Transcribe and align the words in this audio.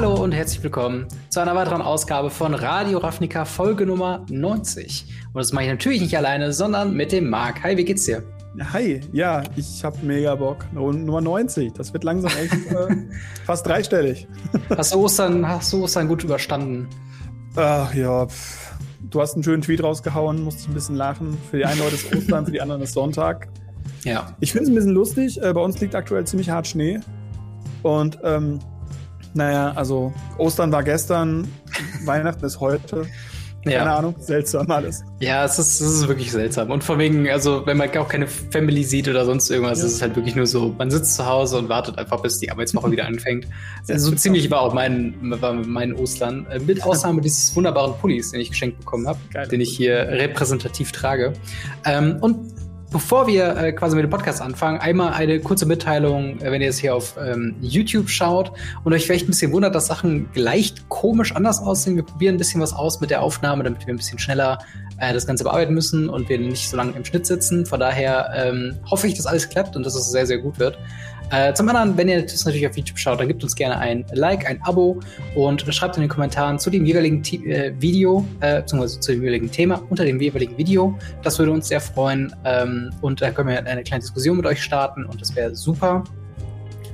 Hallo 0.00 0.14
und 0.14 0.32
herzlich 0.32 0.62
willkommen 0.62 1.06
zu 1.28 1.40
einer 1.40 1.54
weiteren 1.54 1.82
Ausgabe 1.82 2.30
von 2.30 2.54
Radio 2.54 2.96
Ravnica 3.00 3.44
Folge 3.44 3.84
Nummer 3.84 4.24
90. 4.30 5.04
Und 5.34 5.38
das 5.38 5.52
mache 5.52 5.64
ich 5.64 5.70
natürlich 5.70 6.00
nicht 6.00 6.16
alleine, 6.16 6.54
sondern 6.54 6.94
mit 6.94 7.12
dem 7.12 7.28
Marc. 7.28 7.62
Hi, 7.62 7.76
wie 7.76 7.84
geht's 7.84 8.06
dir? 8.06 8.22
Hi, 8.72 9.02
ja, 9.12 9.42
ich 9.56 9.84
habe 9.84 9.98
mega 10.00 10.34
Bock. 10.36 10.64
Nummer 10.72 11.20
90, 11.20 11.74
das 11.74 11.92
wird 11.92 12.04
langsam 12.04 12.32
echt 12.42 12.54
äh, 12.72 12.96
fast 13.44 13.66
dreistellig. 13.66 14.26
Hast 14.74 14.94
du, 14.94 15.00
Ostern, 15.00 15.46
hast 15.46 15.70
du 15.70 15.84
Ostern 15.84 16.08
gut 16.08 16.24
überstanden? 16.24 16.88
Ach 17.54 17.92
ja, 17.92 18.26
pff. 18.26 18.72
du 19.10 19.20
hast 19.20 19.34
einen 19.34 19.42
schönen 19.42 19.60
Tweet 19.60 19.82
rausgehauen, 19.82 20.42
musste 20.42 20.62
ich 20.62 20.68
ein 20.68 20.74
bisschen 20.74 20.96
lachen. 20.96 21.36
Für 21.50 21.58
die 21.58 21.66
einen 21.66 21.78
Leute 21.78 21.96
ist 21.96 22.16
Ostern, 22.16 22.46
für 22.46 22.52
die 22.52 22.62
anderen 22.62 22.80
ist 22.80 22.94
Sonntag. 22.94 23.48
Ja. 24.04 24.34
Ich 24.40 24.52
finde 24.52 24.64
es 24.64 24.70
ein 24.70 24.76
bisschen 24.76 24.94
lustig. 24.94 25.42
Äh, 25.42 25.52
bei 25.52 25.60
uns 25.60 25.78
liegt 25.78 25.94
aktuell 25.94 26.26
ziemlich 26.26 26.48
hart 26.48 26.68
Schnee. 26.68 27.00
Und 27.82 28.18
ähm, 28.24 28.60
naja, 29.34 29.72
also 29.74 30.12
Ostern 30.38 30.72
war 30.72 30.82
gestern, 30.82 31.48
Weihnachten 32.04 32.44
ist 32.44 32.60
heute. 32.60 33.06
Keine 33.62 33.76
ja. 33.76 33.96
Ahnung, 33.98 34.14
seltsam 34.18 34.70
alles. 34.70 35.04
Ja, 35.20 35.44
es 35.44 35.58
ist, 35.58 35.82
es 35.82 35.92
ist 35.92 36.08
wirklich 36.08 36.32
seltsam. 36.32 36.70
Und 36.70 36.82
vor 36.82 36.98
wegen, 36.98 37.28
also 37.28 37.66
wenn 37.66 37.76
man 37.76 37.94
auch 37.98 38.08
keine 38.08 38.26
Family 38.26 38.84
sieht 38.84 39.06
oder 39.06 39.26
sonst 39.26 39.50
irgendwas, 39.50 39.80
ja. 39.80 39.84
ist 39.84 39.92
es 39.96 40.02
halt 40.02 40.16
wirklich 40.16 40.34
nur 40.34 40.46
so, 40.46 40.74
man 40.78 40.90
sitzt 40.90 41.14
zu 41.16 41.26
Hause 41.26 41.58
und 41.58 41.68
wartet 41.68 41.98
einfach, 41.98 42.22
bis 42.22 42.38
die 42.38 42.50
Arbeitswoche 42.50 42.90
wieder 42.90 43.06
anfängt. 43.06 43.46
Also 43.86 44.10
so 44.10 44.16
ziemlich 44.16 44.50
war 44.50 44.62
auch 44.62 44.72
mein, 44.72 45.14
war 45.20 45.52
mein 45.52 45.92
Ostern. 45.94 46.46
Äh, 46.46 46.60
mit 46.60 46.82
Ausnahme 46.86 47.20
dieses 47.20 47.54
wunderbaren 47.54 47.98
Pullis, 47.98 48.30
den 48.30 48.40
ich 48.40 48.48
geschenkt 48.48 48.78
bekommen 48.78 49.06
habe, 49.06 49.18
den 49.50 49.60
ich 49.60 49.76
hier 49.76 50.08
repräsentativ 50.08 50.92
trage. 50.92 51.34
Ähm, 51.84 52.16
und 52.22 52.38
Bevor 52.92 53.28
wir 53.28 53.56
äh, 53.56 53.72
quasi 53.72 53.94
mit 53.94 54.02
dem 54.02 54.10
Podcast 54.10 54.42
anfangen, 54.42 54.80
einmal 54.80 55.12
eine 55.12 55.38
kurze 55.38 55.64
Mitteilung, 55.64 56.40
äh, 56.40 56.50
wenn 56.50 56.60
ihr 56.60 56.70
es 56.70 56.78
hier 56.78 56.92
auf 56.92 57.14
ähm, 57.24 57.54
YouTube 57.60 58.08
schaut 58.08 58.50
und 58.82 58.92
euch 58.92 59.04
vielleicht 59.04 59.26
ein 59.26 59.28
bisschen 59.28 59.52
wundert, 59.52 59.76
dass 59.76 59.86
Sachen 59.86 60.28
leicht 60.34 60.88
komisch 60.88 61.32
anders 61.36 61.60
aussehen. 61.60 61.94
Wir 61.94 62.02
probieren 62.02 62.34
ein 62.34 62.38
bisschen 62.38 62.60
was 62.60 62.72
aus 62.72 63.00
mit 63.00 63.10
der 63.10 63.22
Aufnahme, 63.22 63.62
damit 63.62 63.86
wir 63.86 63.94
ein 63.94 63.96
bisschen 63.96 64.18
schneller 64.18 64.58
äh, 64.98 65.12
das 65.12 65.24
Ganze 65.24 65.44
bearbeiten 65.44 65.72
müssen 65.72 66.08
und 66.08 66.28
wir 66.28 66.40
nicht 66.40 66.68
so 66.68 66.76
lange 66.76 66.90
im 66.96 67.04
Schnitt 67.04 67.26
sitzen. 67.26 67.64
Von 67.64 67.78
daher 67.78 68.32
ähm, 68.34 68.76
hoffe 68.90 69.06
ich, 69.06 69.14
dass 69.14 69.26
alles 69.26 69.48
klappt 69.48 69.76
und 69.76 69.86
dass 69.86 69.94
es 69.94 70.10
sehr, 70.10 70.26
sehr 70.26 70.38
gut 70.38 70.58
wird. 70.58 70.76
Äh, 71.30 71.54
zum 71.54 71.68
anderen, 71.68 71.96
wenn 71.96 72.08
ihr 72.08 72.22
das 72.22 72.44
natürlich 72.44 72.66
auf 72.66 72.76
YouTube 72.76 72.98
schaut, 72.98 73.20
dann 73.20 73.28
gebt 73.28 73.42
uns 73.42 73.54
gerne 73.54 73.78
ein 73.78 74.04
Like, 74.12 74.46
ein 74.46 74.60
Abo 74.62 74.98
und 75.36 75.62
schreibt 75.72 75.96
in 75.96 76.02
den 76.02 76.10
Kommentaren 76.10 76.58
zu 76.58 76.70
dem 76.70 76.84
jeweiligen 76.84 77.22
äh, 77.46 77.72
Video, 77.80 78.26
äh, 78.40 78.60
beziehungsweise 78.60 79.00
zu 79.00 79.12
dem 79.12 79.22
jeweiligen 79.22 79.50
Thema 79.50 79.82
unter 79.90 80.04
dem 80.04 80.20
jeweiligen 80.20 80.58
Video. 80.58 80.98
Das 81.22 81.38
würde 81.38 81.52
uns 81.52 81.68
sehr 81.68 81.80
freuen 81.80 82.34
ähm, 82.44 82.90
und 83.00 83.22
dann 83.22 83.32
können 83.32 83.48
wir 83.48 83.64
eine 83.64 83.82
kleine 83.84 84.00
Diskussion 84.00 84.36
mit 84.36 84.46
euch 84.46 84.62
starten 84.62 85.04
und 85.04 85.20
das 85.20 85.34
wäre 85.36 85.54
super. 85.54 86.02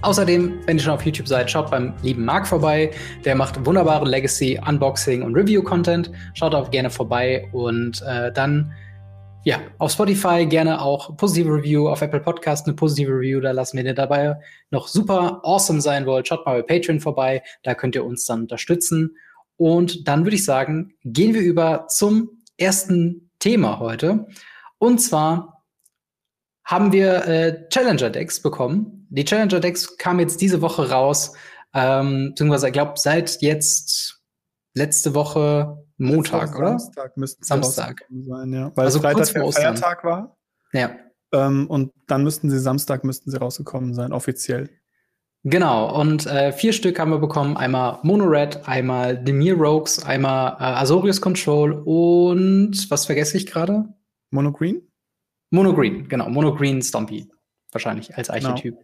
Außerdem, 0.02 0.60
wenn 0.66 0.76
ihr 0.76 0.82
schon 0.82 0.92
auf 0.92 1.04
YouTube 1.04 1.26
seid, 1.26 1.50
schaut 1.50 1.70
beim 1.70 1.94
lieben 2.02 2.24
Marc 2.24 2.46
vorbei. 2.46 2.90
Der 3.24 3.34
macht 3.34 3.64
wunderbare 3.64 4.06
Legacy, 4.06 4.60
Unboxing 4.64 5.22
und 5.22 5.34
Review-Content. 5.34 6.12
Schaut 6.34 6.54
auch 6.54 6.70
gerne 6.70 6.90
vorbei 6.90 7.48
und 7.52 8.02
äh, 8.02 8.30
dann 8.32 8.72
ja, 9.46 9.60
auf 9.78 9.92
Spotify 9.92 10.44
gerne 10.44 10.82
auch 10.82 11.16
positive 11.16 11.48
Review, 11.48 11.88
auf 11.88 12.02
Apple 12.02 12.18
Podcast 12.18 12.66
eine 12.66 12.74
positive 12.74 13.12
Review 13.12 13.40
da 13.40 13.52
lassen. 13.52 13.78
Wenn 13.78 13.86
ihr 13.86 13.94
dabei 13.94 14.40
noch 14.72 14.88
super 14.88 15.40
awesome 15.44 15.80
sein 15.80 16.04
wollt, 16.04 16.26
schaut 16.26 16.44
mal 16.44 16.60
bei 16.60 16.80
Patreon 16.80 16.98
vorbei, 16.98 17.44
da 17.62 17.76
könnt 17.76 17.94
ihr 17.94 18.04
uns 18.04 18.26
dann 18.26 18.40
unterstützen. 18.40 19.16
Und 19.56 20.08
dann 20.08 20.24
würde 20.24 20.34
ich 20.34 20.44
sagen, 20.44 20.94
gehen 21.04 21.32
wir 21.32 21.42
über 21.42 21.86
zum 21.86 22.42
ersten 22.58 23.30
Thema 23.38 23.78
heute. 23.78 24.26
Und 24.78 24.98
zwar 24.98 25.62
haben 26.64 26.90
wir 26.90 27.28
äh, 27.28 27.68
Challenger 27.68 28.10
Decks 28.10 28.42
bekommen. 28.42 29.06
Die 29.10 29.24
Challenger 29.24 29.60
Decks 29.60 29.96
kamen 29.96 30.18
jetzt 30.18 30.40
diese 30.40 30.60
Woche 30.60 30.90
raus, 30.90 31.34
ähm, 31.72 32.30
beziehungsweise 32.30 32.66
ich 32.66 32.72
glaube 32.72 32.94
seit 32.96 33.40
jetzt 33.42 34.24
letzte 34.74 35.14
Woche 35.14 35.85
Montag, 35.98 36.56
oder? 36.56 36.78
Samstag 36.78 37.16
müssten 37.16 37.42
sie 37.42 37.48
Samstag 37.48 38.04
sein, 38.10 38.52
ja. 38.52 38.72
Weil 38.74 38.84
also 38.84 39.00
Freitag 39.00 39.32
der 39.32 39.52
Feiertag 39.52 40.04
war. 40.04 40.36
Ja. 40.72 40.90
Ähm, 41.32 41.66
und 41.68 41.92
dann 42.06 42.22
müssten 42.22 42.50
sie 42.50 42.58
Samstag 42.58 43.04
müssten 43.04 43.30
sie 43.30 43.38
rausgekommen 43.38 43.94
sein, 43.94 44.12
offiziell. 44.12 44.68
Genau, 45.44 46.00
und 46.00 46.26
äh, 46.26 46.52
vier 46.52 46.72
Stück 46.72 46.98
haben 46.98 47.12
wir 47.12 47.18
bekommen. 47.18 47.56
Einmal 47.56 48.00
Mono 48.02 48.24
Red, 48.24 48.66
einmal 48.66 49.16
Demir 49.16 49.54
Rogues, 49.54 50.04
einmal 50.04 50.56
äh, 50.58 50.74
Azorius 50.80 51.20
Control 51.20 51.72
und 51.84 52.90
was 52.90 53.06
vergesse 53.06 53.36
ich 53.36 53.46
gerade? 53.46 53.88
Mono 54.30 54.52
Green? 54.52 54.82
Mono 55.50 55.72
Green, 55.72 56.08
genau. 56.08 56.28
Mono 56.28 56.52
Green 56.54 56.82
Stompy, 56.82 57.30
wahrscheinlich 57.70 58.16
als 58.16 58.28
genau. 58.28 58.50
Archetyp. 58.50 58.76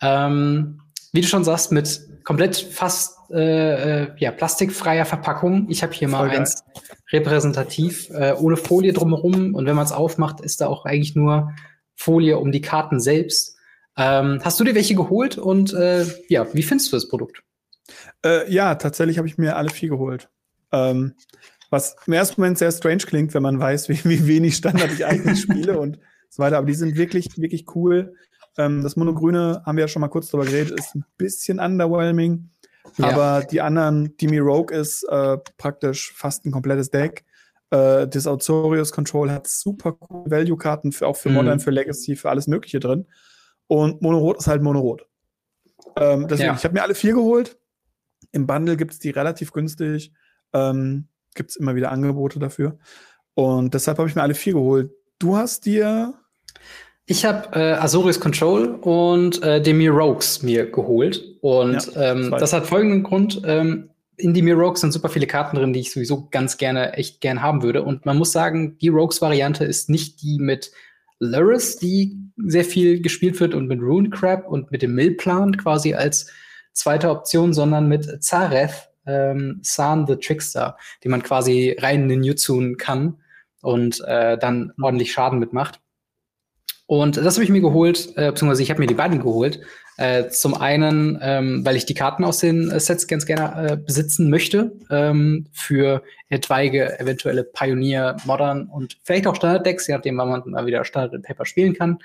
Genau. 0.00 0.26
Ähm, 0.26 0.80
wie 1.12 1.22
du 1.22 1.26
schon 1.26 1.44
sagst, 1.44 1.72
mit 1.72 2.06
komplett 2.24 2.56
fast 2.56 3.18
äh, 3.30 4.02
äh, 4.02 4.10
ja, 4.18 4.32
plastikfreier 4.32 5.04
Verpackung. 5.04 5.66
Ich 5.68 5.82
habe 5.82 5.92
hier 5.92 6.08
Voll 6.08 6.18
mal 6.18 6.28
geil. 6.28 6.40
eins 6.40 6.64
repräsentativ, 7.12 8.10
äh, 8.10 8.34
ohne 8.38 8.56
Folie 8.56 8.92
drumherum. 8.92 9.54
Und 9.54 9.66
wenn 9.66 9.76
man 9.76 9.84
es 9.84 9.92
aufmacht, 9.92 10.40
ist 10.40 10.60
da 10.60 10.66
auch 10.66 10.84
eigentlich 10.84 11.14
nur 11.14 11.52
Folie 11.94 12.38
um 12.38 12.50
die 12.50 12.60
Karten 12.60 13.00
selbst. 13.00 13.56
Ähm, 13.96 14.40
hast 14.42 14.58
du 14.58 14.64
dir 14.64 14.74
welche 14.74 14.94
geholt 14.94 15.38
und 15.38 15.72
äh, 15.72 16.04
ja, 16.28 16.52
wie 16.52 16.62
findest 16.62 16.92
du 16.92 16.96
das 16.96 17.08
Produkt? 17.08 17.42
Äh, 18.24 18.50
ja, 18.52 18.74
tatsächlich 18.74 19.18
habe 19.18 19.28
ich 19.28 19.38
mir 19.38 19.56
alle 19.56 19.70
vier 19.70 19.90
geholt. 19.90 20.28
Ähm, 20.72 21.14
was 21.70 21.96
im 22.06 22.12
ersten 22.12 22.40
Moment 22.40 22.58
sehr 22.58 22.72
strange 22.72 22.98
klingt, 22.98 23.34
wenn 23.34 23.42
man 23.42 23.58
weiß, 23.58 23.88
wie, 23.88 24.04
wie 24.04 24.26
wenig 24.26 24.56
Standard 24.56 24.92
ich 24.92 25.04
eigentlich 25.06 25.40
spiele 25.40 25.78
und 25.78 25.98
so 26.28 26.42
weiter. 26.42 26.58
Aber 26.58 26.66
die 26.66 26.74
sind 26.74 26.96
wirklich, 26.96 27.38
wirklich 27.38 27.66
cool. 27.76 28.14
Ähm, 28.56 28.82
das 28.82 28.96
Monogrüne 28.96 29.62
haben 29.64 29.76
wir 29.76 29.84
ja 29.84 29.88
schon 29.88 30.00
mal 30.00 30.08
kurz 30.08 30.28
drüber 30.30 30.44
geredet, 30.44 30.78
ist 30.78 30.94
ein 30.94 31.04
bisschen 31.16 31.58
underwhelming. 31.58 32.50
Ja. 32.96 33.10
Aber 33.10 33.46
die 33.46 33.60
anderen, 33.60 34.16
Demi 34.18 34.38
Rogue 34.38 34.74
ist 34.76 35.02
äh, 35.04 35.38
praktisch 35.56 36.12
fast 36.14 36.44
ein 36.44 36.52
komplettes 36.52 36.90
Deck. 36.90 37.24
Äh, 37.70 38.06
das 38.06 38.26
Autorius 38.26 38.92
Control 38.92 39.30
hat 39.30 39.48
super 39.48 39.92
coole 39.92 40.30
Value-Karten, 40.30 40.92
für, 40.92 41.06
auch 41.06 41.16
für 41.16 41.30
mhm. 41.30 41.36
Modern, 41.36 41.60
für 41.60 41.70
Legacy, 41.70 42.16
für 42.16 42.30
alles 42.30 42.46
Mögliche 42.46 42.80
drin. 42.80 43.06
Und 43.66 44.02
Monorot 44.02 44.38
ist 44.38 44.46
halt 44.46 44.62
Monorot. 44.62 45.06
Ähm, 45.96 46.28
deswegen, 46.28 46.50
ja. 46.50 46.54
ich 46.54 46.64
habe 46.64 46.74
mir 46.74 46.82
alle 46.82 46.94
vier 46.94 47.14
geholt. 47.14 47.58
Im 48.32 48.46
Bundle 48.46 48.76
gibt 48.76 48.92
es 48.92 48.98
die 48.98 49.10
relativ 49.10 49.52
günstig. 49.52 50.12
Ähm, 50.52 51.08
gibt 51.34 51.50
es 51.50 51.56
immer 51.56 51.74
wieder 51.74 51.90
Angebote 51.90 52.38
dafür. 52.38 52.78
Und 53.34 53.74
deshalb 53.74 53.98
habe 53.98 54.08
ich 54.08 54.14
mir 54.14 54.22
alle 54.22 54.34
vier 54.34 54.52
geholt. 54.52 54.92
Du 55.18 55.36
hast 55.36 55.66
dir 55.66 56.14
ich 57.06 57.24
habe 57.24 57.48
äh, 57.58 57.72
Azorius 57.74 58.18
Control 58.18 58.76
und 58.80 59.42
äh, 59.42 59.60
Demir 59.60 59.90
Rogues 59.90 60.42
mir 60.42 60.70
geholt. 60.70 61.22
Und 61.42 61.94
ja, 61.94 62.12
ähm, 62.12 62.30
das 62.30 62.52
hat 62.52 62.66
folgenden 62.66 63.02
Grund. 63.02 63.42
Ähm, 63.44 63.90
in 64.16 64.32
Demir 64.32 64.54
Rogues 64.54 64.80
sind 64.80 64.92
super 64.92 65.08
viele 65.08 65.26
Karten 65.26 65.56
drin, 65.56 65.72
die 65.72 65.80
ich 65.80 65.92
sowieso 65.92 66.28
ganz 66.30 66.56
gerne, 66.56 66.94
echt 66.94 67.20
gern 67.20 67.42
haben 67.42 67.62
würde. 67.62 67.82
Und 67.82 68.06
man 68.06 68.16
muss 68.16 68.32
sagen, 68.32 68.78
die 68.78 68.88
Rogues-Variante 68.88 69.64
ist 69.64 69.90
nicht 69.90 70.22
die 70.22 70.38
mit 70.38 70.70
Luris, 71.18 71.76
die 71.76 72.16
sehr 72.36 72.64
viel 72.64 73.02
gespielt 73.02 73.38
wird, 73.38 73.54
und 73.54 73.66
mit 73.66 73.80
Rune 73.80 74.10
Crab 74.10 74.48
und 74.48 74.70
mit 74.70 74.82
dem 74.82 74.94
Millplan 74.94 75.56
quasi 75.56 75.94
als 75.94 76.30
zweite 76.72 77.10
Option, 77.10 77.52
sondern 77.52 77.86
mit 77.86 78.22
Zareth, 78.22 78.88
ähm, 79.06 79.60
San 79.62 80.06
the 80.06 80.16
Trickster, 80.16 80.76
die 81.02 81.08
man 81.08 81.22
quasi 81.22 81.76
rein 81.78 82.04
in 82.04 82.08
den 82.08 82.24
Yutzun 82.24 82.76
kann 82.76 83.18
und 83.62 84.00
äh, 84.06 84.38
dann 84.38 84.72
ordentlich 84.80 85.12
Schaden 85.12 85.38
mitmacht. 85.38 85.80
Und 86.86 87.16
das 87.16 87.34
habe 87.34 87.44
ich 87.44 87.50
mir 87.50 87.60
geholt, 87.60 88.12
äh, 88.16 88.30
beziehungsweise 88.30 88.62
ich 88.62 88.70
habe 88.70 88.80
mir 88.80 88.86
die 88.86 88.94
beiden 88.94 89.20
geholt. 89.20 89.60
Äh, 89.96 90.28
zum 90.28 90.54
einen, 90.54 91.18
ähm, 91.22 91.64
weil 91.64 91.76
ich 91.76 91.86
die 91.86 91.94
Karten 91.94 92.24
aus 92.24 92.38
den 92.38 92.70
äh, 92.70 92.80
Sets 92.80 93.06
ganz 93.06 93.26
gerne 93.26 93.70
äh, 93.70 93.76
besitzen 93.76 94.28
möchte, 94.28 94.72
ähm, 94.90 95.46
für 95.52 96.02
etwaige 96.28 96.98
eventuelle 96.98 97.44
Pioneer, 97.44 98.16
Modern 98.24 98.66
und 98.66 98.98
vielleicht 99.04 99.26
auch 99.26 99.36
Standard-Decks, 99.36 99.86
je 99.86 99.94
nachdem, 99.94 100.18
wann 100.18 100.28
man 100.28 100.42
mal 100.46 100.66
wieder 100.66 100.84
Standard 100.84 101.22
Paper 101.22 101.46
spielen 101.46 101.74
kann. 101.74 101.98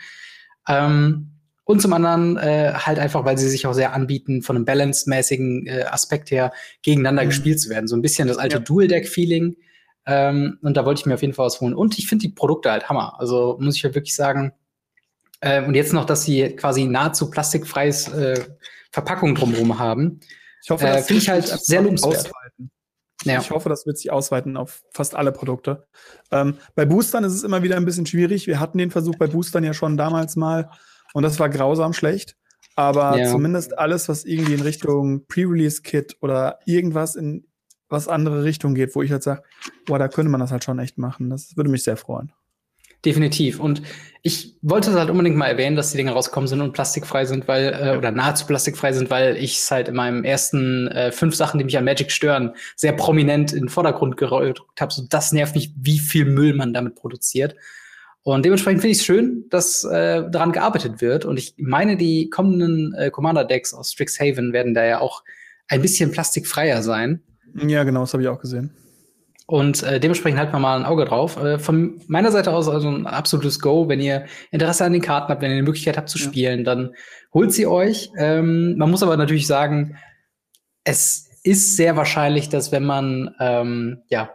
Ähm, 0.67 1.31
und 1.63 1.81
zum 1.81 1.93
anderen 1.93 2.37
äh, 2.37 2.73
halt 2.73 2.99
einfach, 2.99 3.25
weil 3.25 3.37
sie 3.37 3.49
sich 3.49 3.67
auch 3.67 3.73
sehr 3.73 3.93
anbieten, 3.93 4.41
von 4.43 4.55
einem 4.55 4.65
balance-mäßigen 4.65 5.67
äh, 5.67 5.83
Aspekt 5.83 6.31
her 6.31 6.51
gegeneinander 6.83 7.23
mhm. 7.23 7.29
gespielt 7.29 7.59
zu 7.59 7.69
werden. 7.69 7.87
So 7.87 7.95
ein 7.95 8.01
bisschen 8.01 8.27
das 8.27 8.37
alte 8.37 8.57
ja. 8.57 8.63
Dual-Deck-Feeling. 8.63 9.55
Ähm, 10.05 10.57
und 10.61 10.77
da 10.77 10.85
wollte 10.85 11.01
ich 11.01 11.05
mir 11.05 11.15
auf 11.15 11.21
jeden 11.21 11.33
Fall 11.33 11.45
was 11.45 11.61
holen. 11.61 11.73
Und 11.75 11.97
ich 11.99 12.07
finde 12.07 12.23
die 12.23 12.33
Produkte 12.33 12.71
halt 12.71 12.89
Hammer. 12.89 13.19
Also 13.19 13.57
muss 13.59 13.75
ich 13.75 13.83
halt 13.83 13.95
wirklich 13.95 14.15
sagen, 14.15 14.51
ähm, 15.41 15.65
und 15.65 15.75
jetzt 15.75 15.93
noch, 15.93 16.05
dass 16.05 16.23
sie 16.23 16.55
quasi 16.55 16.85
nahezu 16.85 17.29
plastikfreies 17.29 18.09
äh, 18.09 18.45
Verpackung 18.91 19.35
drumherum 19.35 19.79
haben. 19.79 20.19
Ich 20.63 20.69
hoffe, 20.69 20.85
das 20.85 20.97
äh, 20.97 21.03
finde 21.03 21.21
ich 21.21 21.29
halt 21.29 21.47
sehr 21.47 21.81
lobenswert. 21.81 22.31
Ja. 23.25 23.39
Ich 23.39 23.51
hoffe, 23.51 23.67
das 23.67 23.85
wird 23.85 23.97
sich 23.97 24.11
ausweiten 24.11 24.55
auf 24.55 24.81
fast 24.93 25.13
alle 25.15 25.31
Produkte. 25.31 25.87
Ähm, 26.31 26.57
bei 26.75 26.85
Boostern 26.85 27.25
ist 27.25 27.33
es 27.33 27.43
immer 27.43 27.63
wieder 27.63 27.75
ein 27.75 27.85
bisschen 27.85 28.05
schwierig. 28.05 28.47
Wir 28.47 28.59
hatten 28.59 28.77
den 28.77 28.91
Versuch 28.91 29.15
bei 29.15 29.27
Boostern 29.27 29.63
ja 29.63 29.73
schon 29.73 29.97
damals 29.97 30.37
mal 30.37 30.69
und 31.13 31.23
das 31.23 31.39
war 31.39 31.49
grausam 31.49 31.93
schlecht. 31.93 32.35
Aber 32.75 33.17
ja. 33.17 33.29
zumindest 33.29 33.77
alles, 33.77 34.07
was 34.07 34.23
irgendwie 34.23 34.53
in 34.53 34.61
Richtung 34.61 35.25
Pre-Release-Kit 35.27 36.15
oder 36.21 36.59
irgendwas 36.65 37.15
in 37.15 37.45
was 37.89 38.07
andere 38.07 38.43
Richtung 38.43 38.73
geht, 38.73 38.95
wo 38.95 39.01
ich 39.01 39.11
halt 39.11 39.23
sage, 39.23 39.43
boah, 39.85 39.99
da 39.99 40.07
könnte 40.07 40.31
man 40.31 40.39
das 40.39 40.51
halt 40.51 40.63
schon 40.63 40.79
echt 40.79 40.97
machen. 40.97 41.29
Das 41.29 41.57
würde 41.57 41.69
mich 41.69 41.83
sehr 41.83 41.97
freuen. 41.97 42.31
Definitiv. 43.05 43.59
Und 43.59 43.81
ich 44.21 44.57
wollte 44.61 44.91
halt 44.93 45.09
unbedingt 45.09 45.37
mal 45.37 45.47
erwähnen, 45.47 45.75
dass 45.75 45.91
die 45.91 45.97
Dinge 45.97 46.11
rausgekommen 46.11 46.47
sind 46.47 46.61
und 46.61 46.73
plastikfrei 46.73 47.25
sind, 47.25 47.47
weil, 47.47 47.73
äh, 47.73 47.97
oder 47.97 48.11
nahezu 48.11 48.45
plastikfrei 48.45 48.91
sind, 48.91 49.09
weil 49.09 49.37
ich 49.37 49.57
es 49.59 49.71
halt 49.71 49.87
in 49.87 49.95
meinem 49.95 50.23
ersten 50.25 50.87
äh, 50.89 51.11
fünf 51.11 51.35
Sachen, 51.35 51.57
die 51.57 51.63
mich 51.63 51.77
an 51.77 51.85
Magic 51.85 52.11
stören, 52.11 52.53
sehr 52.75 52.91
prominent 52.91 53.53
in 53.53 53.59
den 53.59 53.69
Vordergrund 53.69 54.17
gerückt 54.17 54.61
habe. 54.79 54.91
So, 54.91 55.03
das 55.09 55.31
nervt 55.31 55.55
mich, 55.55 55.71
wie 55.77 55.99
viel 55.99 56.25
Müll 56.25 56.53
man 56.53 56.73
damit 56.73 56.95
produziert. 56.95 57.55
Und 58.23 58.43
dementsprechend 58.43 58.81
finde 58.81 58.91
ich 58.91 58.99
es 58.99 59.05
schön, 59.05 59.45
dass 59.49 59.85
äh, 59.85 60.29
daran 60.29 60.51
gearbeitet 60.51 61.01
wird. 61.01 61.23
Und 61.23 61.39
ich 61.39 61.55
meine, 61.57 61.95
die 61.95 62.29
kommenden 62.29 62.93
äh, 62.95 63.09
Commander-Decks 63.11 63.73
aus 63.73 63.93
Strixhaven 63.93 64.51
werden 64.51 64.73
da 64.73 64.85
ja 64.85 64.99
auch 64.99 65.23
ein 65.69 65.81
bisschen 65.81 66.11
plastikfreier 66.11 66.81
sein. 66.81 67.21
Ja, 67.55 67.83
genau, 67.83 68.01
das 68.01 68.13
habe 68.13 68.23
ich 68.23 68.29
auch 68.29 68.39
gesehen. 68.39 68.71
Und 69.49 69.81
äh, 69.81 69.99
dementsprechend 69.99 70.37
halten 70.37 70.53
wir 70.53 70.59
mal 70.59 70.77
ein 70.77 70.85
Auge 70.85 71.05
drauf. 71.05 71.35
Äh, 71.43 71.57
von 71.57 71.99
meiner 72.05 72.31
Seite 72.31 72.53
aus 72.53 72.69
also 72.69 72.87
ein 72.87 73.07
absolutes 73.07 73.59
Go. 73.59 73.89
Wenn 73.89 73.99
ihr 73.99 74.27
Interesse 74.51 74.85
an 74.85 74.93
den 74.93 75.01
Karten 75.01 75.29
habt, 75.29 75.41
wenn 75.41 75.49
ihr 75.49 75.57
die 75.57 75.63
Möglichkeit 75.63 75.97
habt 75.97 76.07
zu 76.07 76.19
spielen, 76.19 76.63
dann 76.63 76.93
holt 77.33 77.51
sie 77.51 77.65
euch. 77.65 78.11
Ähm, 78.15 78.77
man 78.77 78.91
muss 78.91 79.01
aber 79.01 79.17
natürlich 79.17 79.47
sagen, 79.47 79.97
es 80.83 81.27
ist 81.41 81.75
sehr 81.77 81.95
wahrscheinlich, 81.95 82.49
dass 82.49 82.71
wenn 82.71 82.85
man, 82.85 83.33
ähm, 83.39 84.03
ja, 84.07 84.29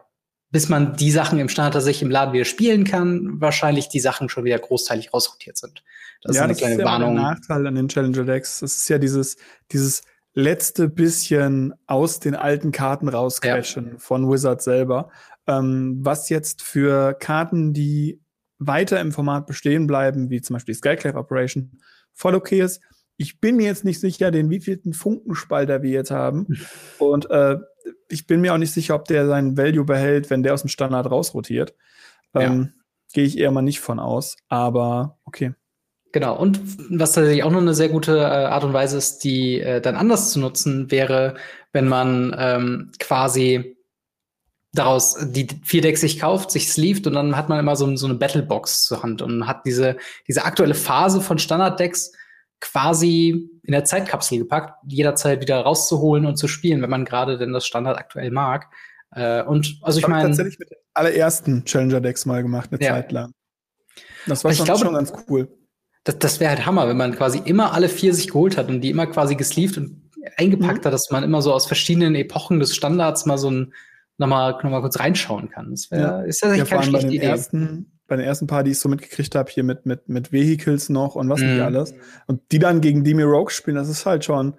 bis 0.51 0.69
man 0.69 0.97
die 0.97 1.13
Sachen 1.13 1.39
im 1.39 1.49
Standard 1.49 1.75
tatsächlich 1.75 2.03
im 2.03 2.11
Laden 2.11 2.35
wieder 2.35 2.45
spielen 2.45 2.83
kann, 2.83 3.41
wahrscheinlich 3.41 3.89
die 3.89 4.01
Sachen 4.01 4.29
schon 4.29 4.43
wieder 4.43 4.59
großteilig 4.59 5.15
rausrotiert 5.15 5.57
sind. 5.57 5.85
Das 6.25 6.35
ja, 6.35 6.41
ist 6.41 6.45
eine 6.45 6.53
das 6.55 6.59
kleine 6.59 6.75
ist 6.75 6.81
ja 6.81 6.87
Warnung. 6.87 7.15
Der 7.15 7.23
Nachteil 7.23 7.65
an 7.69 7.77
den 7.77 7.87
Challenger 7.87 8.25
Decks. 8.25 8.59
Das 8.59 8.75
ist 8.75 8.89
ja 8.89 8.99
dieses, 8.99 9.37
dieses 9.71 10.03
letzte 10.35 10.89
bisschen 10.89 11.75
aus 11.87 12.21
den 12.21 12.35
alten 12.35 12.73
Karten 12.73 13.09
rauscrashen 13.09 13.93
ja. 13.93 13.99
von 13.99 14.31
Wizard 14.31 14.63
selber. 14.63 15.11
Ähm, 15.47 15.99
was 16.01 16.29
jetzt 16.29 16.63
für 16.63 17.15
Karten, 17.15 17.73
die 17.73 18.21
weiter 18.59 19.01
im 19.01 19.13
Format 19.13 19.47
bestehen 19.47 19.87
bleiben, 19.87 20.31
wie 20.31 20.41
zum 20.41 20.55
Beispiel 20.55 20.75
die 20.75 20.79
Skyclave 20.79 21.19
Operation, 21.19 21.79
voll 22.13 22.35
okay 22.35 22.61
ist. 22.61 22.83
Ich 23.17 23.41
bin 23.41 23.57
mir 23.57 23.67
jetzt 23.67 23.85
nicht 23.85 24.01
sicher, 24.01 24.31
den 24.31 24.51
wievielten 24.51 24.93
Funkenspalter 24.93 25.83
wir 25.83 25.91
jetzt 25.91 26.11
haben. 26.11 26.47
Und 26.99 27.31
äh, 27.31 27.59
ich 28.09 28.27
bin 28.27 28.41
mir 28.41 28.55
auch 28.55 28.59
nicht 28.59 28.73
sicher, 28.73 28.95
ob 28.95 29.05
der 29.05 29.27
seinen 29.27 29.57
Value 29.57 29.85
behält, 29.85 30.31
wenn 30.31 30.43
der 30.43 30.55
aus 30.55 30.63
dem 30.63 30.69
Standard 30.69 31.11
rausrotiert. 31.11 31.75
Ähm, 32.35 32.73
ja. 32.75 32.83
Gehe 33.13 33.25
ich 33.25 33.39
eher 33.39 33.53
mal 33.53 33.63
nicht 33.63 33.81
von 33.81 34.01
aus. 34.01 34.37
Aber 34.49 35.19
okay. 35.25 35.55
Genau, 36.15 36.37
und 36.37 36.61
was 36.97 37.11
tatsächlich 37.11 37.43
auch 37.43 37.51
noch 37.51 37.61
eine 37.61 37.75
sehr 37.75 37.89
gute 37.89 38.19
äh, 38.19 38.23
Art 38.23 38.63
und 38.63 38.73
Weise 38.73 38.97
ist, 38.97 39.25
die 39.25 39.59
äh, 39.59 39.81
dann 39.81 39.97
anders 39.97 40.31
zu 40.31 40.39
nutzen, 40.39 40.93
wäre, 40.93 41.35
wenn 41.73 41.89
man 41.89 42.33
ähm, 42.39 42.93
quasi 43.01 43.77
daraus 44.73 45.17
die 45.21 45.49
vier 45.65 45.83
Decks 45.83 46.03
sich 46.03 46.21
kauft, 46.21 46.53
sich 46.53 46.71
sleeved 46.71 47.09
und 47.09 47.15
dann 47.15 47.37
hat 47.37 47.49
man 47.49 47.59
immer 47.59 47.75
so, 47.75 47.97
so 47.97 48.07
eine 48.07 48.15
Battlebox 48.15 48.85
zur 48.85 49.03
Hand 49.03 49.23
und 49.23 49.49
hat 49.49 49.67
diese, 49.67 49.97
diese 50.29 50.45
aktuelle 50.45 50.77
Phase 50.77 51.21
von 51.21 51.41
Standard-Decks 51.41 52.13
quasi 52.61 53.51
in 53.65 53.73
der 53.73 53.85
Zeitkapsel 53.85 54.39
gepackt, 54.39 54.85
jederzeit 54.87 55.41
wieder 55.41 55.63
rauszuholen 55.63 56.27
und 56.27 56.37
zu 56.37 56.47
spielen, 56.47 56.81
wenn 56.81 56.91
man 56.91 57.05
gerade 57.05 57.39
denn 57.39 57.53
das 57.53 57.67
Standard 57.67 57.99
aktuell 57.99 58.31
mag. 58.31 58.69
Äh, 59.11 59.43
und 59.43 59.81
also 59.83 59.99
ich 59.99 60.07
meine. 60.07 60.29
tatsächlich 60.29 60.61
mit 60.61 60.71
den 60.71 60.79
allerersten 60.95 61.65
Challenger-Decks 61.65 62.25
mal 62.25 62.45
gemacht, 62.45 62.71
eine 62.71 62.81
ja. 62.81 62.93
Zeit 62.93 63.11
lang. 63.11 63.33
Das 64.29 64.45
war 64.45 64.53
schon, 64.53 64.65
glaube, 64.65 64.85
schon 64.85 64.95
ganz 64.95 65.13
cool 65.29 65.49
das, 66.05 66.19
das 66.19 66.41
wäre 66.41 66.51
halt 66.51 66.67
Hammer, 66.67 66.89
wenn 66.89 66.97
man 66.97 67.15
quasi 67.15 67.41
immer 67.45 67.73
alle 67.73 67.89
vier 67.89 68.15
sich 68.15 68.29
geholt 68.29 68.57
hat 68.57 68.69
und 68.69 68.81
die 68.83 68.91
immer 68.91 69.07
quasi 69.07 69.35
gesleeved 69.35 69.79
und 69.79 70.11
eingepackt 70.37 70.83
mhm. 70.83 70.87
hat, 70.87 70.93
dass 70.93 71.11
man 71.11 71.25
immer 71.25 71.43
so 71.43 71.53
aus 71.53 71.67
verschiedenen 71.67 72.15
Epochen 72.15 72.61
des 72.61 72.75
Standards 72.75 73.27
mal 73.27 73.39
so 73.39 73.51
ein 73.51 73.73
nochmal 74.17 74.53
noch 74.63 74.71
mal 74.71 74.81
kurz 74.81 75.01
reinschauen 75.01 75.51
kann. 75.51 75.71
Das 75.71 75.91
wäre 75.91 76.03
ja. 76.03 76.23
ist 76.23 76.43
ja, 76.43 76.55
ja 76.55 76.65
keine 76.65 76.85
schlechte 76.85 77.09
Idee. 77.09 77.27
Ersten, 77.27 77.91
bei 78.07 78.17
den 78.17 78.27
ersten 78.27 78.47
paar, 78.47 78.63
die 78.63 78.73
ich 78.73 78.79
so 78.79 78.89
mitgekriegt 78.89 79.35
habe, 79.35 79.51
hier 79.51 79.65
mit, 79.65 79.87
mit, 79.87 80.09
mit 80.09 80.31
Vehicles 80.31 80.89
noch 80.89 81.15
und 81.15 81.29
was 81.29 81.41
mhm. 81.41 81.55
nicht 81.55 81.63
alles. 81.63 81.95
Und 82.27 82.41
die 82.53 82.59
dann 82.59 82.81
gegen 82.81 83.03
Demi 83.03 83.23
Rogue 83.23 83.51
spielen, 83.51 83.77
das 83.77 83.89
ist 83.89 84.07
halt 84.07 84.25
schon 84.25 84.55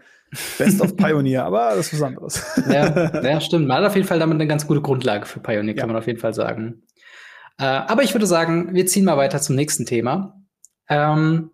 Best 0.57 0.81
of 0.81 0.95
Pioneer, 0.97 1.45
aber 1.45 1.73
das 1.75 1.93
ist 1.93 2.01
was 2.01 2.07
anderes. 2.07 2.43
Ja, 2.69 3.21
ja, 3.23 3.39
stimmt. 3.39 3.67
Man 3.67 3.77
hat 3.77 3.85
auf 3.85 3.95
jeden 3.95 4.07
Fall 4.07 4.19
damit 4.19 4.35
eine 4.35 4.47
ganz 4.47 4.65
gute 4.65 4.81
Grundlage 4.81 5.25
für 5.25 5.39
Pioneer, 5.39 5.75
kann 5.75 5.87
man 5.87 5.97
auf 5.97 6.07
jeden 6.07 6.19
Fall 6.19 6.33
sagen. 6.33 6.83
Äh, 7.57 7.63
aber 7.63 8.03
ich 8.03 8.13
würde 8.13 8.25
sagen, 8.25 8.73
wir 8.73 8.85
ziehen 8.87 9.05
mal 9.05 9.17
weiter 9.17 9.39
zum 9.39 9.55
nächsten 9.55 9.85
Thema. 9.85 10.41
Ähm, 10.89 11.51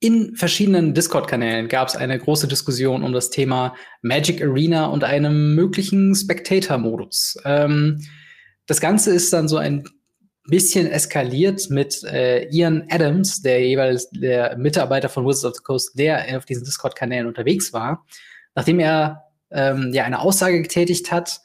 in 0.00 0.36
verschiedenen 0.36 0.92
Discord-Kanälen 0.92 1.68
gab 1.68 1.88
es 1.88 1.96
eine 1.96 2.18
große 2.18 2.46
Diskussion 2.46 3.02
um 3.02 3.12
das 3.12 3.30
Thema 3.30 3.74
Magic 4.02 4.42
Arena 4.42 4.86
und 4.86 5.02
einem 5.02 5.54
möglichen 5.54 6.14
Spectator-Modus. 6.14 7.38
Ähm, 7.44 8.04
das 8.66 8.80
Ganze 8.80 9.14
ist 9.14 9.32
dann 9.32 9.48
so 9.48 9.56
ein 9.56 9.84
bisschen 10.46 10.90
eskaliert 10.90 11.70
mit 11.70 12.04
äh, 12.04 12.46
Ian 12.50 12.86
Adams, 12.90 13.40
der 13.40 13.66
jeweils 13.66 14.10
der 14.10 14.58
Mitarbeiter 14.58 15.08
von 15.08 15.26
Wizards 15.26 15.44
of 15.44 15.54
the 15.56 15.62
Coast, 15.62 15.98
der 15.98 16.36
auf 16.36 16.44
diesen 16.44 16.64
Discord-Kanälen 16.64 17.26
unterwegs 17.26 17.72
war, 17.72 18.04
nachdem 18.54 18.80
er 18.80 19.22
ähm, 19.50 19.90
ja 19.94 20.04
eine 20.04 20.20
Aussage 20.20 20.60
getätigt 20.60 21.10
hat, 21.10 21.40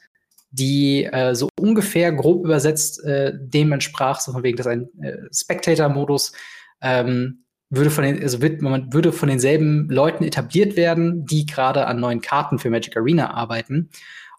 die 0.50 1.04
äh, 1.04 1.34
so 1.34 1.48
ungefähr 1.58 2.12
grob 2.12 2.44
übersetzt 2.44 3.02
äh, 3.04 3.32
dem 3.34 3.72
entsprach, 3.72 4.20
so 4.20 4.32
von 4.32 4.42
wegen, 4.42 4.56
dass 4.56 4.66
ein 4.66 4.88
äh, 5.00 5.16
Spectator-Modus 5.32 6.32
ähm, 6.80 7.44
würde 7.70 7.90
von 7.90 8.04
den, 8.04 8.20
also 8.22 8.42
wird, 8.42 8.62
man 8.62 8.92
würde 8.92 9.12
von 9.12 9.28
denselben 9.28 9.88
Leuten 9.88 10.24
etabliert 10.24 10.76
werden, 10.76 11.24
die 11.24 11.46
gerade 11.46 11.86
an 11.86 12.00
neuen 12.00 12.20
Karten 12.20 12.58
für 12.58 12.70
Magic 12.70 12.96
Arena 12.96 13.32
arbeiten. 13.32 13.90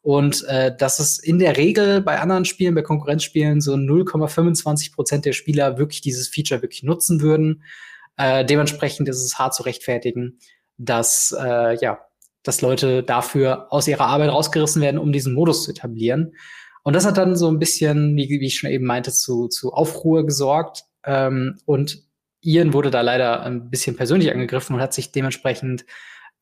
Und 0.02 0.44
äh, 0.46 0.76
dass 0.76 1.00
es 1.00 1.20
in 1.20 1.40
der 1.40 1.58
Regel 1.58 2.02
bei 2.02 2.20
anderen 2.20 2.44
Spielen, 2.46 2.76
bei 2.76 2.82
Konkurrenzspielen, 2.82 3.62
so 3.62 3.74
0,25 3.74 4.94
Prozent 4.94 5.26
der 5.26 5.34
Spieler 5.34 5.78
wirklich 5.78 6.02
dieses 6.02 6.28
Feature 6.28 6.62
wirklich 6.62 6.84
nutzen 6.84 7.22
würden. 7.22 7.64
Äh, 8.18 8.44
dementsprechend 8.44 9.08
ist 9.08 9.24
es 9.24 9.38
hart 9.38 9.54
zu 9.54 9.64
rechtfertigen, 9.64 10.40
dass 10.78 11.36
äh, 11.40 11.78
ja, 11.80 12.00
dass 12.44 12.62
Leute 12.62 13.04
dafür 13.04 13.72
aus 13.72 13.88
ihrer 13.88 14.08
Arbeit 14.08 14.32
rausgerissen 14.32 14.82
werden, 14.82 14.98
um 14.98 15.12
diesen 15.12 15.34
Modus 15.34 15.64
zu 15.64 15.72
etablieren. 15.72 16.34
Und 16.84 16.96
das 16.96 17.06
hat 17.06 17.18
dann 17.18 17.36
so 17.36 17.48
ein 17.48 17.60
bisschen, 17.60 18.16
wie, 18.16 18.28
wie 18.28 18.48
ich 18.48 18.58
schon 18.58 18.72
eben 18.72 18.86
meinte, 18.86 19.12
zu, 19.12 19.48
zu 19.48 19.72
Aufruhr 19.72 20.26
gesorgt. 20.26 20.86
Ähm, 21.06 21.60
und 21.66 22.04
Ian 22.42 22.74
wurde 22.74 22.92
da 22.92 23.02
leider 23.02 23.44
ein 23.44 23.70
bisschen 23.70 23.96
persönlich 23.96 24.32
angegriffen 24.32 24.76
und 24.76 24.82
hat 24.82 24.94
sich 24.94 25.12
dementsprechend 25.12 25.86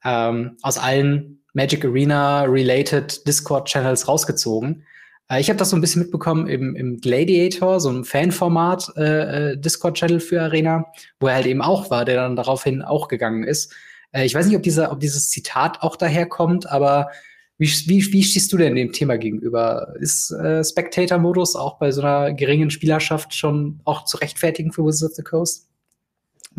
ähm, 0.03 0.57
aus 0.61 0.77
allen 0.77 1.43
Magic 1.53 1.83
Arena 1.83 2.43
related 2.43 3.27
Discord 3.27 3.67
Channels 3.67 4.07
rausgezogen. 4.07 4.85
Äh, 5.29 5.41
ich 5.41 5.49
habe 5.49 5.57
das 5.57 5.69
so 5.69 5.75
ein 5.75 5.81
bisschen 5.81 6.03
mitbekommen 6.03 6.47
im, 6.47 6.75
im 6.75 6.97
Gladiator, 6.97 7.79
so 7.79 7.89
ein 7.89 8.03
Fanformat 8.03 8.91
äh, 8.97 9.51
äh, 9.51 9.57
Discord 9.57 9.95
Channel 9.97 10.19
für 10.19 10.41
Arena, 10.41 10.85
wo 11.19 11.27
er 11.27 11.35
halt 11.35 11.45
eben 11.45 11.61
auch 11.61 11.89
war, 11.89 12.05
der 12.05 12.15
dann 12.15 12.35
daraufhin 12.35 12.81
auch 12.81 13.07
gegangen 13.07 13.43
ist. 13.43 13.73
Äh, 14.11 14.25
ich 14.25 14.35
weiß 14.35 14.45
nicht, 14.47 14.55
ob, 14.55 14.63
dieser, 14.63 14.91
ob 14.91 14.99
dieses 14.99 15.29
Zitat 15.29 15.81
auch 15.81 15.95
daherkommt, 15.95 16.69
aber 16.69 17.09
wie, 17.57 17.67
wie, 17.87 18.13
wie 18.13 18.23
stehst 18.23 18.53
du 18.53 18.57
denn 18.57 18.75
dem 18.75 18.93
Thema 18.93 19.17
gegenüber? 19.17 19.93
Ist 19.99 20.31
äh, 20.31 20.63
Spectator-Modus 20.63 21.57
auch 21.57 21.77
bei 21.77 21.91
so 21.91 22.01
einer 22.01 22.33
geringen 22.33 22.69
Spielerschaft 22.69 23.35
schon 23.35 23.81
auch 23.83 24.05
zu 24.05 24.17
rechtfertigen 24.17 24.71
für 24.71 24.85
Wizards 24.85 25.11
of 25.11 25.15
the 25.17 25.23
Coast? 25.23 25.68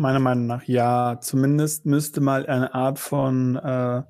Meiner 0.01 0.19
Meinung 0.19 0.47
nach 0.47 0.63
ja. 0.63 1.19
Zumindest 1.21 1.85
müsste 1.85 2.21
mal 2.21 2.47
eine 2.47 2.73
Art 2.73 2.97
von 2.97 3.55
äh, 3.55 4.01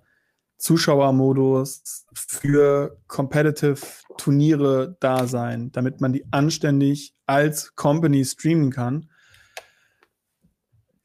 Zuschauermodus 0.57 2.05
für 2.13 2.97
Competitive 3.07 3.81
Turniere 4.17 4.95
da 5.01 5.27
sein, 5.27 5.73
damit 5.73 5.99
man 5.99 6.13
die 6.13 6.23
anständig 6.31 7.13
als 7.25 7.75
Company 7.75 8.23
streamen 8.23 8.71
kann. 8.71 9.09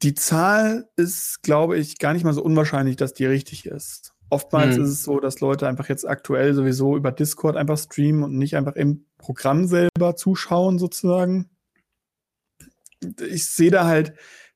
Die 0.03 0.13
Zahl 0.13 0.87
ist, 0.95 1.43
glaube 1.43 1.77
ich, 1.77 1.99
gar 1.99 2.13
nicht 2.13 2.23
mal 2.23 2.33
so 2.33 2.41
unwahrscheinlich, 2.41 2.95
dass 2.95 3.13
die 3.13 3.25
richtig 3.25 3.65
ist. 3.65 4.13
Oftmals 4.29 4.77
hm. 4.77 4.83
ist 4.83 4.89
es 4.89 5.03
so, 5.03 5.19
dass 5.19 5.41
Leute 5.41 5.67
einfach 5.67 5.89
jetzt 5.89 6.07
aktuell 6.07 6.53
sowieso 6.53 6.95
über 6.95 7.11
Discord 7.11 7.57
einfach 7.57 7.77
streamen 7.77 8.23
und 8.23 8.37
nicht 8.37 8.55
einfach 8.55 8.75
im 8.75 9.05
Programm 9.17 9.67
selber 9.67 10.15
zuschauen, 10.15 10.79
sozusagen. 10.79 11.49
Ich 13.27 13.47
sehe 13.47 13.71
da 13.71 13.85
halt 13.85 14.13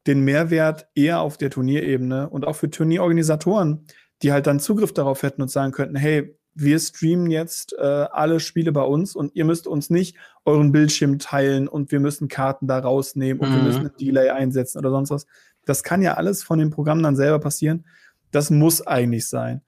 den 0.07 0.21
Mehrwert 0.21 0.87
eher 0.95 1.21
auf 1.21 1.37
der 1.37 1.49
Turnierebene 1.49 2.29
und 2.29 2.45
auch 2.45 2.55
für 2.55 2.69
Turnierorganisatoren, 2.69 3.85
die 4.21 4.31
halt 4.31 4.47
dann 4.47 4.59
Zugriff 4.59 4.93
darauf 4.93 5.23
hätten 5.23 5.41
und 5.41 5.51
sagen 5.51 5.71
könnten, 5.71 5.95
hey, 5.95 6.37
wir 6.53 6.79
streamen 6.79 7.29
jetzt 7.31 7.73
äh, 7.77 7.81
alle 7.81 8.39
Spiele 8.39 8.71
bei 8.71 8.83
uns 8.83 9.15
und 9.15 9.35
ihr 9.35 9.45
müsst 9.45 9.67
uns 9.67 9.89
nicht 9.89 10.17
euren 10.43 10.71
Bildschirm 10.71 11.17
teilen 11.19 11.67
und 11.67 11.91
wir 11.91 11.99
müssen 11.99 12.27
Karten 12.27 12.67
da 12.67 12.79
rausnehmen 12.79 13.41
und 13.41 13.49
mhm. 13.49 13.55
wir 13.55 13.63
müssen 13.63 13.85
ein 13.85 13.97
Delay 13.99 14.29
einsetzen 14.29 14.79
oder 14.79 14.89
sonst 14.89 15.11
was. 15.11 15.25
Das 15.65 15.83
kann 15.83 16.01
ja 16.01 16.15
alles 16.15 16.43
von 16.43 16.59
dem 16.59 16.71
Programm 16.71 17.01
dann 17.03 17.15
selber 17.15 17.39
passieren. 17.39 17.85
Das 18.31 18.49
muss 18.49 18.85
eigentlich 18.85 19.27
sein. 19.29 19.61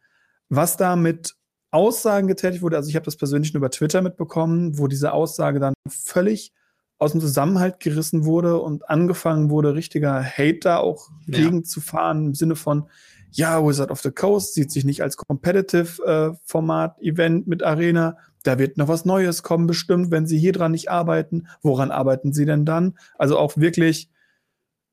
Was 0.50 0.76
da 0.76 0.96
mit 0.96 1.36
Aussagen 1.72 2.28
getätigt 2.28 2.62
wurde, 2.62 2.78
also 2.78 2.90
ich 2.90 2.96
habe 2.96 3.06
das 3.06 3.16
persönlich 3.16 3.54
nur 3.54 3.60
über 3.60 3.72
Twitter 3.72 4.02
mitbekommen, 4.02 4.78
wo 4.78 4.88
diese 4.88 5.14
Aussage 5.14 5.60
dann 5.60 5.74
völlig 5.88 6.54
aus 7.04 7.12
dem 7.12 7.22
Zusammenhalt 7.22 7.80
gerissen 7.80 8.26
wurde 8.26 8.60
und 8.60 8.90
angefangen 8.90 9.50
wurde, 9.50 9.76
richtiger 9.76 10.24
Hate 10.24 10.60
da 10.62 10.78
auch 10.78 11.10
ja. 11.28 11.40
gegen 11.40 11.64
zu 11.64 11.80
fahren, 11.82 12.28
im 12.28 12.34
Sinne 12.34 12.56
von, 12.56 12.90
ja, 13.32 13.66
Wizard 13.66 13.92
of 13.92 14.02
the 14.02 14.12
Coast 14.12 14.54
sieht 14.54 14.72
sich 14.72 14.86
nicht 14.86 15.02
als 15.02 15.18
Competitive-Format-Event 15.18 17.46
äh, 17.46 17.50
mit 17.50 17.64
Arena. 17.64 18.18
da 18.44 18.60
wird 18.60 18.78
noch 18.78 18.88
was 18.88 19.06
Neues 19.06 19.42
kommen, 19.44 19.68
bestimmt, 19.68 20.12
wenn 20.12 20.28
sie 20.28 20.38
hier 20.38 20.54
dran 20.54 20.72
nicht 20.72 20.92
arbeiten. 20.92 21.48
Woran 21.62 21.92
arbeiten 21.92 22.34
sie 22.34 22.46
denn 22.46 22.66
dann? 22.66 22.98
Also 23.18 23.40
auch 23.40 23.58
wirklich 23.58 24.10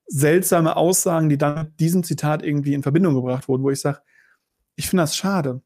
seltsame 0.06 0.76
Aussagen, 0.76 1.28
die 1.28 1.38
dann 1.38 1.64
mit 1.64 1.80
diesem 1.80 2.02
Zitat 2.02 2.42
irgendwie 2.42 2.74
in 2.74 2.82
Verbindung 2.82 3.14
gebracht 3.14 3.48
wurden, 3.48 3.62
wo 3.62 3.70
ich 3.70 3.80
sage, 3.80 4.00
ich 4.76 4.88
finde 4.88 5.02
das 5.02 5.16
schade. 5.16 5.62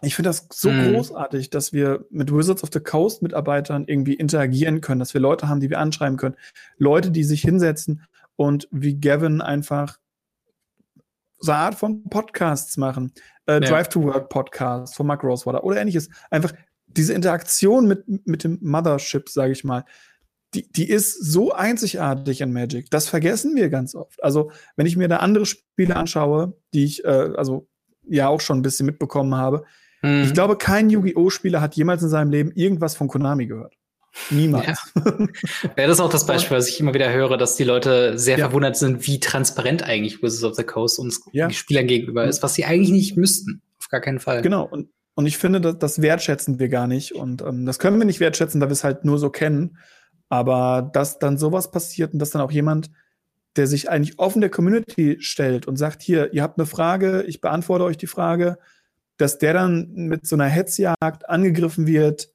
Ich 0.00 0.14
finde 0.14 0.30
das 0.30 0.46
so 0.52 0.70
mhm. 0.70 0.92
großartig, 0.92 1.50
dass 1.50 1.72
wir 1.72 2.06
mit 2.10 2.32
Wizards 2.32 2.62
of 2.62 2.70
the 2.72 2.80
Coast 2.80 3.22
Mitarbeitern 3.22 3.84
irgendwie 3.86 4.14
interagieren 4.14 4.80
können, 4.80 5.00
dass 5.00 5.14
wir 5.14 5.20
Leute 5.20 5.48
haben, 5.48 5.60
die 5.60 5.70
wir 5.70 5.80
anschreiben 5.80 6.16
können. 6.16 6.36
Leute, 6.76 7.10
die 7.10 7.24
sich 7.24 7.40
hinsetzen 7.40 8.02
und 8.36 8.68
wie 8.70 9.00
Gavin 9.00 9.40
einfach 9.40 9.98
so 11.38 11.52
eine 11.52 11.60
Art 11.60 11.74
von 11.74 12.04
Podcasts 12.04 12.76
machen. 12.76 13.12
Äh, 13.46 13.54
ja. 13.54 13.60
Drive 13.60 13.88
to 13.88 14.02
Work 14.02 14.28
Podcast 14.28 14.94
von 14.94 15.06
Mark 15.06 15.24
Rosewater 15.24 15.64
oder 15.64 15.80
ähnliches. 15.80 16.08
Einfach 16.30 16.52
diese 16.86 17.12
Interaktion 17.12 17.86
mit, 17.86 18.04
mit 18.26 18.44
dem 18.44 18.58
Mothership, 18.60 19.28
sage 19.28 19.52
ich 19.52 19.64
mal, 19.64 19.84
die, 20.54 20.70
die 20.72 20.88
ist 20.88 21.12
so 21.12 21.52
einzigartig 21.52 22.40
in 22.40 22.52
Magic. 22.52 22.90
Das 22.90 23.08
vergessen 23.08 23.54
wir 23.54 23.68
ganz 23.68 23.94
oft. 23.94 24.22
Also, 24.24 24.50
wenn 24.76 24.86
ich 24.86 24.96
mir 24.96 25.08
da 25.08 25.18
andere 25.18 25.44
Spiele 25.44 25.94
anschaue, 25.94 26.56
die 26.72 26.84
ich 26.84 27.04
äh, 27.04 27.30
also 27.36 27.68
ja 28.08 28.28
auch 28.28 28.40
schon 28.40 28.58
ein 28.58 28.62
bisschen 28.62 28.86
mitbekommen 28.86 29.34
habe, 29.34 29.64
mhm. 30.02 30.24
ich 30.24 30.34
glaube, 30.34 30.56
kein 30.56 30.90
Yu-Gi-Oh! 30.90 31.30
Spieler 31.30 31.60
hat 31.60 31.74
jemals 31.76 32.02
in 32.02 32.08
seinem 32.08 32.30
Leben 32.30 32.52
irgendwas 32.52 32.96
von 32.96 33.08
Konami 33.08 33.46
gehört. 33.46 33.74
Niemals. 34.30 34.66
Ja. 34.66 35.12
ja, 35.62 35.86
das 35.86 35.92
ist 35.92 36.00
auch 36.00 36.10
das 36.10 36.26
Beispiel, 36.26 36.56
was 36.56 36.68
ich 36.68 36.80
immer 36.80 36.94
wieder 36.94 37.12
höre, 37.12 37.36
dass 37.36 37.56
die 37.56 37.64
Leute 37.64 38.18
sehr 38.18 38.38
ja. 38.38 38.46
verwundert 38.46 38.76
sind, 38.76 39.06
wie 39.06 39.20
transparent 39.20 39.82
eigentlich 39.82 40.22
Wizards 40.22 40.44
of 40.44 40.54
the 40.54 40.64
Coast 40.64 40.98
uns 40.98 41.22
ja. 41.32 41.50
Spielern 41.50 41.86
gegenüber 41.86 42.24
ist, 42.24 42.42
was 42.42 42.54
sie 42.54 42.64
eigentlich 42.64 42.90
nicht 42.90 43.16
müssten. 43.16 43.62
Auf 43.78 43.88
gar 43.88 44.00
keinen 44.00 44.18
Fall. 44.18 44.42
Genau. 44.42 44.64
Und, 44.64 44.88
und 45.14 45.26
ich 45.26 45.38
finde, 45.38 45.60
das, 45.60 45.78
das 45.78 46.02
wertschätzen 46.02 46.58
wir 46.58 46.68
gar 46.68 46.86
nicht. 46.86 47.12
Und 47.12 47.42
ähm, 47.42 47.64
das 47.66 47.78
können 47.78 47.98
wir 47.98 48.06
nicht 48.06 48.20
wertschätzen, 48.20 48.60
da 48.60 48.68
wir 48.68 48.72
es 48.72 48.84
halt 48.84 49.04
nur 49.04 49.18
so 49.18 49.30
kennen. 49.30 49.78
Aber 50.28 50.90
dass 50.92 51.18
dann 51.18 51.38
sowas 51.38 51.70
passiert 51.70 52.12
und 52.12 52.18
dass 52.18 52.30
dann 52.30 52.42
auch 52.42 52.50
jemand, 52.50 52.90
der 53.56 53.66
sich 53.66 53.88
eigentlich 53.88 54.18
offen 54.18 54.40
der 54.40 54.50
Community 54.50 55.16
stellt 55.20 55.66
und 55.66 55.76
sagt, 55.76 56.02
hier, 56.02 56.32
ihr 56.32 56.42
habt 56.42 56.58
eine 56.58 56.66
Frage, 56.66 57.24
ich 57.26 57.40
beantworte 57.40 57.84
euch 57.84 57.96
die 57.96 58.06
Frage, 58.06 58.58
dass 59.18 59.38
der 59.38 59.52
dann 59.52 59.92
mit 59.94 60.26
so 60.26 60.36
einer 60.36 60.46
Hetzjagd 60.46 61.28
angegriffen 61.28 61.86
wird, 61.86 62.30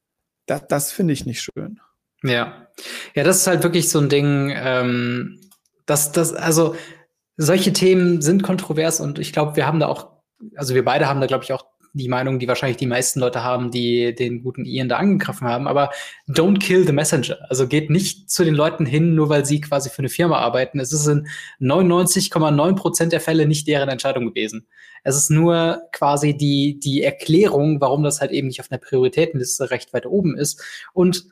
das, 0.45 0.67
das 0.67 0.91
finde 0.91 1.13
ich 1.13 1.25
nicht 1.25 1.41
schön. 1.41 1.79
Ja. 2.23 2.67
Ja, 3.15 3.23
das 3.23 3.37
ist 3.37 3.47
halt 3.47 3.63
wirklich 3.63 3.89
so 3.89 3.99
ein 3.99 4.09
Ding, 4.09 4.53
ähm, 4.55 5.39
dass 5.85 6.11
das, 6.11 6.33
also 6.33 6.75
solche 7.37 7.73
Themen 7.73 8.21
sind 8.21 8.43
kontrovers 8.43 8.99
und 8.99 9.19
ich 9.19 9.33
glaube, 9.33 9.55
wir 9.55 9.65
haben 9.65 9.79
da 9.79 9.87
auch, 9.87 10.11
also 10.55 10.75
wir 10.75 10.85
beide 10.85 11.07
haben 11.07 11.21
da, 11.21 11.27
glaube 11.27 11.43
ich, 11.43 11.53
auch 11.53 11.65
die 11.93 12.09
Meinung, 12.09 12.39
die 12.39 12.47
wahrscheinlich 12.47 12.77
die 12.77 12.87
meisten 12.87 13.19
Leute 13.19 13.43
haben, 13.43 13.69
die 13.69 14.15
den 14.15 14.41
guten 14.43 14.65
Ian 14.65 14.89
da 14.89 14.97
angegriffen 14.97 15.47
haben. 15.47 15.67
Aber 15.67 15.91
don't 16.27 16.59
kill 16.59 16.85
the 16.85 16.91
messenger. 16.91 17.37
Also 17.49 17.67
geht 17.67 17.89
nicht 17.89 18.29
zu 18.29 18.43
den 18.43 18.55
Leuten 18.55 18.85
hin, 18.85 19.13
nur 19.13 19.29
weil 19.29 19.45
sie 19.45 19.61
quasi 19.61 19.89
für 19.89 19.99
eine 19.99 20.09
Firma 20.09 20.39
arbeiten. 20.39 20.79
Es 20.79 20.91
ist 20.91 21.07
in 21.07 21.27
99,9 21.61 22.75
Prozent 22.75 23.11
der 23.13 23.21
Fälle 23.21 23.47
nicht 23.47 23.67
deren 23.67 23.89
Entscheidung 23.89 24.25
gewesen. 24.27 24.67
Es 25.03 25.15
ist 25.15 25.29
nur 25.29 25.83
quasi 25.91 26.35
die, 26.35 26.79
die 26.79 27.03
Erklärung, 27.03 27.79
warum 27.79 28.03
das 28.03 28.21
halt 28.21 28.31
eben 28.31 28.47
nicht 28.47 28.59
auf 28.59 28.71
einer 28.71 28.79
Prioritätenliste 28.79 29.69
recht 29.69 29.93
weit 29.93 30.05
oben 30.07 30.35
ist. 30.35 30.61
Und 30.93 31.25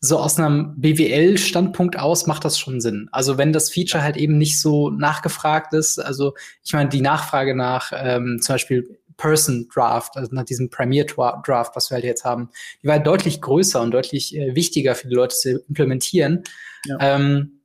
so 0.00 0.18
aus 0.18 0.38
einem 0.38 0.74
BWL-Standpunkt 0.78 1.98
aus 1.98 2.26
macht 2.26 2.44
das 2.44 2.58
schon 2.58 2.80
Sinn. 2.80 3.08
Also 3.12 3.38
wenn 3.38 3.52
das 3.52 3.70
Feature 3.70 4.02
halt 4.02 4.16
eben 4.16 4.36
nicht 4.36 4.60
so 4.60 4.90
nachgefragt 4.90 5.72
ist, 5.72 5.98
also 5.98 6.34
ich 6.64 6.72
meine, 6.72 6.88
die 6.88 7.00
Nachfrage 7.00 7.54
nach 7.54 7.92
ähm, 7.94 8.38
zum 8.40 8.54
Beispiel 8.54 8.98
Person 9.16 9.68
Draft, 9.72 10.16
also 10.16 10.34
nach 10.34 10.44
diesem 10.44 10.70
Premier 10.70 11.04
Draft, 11.04 11.74
was 11.74 11.90
wir 11.90 11.96
halt 11.96 12.04
jetzt 12.04 12.24
haben, 12.24 12.50
die 12.82 12.88
war 12.88 12.98
deutlich 12.98 13.40
größer 13.40 13.80
und 13.80 13.90
deutlich 13.90 14.36
äh, 14.36 14.54
wichtiger 14.54 14.94
für 14.94 15.08
die 15.08 15.14
Leute 15.14 15.34
zu 15.34 15.58
implementieren. 15.68 16.44
Ja. 16.84 16.98
Ähm, 17.00 17.60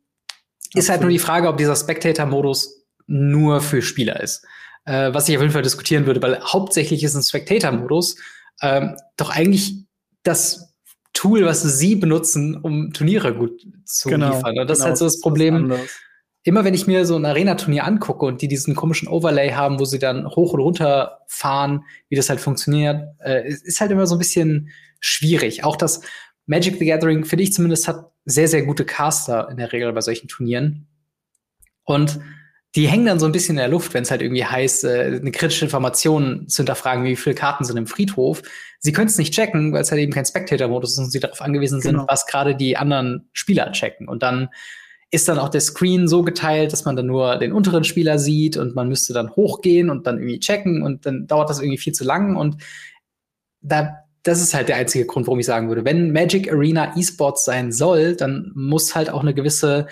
ist 0.74 0.90
halt 0.90 1.02
nur 1.02 1.10
die 1.10 1.20
Frage, 1.20 1.50
ob 1.50 1.58
dieser 1.58 1.76
Spectator-Modus 1.76 2.86
nur 3.08 3.62
für 3.62 3.82
Spieler 3.82 4.22
ist. 4.22 4.46
Äh, 4.86 5.14
was 5.14 5.28
ich 5.28 5.36
auf 5.36 5.42
jeden 5.42 5.54
Fall 5.54 5.62
diskutieren 5.62 6.06
würde, 6.06 6.22
weil 6.22 6.42
hauptsächlich 6.42 7.04
ist 7.04 7.14
ein 7.14 7.24
Spectator-Modus 7.24 8.16
ähm, 8.62 8.96
doch 9.18 9.30
eigentlich 9.30 9.76
das 10.24 10.74
Tool, 11.14 11.46
was 11.46 11.62
sie 11.62 11.96
benutzen, 11.96 12.56
um 12.56 12.94
Turniere 12.94 13.36
gut 13.36 13.62
zu 13.86 14.10
genau, 14.10 14.34
liefern. 14.34 14.58
Und 14.60 14.70
das 14.70 14.80
genau, 14.80 14.86
ist 14.86 14.86
halt 14.86 14.98
so 14.98 15.06
das 15.06 15.20
Problem 15.20 15.74
immer 16.44 16.64
wenn 16.64 16.74
ich 16.74 16.88
mir 16.88 17.06
so 17.06 17.16
ein 17.16 17.26
Arena-Turnier 17.26 17.86
angucke 17.86 18.26
und 18.26 18.42
die 18.42 18.48
diesen 18.48 18.76
komischen 18.76 19.08
Overlay 19.08 19.52
haben, 19.52 19.80
wo 19.80 19.86
sie 19.86 20.00
dann 20.00 20.28
hoch 20.28 20.54
und 20.54 20.60
runter 20.60 21.20
fahren, 21.28 21.84
wie 22.10 22.16
das 22.16 22.30
halt 22.30 22.40
funktioniert, 22.40 23.04
äh, 23.20 23.48
ist 23.48 23.80
halt 23.80 23.92
immer 23.92 24.08
so 24.08 24.16
ein 24.16 24.20
bisschen 24.20 24.70
schwierig. 25.00 25.64
Auch 25.64 25.76
das 25.76 26.02
Magic 26.48 26.80
the 26.80 26.86
Gathering, 26.86 27.26
finde 27.26 27.44
ich 27.44 27.54
zumindest, 27.54 27.88
hat 27.88 28.12
sehr, 28.26 28.48
sehr 28.48 28.64
gute 28.64 28.86
Caster 28.86 29.50
in 29.50 29.58
der 29.58 29.72
Regel 29.72 29.94
bei 29.94 30.02
solchen 30.02 30.28
Turnieren. 30.28 30.88
Und 31.84 32.20
die 32.76 32.88
hängen 32.88 33.06
dann 33.06 33.20
so 33.20 33.26
ein 33.26 33.32
bisschen 33.32 33.56
in 33.56 33.62
der 33.62 33.68
Luft, 33.68 33.94
wenn 33.94 34.04
es 34.04 34.12
halt 34.12 34.22
irgendwie 34.22 34.46
heißt, 34.46 34.86
äh, 34.86 35.20
eine 35.20 35.32
kritische 35.32 35.66
Information 35.66 36.48
zu 36.48 36.58
hinterfragen, 36.58 37.04
wie 37.04 37.16
viele 37.16 37.36
Karten 37.36 37.66
sind 37.66 37.78
im 37.78 37.88
Friedhof. 37.88 38.42
Sie 38.80 38.94
können 38.94 39.08
es 39.08 39.18
nicht 39.18 39.34
checken, 39.34 39.74
weil 39.74 39.82
es 39.82 39.92
halt 39.92 40.02
eben 40.02 40.14
kein 40.14 40.26
Spectator-Modus 40.26 40.94
ist 40.94 40.98
und 40.98 41.12
sie 41.12 41.20
darauf 41.20 41.42
angewiesen 41.42 41.82
genau. 41.82 42.00
sind, 42.00 42.10
was 42.10 42.26
gerade 42.26 42.56
die 42.56 42.78
anderen 42.78 43.30
Spieler 43.34 43.72
checken. 43.74 44.08
Und 44.08 44.24
dann 44.24 44.50
ist 45.12 45.28
dann 45.28 45.40
auch 45.40 45.50
der 45.50 45.62
Screen 45.62 46.08
so 46.08 46.24
geteilt, 46.24 46.72
dass 46.72 46.86
man 46.86 46.96
dann 46.96 47.06
nur 47.06 47.38
den 47.38 47.52
unteren 47.52 47.84
Spieler 47.84 48.18
sieht 48.18 48.56
und 48.56 48.76
man 48.76 48.88
müsste 48.88 49.14
dann 49.14 49.32
hochgehen 49.32 49.90
und 49.90 50.08
dann 50.08 50.18
irgendwie 50.18 50.40
checken 50.40 50.82
und 50.84 51.06
dann 51.06 51.28
dauert 51.28 51.50
das 51.50 51.60
irgendwie 51.60 51.78
viel 51.78 51.94
zu 51.94 52.06
lang 52.06 52.38
und 52.38 52.58
da 53.62 53.98
das 54.24 54.40
ist 54.40 54.54
halt 54.54 54.70
der 54.70 54.76
einzige 54.76 55.06
Grund, 55.06 55.26
warum 55.26 55.40
ich 55.40 55.46
sagen 55.46 55.68
würde, 55.68 55.84
wenn 55.84 56.12
Magic 56.12 56.52
Arena 56.52 56.96
Esports 56.96 57.44
sein 57.44 57.72
soll, 57.72 58.16
dann 58.16 58.52
muss 58.54 58.94
halt 58.94 59.10
auch 59.10 59.22
eine 59.22 59.34
gewisse 59.34 59.88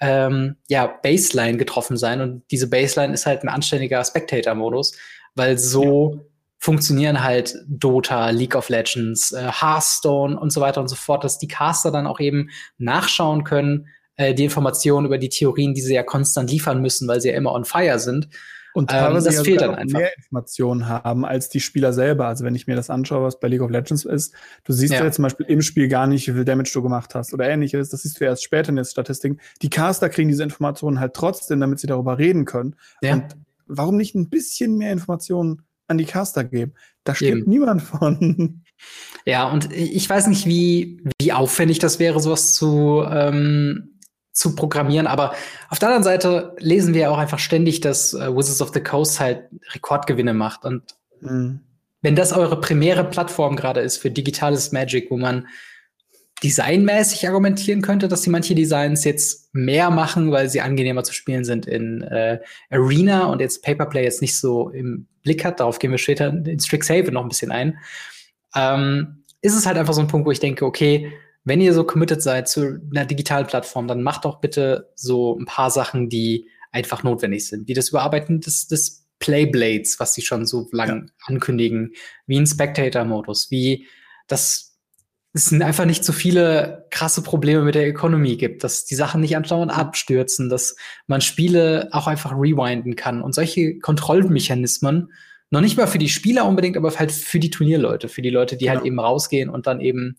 ähm, 0.00 0.56
ja, 0.68 0.86
Baseline 0.86 1.58
getroffen 1.58 1.96
sein 1.96 2.20
und 2.20 2.42
diese 2.50 2.68
Baseline 2.68 3.12
ist 3.12 3.26
halt 3.26 3.42
ein 3.42 3.48
anständiger 3.48 4.02
Spectator-Modus, 4.02 4.96
weil 5.34 5.58
so 5.58 6.14
ja. 6.14 6.20
funktionieren 6.58 7.22
halt 7.22 7.56
Dota, 7.68 8.30
League 8.30 8.56
of 8.56 8.70
Legends, 8.70 9.32
äh, 9.32 9.50
Hearthstone 9.52 10.38
und 10.38 10.50
so 10.50 10.62
weiter 10.62 10.80
und 10.80 10.88
so 10.88 10.96
fort, 10.96 11.22
dass 11.22 11.38
die 11.38 11.48
Caster 11.48 11.90
dann 11.90 12.06
auch 12.06 12.20
eben 12.20 12.48
nachschauen 12.78 13.44
können, 13.44 13.88
äh, 14.16 14.34
die 14.34 14.44
Informationen 14.44 15.06
über 15.06 15.18
die 15.18 15.28
Theorien, 15.28 15.74
die 15.74 15.80
sie 15.80 15.94
ja 15.94 16.02
konstant 16.02 16.50
liefern 16.50 16.80
müssen, 16.80 17.08
weil 17.08 17.20
sie 17.20 17.28
ja 17.28 17.34
immer 17.34 17.52
on 17.52 17.64
fire 17.64 17.98
sind. 17.98 18.28
Und 18.74 18.92
ähm, 18.92 18.98
teilweise 18.98 19.28
ähm, 19.28 19.34
das 19.36 19.44
fehlt 19.44 19.60
dann 19.60 19.74
einfach. 19.76 20.00
mehr 20.00 20.16
Informationen 20.16 20.88
haben 20.88 21.24
als 21.24 21.48
die 21.48 21.60
Spieler 21.60 21.92
selber. 21.92 22.26
Also 22.26 22.44
wenn 22.44 22.56
ich 22.56 22.66
mir 22.66 22.74
das 22.74 22.90
anschaue, 22.90 23.22
was 23.22 23.38
bei 23.38 23.46
League 23.46 23.62
of 23.62 23.70
Legends 23.70 24.04
ist, 24.04 24.34
du 24.64 24.72
siehst 24.72 24.92
ja, 24.92 25.04
ja 25.04 25.12
zum 25.12 25.22
Beispiel 25.22 25.46
im 25.46 25.62
Spiel 25.62 25.86
gar 25.86 26.08
nicht, 26.08 26.26
wie 26.26 26.32
viel 26.32 26.44
Damage 26.44 26.72
du 26.74 26.82
gemacht 26.82 27.14
hast 27.14 27.32
oder 27.32 27.48
ähnliches. 27.48 27.90
Das 27.90 28.02
siehst 28.02 28.20
du 28.20 28.24
erst 28.24 28.42
später 28.42 28.70
in 28.70 28.76
den 28.76 28.84
Statistiken. 28.84 29.38
Die 29.62 29.70
Caster 29.70 30.08
kriegen 30.08 30.28
diese 30.28 30.42
Informationen 30.42 30.98
halt 30.98 31.14
trotzdem, 31.14 31.60
damit 31.60 31.78
sie 31.78 31.86
darüber 31.86 32.18
reden 32.18 32.46
können. 32.46 32.74
Ja. 33.00 33.14
Und 33.14 33.36
warum 33.66 33.96
nicht 33.96 34.16
ein 34.16 34.28
bisschen 34.28 34.76
mehr 34.76 34.90
Informationen 34.90 35.62
an 35.86 35.98
die 35.98 36.04
Caster 36.04 36.42
geben? 36.42 36.74
Da 37.04 37.14
stirbt 37.14 37.46
niemand 37.46 37.80
von. 37.82 38.64
Ja, 39.24 39.48
und 39.50 39.72
ich 39.72 40.10
weiß 40.10 40.26
nicht, 40.26 40.46
wie, 40.46 41.02
wie 41.20 41.32
aufwendig 41.32 41.78
das 41.78 41.98
wäre, 41.98 42.20
sowas 42.20 42.52
zu, 42.54 43.04
ähm, 43.08 43.93
zu 44.34 44.54
programmieren. 44.54 45.06
Aber 45.06 45.32
auf 45.70 45.78
der 45.78 45.88
anderen 45.88 46.04
Seite 46.04 46.54
lesen 46.58 46.92
wir 46.92 47.10
auch 47.10 47.18
einfach 47.18 47.38
ständig, 47.38 47.80
dass 47.80 48.12
äh, 48.12 48.36
Wizards 48.36 48.60
of 48.60 48.72
the 48.74 48.80
Coast 48.80 49.20
halt 49.20 49.44
Rekordgewinne 49.72 50.34
macht. 50.34 50.64
Und 50.64 50.82
mhm. 51.20 51.60
wenn 52.02 52.16
das 52.16 52.32
eure 52.32 52.60
primäre 52.60 53.04
Plattform 53.04 53.56
gerade 53.56 53.80
ist 53.80 53.98
für 53.98 54.10
digitales 54.10 54.72
Magic, 54.72 55.10
wo 55.10 55.16
man 55.16 55.46
designmäßig 56.42 57.26
argumentieren 57.28 57.80
könnte, 57.80 58.08
dass 58.08 58.22
sie 58.22 58.30
manche 58.30 58.56
Designs 58.56 59.04
jetzt 59.04 59.54
mehr 59.54 59.90
machen, 59.90 60.32
weil 60.32 60.50
sie 60.50 60.60
angenehmer 60.60 61.04
zu 61.04 61.12
spielen 61.12 61.44
sind 61.44 61.66
in 61.66 62.02
äh, 62.02 62.40
Arena 62.70 63.26
und 63.26 63.40
jetzt 63.40 63.62
Paperplay 63.62 64.02
jetzt 64.02 64.20
nicht 64.20 64.36
so 64.36 64.68
im 64.68 65.06
Blick 65.22 65.44
hat. 65.44 65.60
Darauf 65.60 65.78
gehen 65.78 65.92
wir 65.92 65.98
später 65.98 66.28
in 66.28 66.58
Strixhaven 66.58 67.14
noch 67.14 67.22
ein 67.22 67.28
bisschen 67.28 67.52
ein. 67.52 67.78
Ähm, 68.56 69.22
ist 69.42 69.54
es 69.54 69.64
halt 69.64 69.78
einfach 69.78 69.94
so 69.94 70.00
ein 70.00 70.08
Punkt, 70.08 70.26
wo 70.26 70.32
ich 70.32 70.40
denke, 70.40 70.66
okay, 70.66 71.12
wenn 71.44 71.60
ihr 71.60 71.74
so 71.74 71.84
committed 71.84 72.22
seid 72.22 72.48
zu 72.48 72.80
einer 72.90 73.04
digitalen 73.04 73.46
Plattform, 73.46 73.86
dann 73.86 74.02
macht 74.02 74.24
doch 74.24 74.40
bitte 74.40 74.90
so 74.94 75.38
ein 75.38 75.44
paar 75.44 75.70
Sachen, 75.70 76.08
die 76.08 76.48
einfach 76.72 77.02
notwendig 77.02 77.46
sind, 77.46 77.68
wie 77.68 77.74
das 77.74 77.90
Überarbeiten 77.90 78.40
des, 78.40 78.66
des 78.66 79.06
Playblades, 79.18 80.00
was 80.00 80.14
sie 80.14 80.22
schon 80.22 80.46
so 80.46 80.68
lange 80.72 80.92
ja. 80.92 81.12
ankündigen, 81.26 81.92
wie 82.26 82.38
ein 82.38 82.46
Spectator-Modus, 82.46 83.50
wie 83.50 83.86
das 84.26 84.74
es 85.36 85.46
sind 85.46 85.62
einfach 85.62 85.84
nicht 85.84 86.04
so 86.04 86.12
viele 86.12 86.86
krasse 86.90 87.20
Probleme 87.20 87.62
mit 87.62 87.74
der 87.74 87.88
Economy 87.88 88.36
gibt, 88.36 88.62
dass 88.62 88.84
die 88.84 88.94
Sachen 88.94 89.20
nicht 89.20 89.36
andauernd 89.36 89.76
abstürzen, 89.76 90.48
dass 90.48 90.76
man 91.08 91.20
Spiele 91.20 91.88
auch 91.90 92.06
einfach 92.06 92.32
rewinden 92.32 92.94
kann. 92.94 93.20
Und 93.20 93.34
solche 93.34 93.80
Kontrollmechanismen, 93.80 95.12
noch 95.50 95.60
nicht 95.60 95.76
mal 95.76 95.88
für 95.88 95.98
die 95.98 96.08
Spieler 96.08 96.46
unbedingt, 96.46 96.76
aber 96.76 96.96
halt 96.96 97.10
für 97.10 97.40
die 97.40 97.50
Turnierleute, 97.50 98.08
für 98.08 98.22
die 98.22 98.30
Leute, 98.30 98.56
die 98.56 98.68
halt 98.68 98.76
genau. 98.76 98.82
halt 98.82 98.86
eben 98.86 99.00
rausgehen 99.00 99.50
und 99.50 99.66
dann 99.66 99.80
eben 99.80 100.18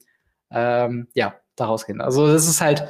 ähm, 0.52 1.08
ja, 1.14 1.36
daraus 1.56 1.86
gehen. 1.86 2.02
Also 2.02 2.28
das 2.28 2.48
ist 2.48 2.62
halt, 2.62 2.88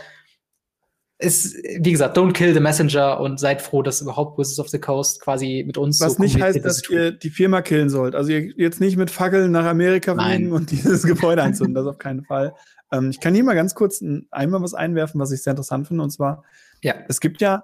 ist, 1.18 1.56
wie 1.56 1.92
gesagt, 1.92 2.18
don't 2.18 2.34
kill 2.34 2.54
the 2.54 2.60
messenger 2.60 3.20
und 3.22 3.40
seid 3.40 3.62
froh, 3.62 3.82
dass 3.82 4.02
überhaupt 4.02 4.38
Wizards 4.38 4.60
of 4.60 4.70
the 4.70 4.80
Coast 4.80 5.22
quasi 5.22 5.64
mit 5.66 5.78
uns 5.78 6.02
Was 6.02 6.16
so 6.16 6.22
nicht 6.22 6.42
heißt, 6.42 6.64
dass 6.66 6.90
ihr 6.90 7.12
die 7.12 7.30
Firma 7.30 7.62
killen 7.62 7.90
sollt. 7.90 8.16
Also 8.16 8.32
ihr 8.32 8.54
jetzt 8.58 8.82
nicht 8.82 8.98
mit 8.98 9.10
Fackeln 9.10 9.52
nach 9.52 9.66
Amerika 9.66 10.14
fliegen 10.14 10.52
und 10.52 10.72
dieses 10.72 11.04
Gebäude 11.04 11.42
anzünden, 11.42 11.74
das 11.74 11.86
auf 11.86 12.00
keinen 12.00 12.26
Fall. 12.26 12.54
Ähm, 12.92 13.10
ich 13.10 13.22
kann 13.22 13.34
hier 13.34 13.46
mal 13.46 13.56
ganz 13.56 13.76
kurz 13.76 14.02
ein, 14.02 14.28
einmal 14.32 14.62
was 14.62 14.74
einwerfen, 14.74 15.20
was 15.22 15.32
ich 15.32 15.42
sehr 15.42 15.52
interessant 15.52 15.88
finde, 15.88 16.04
und 16.04 16.10
zwar, 16.12 16.44
Ja. 16.82 16.96
es 17.08 17.22
gibt 17.22 17.42
ja, 17.42 17.64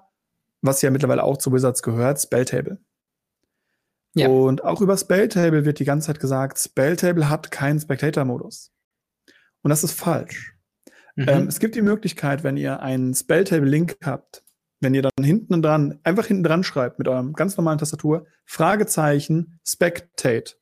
was 0.62 0.80
ja 0.80 0.90
mittlerweile 0.90 1.22
auch 1.22 1.36
zu 1.36 1.52
Wizards 1.52 1.82
gehört, 1.82 2.20
Spelltable. 2.20 2.78
Ja. 4.14 4.28
Und 4.28 4.64
auch 4.64 4.80
über 4.80 4.96
Spelltable 4.96 5.64
wird 5.64 5.78
die 5.78 5.84
ganze 5.84 6.08
Zeit 6.08 6.20
gesagt, 6.20 6.58
Spelltable 6.58 7.28
hat 7.28 7.50
keinen 7.50 7.80
Spectator-Modus. 7.80 8.71
Und 9.62 9.70
das 9.70 9.84
ist 9.84 9.92
falsch. 9.92 10.54
Mhm. 11.16 11.26
Ähm, 11.28 11.46
es 11.48 11.60
gibt 11.60 11.74
die 11.74 11.82
Möglichkeit, 11.82 12.42
wenn 12.44 12.56
ihr 12.56 12.80
einen 12.80 13.14
Spelltable-Link 13.14 13.96
habt, 14.02 14.42
wenn 14.80 14.94
ihr 14.94 15.02
dann 15.02 15.24
hinten 15.24 15.62
dran, 15.62 16.00
einfach 16.02 16.26
hinten 16.26 16.42
dran 16.42 16.64
schreibt 16.64 16.98
mit 16.98 17.06
eurem 17.08 17.32
ganz 17.34 17.56
normalen 17.56 17.78
Tastatur, 17.78 18.26
Fragezeichen, 18.44 19.60
Spectate. 19.64 20.54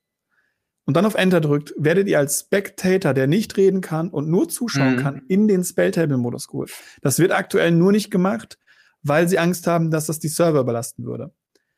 Und 0.84 0.96
dann 0.96 1.06
auf 1.06 1.14
Enter 1.14 1.40
drückt, 1.40 1.72
werdet 1.78 2.08
ihr 2.08 2.18
als 2.18 2.40
Spectator, 2.40 3.14
der 3.14 3.26
nicht 3.28 3.56
reden 3.56 3.80
kann 3.80 4.10
und 4.10 4.28
nur 4.28 4.48
zuschauen 4.48 4.96
Mhm. 4.96 5.00
kann, 5.00 5.22
in 5.28 5.46
den 5.46 5.62
Spelltable-Modus 5.62 6.48
geholt. 6.48 6.72
Das 7.00 7.18
wird 7.18 7.30
aktuell 7.32 7.70
nur 7.70 7.92
nicht 7.92 8.10
gemacht, 8.10 8.58
weil 9.02 9.28
sie 9.28 9.38
Angst 9.38 9.66
haben, 9.66 9.90
dass 9.90 10.06
das 10.06 10.18
die 10.18 10.28
Server 10.28 10.60
überlasten 10.60 11.04
würde. 11.06 11.32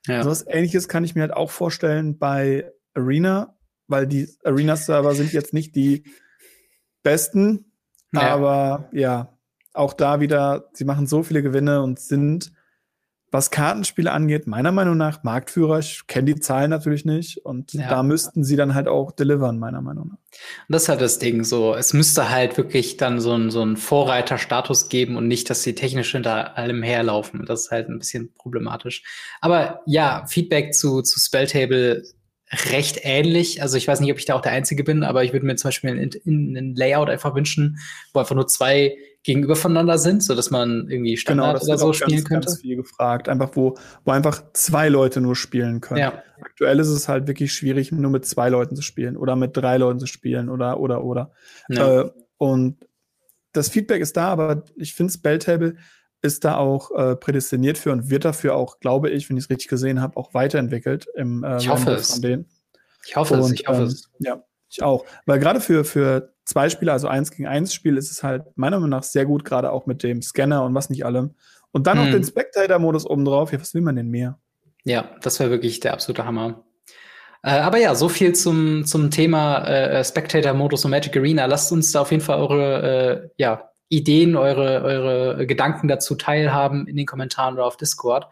ja. 0.07 0.23
So 0.25 0.31
was 0.31 0.47
ähnliches 0.47 0.89
kann 0.89 1.05
ich 1.05 1.15
mir 1.15 1.21
halt 1.21 1.33
auch 1.35 1.51
vorstellen 1.51 2.19
bei 2.19 2.73
Arena, 2.95 3.57
weil 3.87 4.07
die 4.07 4.29
Arena-Server 4.45 5.15
sind 5.15 5.33
jetzt 5.33 5.53
nicht 5.53 5.77
die 5.77 6.05
besten, 7.03 7.73
Ja. 8.13 8.23
aber 8.35 8.89
ja, 8.93 9.37
auch 9.75 9.95
da 9.95 10.21
wieder, 10.21 10.69
sie 10.75 10.85
machen 10.85 11.07
so 11.07 11.23
viele 11.23 11.43
Gewinne 11.43 11.83
und 11.83 11.99
sind, 11.99 12.53
was 13.35 13.51
Kartenspiele 13.51 14.13
angeht, 14.13 14.47
meiner 14.47 14.73
Meinung 14.73 14.99
nach 14.99 15.23
Marktführer. 15.23 15.79
Ich 15.79 16.07
kenne 16.07 16.35
die 16.35 16.41
Zahlen 16.41 16.69
natürlich 16.69 17.07
nicht 17.07 17.39
und 17.39 17.73
Ja. 17.73 17.89
da 17.89 18.03
müssten 18.03 18.45
sie 18.45 18.57
dann 18.57 18.75
halt 18.75 18.89
auch 18.89 19.11
delivern, 19.13 19.59
meiner 19.59 19.81
Meinung 19.81 20.09
nach. 20.09 20.19
Und 20.19 20.69
das 20.69 20.83
ist 20.83 20.89
halt 20.91 21.01
das 21.01 21.19
Ding 21.19 21.43
so. 21.43 21.75
Es 21.75 21.95
müsste 21.95 22.29
halt 22.29 22.59
wirklich 22.59 22.99
dann 22.99 23.21
so 23.23 23.33
einen 23.33 23.51
so 23.51 23.63
einen 23.63 23.79
Vorreiterstatus 23.79 24.91
geben 24.91 25.17
und 25.17 25.29
nicht, 25.29 25.49
dass 25.49 25.63
sie 25.63 25.75
technisch 25.75 26.13
hinter 26.13 26.59
allem 26.59 26.83
herlaufen. 26.83 27.47
Das 27.47 27.63
ist 27.63 27.71
halt 27.71 27.89
ein 27.89 27.99
bisschen 27.99 28.35
problematisch. 28.35 29.03
Aber 29.41 29.81
ja, 29.87 30.27
Feedback 30.27 30.75
zu, 30.75 31.01
zu 31.01 31.19
Spelltable 31.19 32.03
recht 32.71 33.01
ähnlich. 33.03 33.63
Also 33.63 33.77
ich 33.77 33.89
weiß 33.89 34.01
nicht, 34.01 34.13
ob 34.13 34.19
ich 34.19 34.27
da 34.27 34.35
auch 34.35 34.43
der 34.43 34.53
Einzige 34.53 34.85
bin, 34.85 35.05
aber 35.05 35.25
ich 35.25 35.33
würde 35.33 35.47
mir 35.47 35.57
zum 35.57 35.69
Beispiel 35.69 35.91
ein, 35.91 36.11
ein, 36.27 36.57
ein 36.57 36.75
Layout 36.75 37.09
einfach 37.09 37.35
wünschen, 37.35 37.79
wo 38.13 38.21
einfach 38.21 38.35
nur 38.35 38.47
zwei 38.47 38.97
gegenüber 39.23 39.57
voneinander 39.57 39.99
sind, 39.99 40.23
so 40.23 40.35
dass 40.35 40.51
man 40.51 40.89
irgendwie 40.91 41.17
Standard 41.17 41.63
oder 41.63 41.67
wird 41.67 41.79
so 41.79 41.91
auch 41.91 41.95
spielen 41.95 42.19
ganz, 42.19 42.29
könnte. 42.29 42.47
ganz 42.49 42.61
viel 42.61 42.77
gefragt. 42.77 43.29
Einfach, 43.29 43.51
wo, 43.55 43.77
wo 44.05 44.11
einfach 44.11 44.43
zwei 44.53 44.89
Leute 44.89 45.21
nur 45.21 45.37
spielen 45.37 45.81
können. 45.81 46.01
Ja, 46.01 46.23
Aktuell 46.41 46.81
ist 46.81 46.89
es 46.89 47.09
halt 47.09 47.29
wirklich 47.29 47.53
schwierig, 47.53 47.93
nur 47.93 48.11
mit 48.11 48.27
zwei 48.27 48.49
Leuten 48.49 48.75
zu 48.75 48.83
spielen 48.83 49.17
oder 49.17 49.37
mit 49.37 49.57
drei 49.57 49.77
Leuten 49.77 50.01
zu 50.01 50.07
spielen 50.07 50.49
oder, 50.49 50.81
oder, 50.81 51.05
oder. 51.05 51.33
ja. 51.69 52.03
Äh, 52.03 52.11
und 52.37 52.85
das 53.53 53.69
Feedback 53.69 54.03
ist 54.03 54.17
da, 54.17 54.29
aber 54.29 54.65
ich 54.77 54.95
finde, 54.95 55.13
Spelltable 55.13 55.77
ist 56.23 56.45
da 56.45 56.57
auch 56.57 56.91
äh, 56.93 57.17
prädestiniert 57.17 57.77
für 57.79 57.93
und 57.93 58.09
wird 58.11 58.25
dafür 58.25 58.55
auch, 58.57 58.79
glaube 58.81 59.11
ich, 59.11 59.29
wenn 59.29 59.37
ich 59.37 59.45
es 59.45 59.51
richtig 59.51 59.69
gesehen 59.69 60.01
habe, 60.01 60.17
auch 60.17 60.33
weiterentwickelt 60.35 61.07
im 61.15 61.43
äh, 61.45 61.59
Ich 61.59 61.69
hoffe 61.69 61.85
Line-Up 61.87 62.01
es. 62.01 62.13
von 62.13 62.23
denen. 62.23 62.47
ich 63.07 63.17
hoffe 63.17 63.35
es, 63.37 63.47
Und, 63.47 63.61
ich 63.61 63.67
hoffe 63.69 63.83
ähm, 63.83 63.87
es. 63.89 64.11
Ja, 64.21 64.43
ich 64.71 64.83
auch. 64.83 65.05
Weil 65.27 65.39
gerade 65.41 65.61
für, 65.61 65.85
für 65.85 66.33
zwei 66.45 66.71
Spieler, 66.71 66.93
also 66.93 67.09
eins 67.09 67.31
gegen 67.31 67.47
eins 67.47 67.75
Spiel, 67.75 67.97
ist 67.97 68.11
es 68.11 68.23
halt 68.23 68.45
meiner 68.57 68.77
Meinung 68.77 68.91
nach 68.91 69.03
sehr 69.03 69.27
gut, 69.27 69.45
gerade 69.45 69.71
auch 69.73 69.87
mit 69.87 70.03
dem 70.03 70.23
Scanner 70.23 70.65
und 70.65 70.75
was 70.75 70.91
nicht 70.91 71.05
allem. 71.05 71.35
Und 71.73 71.87
dann 71.87 71.97
noch 71.99 72.07
Mhm. 72.07 72.13
den 72.13 72.25
Spectator-Modus 72.25 73.07
obendrauf. 73.07 73.53
Ja, 73.53 73.61
was 73.61 73.75
will 73.75 73.83
man 73.83 73.97
denn 73.97 74.09
mehr? 74.09 74.39
Ja, 74.85 75.11
das 75.23 75.41
wäre 75.41 75.51
wirklich 75.51 75.81
der 75.81 75.93
absolute 75.95 76.25
Hammer. 76.25 76.65
Äh, 77.45 77.51
aber 77.59 77.79
ja, 77.79 77.95
so 77.97 78.09
viel 78.09 78.35
zum, 78.35 78.85
zum 78.85 79.11
Thema 79.11 79.65
äh, 79.67 80.05
Spectator-Modus 80.05 80.85
und 80.85 80.93
Magic 80.93 81.17
Arena. 81.17 81.47
Lasst 81.47 81.73
uns 81.73 81.91
da 81.93 82.03
auf 82.03 82.11
jeden 82.13 82.23
Fall 82.23 82.39
eure 82.39 83.23
äh, 83.25 83.29
ja, 83.37 83.71
Ideen, 83.93 84.37
eure, 84.37 84.83
eure 84.83 85.47
Gedanken 85.47 85.87
dazu 85.87 86.15
teilhaben 86.15 86.87
in 86.87 86.97
den 86.97 87.07
Kommentaren 87.07 87.55
oder 87.55 87.67
auf 87.67 87.77
Discord. 87.77 88.27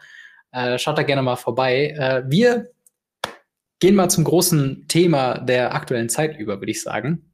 Äh, 0.53 0.79
schaut 0.79 0.97
da 0.97 1.03
gerne 1.03 1.23
mal 1.23 1.37
vorbei. 1.37 1.95
Äh, 1.99 2.23
wir 2.27 2.71
gehen 3.79 3.95
mal 3.95 4.09
zum 4.09 4.25
großen 4.25 4.87
Thema 4.89 5.39
der 5.39 5.75
aktuellen 5.75 6.09
Zeit 6.09 6.39
über, 6.39 6.61
würde 6.61 6.71
ich 6.71 6.83
sagen. 6.83 7.31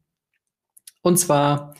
Und 1.02 1.18
zwar 1.18 1.74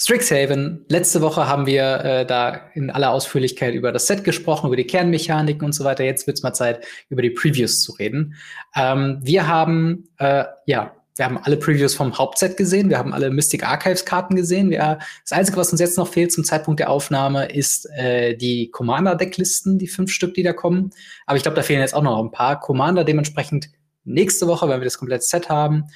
Strixhaven. 0.00 0.84
Letzte 0.88 1.22
Woche 1.22 1.48
haben 1.48 1.66
wir 1.66 2.04
äh, 2.04 2.26
da 2.26 2.70
in 2.74 2.90
aller 2.90 3.10
Ausführlichkeit 3.10 3.74
über 3.74 3.90
das 3.90 4.06
Set 4.06 4.22
gesprochen, 4.22 4.68
über 4.68 4.76
die 4.76 4.86
Kernmechaniken 4.86 5.64
und 5.64 5.72
so 5.72 5.84
weiter. 5.84 6.04
Jetzt 6.04 6.26
wird's 6.26 6.42
mal 6.42 6.52
Zeit, 6.52 6.86
über 7.08 7.22
die 7.22 7.30
Previews 7.30 7.82
zu 7.82 7.92
reden. 7.92 8.36
Ähm, 8.76 9.18
wir 9.22 9.48
haben, 9.48 10.08
äh, 10.18 10.44
ja, 10.66 10.94
wir 11.18 11.24
haben 11.24 11.38
alle 11.38 11.56
Previews 11.56 11.94
vom 11.94 12.16
Hauptset 12.16 12.56
gesehen. 12.56 12.90
Wir 12.90 12.98
haben 12.98 13.12
alle 13.12 13.30
Mystic 13.30 13.66
Archives 13.66 14.04
Karten 14.04 14.36
gesehen. 14.36 14.70
Wir, 14.70 14.98
das 15.22 15.32
Einzige, 15.32 15.56
was 15.56 15.72
uns 15.72 15.80
jetzt 15.80 15.98
noch 15.98 16.06
fehlt 16.06 16.32
zum 16.32 16.44
Zeitpunkt 16.44 16.78
der 16.78 16.90
Aufnahme, 16.90 17.46
ist 17.46 17.90
äh, 17.90 18.36
die 18.36 18.70
Commander-Decklisten, 18.70 19.78
die 19.78 19.88
fünf 19.88 20.12
Stück, 20.12 20.34
die 20.34 20.44
da 20.44 20.52
kommen. 20.52 20.90
Aber 21.26 21.36
ich 21.36 21.42
glaube, 21.42 21.56
da 21.56 21.62
fehlen 21.62 21.80
jetzt 21.80 21.94
auch 21.94 22.02
noch 22.02 22.22
ein 22.22 22.30
paar. 22.30 22.60
Commander 22.60 23.02
dementsprechend 23.02 23.68
nächste 24.04 24.46
Woche, 24.46 24.68
wenn 24.68 24.80
wir 24.80 24.84
das 24.84 24.98
komplette 24.98 25.24
Set 25.24 25.48
haben. 25.48 25.86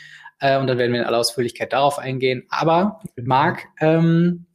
Äh, 0.41 0.59
und 0.59 0.67
dann 0.67 0.79
werden 0.79 0.93
wir 0.93 1.01
in 1.01 1.07
aller 1.07 1.19
Ausführlichkeit 1.19 1.73
darauf 1.73 2.01
eingehen. 2.01 2.43
Aber, 2.49 3.01
Marc, 3.17 3.69
ähm, 3.81 4.47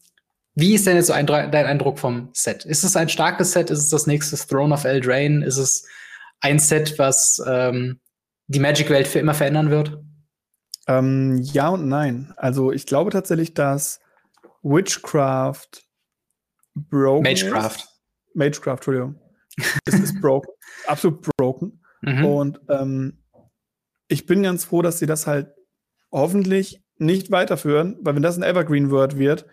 wie 0.53 0.73
ist 0.73 0.85
denn 0.85 0.97
jetzt 0.97 1.07
so 1.07 1.13
ein, 1.13 1.27
dein 1.27 1.53
Eindruck 1.53 1.97
vom 1.97 2.29
Set? 2.33 2.65
Ist 2.65 2.83
es 2.83 2.97
ein 2.97 3.07
starkes 3.07 3.53
Set? 3.53 3.69
Ist 3.69 3.79
es 3.79 3.89
das 3.89 4.05
nächste 4.05 4.35
Throne 4.35 4.73
of 4.73 4.83
Eldraine? 4.83 5.45
Ist 5.45 5.57
es 5.57 5.87
ein 6.41 6.59
Set, 6.59 6.99
was 6.99 7.41
ähm, 7.47 8.01
die 8.47 8.59
Magic-Welt 8.59 9.07
für 9.07 9.19
immer 9.19 9.33
verändern 9.33 9.69
wird? 9.69 9.97
Ähm, 10.87 11.39
ja 11.41 11.69
und 11.69 11.87
nein. 11.87 12.33
Also 12.37 12.71
ich 12.71 12.85
glaube 12.85 13.11
tatsächlich, 13.11 13.53
dass 13.53 13.99
Witchcraft 14.63 15.87
broken 16.75 17.23
Magecraft. 17.23 17.77
ist. 17.77 18.01
Magecraft, 18.33 18.75
Entschuldigung. 18.77 19.19
es 19.85 19.93
ist 19.95 20.21
broken. 20.21 20.49
Absolut 20.87 21.27
broken. 21.37 21.81
Mhm. 22.01 22.25
Und 22.25 22.61
ähm, 22.69 23.23
ich 24.07 24.25
bin 24.25 24.43
ganz 24.43 24.65
froh, 24.65 24.81
dass 24.81 24.99
sie 24.99 25.07
das 25.07 25.27
halt 25.27 25.49
hoffentlich 26.11 26.83
nicht 26.97 27.31
weiterführen, 27.31 27.97
weil 28.01 28.15
wenn 28.15 28.23
das 28.23 28.37
ein 28.37 28.43
Evergreen-Word 28.43 29.17
wird 29.17 29.45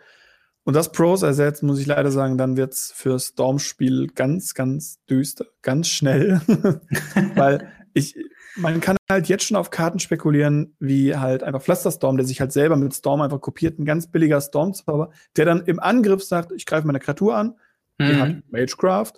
und 0.65 0.75
das 0.75 0.93
Pros 0.93 1.23
ersetzt, 1.23 1.63
muss 1.63 1.81
ich 1.81 1.87
leider 1.87 2.11
sagen, 2.11 2.39
dann 2.39 2.57
wird's 2.57 2.93
für 2.95 3.19
Storm-Spiel 3.19 4.09
ganz, 4.15 4.55
ganz 4.55 5.05
düster, 5.07 5.47
ganz 5.63 5.89
schnell. 5.89 6.41
weil 7.35 7.71
ich, 7.93 8.17
man 8.57 8.81
kann 8.81 8.97
halt 9.11 9.29
jetzt 9.29 9.45
schon 9.45 9.57
auf 9.57 9.71
Karten 9.71 9.99
spekulieren, 9.99 10.77
wie 10.79 11.17
halt 11.17 11.43
einfach 11.43 11.63
Pflasterstorm, 11.63 12.17
der 12.17 12.27
sich 12.27 12.41
halt 12.41 12.53
selber 12.53 12.77
mit 12.77 12.95
Storm 12.95 13.21
einfach 13.21 13.41
kopiert, 13.41 13.79
ein 13.79 13.85
ganz 13.85 14.07
billiger 14.11 14.41
Storm-Zauber, 14.41 15.11
der 15.37 15.45
dann 15.45 15.65
im 15.67 15.81
Angriff 15.81 16.23
sagt, 16.23 16.53
ich 16.53 16.67
greife 16.67 16.87
meine 16.87 17.01
Kreatur 17.01 17.37
an, 17.37 17.55
die 18.01 18.15
Mhm. 18.15 18.21
hat 18.21 18.43
Magecraft 18.51 19.13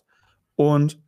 und 0.55 1.01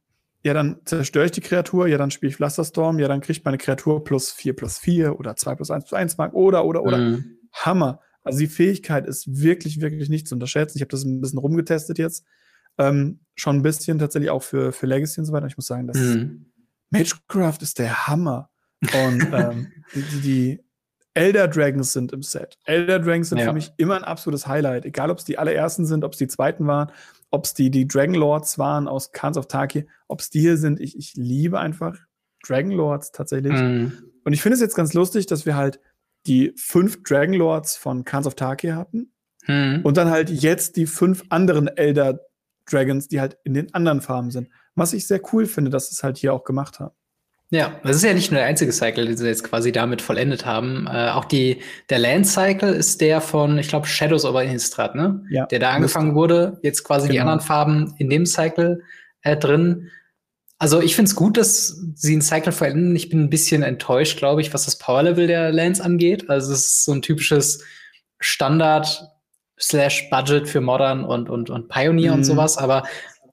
ja, 0.45 0.55
dann 0.55 0.81
zerstöre 0.85 1.25
ich 1.27 1.33
die 1.33 1.41
Kreatur, 1.41 1.88
ja, 1.88 1.99
dann 1.99 2.11
spiele 2.11 2.31
ich 2.31 2.37
Pflasterstorm, 2.37 2.99
ja, 2.99 3.09
dann 3.09 3.21
kriegt 3.21 3.45
meine 3.45 3.59
Kreatur 3.59 4.05
plus 4.05 4.31
4 4.31 4.55
plus 4.55 4.79
4 4.79 5.19
oder 5.19 5.35
2 5.37 5.55
plus 5.57 5.71
1 5.71 5.85
plus 5.85 5.93
1 5.95 6.17
Mark 6.17 6.33
oder, 6.35 6.64
oder, 6.64 6.85
oder. 6.85 6.99
Mhm. 6.99 7.38
Hammer. 7.53 8.01
Also 8.23 8.38
die 8.41 8.47
Fähigkeit 8.47 9.07
ist 9.07 9.41
wirklich, 9.43 9.81
wirklich 9.81 10.09
nicht 10.11 10.29
zu 10.29 10.35
unterschätzen. 10.35 10.79
Ich 10.79 10.83
habe 10.83 10.91
das 10.91 11.03
ein 11.05 11.21
bisschen 11.21 11.38
rumgetestet 11.38 11.99
jetzt. 11.99 12.25
Ähm, 12.77 13.21
schon 13.35 13.57
ein 13.57 13.62
bisschen 13.62 13.99
tatsächlich 13.99 14.31
auch 14.31 14.43
für, 14.43 14.71
für 14.73 14.87
Legacy 14.87 15.21
und 15.21 15.27
so 15.27 15.33
weiter. 15.33 15.47
Ich 15.47 15.57
muss 15.57 15.67
sagen, 15.67 15.87
das 15.88 15.97
Mhm. 15.99 16.48
Magecraft 16.90 17.59
ist 17.62 17.79
der 17.79 18.07
Hammer. 18.07 18.51
Und 18.83 19.29
ähm, 19.33 19.72
die, 19.94 20.03
die, 20.03 20.20
die 20.20 20.64
Elder 21.14 21.48
Dragons 21.48 21.92
sind 21.92 22.12
im 22.12 22.22
Set. 22.22 22.59
Elder 22.64 22.98
Dragons 23.01 23.29
sind 23.31 23.38
Ja. 23.38 23.46
für 23.46 23.53
mich 23.53 23.72
immer 23.77 23.96
ein 23.96 24.05
absolutes 24.05 24.46
Highlight. 24.46 24.85
Egal, 24.85 25.11
ob 25.11 25.18
es 25.18 25.24
die 25.24 25.38
allerersten 25.38 25.85
sind, 25.85 26.05
ob 26.05 26.12
es 26.12 26.18
die 26.18 26.29
zweiten 26.29 26.66
waren, 26.66 26.92
ob 27.31 27.44
es 27.44 27.55
die, 27.55 27.70
die 27.70 27.87
Dragon 27.88 28.14
Lords 28.14 28.59
waren 28.59 28.87
aus 28.88 29.12
Khans 29.12 29.37
of 29.37 29.48
Tarkir, 29.48 29.85
ob 30.07 30.20
es 30.20 30.31
die 30.31 30.40
hier 30.40 30.57
sind. 30.57 30.81
Ich, 30.81 30.96
ich 30.96 31.14
liebe 31.14 31.59
einfach 31.59 31.96
Dragon 32.46 32.70
Lords 32.70 33.11
tatsächlich. 33.12 33.53
Mhm. 33.53 33.92
Und 34.24 34.33
ich 34.33 34.42
finde 34.42 34.55
es 34.55 34.61
jetzt 34.61 34.77
ganz 34.77 34.94
lustig, 34.94 35.27
dass 35.27 35.44
wir 35.44 35.57
halt 35.57 35.81
die 36.27 36.53
fünf 36.57 37.03
Dragon 37.03 37.35
Lords 37.35 37.77
von 37.77 38.05
Khans 38.05 38.27
of 38.27 38.35
Tarkir 38.35 38.77
hatten 38.77 39.12
Mhm. 39.46 39.81
und 39.83 39.96
dann 39.96 40.11
halt 40.11 40.29
jetzt 40.29 40.77
die 40.77 40.85
fünf 40.87 41.24
anderen 41.31 41.68
Elder 41.68 42.20
Dragons, 42.68 43.09
die 43.09 43.18
halt 43.18 43.38
in 43.44 43.55
den 43.55 43.72
anderen 43.72 44.03
Farben 44.03 44.31
sind. 44.31 44.48
Was 44.79 44.93
ich 44.93 45.07
sehr 45.07 45.21
cool 45.33 45.47
finde, 45.47 45.71
dass 45.71 45.88
sie 45.88 45.95
es 45.95 46.03
halt 46.03 46.19
hier 46.19 46.33
auch 46.33 46.45
gemacht 46.45 46.81
haben. 46.81 46.95
Ja, 47.51 47.81
das 47.83 47.97
ist 47.97 48.05
ja 48.05 48.12
nicht 48.12 48.31
nur 48.31 48.41
der 48.41 48.47
einzige 48.47 48.73
Cycle, 48.73 49.07
den 49.07 49.17
sie 49.17 49.27
jetzt 49.27 49.43
quasi 49.43 49.73
damit 49.73 50.03
vollendet 50.03 50.45
haben. 50.45 50.87
Äh, 50.87 51.11
auch 51.11 51.25
die, 51.25 51.62
der 51.88 51.99
Land 51.99 52.27
Cycle 52.27 52.75
ist 52.75 53.01
der 53.01 53.23
von, 53.23 53.59
ich 53.59 53.69
glaube, 53.69 53.87
Shadows 53.87 54.27
over 54.27 54.45
Innistrad, 54.45 54.95
ne? 54.95 55.23
Ja. 55.31 55.47
Der 55.47 55.59
da 55.59 55.71
angefangen 55.71 56.14
wurde, 56.14 56.59
jetzt 56.62 56.85
quasi 56.85 57.09
die 57.09 57.17
Genau. 57.17 57.23
anderen 57.23 57.41
Farben 57.41 57.95
in 57.97 58.11
dem 58.11 58.27
Cycle 58.27 58.83
äh, 59.23 59.35
drin. 59.35 59.91
Also 60.59 60.83
ich 60.83 60.95
finde 60.95 61.09
es 61.09 61.14
gut, 61.14 61.38
dass 61.38 61.81
sie 61.95 62.12
einen 62.12 62.23
Cycle 62.23 62.53
verändern. 62.53 62.97
Ich 62.97 63.09
bin 63.09 63.21
ein 63.21 63.31
bisschen 63.31 63.62
enttäuscht, 63.62 64.19
glaube 64.19 64.43
ich, 64.43 64.53
was 64.53 64.67
das 64.67 64.77
Power 64.77 65.05
Level 65.05 65.27
der 65.27 65.51
Lands 65.51 65.81
angeht. 65.81 66.29
Also 66.29 66.53
es 66.53 66.61
ist 66.61 66.85
so 66.85 66.93
ein 66.93 67.01
typisches 67.01 67.64
Standard 68.21 69.09
slash 69.59 70.11
Budget 70.11 70.49
für 70.49 70.61
Modern 70.61 71.05
und, 71.05 71.31
und, 71.31 71.49
und 71.49 71.69
Pioneer 71.69 72.12
mhm. 72.12 72.19
und 72.19 72.25
sowas, 72.25 72.59
aber 72.59 72.85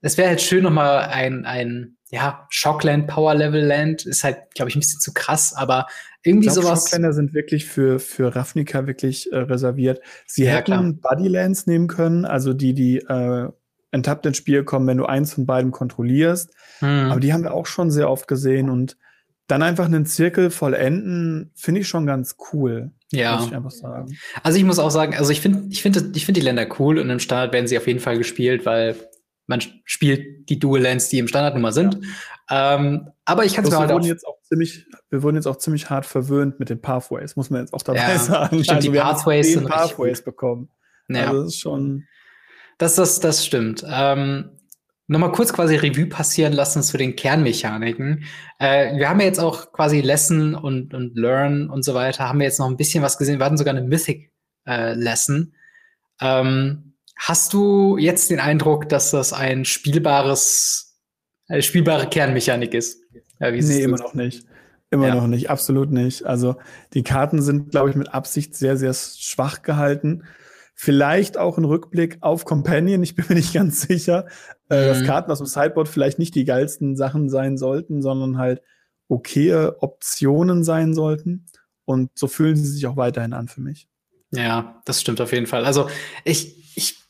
es 0.05 0.19
wäre 0.19 0.29
halt 0.29 0.41
schön, 0.41 0.63
nochmal 0.63 0.99
ein, 1.09 1.45
ein 1.45 1.97
ja, 2.11 2.45
Shockland, 2.49 3.07
Power 3.07 3.33
Level 3.33 3.65
Land 3.65 4.05
ist 4.05 4.23
halt, 4.23 4.53
glaube 4.53 4.69
ich, 4.69 4.75
ein 4.75 4.79
bisschen 4.79 4.99
zu 4.99 5.13
krass, 5.13 5.53
aber 5.55 5.87
irgendwie 6.23 6.47
ich 6.47 6.53
glaub, 6.53 6.63
sowas. 6.63 6.83
Shockländer 6.83 7.11
sind 7.11 7.33
wirklich 7.33 7.65
für, 7.65 7.99
für 7.99 8.35
Ravnica 8.35 8.85
wirklich 8.85 9.31
äh, 9.31 9.37
reserviert. 9.37 10.01
Sie 10.27 10.45
ja, 10.45 10.51
hätten 10.51 11.01
Bodylands 11.01 11.65
nehmen 11.65 11.87
können, 11.87 12.23
also 12.23 12.53
die, 12.53 12.73
die 12.73 12.97
äh, 12.97 13.49
enttappt 13.89 14.27
ins 14.27 14.37
Spiel 14.37 14.63
kommen, 14.63 14.85
wenn 14.85 14.97
du 14.97 15.05
eins 15.07 15.33
von 15.33 15.47
beiden 15.47 15.71
kontrollierst. 15.71 16.53
Hm. 16.79 17.09
Aber 17.09 17.19
die 17.19 17.33
haben 17.33 17.43
wir 17.43 17.55
auch 17.55 17.65
schon 17.65 17.89
sehr 17.89 18.09
oft 18.09 18.27
gesehen 18.27 18.69
und 18.69 18.97
dann 19.47 19.63
einfach 19.63 19.85
einen 19.85 20.05
Zirkel 20.05 20.51
vollenden, 20.51 21.51
finde 21.55 21.81
ich 21.81 21.87
schon 21.87 22.05
ganz 22.05 22.35
cool. 22.53 22.91
Ja. 23.11 23.37
Muss 23.37 23.47
ich 23.47 23.55
einfach 23.55 23.71
sagen. 23.71 24.15
Also 24.43 24.59
ich 24.59 24.63
muss 24.65 24.77
auch 24.77 24.91
sagen, 24.91 25.15
also 25.15 25.31
ich 25.31 25.41
finde, 25.41 25.67
ich 25.69 25.81
finde, 25.81 26.11
ich 26.13 26.25
finde 26.25 26.39
die 26.39 26.45
Länder 26.45 26.67
cool 26.79 26.99
und 26.99 27.09
im 27.09 27.19
Standard 27.19 27.53
werden 27.53 27.67
sie 27.67 27.77
auf 27.77 27.87
jeden 27.87 27.99
Fall 27.99 28.17
gespielt, 28.17 28.65
weil 28.65 28.95
man 29.47 29.61
spielt 29.83 30.49
die 30.49 30.59
Dual 30.59 30.81
Lands, 30.81 31.09
die 31.09 31.19
im 31.19 31.27
Standard 31.27 31.53
nun 31.53 31.61
mal 31.61 31.71
sind. 31.71 31.99
Ja. 32.49 32.75
Ähm, 32.75 33.09
aber 33.25 33.45
ich 33.45 33.53
kann 33.53 33.63
es 33.63 33.71
mir 33.71 33.77
halt 33.77 33.91
auch 33.91 34.01
jetzt 34.01 34.25
auch 34.25 34.39
ziemlich, 34.43 34.85
wir 35.09 35.23
wurden 35.23 35.35
jetzt 35.35 35.47
auch 35.47 35.57
ziemlich 35.57 35.89
hart 35.89 36.05
verwöhnt 36.05 36.59
mit 36.59 36.69
den 36.69 36.81
Pathways, 36.81 37.35
muss 37.35 37.49
man 37.49 37.61
jetzt 37.61 37.73
auch 37.73 37.81
dabei 37.81 37.99
ja, 37.99 38.19
sagen. 38.19 38.63
Stimmt, 38.63 38.77
also 38.77 38.91
die 38.91 38.97
Pathways 38.97 39.53
sind 39.53 39.67
Pathways 39.67 40.23
bekommen. 40.23 40.69
Ja. 41.07 41.27
Also 41.27 41.43
das 41.43 41.53
ist 41.53 41.59
schon. 41.59 42.03
Das, 42.77 42.95
das, 42.95 43.19
das 43.19 43.45
stimmt. 43.45 43.85
Ähm, 43.87 44.49
Nochmal 45.07 45.31
kurz 45.33 45.53
quasi 45.53 45.75
Revue 45.75 46.07
passieren 46.07 46.53
lassen 46.53 46.81
zu 46.81 46.97
den 46.97 47.15
Kernmechaniken. 47.15 48.23
Äh, 48.57 48.97
wir 48.97 49.07
haben 49.07 49.19
ja 49.19 49.27
jetzt 49.27 49.39
auch 49.39 49.71
quasi 49.71 50.01
Lesson 50.01 50.55
und, 50.55 50.95
und 50.95 51.15
Learn 51.15 51.69
und 51.69 51.85
so 51.85 51.93
weiter, 51.93 52.27
haben 52.27 52.39
wir 52.39 52.47
jetzt 52.47 52.59
noch 52.59 52.67
ein 52.67 52.77
bisschen 52.77 53.03
was 53.03 53.19
gesehen. 53.19 53.37
Wir 53.37 53.45
hatten 53.45 53.57
sogar 53.57 53.75
eine 53.75 53.85
Mythic 53.85 54.31
äh, 54.67 54.93
Lesson. 54.95 55.53
Ähm, 56.19 56.84
hast 57.15 57.53
du 57.53 57.97
jetzt 57.97 58.29
den 58.29 58.39
Eindruck, 58.39 58.89
dass 58.89 59.11
das 59.11 59.33
ein 59.33 59.65
spielbares, 59.65 60.99
eine 61.47 61.61
spielbare 61.61 62.07
Kernmechanik 62.07 62.73
ist? 62.73 63.01
Ja, 63.39 63.53
wie 63.53 63.61
nee, 63.61 63.81
immer 63.81 63.97
noch 63.97 64.13
nicht. 64.13 64.45
Immer 64.91 65.07
ja. 65.07 65.15
noch 65.15 65.27
nicht, 65.27 65.49
absolut 65.49 65.91
nicht. 65.91 66.25
Also 66.25 66.55
die 66.93 67.03
Karten 67.03 67.41
sind, 67.41 67.71
glaube 67.71 67.89
ich, 67.89 67.95
mit 67.95 68.13
Absicht 68.13 68.55
sehr, 68.55 68.77
sehr 68.77 68.93
schwach 68.93 69.61
gehalten. 69.61 70.23
Vielleicht 70.73 71.37
auch 71.37 71.57
ein 71.57 71.65
Rückblick 71.65 72.17
auf 72.21 72.45
Companion, 72.45 73.01
ich 73.01 73.15
bin 73.15 73.25
mir 73.27 73.35
nicht 73.35 73.53
ganz 73.53 73.81
sicher, 73.81 74.27
äh, 74.69 74.83
mhm. 74.83 74.87
dass 74.87 75.03
Karten 75.03 75.31
aus 75.31 75.39
dem 75.39 75.47
Sideboard 75.47 75.87
vielleicht 75.87 76.19
nicht 76.19 76.35
die 76.35 76.45
geilsten 76.45 76.95
Sachen 76.95 77.29
sein 77.29 77.57
sollten, 77.57 78.01
sondern 78.01 78.37
halt 78.37 78.61
okaye 79.07 79.75
Optionen 79.79 80.63
sein 80.63 80.93
sollten. 80.93 81.45
Und 81.85 82.11
so 82.15 82.27
fühlen 82.27 82.55
sie 82.55 82.67
sich 82.67 82.87
auch 82.87 82.97
weiterhin 82.97 83.33
an 83.33 83.47
für 83.47 83.61
mich. 83.61 83.87
Ja, 84.31 84.81
das 84.85 85.01
stimmt 85.01 85.21
auf 85.21 85.31
jeden 85.31 85.45
Fall. 85.45 85.65
Also 85.65 85.87
ich 86.23 86.64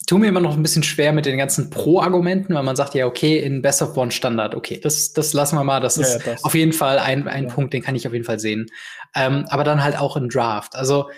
tue 0.05 0.19
mir 0.19 0.27
immer 0.27 0.39
noch 0.39 0.55
ein 0.55 0.61
bisschen 0.61 0.83
schwer 0.83 1.13
mit 1.13 1.25
den 1.25 1.37
ganzen 1.37 1.69
Pro-Argumenten, 1.69 2.53
weil 2.53 2.63
man 2.63 2.75
sagt 2.75 2.93
ja, 2.95 3.05
okay, 3.05 3.39
in 3.39 3.61
Best 3.61 3.81
of 3.81 3.95
One 3.97 4.11
Standard, 4.11 4.55
okay, 4.55 4.79
das, 4.81 5.13
das 5.13 5.33
lassen 5.33 5.57
wir 5.57 5.63
mal, 5.63 5.79
das 5.79 5.97
ist 5.97 6.25
ja, 6.25 6.33
das. 6.33 6.43
auf 6.43 6.53
jeden 6.53 6.73
Fall 6.73 6.99
ein, 6.99 7.27
ein 7.27 7.45
ja. 7.45 7.53
Punkt, 7.53 7.73
den 7.73 7.81
kann 7.81 7.95
ich 7.95 8.05
auf 8.07 8.13
jeden 8.13 8.25
Fall 8.25 8.39
sehen. 8.39 8.67
Ähm, 9.15 9.45
aber 9.49 9.63
dann 9.63 9.83
halt 9.83 9.97
auch 9.97 10.17
in 10.17 10.29
Draft. 10.29 10.75
Also 10.75 11.09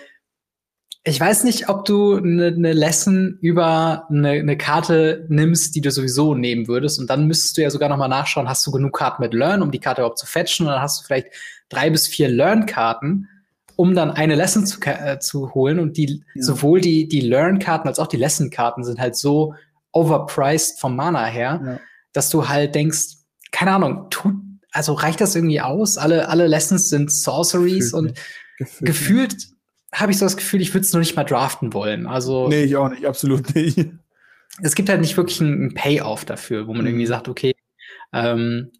ich 1.04 1.20
weiß 1.20 1.44
nicht, 1.44 1.68
ob 1.68 1.84
du 1.84 2.16
eine 2.16 2.52
ne 2.52 2.72
Lesson 2.72 3.38
über 3.40 4.06
eine 4.10 4.42
ne 4.42 4.58
Karte 4.58 5.26
nimmst, 5.28 5.74
die 5.74 5.80
du 5.80 5.90
sowieso 5.90 6.34
nehmen 6.34 6.68
würdest. 6.68 6.98
Und 6.98 7.08
dann 7.08 7.26
müsstest 7.26 7.56
du 7.56 7.62
ja 7.62 7.70
sogar 7.70 7.88
noch 7.88 7.96
mal 7.96 8.08
nachschauen, 8.08 8.48
hast 8.48 8.66
du 8.66 8.70
genug 8.70 8.96
Karten 8.96 9.22
mit 9.22 9.32
Learn, 9.32 9.62
um 9.62 9.70
die 9.70 9.80
Karte 9.80 10.02
überhaupt 10.02 10.18
zu 10.18 10.26
fetchen? 10.26 10.66
Und 10.66 10.72
dann 10.72 10.82
hast 10.82 11.00
du 11.00 11.06
vielleicht 11.06 11.28
drei 11.68 11.90
bis 11.90 12.06
vier 12.06 12.28
Learn-Karten, 12.28 13.28
um 13.78 13.94
dann 13.94 14.10
eine 14.10 14.34
Lesson 14.34 14.66
zu, 14.66 14.80
äh, 14.80 15.20
zu 15.20 15.54
holen. 15.54 15.78
Und 15.78 15.96
die 15.96 16.24
ja. 16.34 16.42
sowohl 16.42 16.80
die, 16.80 17.06
die 17.06 17.20
Learn-Karten 17.20 17.86
als 17.86 18.00
auch 18.00 18.08
die 18.08 18.16
Lesson-Karten 18.16 18.82
sind 18.82 18.98
halt 18.98 19.14
so 19.14 19.54
overpriced 19.92 20.80
vom 20.80 20.96
Mana 20.96 21.26
her, 21.26 21.62
ja. 21.64 21.80
dass 22.12 22.28
du 22.28 22.48
halt 22.48 22.74
denkst, 22.74 23.18
keine 23.52 23.70
Ahnung, 23.70 24.10
tut, 24.10 24.34
also 24.72 24.94
reicht 24.94 25.20
das 25.20 25.36
irgendwie 25.36 25.60
aus? 25.60 25.96
Alle, 25.96 26.28
alle 26.28 26.48
Lessons 26.48 26.88
sind 26.88 27.12
Sorceries 27.12 27.92
Gefühlt 27.92 28.10
und 28.10 28.18
Gefühlt, 28.58 28.86
gefühlt 28.86 29.46
habe 29.92 30.10
ich 30.10 30.18
so 30.18 30.26
das 30.26 30.36
Gefühl, 30.36 30.60
ich 30.60 30.74
würde 30.74 30.84
es 30.84 30.92
noch 30.92 30.98
nicht 30.98 31.14
mal 31.14 31.22
draften 31.22 31.72
wollen. 31.72 32.08
Also 32.08 32.48
nee, 32.48 32.64
ich 32.64 32.74
auch 32.74 32.88
nicht, 32.88 33.06
absolut 33.06 33.54
nicht. 33.54 33.78
Es 34.60 34.74
gibt 34.74 34.88
halt 34.88 35.00
nicht 35.00 35.16
wirklich 35.16 35.40
einen 35.40 35.72
Payoff 35.74 36.24
dafür, 36.24 36.66
wo 36.66 36.72
man 36.72 36.82
mhm. 36.82 36.88
irgendwie 36.88 37.06
sagt, 37.06 37.28
okay, 37.28 37.54
ähm, 38.12 38.72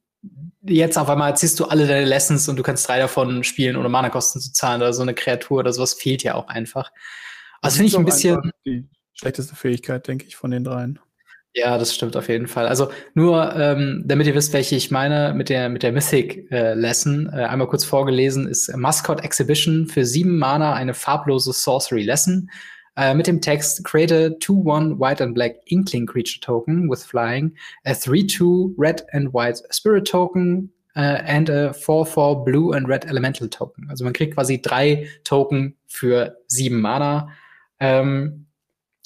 jetzt 0.62 0.98
auf 0.98 1.09
einmal 1.09 1.37
ziehst 1.37 1.59
du 1.61 1.66
alle 1.66 1.87
deine 1.87 2.04
Lessons 2.04 2.48
und 2.48 2.57
du 2.57 2.62
kannst 2.62 2.88
drei 2.88 2.98
davon 2.98 3.44
spielen, 3.44 3.76
ohne 3.76 3.88
Mana-Kosten 3.88 4.40
zu 4.40 4.52
zahlen 4.52 4.83
oder 4.83 4.92
so 4.92 5.02
eine 5.02 5.14
Kreatur 5.14 5.61
oder 5.61 5.72
sowas 5.72 5.94
fehlt 5.94 6.22
ja 6.22 6.35
auch 6.35 6.48
einfach. 6.48 6.90
Also 7.61 7.76
finde 7.76 7.88
ich 7.88 7.98
ein 7.98 8.04
bisschen 8.04 8.52
die 8.64 8.88
schlechteste 9.14 9.57
Fähigkeit, 9.57 10.07
denke 10.07 10.26
ich, 10.26 10.37
von 10.37 10.50
den 10.50 10.64
dreien. 10.64 10.98
Ja, 11.54 11.76
das 11.78 11.94
stimmt 11.94 12.16
auf 12.16 12.28
jeden 12.28 12.46
Fall. 12.46 12.68
Also 12.68 12.90
nur, 13.14 13.57
ähm, 13.57 14.04
damit 14.07 14.26
ihr 14.26 14.35
wisst, 14.35 14.52
welche 14.52 14.76
ich 14.76 14.90
meine, 14.90 15.35
mit 15.35 15.48
der, 15.48 15.68
mit 15.68 15.83
der 15.83 15.92
Mythic 15.92 16.50
äh, 16.52 16.74
Lesson, 16.74 17.28
äh, 17.33 17.44
einmal 17.44 17.66
kurz 17.66 17.85
vorgelesen, 17.85 18.46
ist 18.46 18.74
Mascot 18.76 19.24
Exhibition 19.24 19.88
für 19.88 20.04
sieben 20.04 20.38
Mana 20.38 20.74
eine 20.74 20.94
farblose 20.94 21.52
Sorcery 21.52 22.04
Lesson. 22.04 22.50
Äh, 22.98 23.14
mit 23.14 23.28
dem 23.28 23.40
Text 23.40 23.84
Create 23.84 24.11
a 24.12 24.26
2-1 24.40 24.98
White 24.98 25.22
and 25.22 25.32
Black 25.32 25.61
Inkling 25.66 26.04
Creature 26.04 26.40
Token 26.40 26.90
with 26.90 27.04
Flying, 27.04 27.54
a 27.84 27.92
3-2 27.92 28.74
Red 28.76 29.06
and 29.12 29.32
White 29.32 29.62
Spirit 29.70 30.08
Token 30.08 30.72
uh, 30.96 31.22
and 31.24 31.48
a 31.48 31.70
4-4 31.70 32.44
Blue 32.44 32.72
and 32.72 32.88
Red 32.88 33.04
Elemental 33.04 33.48
Token. 33.48 33.88
Also 33.88 34.02
man 34.02 34.12
kriegt 34.12 34.34
quasi 34.34 34.61
drei 34.61 35.06
Token 35.22 35.76
für 35.87 36.38
sieben 36.48 36.80
Mana. 36.80 37.28
Ähm, 37.78 38.46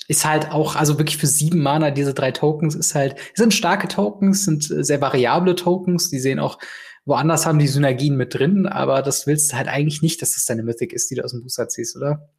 ist 0.09 0.25
halt 0.25 0.51
auch, 0.51 0.75
also 0.75 0.97
wirklich 0.99 1.19
für 1.19 1.27
sieben 1.27 1.61
Mana, 1.61 1.91
diese 1.91 2.15
drei 2.15 2.31
Tokens, 2.31 2.75
ist 2.75 2.95
halt, 2.95 3.17
sind 3.35 3.53
starke 3.53 3.89
Tokens, 3.89 4.47
sind 4.47 4.71
äh, 4.71 4.83
sehr 4.83 5.03
variable 5.03 5.55
Tokens, 5.55 6.09
die 6.09 6.19
sehen 6.19 6.39
auch, 6.39 6.59
woanders 7.05 7.45
haben 7.45 7.59
die 7.59 7.69
Synergien 7.69 8.17
mit 8.17 8.33
drin, 8.33 8.67
aber 8.67 9.03
das 9.03 9.27
willst 9.27 9.53
du 9.53 9.57
halt 9.57 9.69
eigentlich 9.69 10.01
nicht, 10.01 10.23
dass 10.23 10.33
das 10.33 10.47
deine 10.47 10.63
Mythic 10.63 10.95
ist, 10.95 11.11
die 11.11 11.17
du 11.17 11.25
aus 11.25 11.33
dem 11.33 11.43
Booster 11.43 11.69
ziehst, 11.69 11.95
oder? 11.95 12.31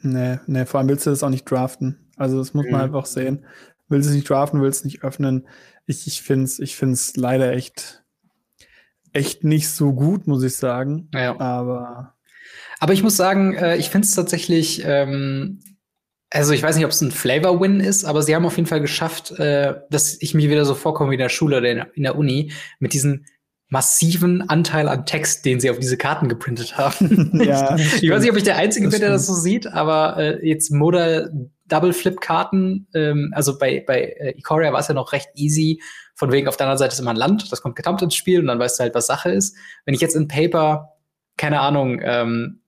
Nee, 0.00 0.38
nee, 0.46 0.66
vor 0.66 0.78
allem 0.80 0.88
willst 0.88 1.06
du 1.06 1.10
das 1.10 1.22
auch 1.22 1.30
nicht 1.30 1.50
draften. 1.50 2.10
Also 2.16 2.38
das 2.38 2.54
muss 2.54 2.66
mhm. 2.66 2.72
man 2.72 2.80
einfach 2.82 3.06
sehen. 3.06 3.44
Willst 3.88 4.08
du 4.08 4.10
es 4.10 4.16
nicht 4.16 4.28
draften, 4.28 4.60
willst 4.62 4.80
du 4.80 4.88
es 4.88 4.92
nicht 4.92 5.04
öffnen. 5.04 5.46
Ich, 5.86 6.06
ich 6.06 6.22
finde 6.22 6.44
es 6.44 6.58
ich 6.58 6.76
find's 6.76 7.16
leider 7.16 7.52
echt, 7.52 8.04
echt 9.12 9.44
nicht 9.44 9.68
so 9.68 9.92
gut, 9.92 10.26
muss 10.26 10.42
ich 10.42 10.56
sagen. 10.56 11.08
Ja. 11.14 11.38
Aber. 11.38 12.14
Aber 12.78 12.92
ich 12.92 13.02
muss 13.02 13.16
sagen, 13.16 13.54
äh, 13.54 13.76
ich 13.76 13.90
finde 13.90 14.06
es 14.06 14.14
tatsächlich 14.14 14.82
ähm, 14.84 15.60
also 16.30 16.52
ich 16.52 16.62
weiß 16.62 16.76
nicht, 16.76 16.84
ob 16.84 16.90
es 16.90 17.00
ein 17.00 17.12
Flavor-Win 17.12 17.80
ist, 17.80 18.04
aber 18.04 18.22
sie 18.22 18.34
haben 18.34 18.46
auf 18.46 18.56
jeden 18.56 18.68
Fall 18.68 18.80
geschafft, 18.80 19.30
äh, 19.38 19.74
dass 19.90 20.20
ich 20.20 20.34
mir 20.34 20.50
wieder 20.50 20.64
so 20.64 20.74
vorkomme 20.74 21.10
wie 21.10 21.14
in 21.14 21.20
der 21.20 21.28
Schule 21.28 21.58
oder 21.58 21.88
in, 21.94 22.02
der 22.02 22.16
Uni 22.16 22.52
mit 22.78 22.92
diesem 22.92 23.24
massiven 23.68 24.48
Anteil 24.48 24.88
an 24.88 25.06
Text, 25.06 25.44
den 25.44 25.58
sie 25.58 25.70
auf 25.70 25.78
diese 25.78 25.96
Karten 25.96 26.28
geprintet 26.28 26.78
haben. 26.78 27.40
ja, 27.44 27.76
ich 28.00 28.10
weiß 28.10 28.22
nicht, 28.22 28.30
ob 28.30 28.36
ich 28.36 28.44
der 28.44 28.56
Einzige 28.56 28.88
bin, 28.88 29.00
der 29.00 29.10
das 29.10 29.26
so 29.26 29.34
sieht, 29.34 29.66
aber 29.66 30.16
äh, 30.18 30.48
jetzt 30.48 30.70
Modal 30.70 31.50
Double 31.66 31.92
Flip 31.92 32.20
Karten, 32.20 32.86
ähm, 32.94 33.32
also 33.34 33.58
bei, 33.58 33.82
bei 33.84 34.02
äh, 34.02 34.38
Ikoria 34.38 34.72
war 34.72 34.80
es 34.80 34.88
ja 34.88 34.94
noch 34.94 35.12
recht 35.12 35.30
easy, 35.34 35.82
von 36.14 36.30
wegen 36.30 36.48
auf 36.48 36.56
der 36.56 36.66
anderen 36.66 36.78
Seite 36.78 36.92
ist 36.94 37.00
immer 37.00 37.10
ein 37.10 37.16
Land, 37.16 37.50
das 37.50 37.60
kommt 37.60 37.76
getammt 37.76 38.02
ins 38.02 38.14
Spiel 38.14 38.40
und 38.40 38.46
dann 38.46 38.58
weißt 38.58 38.78
du 38.78 38.84
halt, 38.84 38.94
was 38.94 39.06
Sache 39.06 39.30
ist. 39.30 39.56
Wenn 39.84 39.94
ich 39.94 40.00
jetzt 40.00 40.14
in 40.14 40.28
Paper, 40.28 40.92
keine 41.36 41.60
Ahnung, 41.60 42.00
ähm, 42.02 42.60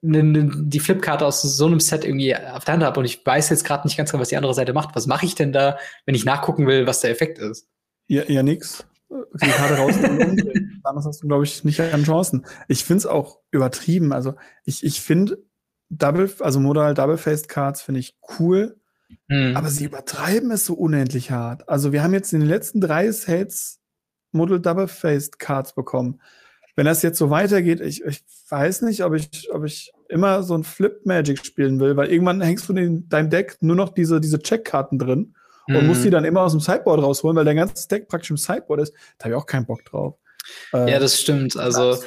ne, 0.00 0.22
ne, 0.22 0.50
die 0.54 0.80
Flipkarte 0.80 1.26
aus 1.26 1.42
so 1.42 1.66
einem 1.66 1.78
Set 1.78 2.04
irgendwie 2.04 2.34
auf 2.34 2.64
der 2.64 2.74
Hand 2.74 2.84
habe 2.84 2.98
und 2.98 3.06
ich 3.06 3.24
weiß 3.24 3.50
jetzt 3.50 3.64
gerade 3.64 3.86
nicht 3.86 3.96
ganz 3.96 4.10
genau, 4.10 4.20
was 4.20 4.30
die 4.30 4.36
andere 4.36 4.54
Seite 4.54 4.72
macht. 4.72 4.96
Was 4.96 5.06
mache 5.06 5.26
ich 5.26 5.34
denn 5.34 5.52
da, 5.52 5.78
wenn 6.06 6.14
ich 6.14 6.24
nachgucken 6.24 6.66
will, 6.66 6.86
was 6.86 7.00
der 7.00 7.10
Effekt 7.10 7.38
ist? 7.38 7.68
Ja, 8.08 8.24
ja 8.26 8.42
nix. 8.42 8.84
Die 9.42 9.50
Karte 9.50 9.76
rausnehmen 9.76 10.18
und 10.18 10.30
umdrehen. 10.30 10.80
Anders 10.84 11.06
hast 11.06 11.22
du, 11.22 11.28
glaube 11.28 11.44
ich, 11.44 11.64
nicht 11.64 11.80
an 11.80 12.04
Chancen. 12.04 12.46
Ich 12.68 12.84
finde 12.84 12.98
es 12.98 13.06
auch 13.06 13.38
übertrieben. 13.50 14.12
Also 14.12 14.34
ich, 14.64 14.84
ich 14.84 15.00
finde 15.00 15.38
Double, 15.88 16.30
also 16.40 16.60
Modal 16.60 16.94
Double-Faced 16.94 17.48
Cards 17.48 17.82
finde 17.82 18.00
ich 18.00 18.16
cool. 18.38 18.80
Mhm. 19.28 19.56
Aber 19.56 19.68
sie 19.68 19.84
übertreiben 19.84 20.50
es 20.50 20.64
so 20.64 20.74
unendlich 20.74 21.30
hart. 21.30 21.68
Also 21.68 21.92
wir 21.92 22.02
haben 22.02 22.14
jetzt 22.14 22.32
in 22.32 22.40
den 22.40 22.48
letzten 22.48 22.80
drei 22.80 23.10
Sets 23.12 23.80
Modal 24.32 24.60
Double-Faced 24.60 25.38
Cards 25.38 25.74
bekommen 25.74 26.20
wenn 26.74 26.86
das 26.86 27.02
jetzt 27.02 27.18
so 27.18 27.30
weitergeht, 27.30 27.80
ich, 27.80 28.02
ich 28.04 28.24
weiß 28.48 28.82
nicht, 28.82 29.04
ob 29.04 29.14
ich, 29.14 29.48
ob 29.52 29.64
ich 29.64 29.92
immer 30.08 30.42
so 30.42 30.54
ein 30.54 30.64
Flip 30.64 31.04
Magic 31.04 31.44
spielen 31.44 31.80
will, 31.80 31.96
weil 31.96 32.10
irgendwann 32.10 32.40
hängst 32.40 32.68
du 32.68 32.74
in 32.74 33.08
deinem 33.08 33.30
Deck 33.30 33.58
nur 33.60 33.76
noch 33.76 33.90
diese, 33.90 34.20
diese 34.20 34.38
Checkkarten 34.38 34.98
drin 34.98 35.34
mhm. 35.66 35.76
und 35.76 35.86
musst 35.86 36.04
die 36.04 36.10
dann 36.10 36.24
immer 36.24 36.42
aus 36.42 36.52
dem 36.52 36.60
Sideboard 36.60 37.02
rausholen, 37.02 37.36
weil 37.36 37.44
dein 37.44 37.56
ganzes 37.56 37.88
Deck 37.88 38.08
praktisch 38.08 38.30
im 38.30 38.36
Sideboard 38.36 38.80
ist. 38.80 38.94
Da 39.18 39.24
habe 39.24 39.34
ich 39.34 39.40
auch 39.40 39.46
keinen 39.46 39.66
Bock 39.66 39.84
drauf. 39.84 40.16
Äh, 40.72 40.90
ja, 40.90 40.98
das 40.98 41.20
stimmt. 41.20 41.56
Also 41.56 41.98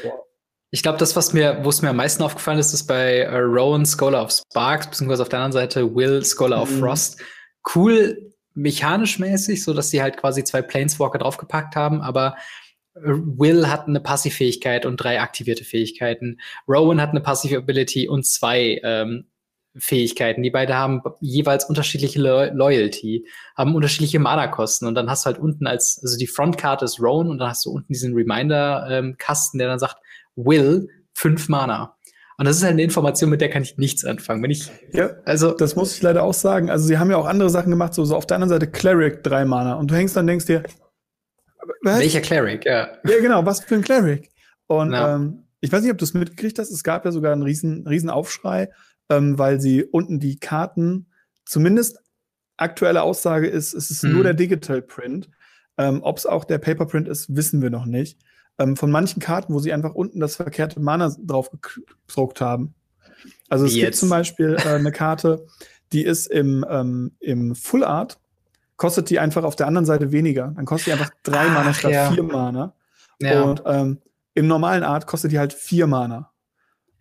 ich 0.71 0.83
glaube, 0.83 0.97
das, 0.97 1.15
was 1.15 1.33
mir, 1.33 1.59
wo 1.63 1.69
es 1.69 1.81
mir 1.81 1.89
am 1.89 1.95
meisten 1.95 2.21
aufgefallen 2.23 2.59
ist, 2.59 2.73
ist 2.73 2.85
bei 2.85 3.19
äh, 3.19 3.37
Rowan 3.37 3.85
Scholar 3.85 4.23
of 4.23 4.31
Sparks, 4.31 4.87
beziehungsweise 4.87 5.21
auf 5.21 5.29
der 5.29 5.39
anderen 5.39 5.53
Seite 5.53 5.95
Will 5.95 6.23
Scholar 6.25 6.61
of 6.61 6.69
mhm. 6.69 6.79
Frost. 6.79 7.21
Cool 7.73 8.31
mechanisch 8.55 9.19
mäßig, 9.19 9.63
so 9.63 9.73
dass 9.73 9.89
sie 9.89 10.01
halt 10.01 10.17
quasi 10.17 10.43
zwei 10.43 10.61
Planeswalker 10.61 11.19
draufgepackt 11.19 11.75
haben, 11.75 12.01
aber 12.01 12.35
Will 12.95 13.67
hat 13.67 13.87
eine 13.87 13.99
Passivfähigkeit 13.99 14.85
und 14.85 14.95
drei 14.97 15.19
aktivierte 15.19 15.65
Fähigkeiten. 15.65 16.39
Rowan 16.65 17.01
hat 17.01 17.09
eine 17.09 17.19
Passive 17.19 17.57
Ability 17.57 18.07
und 18.07 18.25
zwei 18.25 18.79
ähm, 18.83 19.27
Fähigkeiten. 19.77 20.43
Die 20.43 20.51
beide 20.51 20.75
haben 20.75 21.01
jeweils 21.21 21.65
unterschiedliche 21.65 22.19
Lo 22.21 22.45
Loyalty, 22.53 23.27
haben 23.55 23.75
unterschiedliche 23.75 24.19
Mana-Kosten. 24.19 24.87
Und 24.87 24.95
dann 24.95 25.09
hast 25.09 25.25
du 25.25 25.27
halt 25.27 25.39
unten 25.39 25.67
als, 25.67 25.99
also 26.01 26.17
die 26.17 26.27
Frontkarte 26.27 26.85
ist 26.85 26.99
Roan 26.99 27.29
und 27.29 27.39
dann 27.39 27.49
hast 27.49 27.65
du 27.65 27.71
unten 27.71 27.91
diesen 27.91 28.13
Reminder-Kasten, 28.13 29.57
ähm, 29.57 29.59
der 29.59 29.67
dann 29.67 29.79
sagt, 29.79 29.97
Will, 30.35 30.89
fünf 31.13 31.49
Mana. 31.49 31.95
Und 32.37 32.45
das 32.45 32.57
ist 32.57 32.63
halt 32.63 32.73
eine 32.73 32.83
Information, 32.83 33.29
mit 33.29 33.39
der 33.39 33.49
kann 33.49 33.63
ich 33.63 33.77
nichts 33.77 34.03
anfangen. 34.03 34.43
Wenn 34.43 34.51
ich, 34.51 34.69
ja, 34.91 35.11
also, 35.23 35.51
das 35.51 35.77
muss 35.77 35.95
ich 35.95 36.01
leider 36.01 36.23
auch 36.23 36.33
sagen. 36.33 36.69
Also, 36.69 36.85
sie 36.85 36.97
haben 36.97 37.09
ja 37.09 37.15
auch 37.17 37.25
andere 37.25 37.49
Sachen 37.49 37.69
gemacht, 37.69 37.93
so, 37.93 38.03
so 38.03 38.15
auf 38.15 38.25
der 38.25 38.35
anderen 38.35 38.49
Seite 38.49 38.69
Cleric 38.69 39.23
drei 39.23 39.45
Mana. 39.45 39.75
Und 39.75 39.89
du 39.89 39.95
hängst 39.95 40.17
dann, 40.17 40.27
denkst 40.27 40.45
dir, 40.45 40.63
was? 41.81 41.99
Welcher 41.99 42.21
Cleric, 42.21 42.65
ja. 42.65 42.89
Ja, 43.05 43.19
genau, 43.21 43.45
was 43.45 43.61
für 43.61 43.75
ein 43.75 43.81
Cleric. 43.81 44.29
Und, 44.67 44.89
no. 44.89 44.97
ähm, 44.97 45.43
ich 45.61 45.71
weiß 45.71 45.81
nicht, 45.81 45.91
ob 45.91 45.97
du 45.97 46.03
es 46.03 46.13
mitgekriegt 46.13 46.59
hast. 46.59 46.71
Es 46.71 46.83
gab 46.83 47.05
ja 47.05 47.11
sogar 47.11 47.31
einen 47.31 47.43
riesen, 47.43 47.87
riesen 47.87 48.09
Aufschrei, 48.09 48.69
ähm, 49.09 49.37
weil 49.37 49.59
sie 49.59 49.83
unten 49.83 50.19
die 50.19 50.39
Karten, 50.39 51.07
zumindest 51.45 51.99
aktuelle 52.57 53.03
Aussage 53.03 53.47
ist, 53.47 53.73
es 53.73 53.91
ist 53.91 54.03
mhm. 54.03 54.13
nur 54.13 54.23
der 54.23 54.33
Digital 54.33 54.81
Print. 54.81 55.29
Ähm, 55.77 56.01
ob 56.03 56.17
es 56.17 56.25
auch 56.25 56.45
der 56.45 56.57
Paper 56.57 56.85
Print 56.85 57.07
ist, 57.09 57.35
wissen 57.35 57.61
wir 57.61 57.69
noch 57.69 57.85
nicht 57.85 58.17
ähm, 58.57 58.75
von 58.75 58.91
manchen 58.91 59.21
Karten, 59.21 59.53
wo 59.53 59.59
sie 59.59 59.73
einfach 59.73 59.93
unten 59.93 60.19
das 60.19 60.35
verkehrte 60.35 60.79
Mana 60.79 61.13
drauf 61.19 61.49
gedruckt 61.51 62.41
haben. 62.41 62.73
Also 63.49 63.65
es 63.65 63.75
Jetzt. 63.75 63.83
gibt 63.83 63.95
zum 63.95 64.09
Beispiel 64.09 64.57
äh, 64.59 64.69
eine 64.69 64.91
Karte, 64.91 65.45
die 65.91 66.03
ist 66.03 66.27
im, 66.27 66.65
ähm, 66.69 67.11
im 67.19 67.55
Full 67.55 67.83
Art, 67.83 68.19
kostet 68.77 69.09
die 69.09 69.19
einfach 69.19 69.43
auf 69.43 69.55
der 69.55 69.67
anderen 69.67 69.85
Seite 69.85 70.11
weniger. 70.11 70.53
Dann 70.55 70.65
kostet 70.65 70.87
die 70.87 70.91
einfach 70.93 71.11
drei 71.23 71.47
Ach, 71.47 71.53
Mana 71.53 71.73
statt 71.73 71.91
ja. 71.91 72.11
vier 72.11 72.23
Mana. 72.23 72.73
Ja. 73.21 73.43
Und 73.43 73.63
ähm, 73.65 74.01
im 74.33 74.47
normalen 74.47 74.83
Art 74.83 75.07
kostet 75.07 75.31
die 75.31 75.39
halt 75.39 75.53
vier 75.53 75.87
Mana. 75.87 76.31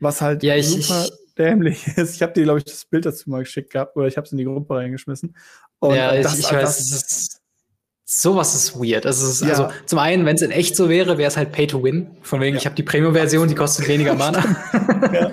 Was 0.01 0.21
halt 0.21 0.43
ja, 0.43 0.57
ich, 0.57 0.69
super 0.69 1.05
ich, 1.05 1.13
dämlich 1.39 1.87
ist. 1.97 2.17
Ich 2.17 2.23
habe 2.23 2.33
dir, 2.33 2.45
glaube 2.45 2.59
ich, 2.59 2.65
das 2.65 2.85
Bild 2.85 3.07
dazu 3.07 3.31
mal 3.31 3.41
geschickt 3.41 3.73
gehabt 3.73 3.97
oder 3.97 4.07
ich 4.07 4.17
habe 4.17 4.27
es 4.27 4.33
in 4.33 4.39
die 4.39 4.45
Gruppe 4.45 4.75
reingeschmissen. 4.75 5.37
Und 5.79 5.95
ja, 5.95 6.15
das, 6.21 6.39
ich, 6.39 6.47
ich 6.47 6.53
weiß, 6.53 6.91
das 6.91 6.91
ist 6.91 7.45
Sowas 8.07 8.55
ist 8.55 8.77
weird. 8.77 9.07
Also, 9.07 9.27
ist, 9.27 9.41
ja. 9.41 9.49
also 9.49 9.69
zum 9.87 9.99
einen, 9.99 10.27
wenn 10.27 10.37
es 10.37 10.43
in 10.43 10.51
echt 10.51 10.77
so 10.77 10.91
wäre, 10.91 11.17
wäre 11.17 11.29
es 11.29 11.39
halt 11.39 11.53
Pay 11.53 11.67
to 11.67 11.83
Win. 11.83 12.19
Von 12.21 12.41
wegen, 12.41 12.55
ja. 12.55 12.61
ich 12.61 12.67
habe 12.67 12.77
die 12.77 12.83
Premium-Version, 12.83 13.49
die 13.49 13.55
kostet 13.55 13.89
weniger 13.89 14.15
Mana. 14.15 14.45
ja. 15.13 15.31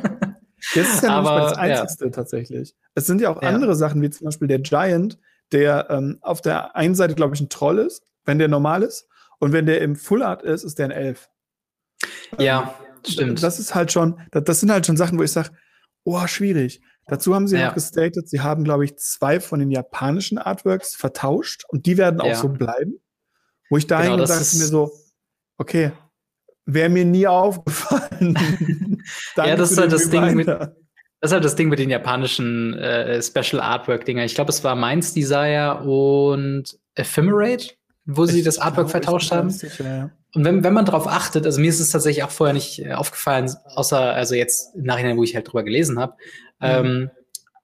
Das 0.75 0.93
ist 0.95 1.03
ja 1.03 1.09
Aber, 1.09 1.49
das 1.49 1.57
Einzige 1.57 2.05
ja. 2.05 2.11
tatsächlich. 2.11 2.73
Es 2.95 3.05
sind 3.07 3.19
ja 3.19 3.29
auch 3.29 3.41
andere 3.41 3.75
Sachen, 3.75 4.01
wie 4.01 4.09
zum 4.09 4.25
Beispiel 4.25 4.47
der 4.47 4.59
Giant, 4.59 5.17
der 5.51 5.87
ähm, 5.89 6.19
auf 6.21 6.39
der 6.39 6.75
einen 6.75 6.95
Seite, 6.95 7.13
glaube 7.13 7.35
ich, 7.35 7.41
ein 7.41 7.49
Troll 7.49 7.79
ist, 7.79 8.03
wenn 8.23 8.39
der 8.39 8.47
normal 8.47 8.83
ist. 8.83 9.07
Und 9.39 9.51
wenn 9.51 9.65
der 9.65 9.81
im 9.81 9.97
Full 9.97 10.23
Art 10.23 10.43
ist, 10.43 10.63
ist 10.63 10.79
der 10.79 10.85
ein 10.85 10.91
Elf. 10.91 11.29
Ja, 12.37 12.73
ähm, 12.79 13.11
stimmt. 13.11 13.43
Das 13.43 13.59
ist 13.59 13.75
halt 13.75 13.91
schon, 13.91 14.17
das, 14.31 14.45
das 14.45 14.59
sind 14.61 14.71
halt 14.71 14.85
schon 14.85 14.95
Sachen, 14.95 15.19
wo 15.19 15.23
ich 15.23 15.31
sage, 15.31 15.49
oh, 16.03 16.27
schwierig. 16.27 16.81
Dazu 17.07 17.35
haben 17.35 17.47
sie 17.47 17.57
ja. 17.57 17.67
noch 17.67 17.73
gestatet, 17.73 18.29
sie 18.29 18.41
haben, 18.41 18.63
glaube 18.63 18.85
ich, 18.85 18.97
zwei 18.97 19.39
von 19.39 19.59
den 19.59 19.71
japanischen 19.71 20.37
Artworks 20.37 20.95
vertauscht 20.95 21.63
und 21.67 21.85
die 21.85 21.97
werden 21.97 22.21
auch 22.21 22.27
ja. 22.27 22.35
so 22.35 22.49
bleiben. 22.49 23.01
Wo 23.69 23.77
ich 23.77 23.87
dahin 23.87 24.11
genau, 24.11 24.23
gesagt 24.23 24.39
mir 24.39 24.65
so, 24.65 24.91
okay, 25.57 25.91
wäre 26.65 26.89
mir 26.89 27.05
nie 27.05 27.27
aufgefallen. 27.27 28.37
ja, 29.35 29.55
das 29.55 29.71
ist 29.71 29.77
halt 29.77 29.91
das 29.91 30.09
Ding 30.09 30.35
mit, 30.35 30.47
das 30.47 30.69
ist 31.21 31.31
halt 31.31 31.45
das 31.45 31.55
Ding 31.55 31.69
mit 31.69 31.79
den 31.79 31.89
japanischen 31.89 32.73
äh, 32.75 33.21
Special 33.21 33.61
Artwork-Dinger. 33.61 34.25
Ich 34.25 34.35
glaube, 34.35 34.49
es 34.49 34.63
war 34.63 34.75
Mainz 34.75 35.13
Desire 35.13 35.81
und 35.83 36.77
Ephemerate, 36.95 37.73
wo 38.05 38.25
sie 38.25 38.39
ich 38.39 38.45
das 38.45 38.59
Artwork 38.59 38.89
vertauscht 38.89 39.31
haben. 39.31 39.49
Sicher, 39.49 39.83
ja. 39.85 40.11
Und 40.33 40.45
wenn, 40.45 40.63
wenn 40.63 40.73
man 40.73 40.85
darauf 40.85 41.07
achtet, 41.07 41.45
also 41.45 41.59
mir 41.59 41.69
ist 41.69 41.79
es 41.79 41.89
tatsächlich 41.89 42.23
auch 42.23 42.31
vorher 42.31 42.53
nicht 42.53 42.79
äh, 42.79 42.93
aufgefallen, 42.93 43.53
außer 43.75 43.99
also 43.99 44.35
jetzt 44.35 44.75
im 44.75 44.83
Nachhinein, 44.83 45.17
wo 45.17 45.23
ich 45.23 45.35
halt 45.35 45.47
drüber 45.47 45.63
gelesen 45.63 45.99
habe. 45.99 46.13
Mhm. 46.59 46.67
Ähm, 46.67 47.11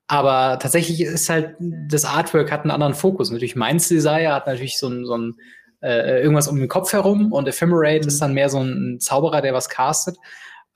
aber 0.08 0.60
tatsächlich 0.60 1.02
ist 1.02 1.30
halt, 1.30 1.56
das 1.60 2.06
Artwork 2.06 2.52
hat 2.52 2.62
einen 2.62 2.72
anderen 2.72 2.94
Fokus. 2.94 3.30
Natürlich 3.30 3.56
Mainz 3.56 3.90
Desire 3.90 4.34
hat 4.34 4.48
natürlich 4.48 4.80
so 4.80 4.88
ein, 4.88 5.06
so 5.06 5.18
ein 5.18 5.36
äh, 5.82 6.22
irgendwas 6.22 6.48
um 6.48 6.58
den 6.58 6.70
Kopf 6.70 6.94
herum 6.94 7.32
und 7.32 7.48
Ephemerate 7.48 8.04
mhm. 8.04 8.08
ist 8.08 8.22
dann 8.22 8.34
mehr 8.34 8.50
so 8.50 8.60
ein 8.60 9.00
Zauberer, 9.00 9.42
der 9.42 9.54
was 9.54 9.70
castet. 9.70 10.18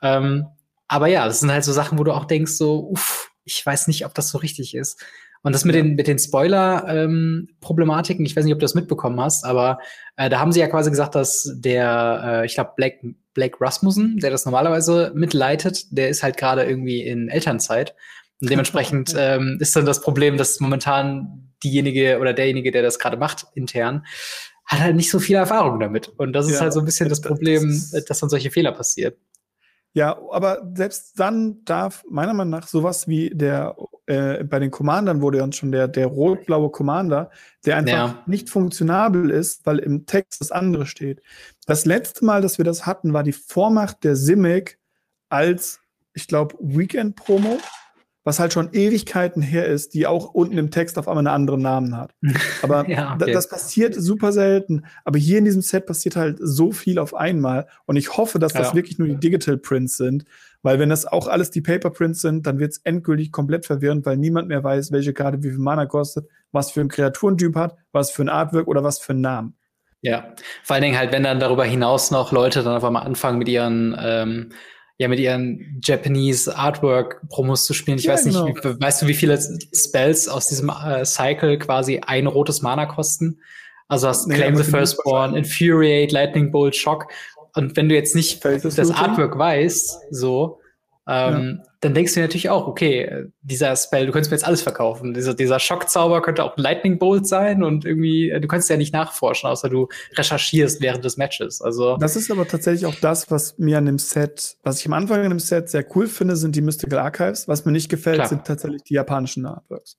Ähm, 0.02 0.48
aber 0.88 1.08
ja, 1.08 1.26
das 1.26 1.40
sind 1.40 1.52
halt 1.52 1.64
so 1.64 1.72
Sachen, 1.72 1.98
wo 1.98 2.04
du 2.04 2.12
auch 2.12 2.26
denkst, 2.26 2.52
so, 2.54 2.90
uff, 2.90 3.32
ich 3.46 3.66
weiß 3.66 3.88
nicht, 3.88 4.06
ob 4.06 4.14
das 4.14 4.30
so 4.30 4.38
richtig 4.38 4.76
ist. 4.76 5.02
Und 5.44 5.54
das 5.54 5.66
mit 5.66 5.74
den, 5.74 5.96
mit 5.96 6.08
den 6.08 6.20
Spoiler-Problematiken, 6.20 8.22
ähm, 8.22 8.26
ich 8.26 8.36
weiß 8.36 8.46
nicht, 8.46 8.54
ob 8.54 8.60
du 8.60 8.66
das 8.66 8.76
mitbekommen 8.76 9.20
hast, 9.20 9.44
aber 9.44 9.80
äh, 10.16 10.30
da 10.30 10.40
haben 10.40 10.52
sie 10.52 10.60
ja 10.60 10.68
quasi 10.68 10.92
gesagt, 10.92 11.16
dass 11.16 11.52
der, 11.56 12.22
äh, 12.24 12.46
ich 12.46 12.54
glaube, 12.54 12.74
Blake, 12.76 13.16
Blake 13.34 13.58
Rasmussen, 13.60 14.18
der 14.18 14.30
das 14.30 14.46
normalerweise 14.46 15.12
mitleitet, 15.16 15.86
der 15.90 16.10
ist 16.10 16.22
halt 16.22 16.38
gerade 16.38 16.64
irgendwie 16.64 17.02
in 17.02 17.30
Elternzeit. 17.30 17.96
Und 18.40 18.52
dementsprechend 18.52 19.16
ähm, 19.18 19.58
ist 19.60 19.76
dann 19.76 19.86
das 19.86 20.02
Problem, 20.02 20.38
dass 20.38 20.60
momentan 20.60 21.52
diejenige 21.64 22.20
oder 22.20 22.34
derjenige, 22.34 22.72
der 22.72 22.84
das 22.84 23.00
gerade 23.00 23.18
macht, 23.18 23.48
intern, 23.56 24.06
hat 24.66 24.80
halt 24.80 24.96
nicht 24.96 25.10
so 25.10 25.20
viel 25.20 25.36
Erfahrung 25.36 25.80
damit. 25.80 26.08
Und 26.08 26.34
das 26.34 26.48
ist 26.48 26.56
ja, 26.56 26.62
halt 26.62 26.74
so 26.74 26.80
ein 26.80 26.86
bisschen 26.86 27.10
das 27.10 27.22
Problem, 27.22 27.68
das 27.68 28.06
dass 28.06 28.20
dann 28.20 28.30
solche 28.30 28.52
Fehler 28.52 28.72
passieren. 28.72 29.14
Ja, 29.94 30.18
aber 30.32 30.62
selbst 30.74 31.20
dann 31.20 31.66
darf 31.66 32.04
meiner 32.10 32.34
Meinung 32.34 32.52
nach 32.52 32.68
sowas 32.68 33.08
wie 33.08 33.30
der, 33.32 33.76
äh, 34.12 34.44
bei 34.44 34.60
den 34.60 34.72
Commandern 34.72 35.22
wurde 35.22 35.38
ja 35.38 35.52
schon 35.52 35.72
der, 35.72 35.88
der 35.88 36.08
rot-blaue 36.08 36.70
Commander, 36.70 37.32
der 37.66 37.78
einfach 37.78 37.92
ja. 37.92 38.24
nicht 38.26 38.50
funktionabel 38.50 39.30
ist, 39.30 39.66
weil 39.66 39.80
im 39.80 40.06
Text 40.06 40.42
das 40.42 40.52
andere 40.52 40.86
steht. 40.86 41.22
Das 41.66 41.86
letzte 41.86 42.26
Mal, 42.26 42.42
dass 42.42 42.58
wir 42.58 42.66
das 42.66 42.86
hatten, 42.86 43.14
war 43.14 43.24
die 43.24 43.32
Vormacht 43.32 44.04
der 44.04 44.16
Simic 44.16 44.78
als, 45.30 45.80
ich 46.14 46.28
glaube, 46.28 46.56
Weekend-Promo 46.60 47.58
was 48.24 48.40
halt 48.40 48.54
schon 48.54 48.70
Ewigkeiten 48.72 49.42
her 49.42 49.66
ist, 49.66 49.94
die 49.94 50.06
auch 50.06 50.34
unten 50.34 50.58
im 50.58 50.70
Text 50.70 50.98
auf 51.00 51.08
einmal 51.08 51.26
einen 51.26 51.36
anderen 51.36 51.62
Namen 51.62 51.98
hat. 51.98 52.14
Aber 52.62 52.88
ja, 52.88 53.16
okay. 53.16 53.32
das 53.32 53.50
passiert 53.50 53.96
super 53.96 54.32
selten. 54.32 54.86
Aber 55.06 55.18
hier 55.18 55.40
in 55.40 55.46
diesem 55.46 55.62
Set 55.62 55.88
passiert 55.88 56.16
halt 56.16 56.38
so 56.40 56.72
viel 56.72 57.00
auf 57.00 57.16
einmal. 57.16 57.68
Und 57.86 57.96
ich 57.96 58.18
hoffe, 58.18 58.38
dass 58.38 58.54
das 58.54 58.70
ja. 58.70 58.76
wirklich 58.76 59.00
nur 59.00 59.08
die 59.08 59.20
Digital 59.20 59.58
Prints 59.58 59.98
sind. 59.98 60.26
Weil 60.64 60.80
wenn 60.80 60.90
das 60.90 61.06
auch 61.06 61.28
alles 61.28 61.50
die 61.50 61.62
Paper 61.62 61.90
Prints 61.90 62.22
sind, 62.22 62.46
dann 62.46 62.60
wird 62.60 62.74
es 62.74 62.78
endgültig 62.80 63.32
komplett 63.32 63.66
verwirrend, 63.66 64.06
weil 64.06 64.18
niemand 64.18 64.48
mehr 64.48 64.64
weiß, 64.64 64.92
welche 64.92 65.14
Karte 65.14 65.42
wie 65.44 65.50
viel 65.50 65.58
Mana 65.58 65.86
kostet, 65.88 66.28
was 66.52 66.72
für 66.72 66.82
ein 66.82 66.88
Kreaturentyp 66.88 67.56
hat, 67.56 67.76
was 67.92 68.12
für 68.12 68.24
ein 68.24 68.30
Artwork 68.30 68.68
oder 68.68 68.84
was 68.84 69.00
für 69.00 69.14
einen 69.14 69.22
Namen. 69.22 69.58
Ja, 70.02 70.34
vor 70.64 70.76
allen 70.76 70.84
Dingen 70.84 70.98
halt, 70.98 71.12
wenn 71.12 71.24
dann 71.24 71.40
darüber 71.40 71.64
hinaus 71.64 72.12
noch 72.12 72.32
Leute 72.32 72.64
dann 72.64 72.76
auf 72.76 72.84
einmal 72.84 73.06
anfangen 73.06 73.38
mit 73.38 73.48
ihren 73.48 73.96
ähm, 74.00 74.50
ja 74.98 75.08
mit 75.08 75.20
ihren 75.20 75.80
Japanese 75.84 76.56
Artwork 76.56 77.22
Promos 77.30 77.66
zu 77.66 77.74
spielen. 77.74 77.98
Ich 77.98 78.06
ja, 78.06 78.14
weiß 78.14 78.26
nicht, 78.26 78.36
genau. 78.36 78.76
wie, 78.76 78.82
weißt 78.82 79.02
du, 79.02 79.08
wie 79.08 79.14
viele 79.14 79.40
Spells 79.74 80.28
aus 80.28 80.48
diesem 80.48 80.70
äh, 80.70 81.06
Cycle 81.06 81.58
quasi 81.58 82.02
ein 82.06 82.28
rotes 82.28 82.62
Mana 82.62 82.86
kosten? 82.86 83.40
Also 83.88 84.08
hast 84.08 84.28
nee, 84.28 84.36
Claim 84.36 84.56
the 84.56 84.64
Firstborn, 84.64 85.36
Infuriate, 85.36 86.14
Lightning 86.14 86.50
Bolt, 86.50 86.76
Shock. 86.76 87.08
Und 87.54 87.76
wenn 87.76 87.90
du 87.90 87.96
jetzt 87.96 88.16
nicht 88.16 88.44
das 88.44 88.92
Artwork 88.92 89.38
weißt, 89.38 90.00
so, 90.12 90.62
ähm, 91.08 91.58
ja. 91.58 91.72
dann 91.82 91.94
denkst 91.96 92.14
du 92.14 92.20
natürlich 92.20 92.50
auch, 92.50 92.68
okay, 92.68 93.26
dieser 93.42 93.76
Spell, 93.76 94.06
du 94.06 94.12
könntest 94.12 94.30
mir 94.30 94.38
jetzt 94.38 94.46
alles 94.46 94.62
verkaufen. 94.62 95.14
Dieser, 95.14 95.34
dieser 95.34 95.60
Schockzauber 95.60 96.22
könnte 96.22 96.44
auch 96.44 96.56
ein 96.56 96.62
Lightning 96.62 97.00
Bolt 97.00 97.28
sein 97.28 97.64
und 97.64 97.86
irgendwie, 97.86 98.30
äh, 98.30 98.40
du 98.40 98.48
kannst 98.48 98.70
ja 98.70 98.78
nicht 98.78 98.94
nachforschen, 98.94 99.50
außer 99.50 99.68
du 99.68 99.88
recherchierst 100.16 100.80
während 100.80 101.04
des 101.04 101.18
Matches. 101.18 101.60
Also 101.62 101.98
das 101.98 102.16
ist 102.16 102.30
aber 102.30 102.48
tatsächlich 102.48 102.86
auch 102.86 102.96
das, 103.02 103.32
was 103.32 103.58
mir 103.58 103.80
an 103.80 103.88
dem 103.88 103.98
Set, 103.98 104.58
was 104.64 104.80
ich 104.80 104.86
am 104.86 104.94
Anfang 104.94 105.22
an 105.22 105.30
dem 105.30 105.40
Set 105.40 105.70
sehr 105.70 105.86
cool 105.96 106.08
finde, 106.08 106.36
sind 106.36 106.56
die 106.56 106.62
Mystical 106.62 107.00
Archives. 107.00 107.48
Was 107.48 107.66
mir 107.66 107.72
nicht 107.72 107.90
gefällt, 107.90 108.18
Klar. 108.18 108.28
sind 108.28 108.46
tatsächlich 108.46 108.84
die 108.84 108.94
japanischen 108.94 109.46
Artworks. 109.46 109.98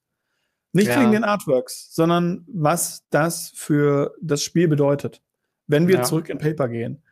Nicht 0.73 0.88
ja. 0.88 1.01
wegen 1.01 1.12
den 1.12 1.25
Artworks, 1.25 1.93
sondern 1.93 2.47
was 2.47 3.05
das 3.11 3.53
für 3.55 4.15
das 4.23 4.43
Spiel 4.43 4.69
bedeutet. 4.69 5.21
Wenn 5.67 5.88
wir 5.88 5.97
ja. 5.97 6.03
zurück 6.03 6.29
in 6.29 6.38
Paper 6.38 6.69
gehen. 6.69 7.03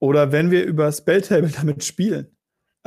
Oder 0.00 0.32
wenn 0.32 0.50
wir 0.50 0.64
über 0.64 0.90
Spelltable 0.92 1.50
damit 1.56 1.84
spielen 1.84 2.38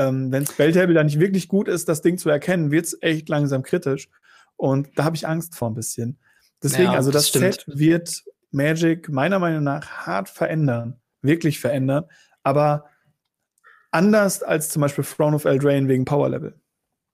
ähm, 0.01 0.31
wenn 0.31 0.45
Spelltable 0.45 0.93
da 0.93 1.03
nicht 1.03 1.19
wirklich 1.19 1.47
gut 1.47 1.67
ist, 1.67 1.87
das 1.89 2.01
Ding 2.01 2.17
zu 2.17 2.29
erkennen, 2.29 2.71
wird 2.71 2.85
es 2.85 2.97
echt 3.01 3.29
langsam 3.29 3.63
kritisch. 3.63 4.09
Und 4.55 4.89
da 4.95 5.03
habe 5.03 5.15
ich 5.15 5.27
Angst 5.27 5.55
vor 5.55 5.69
ein 5.69 5.73
bisschen. 5.73 6.19
Deswegen, 6.63 6.91
ja, 6.91 6.93
also 6.93 7.11
das, 7.11 7.31
das 7.31 7.41
Set 7.41 7.65
wird 7.67 8.23
Magic 8.51 9.09
meiner 9.09 9.39
Meinung 9.39 9.63
nach 9.63 10.05
hart 10.05 10.29
verändern, 10.29 10.99
wirklich 11.21 11.59
verändern, 11.59 12.05
aber 12.43 12.85
anders 13.91 14.43
als 14.43 14.69
zum 14.69 14.81
Beispiel 14.81 15.03
Throne 15.03 15.35
of 15.35 15.45
Eldraine 15.45 15.87
wegen 15.87 16.05
Power 16.05 16.29
Level. 16.29 16.59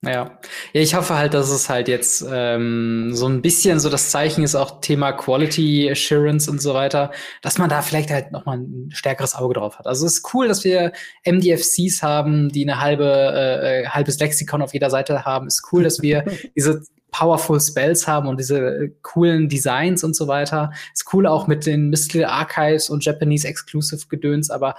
Ja. 0.03 0.39
ja, 0.73 0.81
ich 0.81 0.93
hoffe 0.93 1.17
halt, 1.17 1.33
dass 1.33 1.49
es 1.49 1.69
halt 1.69 1.87
jetzt 1.87 2.23
ähm, 2.31 3.09
so 3.13 3.27
ein 3.27 3.41
bisschen 3.41 3.79
so 3.79 3.89
das 3.89 4.11
Zeichen 4.11 4.43
ist, 4.43 4.53
auch 4.53 4.79
Thema 4.79 5.11
Quality 5.11 5.89
Assurance 5.89 6.49
und 6.51 6.61
so 6.61 6.75
weiter, 6.75 7.11
dass 7.41 7.57
man 7.57 7.67
da 7.67 7.81
vielleicht 7.81 8.11
halt 8.11 8.31
noch 8.31 8.45
mal 8.45 8.59
ein 8.59 8.91
stärkeres 8.93 9.33
Auge 9.33 9.55
drauf 9.55 9.79
hat. 9.79 9.87
Also 9.87 10.05
es 10.05 10.17
ist 10.17 10.33
cool, 10.35 10.47
dass 10.47 10.63
wir 10.63 10.91
MDFCs 11.25 12.03
haben, 12.03 12.49
die 12.49 12.63
eine 12.63 12.79
halbe 12.79 13.05
äh, 13.05 13.81
äh, 13.81 13.87
halbes 13.87 14.19
Lexikon 14.19 14.61
auf 14.61 14.73
jeder 14.73 14.91
Seite 14.91 15.25
haben. 15.25 15.47
Ist 15.47 15.67
cool, 15.71 15.83
dass 15.83 15.99
wir 15.99 16.25
diese 16.55 16.83
powerful 17.11 17.59
Spells 17.59 18.07
haben 18.07 18.27
und 18.27 18.39
diese 18.39 18.59
äh, 18.59 18.91
coolen 19.01 19.49
Designs 19.49 20.03
und 20.03 20.15
so 20.15 20.27
weiter. 20.27 20.71
Ist 20.93 21.11
cool 21.11 21.25
auch 21.25 21.47
mit 21.47 21.65
den 21.65 21.89
Mystical 21.89 22.29
Archives 22.29 22.91
und 22.91 23.03
Japanese 23.03 23.47
Exclusive 23.47 24.05
Gedöns, 24.07 24.51
aber 24.51 24.75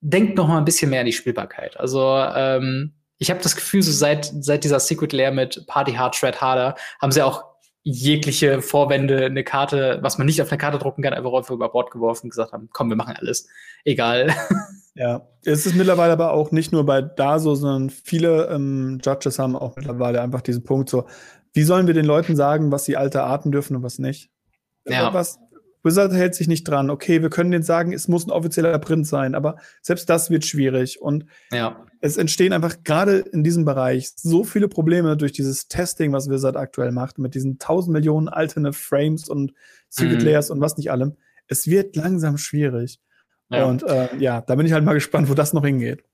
denkt 0.00 0.36
noch 0.36 0.48
mal 0.48 0.58
ein 0.58 0.64
bisschen 0.64 0.90
mehr 0.90 1.00
an 1.00 1.06
die 1.06 1.12
Spielbarkeit. 1.12 1.78
Also 1.78 2.02
ähm, 2.34 2.94
ich 3.18 3.30
habe 3.30 3.40
das 3.40 3.56
Gefühl, 3.56 3.82
so 3.82 3.92
seit, 3.92 4.32
seit 4.40 4.64
dieser 4.64 4.80
Secret 4.80 5.12
Lair 5.12 5.30
mit 5.30 5.66
Party 5.66 5.92
Hard, 5.92 6.16
Shred 6.16 6.40
Harder, 6.40 6.74
haben 7.00 7.12
sie 7.12 7.22
auch 7.22 7.44
jegliche 7.82 8.62
Vorwände, 8.62 9.26
eine 9.26 9.44
Karte, 9.44 9.98
was 10.00 10.16
man 10.16 10.26
nicht 10.26 10.40
auf 10.40 10.50
einer 10.50 10.58
Karte 10.58 10.78
drucken 10.78 11.02
kann, 11.02 11.12
einfach 11.12 11.32
einfach 11.32 11.54
über 11.54 11.68
Bord 11.68 11.90
geworfen 11.90 12.26
und 12.26 12.30
gesagt 12.30 12.52
haben, 12.52 12.68
komm, 12.72 12.88
wir 12.88 12.96
machen 12.96 13.14
alles. 13.18 13.46
Egal. 13.84 14.34
Ja, 14.96 15.26
es 15.44 15.66
ist 15.66 15.74
mittlerweile 15.74 16.12
aber 16.12 16.30
auch 16.30 16.52
nicht 16.52 16.70
nur 16.70 16.86
bei 16.86 17.02
da 17.02 17.40
so, 17.40 17.56
sondern 17.56 17.90
viele 17.90 18.46
ähm, 18.46 19.00
Judges 19.04 19.40
haben 19.40 19.56
auch 19.56 19.74
mittlerweile 19.74 20.20
einfach 20.20 20.40
diesen 20.40 20.62
Punkt 20.62 20.88
so, 20.88 21.06
wie 21.52 21.64
sollen 21.64 21.88
wir 21.88 21.94
den 21.94 22.04
Leuten 22.04 22.36
sagen, 22.36 22.70
was 22.70 22.84
sie 22.84 22.96
alte 22.96 23.24
Arten 23.24 23.50
dürfen 23.50 23.74
und 23.74 23.82
was 23.82 23.98
nicht? 23.98 24.30
Ja. 24.86 25.12
Was, 25.12 25.40
Wizard 25.82 26.12
hält 26.12 26.34
sich 26.34 26.48
nicht 26.48 26.64
dran. 26.64 26.90
Okay, 26.90 27.22
wir 27.22 27.30
können 27.30 27.50
denen 27.50 27.64
sagen, 27.64 27.92
es 27.92 28.06
muss 28.06 28.26
ein 28.26 28.30
offizieller 28.30 28.78
Print 28.78 29.06
sein, 29.06 29.34
aber 29.34 29.56
selbst 29.82 30.08
das 30.08 30.30
wird 30.30 30.44
schwierig. 30.44 31.00
Und 31.00 31.26
ja. 31.52 31.84
Es 32.04 32.18
entstehen 32.18 32.52
einfach 32.52 32.84
gerade 32.84 33.20
in 33.20 33.42
diesem 33.42 33.64
Bereich 33.64 34.10
so 34.14 34.44
viele 34.44 34.68
Probleme 34.68 35.16
durch 35.16 35.32
dieses 35.32 35.68
Testing, 35.68 36.12
was 36.12 36.28
Wizard 36.28 36.54
aktuell 36.54 36.92
macht, 36.92 37.16
mit 37.18 37.34
diesen 37.34 37.58
tausend 37.58 37.94
Millionen 37.94 38.28
alterne 38.28 38.74
Frames 38.74 39.26
und 39.26 39.54
Secret 39.88 40.18
mhm. 40.18 40.26
Layers 40.26 40.50
und 40.50 40.60
was 40.60 40.76
nicht 40.76 40.90
allem. 40.90 41.16
Es 41.46 41.66
wird 41.66 41.96
langsam 41.96 42.36
schwierig. 42.36 42.98
Ja. 43.48 43.64
Und 43.64 43.84
äh, 43.84 44.14
ja, 44.18 44.42
da 44.42 44.54
bin 44.54 44.66
ich 44.66 44.74
halt 44.74 44.84
mal 44.84 44.92
gespannt, 44.92 45.30
wo 45.30 45.34
das 45.34 45.54
noch 45.54 45.64
hingeht. 45.64 46.04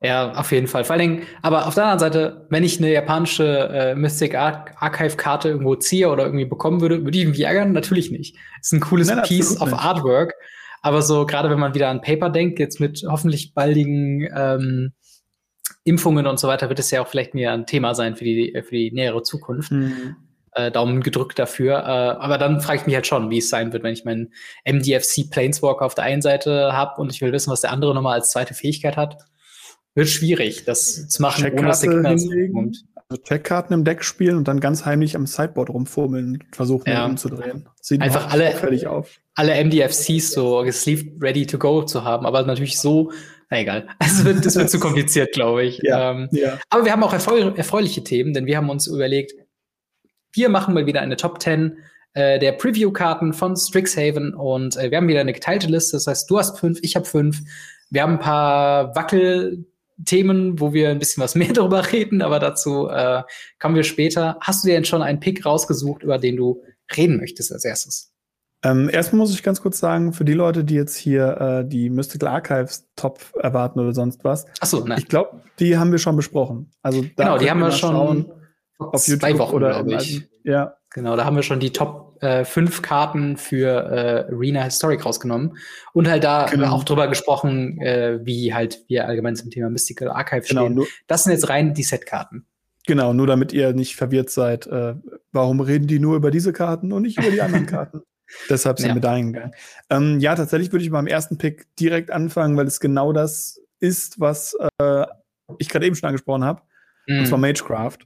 Ja, 0.00 0.34
auf 0.34 0.52
jeden 0.52 0.68
Fall. 0.68 0.84
Vor 0.84 0.92
allen 0.94 1.10
Dingen, 1.10 1.22
aber 1.42 1.66
auf 1.66 1.74
der 1.74 1.82
anderen 1.86 1.98
Seite, 1.98 2.46
wenn 2.50 2.62
ich 2.62 2.78
eine 2.78 2.92
japanische 2.92 3.70
äh, 3.70 3.94
Mystic 3.96 4.36
Ar 4.36 4.66
Archive-Karte 4.76 5.48
irgendwo 5.48 5.74
ziehe 5.74 6.10
oder 6.10 6.26
irgendwie 6.26 6.44
bekommen 6.44 6.80
würde, 6.80 7.02
würde 7.04 7.18
ich 7.18 7.26
mich 7.26 7.40
ärgern? 7.40 7.72
Natürlich 7.72 8.12
nicht. 8.12 8.36
Ist 8.60 8.72
ein 8.72 8.78
cooles 8.78 9.08
Nein, 9.08 9.24
Piece 9.24 9.60
of 9.60 9.72
Artwork. 9.72 10.34
Aber 10.80 11.02
so, 11.02 11.26
gerade 11.26 11.50
wenn 11.50 11.58
man 11.58 11.74
wieder 11.74 11.88
an 11.88 12.02
Paper 12.02 12.30
denkt, 12.30 12.60
jetzt 12.60 12.78
mit 12.78 13.04
hoffentlich 13.08 13.52
baldigen 13.52 14.28
ähm, 14.32 14.92
Impfungen 15.84 16.26
und 16.26 16.38
so 16.38 16.48
weiter, 16.48 16.68
wird 16.68 16.78
es 16.78 16.90
ja 16.90 17.02
auch 17.02 17.08
vielleicht 17.08 17.34
mehr 17.34 17.52
ein 17.52 17.66
Thema 17.66 17.94
sein 17.94 18.16
für 18.16 18.24
die, 18.24 18.58
für 18.62 18.74
die 18.74 18.90
nähere 18.90 19.22
Zukunft. 19.22 19.70
Mhm. 19.72 20.16
Äh, 20.52 20.70
Daumen 20.70 21.02
gedrückt 21.02 21.38
dafür. 21.38 21.78
Äh, 21.78 22.22
aber 22.22 22.38
dann 22.38 22.60
frage 22.60 22.80
ich 22.80 22.86
mich 22.86 22.94
halt 22.94 23.06
schon, 23.06 23.28
wie 23.28 23.38
es 23.38 23.48
sein 23.48 23.72
wird, 23.72 23.82
wenn 23.82 23.92
ich 23.92 24.04
meinen 24.04 24.32
MDFC 24.64 25.28
Planeswalker 25.30 25.84
auf 25.84 25.94
der 25.94 26.04
einen 26.04 26.22
Seite 26.22 26.72
habe 26.72 27.00
und 27.00 27.12
ich 27.12 27.20
will 27.20 27.32
wissen, 27.32 27.50
was 27.50 27.60
der 27.60 27.72
andere 27.72 27.92
nochmal 27.94 28.14
als 28.14 28.30
zweite 28.30 28.54
Fähigkeit 28.54 28.96
hat 28.96 29.18
wird 29.94 30.08
schwierig, 30.08 30.64
das 30.64 31.08
zu 31.08 31.22
machen, 31.22 31.50
ohne 31.52 31.68
dass 31.68 31.80
der 31.80 31.90
Also 33.08 33.22
Checkkarten 33.22 33.74
im 33.74 33.84
Deck 33.84 34.02
spielen 34.02 34.36
und 34.36 34.48
dann 34.48 34.60
ganz 34.60 34.84
heimlich 34.84 35.14
am 35.14 35.26
Sideboard 35.26 35.70
rumfummeln 35.70 36.40
und 36.42 36.56
versuchen, 36.56 36.90
ja. 36.90 37.06
umzudrehen. 37.06 37.68
Sieht 37.80 38.00
einfach 38.00 38.32
alle, 38.32 38.54
alle 39.34 39.64
MDFCs 39.64 40.32
so 40.32 40.62
gesleeved 40.62 41.22
ready 41.22 41.46
to 41.46 41.58
go 41.58 41.82
zu 41.82 42.02
haben, 42.02 42.26
aber 42.26 42.42
natürlich 42.42 42.78
so, 42.78 43.12
na 43.50 43.60
egal. 43.60 43.88
Es 44.00 44.24
wird, 44.24 44.44
das 44.44 44.56
wird 44.56 44.70
zu 44.70 44.78
kompliziert, 44.78 45.32
glaube 45.32 45.64
ich. 45.64 45.78
Ja, 45.82 46.12
ähm, 46.12 46.28
ja. 46.32 46.58
Aber 46.70 46.84
wir 46.84 46.92
haben 46.92 47.02
auch 47.02 47.12
erfreu 47.12 47.40
erfreuliche 47.40 48.04
Themen, 48.04 48.34
denn 48.34 48.46
wir 48.46 48.56
haben 48.56 48.70
uns 48.70 48.86
überlegt, 48.86 49.32
wir 50.32 50.48
machen 50.48 50.74
mal 50.74 50.86
wieder 50.86 51.00
eine 51.00 51.16
Top 51.16 51.40
10 51.40 51.78
äh, 52.14 52.38
der 52.38 52.52
Preview-Karten 52.52 53.32
von 53.32 53.56
Strixhaven 53.56 54.34
und 54.34 54.76
äh, 54.76 54.90
wir 54.90 54.98
haben 54.98 55.08
wieder 55.08 55.20
eine 55.20 55.32
geteilte 55.32 55.66
Liste. 55.66 55.96
Das 55.96 56.06
heißt, 56.06 56.30
du 56.30 56.38
hast 56.38 56.58
fünf, 56.58 56.78
ich 56.82 56.96
habe 56.96 57.04
fünf. 57.04 57.40
Wir 57.90 58.02
haben 58.02 58.14
ein 58.14 58.20
paar 58.20 58.94
Wackel 58.94 59.66
Themen, 60.04 60.58
wo 60.58 60.72
wir 60.72 60.90
ein 60.90 60.98
bisschen 60.98 61.22
was 61.22 61.34
mehr 61.34 61.52
darüber 61.52 61.92
reden, 61.92 62.22
aber 62.22 62.38
dazu 62.38 62.88
äh, 62.88 63.22
kommen 63.58 63.76
wir 63.76 63.84
später. 63.84 64.38
Hast 64.40 64.64
du 64.64 64.68
dir 64.68 64.74
denn 64.74 64.84
schon 64.84 65.02
einen 65.02 65.20
Pick 65.20 65.44
rausgesucht, 65.44 66.02
über 66.02 66.18
den 66.18 66.36
du 66.36 66.62
reden 66.96 67.18
möchtest 67.18 67.52
als 67.52 67.64
erstes? 67.64 68.13
Ähm, 68.64 68.88
erstmal 68.90 69.18
muss 69.18 69.34
ich 69.34 69.42
ganz 69.42 69.60
kurz 69.60 69.78
sagen, 69.78 70.12
für 70.12 70.24
die 70.24 70.32
Leute, 70.32 70.64
die 70.64 70.74
jetzt 70.74 70.96
hier 70.96 71.40
äh, 71.40 71.68
die 71.68 71.90
Mystical 71.90 72.28
Archives 72.28 72.88
Top 72.96 73.20
erwarten 73.38 73.78
oder 73.78 73.92
sonst 73.92 74.24
was. 74.24 74.46
Ach 74.60 74.66
so, 74.66 74.84
nein. 74.84 74.98
Ich 74.98 75.08
glaube, 75.08 75.42
die 75.58 75.76
haben 75.76 75.92
wir 75.92 75.98
schon 75.98 76.16
besprochen. 76.16 76.70
Also 76.82 77.02
da 77.16 77.24
genau, 77.24 77.38
die 77.38 77.50
haben 77.50 77.60
wir 77.60 77.70
schon 77.70 77.92
schauen, 77.92 78.32
auf 78.78 79.06
YouTube 79.06 79.20
zwei 79.20 79.38
Wochen, 79.38 79.54
oder 79.54 79.86
ich. 79.86 80.26
Ja. 80.44 80.76
Genau, 80.94 81.16
da 81.16 81.24
haben 81.24 81.36
wir 81.36 81.42
schon 81.42 81.60
die 81.60 81.72
Top 81.72 82.16
äh, 82.22 82.44
fünf 82.44 82.80
Karten 82.80 83.36
für 83.36 83.68
äh, 83.68 84.32
Arena 84.32 84.62
Historic 84.62 85.04
rausgenommen 85.04 85.58
und 85.92 86.08
halt 86.08 86.24
da 86.24 86.46
genau. 86.46 86.72
auch 86.72 86.84
drüber 86.84 87.08
gesprochen, 87.08 87.80
äh, 87.80 88.20
wie 88.22 88.54
halt 88.54 88.84
wir 88.88 89.06
allgemein 89.06 89.36
zum 89.36 89.50
Thema 89.50 89.68
Mystical 89.68 90.08
Archive 90.08 90.46
genau, 90.48 90.66
stehen. 90.66 90.84
Das 91.06 91.24
sind 91.24 91.32
jetzt 91.32 91.48
rein 91.48 91.74
die 91.74 91.82
Setkarten. 91.82 92.46
Genau, 92.86 93.12
nur 93.12 93.26
damit 93.26 93.52
ihr 93.52 93.72
nicht 93.72 93.96
verwirrt 93.96 94.30
seid, 94.30 94.66
äh, 94.66 94.94
warum 95.32 95.60
reden 95.60 95.86
die 95.86 95.98
nur 95.98 96.16
über 96.16 96.30
diese 96.30 96.52
Karten 96.52 96.92
und 96.92 97.02
nicht 97.02 97.18
über 97.18 97.30
die 97.30 97.42
anderen 97.42 97.66
Karten? 97.66 98.02
Deshalb 98.48 98.78
sind 98.78 98.90
ja. 98.90 98.94
wir 98.94 99.00
da 99.00 99.14
hingegangen. 99.14 99.52
Ähm, 99.90 100.20
ja, 100.20 100.34
tatsächlich 100.34 100.72
würde 100.72 100.84
ich 100.84 100.90
beim 100.90 101.06
ersten 101.06 101.38
Pick 101.38 101.66
direkt 101.76 102.10
anfangen, 102.10 102.56
weil 102.56 102.66
es 102.66 102.80
genau 102.80 103.12
das 103.12 103.60
ist, 103.80 104.20
was 104.20 104.56
äh, 104.78 105.06
ich 105.58 105.68
gerade 105.68 105.86
eben 105.86 105.96
schon 105.96 106.08
angesprochen 106.08 106.44
habe. 106.44 106.62
Mm. 107.06 107.20
Und 107.20 107.26
zwar 107.26 107.38
Magecraft. 107.38 107.98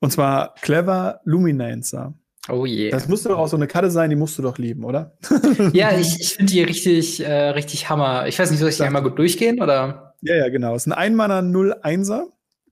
Und 0.00 0.12
zwar 0.12 0.54
Clever 0.54 1.20
Luminancer. 1.24 2.14
Oh 2.48 2.64
je. 2.64 2.84
Yeah. 2.84 2.90
Das 2.90 3.08
musste 3.08 3.28
doch 3.28 3.38
auch 3.38 3.48
so 3.48 3.56
eine 3.56 3.66
Karte 3.66 3.90
sein, 3.90 4.10
die 4.10 4.16
musst 4.16 4.38
du 4.38 4.42
doch 4.42 4.58
lieben, 4.58 4.84
oder? 4.84 5.16
ja, 5.72 5.92
ich, 5.92 6.20
ich 6.20 6.34
finde 6.34 6.52
die 6.52 6.62
richtig, 6.62 7.20
äh, 7.20 7.50
richtig 7.50 7.88
Hammer. 7.88 8.26
Ich 8.26 8.38
weiß 8.38 8.50
nicht, 8.50 8.60
soll 8.60 8.70
ich 8.70 8.76
die 8.76 8.84
einmal 8.84 9.02
gut 9.02 9.18
durchgehen, 9.18 9.60
oder? 9.60 10.14
Ja, 10.22 10.36
ja, 10.36 10.48
genau. 10.48 10.74
Es 10.74 10.82
ist 10.82 10.86
ein 10.86 10.92
Einmanner 10.92 11.40
0-1er, 11.40 12.26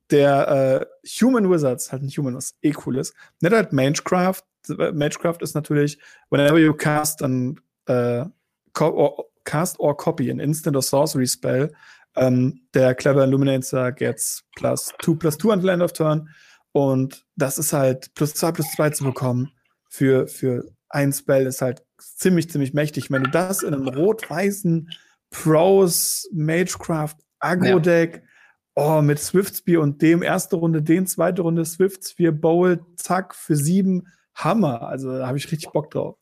der 0.09 0.81
äh, 0.81 1.09
Human 1.21 1.49
Wizards, 1.49 1.91
halt 1.91 2.01
nicht 2.01 2.17
Human, 2.17 2.35
was 2.35 2.55
eh 2.61 2.73
cool 2.85 2.97
ist. 2.97 3.13
Nicht 3.41 3.53
halt 3.53 3.73
Magecraft. 3.73 4.41
Magecraft 4.69 5.37
ist 5.41 5.55
natürlich, 5.55 5.99
whenever 6.29 6.57
you 6.57 6.73
cast 6.73 7.21
an 7.23 7.59
äh, 7.87 8.25
or, 8.79 9.25
cast 9.43 9.79
or 9.79 9.95
copy 9.95 10.29
an 10.29 10.39
instant 10.39 10.75
or 10.75 10.81
sorcery 10.81 11.27
spell, 11.27 11.73
ähm, 12.15 12.61
der 12.73 12.95
Clever 12.95 13.23
Illuminator 13.23 13.91
gets 13.91 14.43
plus 14.55 14.93
2 15.01 15.13
plus 15.17 15.37
2 15.37 15.53
on 15.53 15.61
the 15.61 15.69
end 15.69 15.83
of 15.83 15.93
turn. 15.93 16.29
Und 16.71 17.25
das 17.35 17.57
ist 17.57 17.73
halt 17.73 18.13
plus 18.15 18.33
2 18.33 18.51
plus 18.51 18.71
2 18.71 18.89
zu 18.91 19.03
bekommen 19.03 19.51
für, 19.89 20.27
für 20.27 20.65
ein 20.89 21.13
Spell 21.13 21.45
ist 21.45 21.61
halt 21.61 21.83
ziemlich, 21.97 22.49
ziemlich 22.49 22.73
mächtig. 22.73 23.11
Wenn 23.11 23.23
du 23.23 23.29
das 23.29 23.63
in 23.63 23.73
einem 23.73 23.87
rot-weißen 23.87 24.89
Pros 25.29 26.27
Magecraft 26.31 27.15
Agro-Deck, 27.39 28.23
ja. 28.77 28.97
oh, 28.97 29.01
mit 29.01 29.19
Swiftspear 29.19 29.81
und 29.81 30.01
dem 30.01 30.23
erste 30.23 30.55
Runde, 30.55 30.81
den 30.81 31.07
zweite 31.07 31.41
Runde 31.41 31.65
Swiftspear 31.65 32.31
Bowl, 32.31 32.79
zack, 32.95 33.35
für 33.35 33.55
sieben, 33.55 34.07
Hammer. 34.37 34.83
Also 34.83 35.17
da 35.17 35.27
habe 35.27 35.37
ich 35.37 35.51
richtig 35.51 35.71
Bock 35.71 35.91
drauf. 35.91 36.15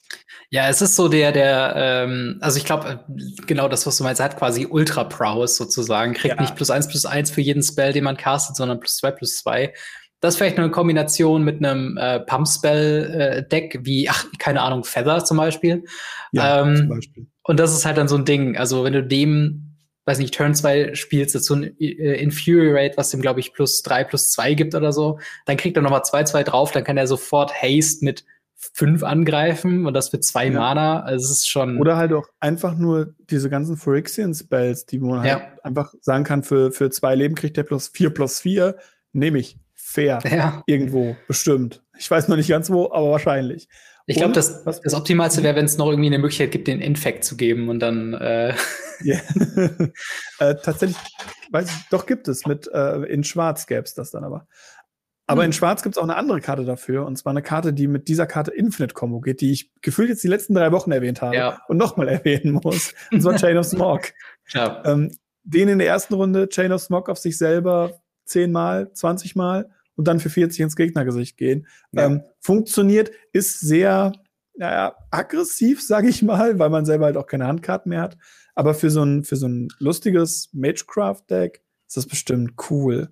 Ja, 0.50 0.70
es 0.70 0.82
ist 0.82 0.96
so 0.96 1.08
der, 1.08 1.32
der, 1.32 1.74
ähm, 1.76 2.38
also 2.42 2.58
ich 2.58 2.66
glaube, 2.66 3.06
genau 3.46 3.68
das, 3.68 3.86
was 3.86 3.98
du 3.98 4.04
meinst, 4.04 4.22
hat 4.22 4.38
quasi 4.38 4.66
Ultra 4.70 5.04
Prowess 5.04 5.58
sozusagen. 5.58 6.14
Kriegt 6.14 6.36
ja. 6.36 6.42
nicht 6.42 6.56
plus 6.56 6.72
eins 6.72 6.88
plus 6.88 7.06
eins 7.06 7.30
für 7.30 7.42
jeden 7.42 7.62
Spell, 7.64 7.94
den 7.94 8.04
man 8.04 8.18
castet, 8.18 8.56
sondern 8.56 8.80
plus 8.80 8.98
zwei 8.98 9.12
plus 9.12 9.38
zwei. 9.38 9.74
Das 10.22 10.34
ist 10.34 10.38
vielleicht 10.38 10.58
eine 10.58 10.72
Kombination 10.72 11.44
mit 11.44 11.64
einem 11.64 11.98
äh, 11.98 12.20
Pump-Spell-Deck, 12.22 13.76
äh, 13.76 13.80
wie, 13.84 14.10
ach, 14.10 14.26
keine 14.40 14.62
Ahnung, 14.62 14.84
Feather 14.84 15.24
zum 15.24 15.38
Beispiel. 15.38 15.84
Ja, 16.32 16.62
ähm, 16.62 16.76
zum 16.76 16.90
Beispiel. 16.90 17.28
Und 17.44 17.60
das 17.60 17.74
ist 17.74 17.86
halt 17.86 17.98
dann 17.98 18.08
so 18.08 18.16
ein 18.16 18.26
Ding. 18.26 18.58
Also, 18.58 18.84
wenn 18.84 18.94
du 18.94 19.04
dem, 19.04 19.65
weiß 20.06 20.20
nicht, 20.20 20.34
Turn 20.34 20.54
2 20.54 20.94
spielst, 20.96 21.36
dazu 21.36 21.56
ein 21.56 21.80
äh, 21.80 22.22
Infuriate, 22.22 22.98
was 22.98 23.10
dem, 23.10 23.22
glaube 23.22 23.40
ich, 23.40 23.54
plus 23.54 23.82
3, 23.82 24.04
plus 24.04 24.32
2 24.32 24.54
gibt 24.54 24.76
oder 24.76 24.94
so, 24.94 25.20
dann 25.46 25.58
kriegt 25.58 25.78
er 25.78 25.84
nochmal 25.84 26.04
2, 26.04 26.24
2 26.24 26.44
drauf, 26.44 26.72
dann 26.72 26.84
kann 26.84 26.98
er 26.98 27.08
sofort 27.08 27.54
Haste 27.62 28.06
mit 28.06 28.26
5 28.74 29.04
angreifen 29.04 29.86
und 29.86 29.94
das 29.94 30.10
für 30.10 30.20
2 30.20 30.46
ja. 30.46 30.52
Mana. 30.52 31.02
Also, 31.02 31.26
es 31.26 31.32
ist 31.32 31.48
schon. 31.48 31.80
Oder 31.80 31.98
halt 31.98 32.14
auch 32.14 32.28
einfach 32.40 32.76
nur 32.76 33.16
diese 33.30 33.50
ganzen 33.50 33.78
Phyrexian-Spells, 33.78 34.86
die 34.86 35.00
man 35.00 35.20
halt 35.20 35.30
ja. 35.30 35.48
einfach 35.64 35.94
sagen 36.02 36.24
kann, 36.24 36.44
für, 36.44 36.72
für 36.72 36.90
zwei 36.90 37.16
Leben 37.16 37.36
kriegt 37.36 37.58
der 37.58 37.64
plus 37.64 37.88
4 37.90 38.12
plus 38.12 38.40
4, 38.40 38.76
nehme 39.14 39.40
ich 39.40 39.58
fair. 39.74 40.20
Ja. 40.30 40.64
Irgendwo, 40.66 41.16
bestimmt. 41.28 41.84
Ich 41.98 42.10
weiß 42.10 42.28
noch 42.28 42.38
nicht 42.38 42.50
ganz 42.50 42.70
wo, 42.70 42.92
aber 42.92 43.12
wahrscheinlich. 43.12 43.70
Ich 44.08 44.18
glaube, 44.18 44.34
das, 44.34 44.64
das 44.64 44.94
Optimalste 44.94 45.42
wäre, 45.42 45.56
wenn 45.56 45.66
es 45.66 45.78
noch 45.78 45.88
irgendwie 45.88 46.08
eine 46.08 46.20
Möglichkeit 46.20 46.52
gibt, 46.52 46.68
den 46.68 46.80
Infekt 46.80 47.24
zu 47.24 47.36
geben 47.38 47.70
und 47.70 47.80
dann. 47.80 48.14
Äh 48.14 48.54
yeah. 49.04 49.20
äh, 50.40 50.56
tatsächlich, 50.64 50.98
weiß 51.50 51.70
ich, 51.70 51.90
doch 51.90 52.06
gibt 52.06 52.28
es. 52.28 52.46
Mit 52.46 52.70
äh, 52.72 52.98
in 53.06 53.24
Schwarz 53.24 53.66
gäbe 53.66 53.82
es 53.82 53.96
das 53.96 54.12
dann 54.12 54.24
aber. 54.24 54.48
Aber 55.28 55.42
hm. 55.42 55.48
in 55.48 55.54
Schwarz 55.54 55.82
gibt 55.82 55.96
es 55.96 55.98
auch 55.98 56.04
eine 56.04 56.18
andere 56.18 56.40
Karte 56.40 56.66
dafür, 56.66 57.06
und 57.06 57.16
zwar 57.18 57.32
eine 57.32 57.42
Karte, 57.42 57.74
die 57.74 57.88
mit 57.88 58.08
dieser 58.08 58.28
Karte 58.28 58.52
Infinite 58.52 58.94
Combo 58.94 59.22
geht, 59.22 59.42
die 59.42 59.52
ich 59.52 59.72
gefühlt 59.82 60.10
jetzt 60.10 60.24
die 60.24 60.28
letzten 60.28 60.54
drei 60.54 60.72
Wochen 60.72 60.92
erwähnt 60.92 61.24
habe 61.24 61.36
ja. 61.36 61.62
und 61.68 61.78
nochmal 61.78 62.08
erwähnen 62.10 62.60
muss. 62.64 62.94
Und 63.12 63.22
zwar 63.22 63.36
Chain 63.36 63.58
of 63.58 63.66
Smog. 63.66 64.02
Ja. 64.50 64.84
Ähm, 64.86 65.10
den 65.44 65.70
in 65.70 65.80
der 65.80 65.88
ersten 65.88 66.14
Runde 66.14 66.48
Chain 66.48 66.72
of 66.72 66.80
Smog 66.80 67.10
auf 67.10 67.18
sich 67.18 67.36
selber 67.36 68.00
zehnmal, 68.26 68.94
zwanzigmal 68.94 69.72
und 69.96 70.08
dann 70.08 70.20
für 70.20 70.30
40 70.30 70.62
ins 70.62 70.76
Gegnergesicht 70.76 71.38
gehen. 71.38 71.68
Ja. 71.92 72.06
Ähm, 72.06 72.22
funktioniert, 72.40 73.12
ist 73.32 73.60
sehr 73.60 74.14
naja, 74.58 74.96
aggressiv, 75.12 75.82
sage 75.86 76.10
ich 76.10 76.22
mal, 76.22 76.60
weil 76.60 76.70
man 76.70 76.86
selber 76.86 77.06
halt 77.06 77.18
auch 77.18 77.28
keine 77.28 77.48
Handkarten 77.48 77.90
mehr 77.90 78.02
hat. 78.02 78.18
Aber 78.56 78.74
für 78.74 78.90
so 78.90 79.04
ein, 79.04 79.24
für 79.24 79.36
so 79.36 79.48
ein 79.48 79.68
lustiges 79.80 80.50
Magecraft-Deck 80.54 81.62
ist 81.88 81.98
das 81.98 82.08
bestimmt 82.08 82.54
cool. 82.70 83.10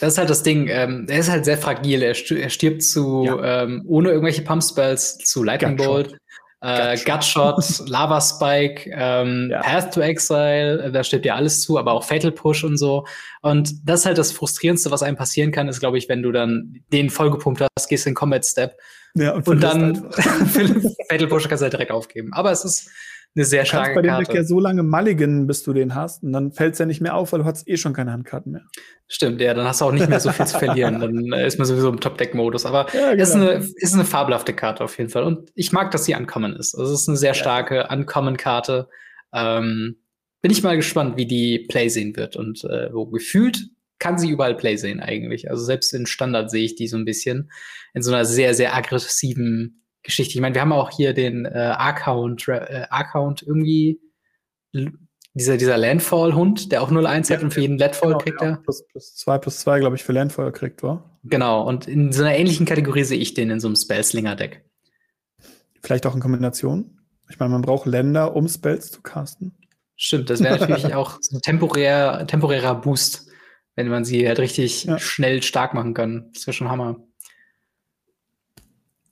Das 0.00 0.14
ist 0.14 0.18
halt 0.18 0.30
das 0.30 0.42
Ding. 0.42 0.66
Ähm, 0.68 1.06
er 1.08 1.20
ist 1.20 1.30
halt 1.30 1.44
sehr 1.44 1.58
fragil. 1.58 2.02
Er, 2.02 2.14
stirbt 2.14 2.82
zu, 2.82 3.24
ja. 3.24 3.62
ähm, 3.62 3.82
ohne 3.86 4.10
irgendwelche 4.10 4.42
Pump-Spells, 4.42 5.18
zu 5.18 5.44
Lightning 5.44 5.76
Bolt. 5.76 6.16
Äh, 6.62 6.96
Gutshot, 7.04 7.62
Lava 7.88 8.20
Spike, 8.20 8.90
ähm, 8.94 9.48
ja. 9.50 9.60
Path 9.60 9.94
to 9.94 10.00
Exile, 10.00 10.92
da 10.92 11.02
steht 11.02 11.24
ja 11.24 11.34
alles 11.34 11.60
zu, 11.60 11.76
aber 11.76 11.92
auch 11.92 12.04
Fatal 12.04 12.30
Push 12.30 12.62
und 12.62 12.76
so. 12.76 13.04
Und 13.40 13.88
das 13.88 14.00
ist 14.00 14.06
halt 14.06 14.18
das 14.18 14.30
Frustrierendste, 14.30 14.90
was 14.92 15.02
einem 15.02 15.16
passieren 15.16 15.50
kann, 15.50 15.68
ist, 15.68 15.80
glaube 15.80 15.98
ich, 15.98 16.08
wenn 16.08 16.22
du 16.22 16.30
dann 16.30 16.80
den 16.92 17.10
vollgepumpt 17.10 17.62
hast, 17.62 17.88
gehst 17.88 18.06
in 18.06 18.14
Combat 18.14 18.44
Step 18.44 18.78
ja, 19.14 19.32
und, 19.32 19.46
und 19.46 19.60
dann 19.60 20.10
Fatal 21.08 21.26
Push 21.26 21.48
kannst 21.48 21.62
du 21.62 21.64
halt 21.64 21.72
direkt 21.72 21.90
aufgeben. 21.90 22.32
Aber 22.32 22.52
es 22.52 22.64
ist 22.64 22.90
eine 23.34 23.44
sehr 23.44 23.64
starke 23.64 23.94
Karte. 23.94 24.02
Du 24.02 24.08
kannst 24.08 24.18
bei 24.18 24.24
dem 24.24 24.34
Deck 24.34 24.42
ja 24.42 24.44
so 24.44 24.60
lange 24.60 24.82
mulligan, 24.82 25.46
bis 25.46 25.62
du 25.62 25.72
den 25.72 25.94
hast, 25.94 26.22
und 26.22 26.32
dann 26.32 26.52
fällt 26.52 26.74
es 26.74 26.78
ja 26.78 26.86
nicht 26.86 27.00
mehr 27.00 27.14
auf, 27.14 27.32
weil 27.32 27.40
du 27.40 27.44
hast 27.44 27.66
eh 27.68 27.76
schon 27.76 27.92
keine 27.92 28.12
Handkarten 28.12 28.52
mehr. 28.52 28.62
Stimmt, 29.08 29.40
ja, 29.40 29.54
dann 29.54 29.66
hast 29.66 29.80
du 29.80 29.86
auch 29.86 29.92
nicht 29.92 30.08
mehr 30.08 30.20
so 30.20 30.30
viel 30.30 30.46
zu 30.46 30.58
verlieren. 30.58 31.00
Dann 31.00 31.32
ist 31.40 31.58
man 31.58 31.66
sowieso 31.66 31.88
im 31.88 32.00
Top-Deck-Modus. 32.00 32.66
Aber 32.66 32.86
ja, 32.94 33.10
genau. 33.10 33.22
ist, 33.22 33.34
eine, 33.34 33.52
ist 33.76 33.94
eine 33.94 34.04
fabelhafte 34.04 34.54
Karte 34.54 34.84
auf 34.84 34.96
jeden 34.98 35.10
Fall. 35.10 35.24
Und 35.24 35.50
ich 35.54 35.72
mag, 35.72 35.90
dass 35.90 36.04
sie 36.04 36.14
Uncommon 36.14 36.54
ist. 36.54 36.74
Also 36.74 36.92
es 36.92 37.02
ist 37.02 37.08
eine 37.08 37.18
sehr 37.18 37.34
starke 37.34 37.76
ja. 37.76 37.92
Uncommon-Karte. 37.92 38.88
Ähm, 39.34 39.96
bin 40.40 40.50
ich 40.50 40.62
mal 40.62 40.76
gespannt, 40.76 41.16
wie 41.16 41.26
die 41.26 41.66
Play 41.68 41.88
sehen 41.88 42.16
wird. 42.16 42.36
Und 42.36 42.64
äh, 42.64 42.92
wo 42.92 43.06
gefühlt 43.06 43.68
kann 43.98 44.18
sie 44.18 44.30
überall 44.30 44.56
Play 44.56 44.76
sehen 44.76 45.00
eigentlich. 45.00 45.50
Also 45.50 45.64
selbst 45.64 45.94
in 45.94 46.06
Standard 46.06 46.50
sehe 46.50 46.64
ich 46.64 46.74
die 46.74 46.88
so 46.88 46.96
ein 46.96 47.04
bisschen 47.04 47.50
in 47.94 48.02
so 48.02 48.12
einer 48.12 48.24
sehr, 48.24 48.54
sehr 48.54 48.74
aggressiven 48.74 49.81
Geschichte. 50.02 50.34
Ich 50.34 50.40
meine, 50.40 50.54
wir 50.54 50.62
haben 50.62 50.72
auch 50.72 50.90
hier 50.90 51.14
den 51.14 51.44
äh, 51.44 51.74
Account, 51.76 52.48
äh, 52.48 52.86
Account 52.90 53.42
irgendwie 53.42 54.00
dieser, 55.34 55.56
dieser 55.56 55.78
Landfall-Hund, 55.78 56.72
der 56.72 56.82
auch 56.82 56.90
0-1 56.90 57.30
ja, 57.30 57.36
hat 57.36 57.42
und 57.42 57.52
für 57.52 57.60
jeden 57.60 57.78
Landfall 57.78 58.08
genau, 58.08 58.18
kriegt 58.18 58.42
er. 58.42 58.56
Plus, 58.56 58.86
plus 58.86 59.14
2 59.16 59.38
plus 59.38 59.60
2, 59.60 59.80
glaube 59.80 59.96
ich, 59.96 60.02
für 60.02 60.12
Landfall 60.12 60.52
kriegt, 60.52 60.82
war. 60.82 61.18
Genau, 61.24 61.66
und 61.66 61.88
in 61.88 62.12
so 62.12 62.22
einer 62.22 62.36
ähnlichen 62.36 62.66
Kategorie 62.66 63.04
sehe 63.04 63.18
ich 63.18 63.34
den 63.34 63.50
in 63.50 63.60
so 63.60 63.68
einem 63.68 63.76
Spellslinger-Deck. 63.76 64.64
Vielleicht 65.82 66.06
auch 66.06 66.14
in 66.14 66.20
Kombination. 66.20 67.00
Ich 67.30 67.38
meine, 67.38 67.50
man 67.50 67.62
braucht 67.62 67.86
Länder, 67.86 68.36
um 68.36 68.46
Spells 68.48 68.90
zu 68.90 69.00
casten. 69.00 69.54
Stimmt, 69.96 70.30
das 70.30 70.42
wäre 70.42 70.58
natürlich 70.58 70.94
auch 70.94 71.18
so 71.20 71.36
ein 71.36 71.40
temporär, 71.40 72.26
temporärer 72.26 72.74
Boost, 72.74 73.30
wenn 73.74 73.88
man 73.88 74.04
sie 74.04 74.26
halt 74.26 74.38
richtig 74.38 74.84
ja. 74.84 74.98
schnell 74.98 75.42
stark 75.42 75.74
machen 75.74 75.94
kann. 75.94 76.30
Das 76.34 76.46
wäre 76.46 76.54
schon 76.54 76.70
Hammer. 76.70 76.96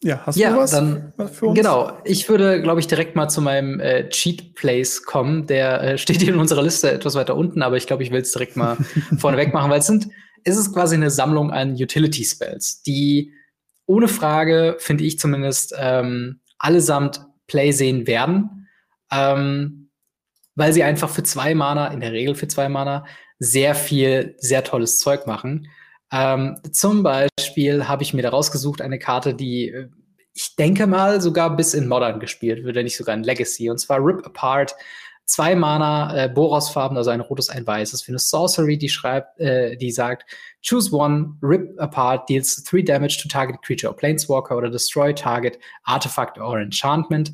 Ja, 0.02 0.22
hast 0.24 0.36
ja, 0.36 0.52
du 0.52 0.56
was, 0.56 0.70
dann, 0.70 1.12
für 1.30 1.46
uns? 1.46 1.58
Genau, 1.58 1.98
ich 2.04 2.28
würde, 2.28 2.62
glaube 2.62 2.80
ich, 2.80 2.86
direkt 2.86 3.16
mal 3.16 3.28
zu 3.28 3.42
meinem 3.42 3.80
äh, 3.80 4.08
Cheat 4.08 4.54
Place 4.54 5.02
kommen. 5.02 5.46
Der 5.46 5.82
äh, 5.82 5.98
steht 5.98 6.22
hier 6.22 6.32
in 6.32 6.40
unserer 6.40 6.62
Liste 6.62 6.90
etwas 6.90 7.14
weiter 7.16 7.36
unten, 7.36 7.60
aber 7.62 7.76
ich 7.76 7.86
glaube, 7.86 8.02
ich 8.02 8.10
will 8.10 8.22
es 8.22 8.32
direkt 8.32 8.56
mal 8.56 8.78
vorneweg 9.18 9.52
machen, 9.52 9.70
weil 9.70 9.80
es 9.80 9.86
sind, 9.86 10.08
es 10.44 10.56
ist 10.56 10.72
quasi 10.72 10.94
eine 10.94 11.10
Sammlung 11.10 11.50
an 11.50 11.74
Utility 11.74 12.24
Spells, 12.24 12.80
die 12.82 13.32
ohne 13.84 14.08
Frage, 14.08 14.76
finde 14.78 15.04
ich 15.04 15.18
zumindest, 15.18 15.74
ähm, 15.76 16.40
allesamt 16.58 17.26
Play 17.46 17.72
sehen 17.72 18.06
werden, 18.06 18.68
ähm, 19.10 19.90
weil 20.54 20.72
sie 20.72 20.82
einfach 20.82 21.10
für 21.10 21.24
zwei 21.24 21.54
Mana, 21.54 21.88
in 21.88 22.00
der 22.00 22.12
Regel 22.12 22.34
für 22.34 22.48
zwei 22.48 22.68
Mana, 22.68 23.04
sehr 23.38 23.74
viel, 23.74 24.36
sehr 24.38 24.64
tolles 24.64 24.98
Zeug 24.98 25.26
machen. 25.26 25.66
Ähm, 26.12 26.58
zum 26.72 27.02
Beispiel 27.02 27.86
habe 27.86 28.02
ich 28.02 28.14
mir 28.14 28.22
da 28.22 28.30
rausgesucht 28.30 28.82
eine 28.82 28.98
Karte, 28.98 29.34
die 29.34 29.68
äh, 29.68 29.88
ich 30.34 30.56
denke 30.56 30.86
mal 30.86 31.20
sogar 31.20 31.56
bis 31.56 31.74
in 31.74 31.88
Modern 31.88 32.20
gespielt 32.20 32.64
wird, 32.64 32.76
wenn 32.76 32.84
nicht 32.84 32.96
sogar 32.96 33.14
in 33.14 33.24
Legacy. 33.24 33.70
Und 33.70 33.78
zwar 33.78 33.98
Rip 33.98 34.24
Apart. 34.24 34.74
Zwei 35.26 35.54
Mana, 35.54 36.24
äh, 36.24 36.28
Boros-Farben, 36.28 36.96
also 36.96 37.10
ein 37.10 37.20
rotes, 37.20 37.50
ein 37.50 37.64
weißes. 37.64 38.02
Für 38.02 38.10
eine 38.10 38.18
Sorcery, 38.18 38.76
die 38.76 38.88
schreibt, 38.88 39.38
äh, 39.38 39.76
die 39.76 39.92
sagt, 39.92 40.24
choose 40.60 40.92
one, 40.92 41.36
rip 41.40 41.78
apart, 41.78 42.28
deals 42.28 42.64
three 42.64 42.82
damage 42.82 43.20
to 43.22 43.28
target 43.28 43.62
creature 43.62 43.92
or 43.92 43.96
planeswalker 43.96 44.56
oder 44.56 44.70
destroy 44.70 45.14
target 45.14 45.56
artifact 45.84 46.36
or 46.38 46.58
enchantment. 46.58 47.32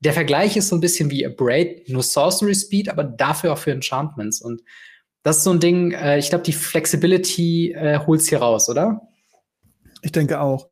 Der 0.00 0.14
Vergleich 0.14 0.56
ist 0.56 0.68
so 0.68 0.76
ein 0.76 0.80
bisschen 0.80 1.10
wie 1.10 1.26
a 1.26 1.28
Braid, 1.28 1.86
nur 1.90 2.02
Sorcery 2.02 2.54
Speed, 2.54 2.88
aber 2.88 3.04
dafür 3.04 3.52
auch 3.52 3.58
für 3.58 3.72
Enchantments. 3.72 4.40
Und 4.40 4.62
das 5.26 5.38
ist 5.38 5.42
so 5.42 5.50
ein 5.50 5.58
Ding, 5.58 5.90
äh, 5.90 6.18
ich 6.18 6.28
glaube, 6.28 6.44
die 6.44 6.52
Flexibility 6.52 7.72
äh, 7.72 7.98
holt's 7.98 8.28
hier 8.28 8.38
raus, 8.38 8.68
oder? 8.68 9.00
Ich 10.02 10.12
denke 10.12 10.40
auch. 10.40 10.68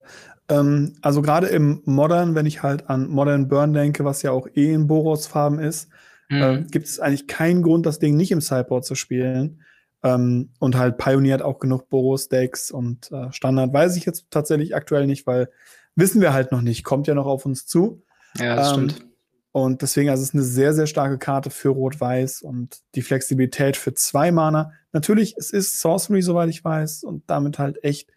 Ähm, 0.48 0.94
also 1.02 1.22
gerade 1.22 1.48
im 1.48 1.82
Modern, 1.86 2.36
wenn 2.36 2.46
ich 2.46 2.62
halt 2.62 2.88
an 2.88 3.08
Modern 3.08 3.48
Burn 3.48 3.72
denke, 3.72 4.04
was 4.04 4.22
ja 4.22 4.30
auch 4.30 4.46
eh 4.54 4.72
in 4.72 4.86
Boros-Farben 4.86 5.58
ist, 5.58 5.88
mhm. 6.28 6.40
äh, 6.40 6.62
gibt 6.70 6.86
es 6.86 7.00
eigentlich 7.00 7.26
keinen 7.26 7.62
Grund, 7.62 7.84
das 7.84 7.98
Ding 7.98 8.16
nicht 8.16 8.30
im 8.30 8.40
Sideboard 8.40 8.84
zu 8.84 8.94
spielen. 8.94 9.60
Ähm, 10.04 10.50
und 10.60 10.76
halt 10.76 10.98
pioniert 10.98 11.42
auch 11.42 11.58
genug 11.58 11.88
Boros-Decks 11.88 12.70
und 12.70 13.10
äh, 13.10 13.32
Standard 13.32 13.72
weiß 13.72 13.96
ich 13.96 14.04
jetzt 14.04 14.26
tatsächlich 14.30 14.76
aktuell 14.76 15.08
nicht, 15.08 15.26
weil 15.26 15.48
wissen 15.96 16.20
wir 16.20 16.32
halt 16.32 16.52
noch 16.52 16.60
nicht, 16.60 16.84
kommt 16.84 17.08
ja 17.08 17.14
noch 17.14 17.26
auf 17.26 17.44
uns 17.44 17.66
zu. 17.66 18.04
Ja, 18.38 18.54
das 18.54 18.68
ähm, 18.76 18.90
stimmt. 18.90 19.13
Und 19.56 19.82
deswegen, 19.82 20.10
also 20.10 20.20
es 20.20 20.30
ist 20.30 20.34
eine 20.34 20.42
sehr, 20.42 20.74
sehr 20.74 20.88
starke 20.88 21.16
Karte 21.16 21.48
für 21.48 21.68
Rot-Weiß 21.68 22.42
und 22.42 22.78
die 22.96 23.02
Flexibilität 23.02 23.76
für 23.76 23.94
zwei 23.94 24.32
Mana. 24.32 24.72
Natürlich, 24.90 25.36
es 25.38 25.50
ist 25.52 25.80
Sorcery, 25.80 26.22
soweit 26.22 26.48
ich 26.48 26.64
weiß, 26.64 27.04
und 27.04 27.22
damit 27.28 27.60
halt 27.60 27.84
echt 27.84 28.10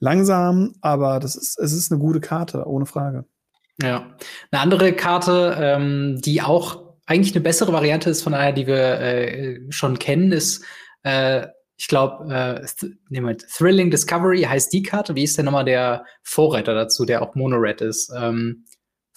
langsam, 0.00 0.74
aber 0.80 1.20
das 1.20 1.36
ist, 1.36 1.60
es 1.60 1.72
ist 1.72 1.92
eine 1.92 2.00
gute 2.00 2.18
Karte, 2.18 2.66
ohne 2.66 2.86
Frage. 2.86 3.24
Ja. 3.80 4.16
Eine 4.50 4.62
andere 4.62 4.92
Karte, 4.94 5.56
ähm, 5.60 6.20
die 6.20 6.42
auch 6.42 6.96
eigentlich 7.06 7.36
eine 7.36 7.44
bessere 7.44 7.72
Variante 7.72 8.10
ist 8.10 8.22
von 8.22 8.34
einer, 8.34 8.52
die 8.52 8.66
wir 8.66 9.00
äh, 9.00 9.60
schon 9.70 10.00
kennen, 10.00 10.32
ist, 10.32 10.64
äh, 11.04 11.46
ich 11.76 11.86
glaube, 11.86 12.34
äh, 12.34 12.66
th 12.66 13.46
Thrilling 13.56 13.92
Discovery 13.92 14.42
heißt 14.42 14.72
die 14.72 14.82
Karte. 14.82 15.14
Wie 15.14 15.22
ist 15.22 15.38
denn 15.38 15.44
nochmal 15.44 15.66
der 15.66 16.04
Vorreiter 16.24 16.74
dazu, 16.74 17.04
der 17.04 17.22
auch 17.22 17.36
Monored 17.36 17.80
ist? 17.80 18.12
Ähm, 18.16 18.64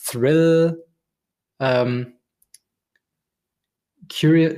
Thrill 0.06 0.84
ähm, 1.60 2.14
Curious. 4.10 4.54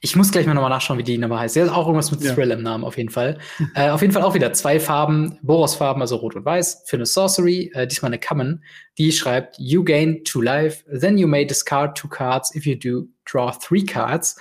Ich 0.00 0.16
muss 0.16 0.32
gleich 0.32 0.46
mal 0.46 0.54
nochmal 0.54 0.70
nachschauen, 0.70 0.98
wie 0.98 1.02
die 1.02 1.18
nochmal 1.18 1.40
heißt. 1.40 1.56
Der 1.56 1.64
ist 1.64 1.70
auch 1.70 1.86
irgendwas 1.86 2.10
mit 2.10 2.22
ja. 2.22 2.34
Thrill 2.34 2.50
im 2.50 2.62
Namen, 2.62 2.84
auf 2.84 2.96
jeden 2.96 3.10
Fall. 3.10 3.38
äh, 3.74 3.90
auf 3.90 4.00
jeden 4.00 4.12
Fall 4.12 4.22
auch 4.22 4.34
wieder 4.34 4.52
zwei 4.52 4.80
Farben, 4.80 5.38
Boros-Farben, 5.42 6.00
also 6.00 6.16
Rot 6.16 6.36
und 6.36 6.44
Weiß, 6.44 6.84
für 6.86 6.96
eine 6.96 7.06
Sorcery, 7.06 7.70
äh, 7.74 7.86
diesmal 7.86 8.10
eine 8.10 8.20
Common, 8.20 8.62
die 8.96 9.12
schreibt, 9.12 9.56
you 9.58 9.84
gain 9.84 10.24
two 10.24 10.40
life, 10.40 10.84
then 11.00 11.18
you 11.18 11.26
may 11.26 11.46
discard 11.46 11.96
two 11.96 12.08
cards. 12.08 12.54
If 12.54 12.64
you 12.64 12.76
do, 12.76 13.08
draw 13.30 13.52
three 13.52 13.84
cards. 13.84 14.36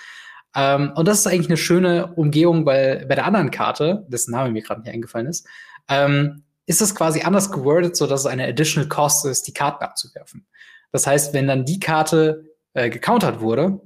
Ähm, 0.55 0.93
und 0.95 1.07
das 1.07 1.19
ist 1.19 1.27
eigentlich 1.27 1.49
eine 1.49 1.57
schöne 1.57 2.13
Umgehung, 2.15 2.65
weil 2.65 3.05
bei 3.07 3.15
der 3.15 3.25
anderen 3.25 3.51
Karte, 3.51 4.05
dessen 4.07 4.31
Name 4.31 4.51
mir 4.51 4.61
gerade 4.61 4.81
nicht 4.81 4.93
eingefallen 4.93 5.27
ist, 5.27 5.47
ähm, 5.89 6.43
ist 6.65 6.81
es 6.81 6.95
quasi 6.95 7.21
anders 7.21 7.51
gewordet, 7.51 7.95
so 7.95 8.07
dass 8.07 8.21
es 8.21 8.25
eine 8.25 8.47
additional 8.47 8.87
cost 8.87 9.25
ist, 9.25 9.47
die 9.47 9.53
Karten 9.53 9.83
abzuwerfen. 9.83 10.47
Das 10.95 11.07
heißt, 11.07 11.33
wenn 11.33 11.45
dann 11.45 11.65
die 11.65 11.81
Karte 11.81 12.45
äh, 12.73 12.89
gecountert 12.89 13.41
wurde, 13.41 13.81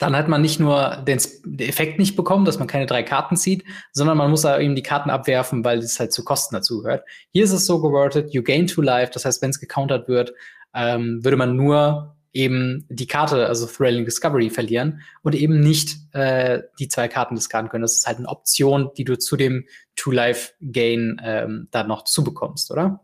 dann 0.00 0.16
hat 0.16 0.26
man 0.26 0.42
nicht 0.42 0.58
nur 0.58 1.04
den, 1.06 1.20
den, 1.44 1.68
Effekt 1.68 2.00
nicht 2.00 2.16
bekommen, 2.16 2.44
dass 2.44 2.58
man 2.58 2.66
keine 2.66 2.86
drei 2.86 3.04
Karten 3.04 3.36
zieht, 3.36 3.62
sondern 3.92 4.18
man 4.18 4.28
muss 4.28 4.42
da 4.42 4.58
eben 4.58 4.74
die 4.74 4.82
Karten 4.82 5.08
abwerfen, 5.08 5.64
weil 5.64 5.78
es 5.78 6.00
halt 6.00 6.12
zu 6.12 6.24
Kosten 6.24 6.56
dazu 6.56 6.82
gehört. 6.82 7.04
Hier 7.32 7.44
ist 7.44 7.52
es 7.52 7.64
so 7.64 7.80
gewortet, 7.80 8.34
you 8.34 8.42
gain 8.42 8.66
two 8.66 8.82
life, 8.82 9.12
das 9.14 9.24
heißt, 9.24 9.40
wenn 9.40 9.50
es 9.50 9.60
gecountert 9.60 10.08
wird, 10.08 10.34
ähm, 10.74 11.24
würde 11.24 11.36
man 11.36 11.54
nur 11.54 12.16
eben 12.32 12.88
die 12.88 13.06
Karte, 13.06 13.46
also 13.46 13.64
Thrilling 13.64 14.04
Discovery, 14.04 14.50
verlieren 14.50 15.02
und 15.22 15.36
eben 15.36 15.60
nicht 15.60 15.96
äh, 16.12 16.62
die 16.80 16.88
zwei 16.88 17.06
Karten 17.06 17.36
diskarden 17.36 17.70
können. 17.70 17.82
Das 17.82 17.98
ist 17.98 18.06
halt 18.08 18.18
eine 18.18 18.28
Option, 18.28 18.90
die 18.96 19.04
du 19.04 19.16
zu 19.16 19.36
dem 19.36 19.64
Two-Life-Gain 19.94 21.20
ähm, 21.24 21.68
dann 21.70 21.86
noch 21.86 22.02
zubekommst, 22.02 22.72
oder? 22.72 23.00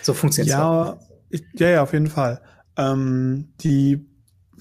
So 0.00 0.14
funktioniert 0.14 0.54
es. 0.54 0.58
Ja, 0.60 0.96
ich, 1.36 1.60
ja, 1.60 1.68
ja, 1.68 1.82
auf 1.82 1.92
jeden 1.92 2.08
Fall. 2.08 2.40
Ähm, 2.76 3.52
die 3.60 4.06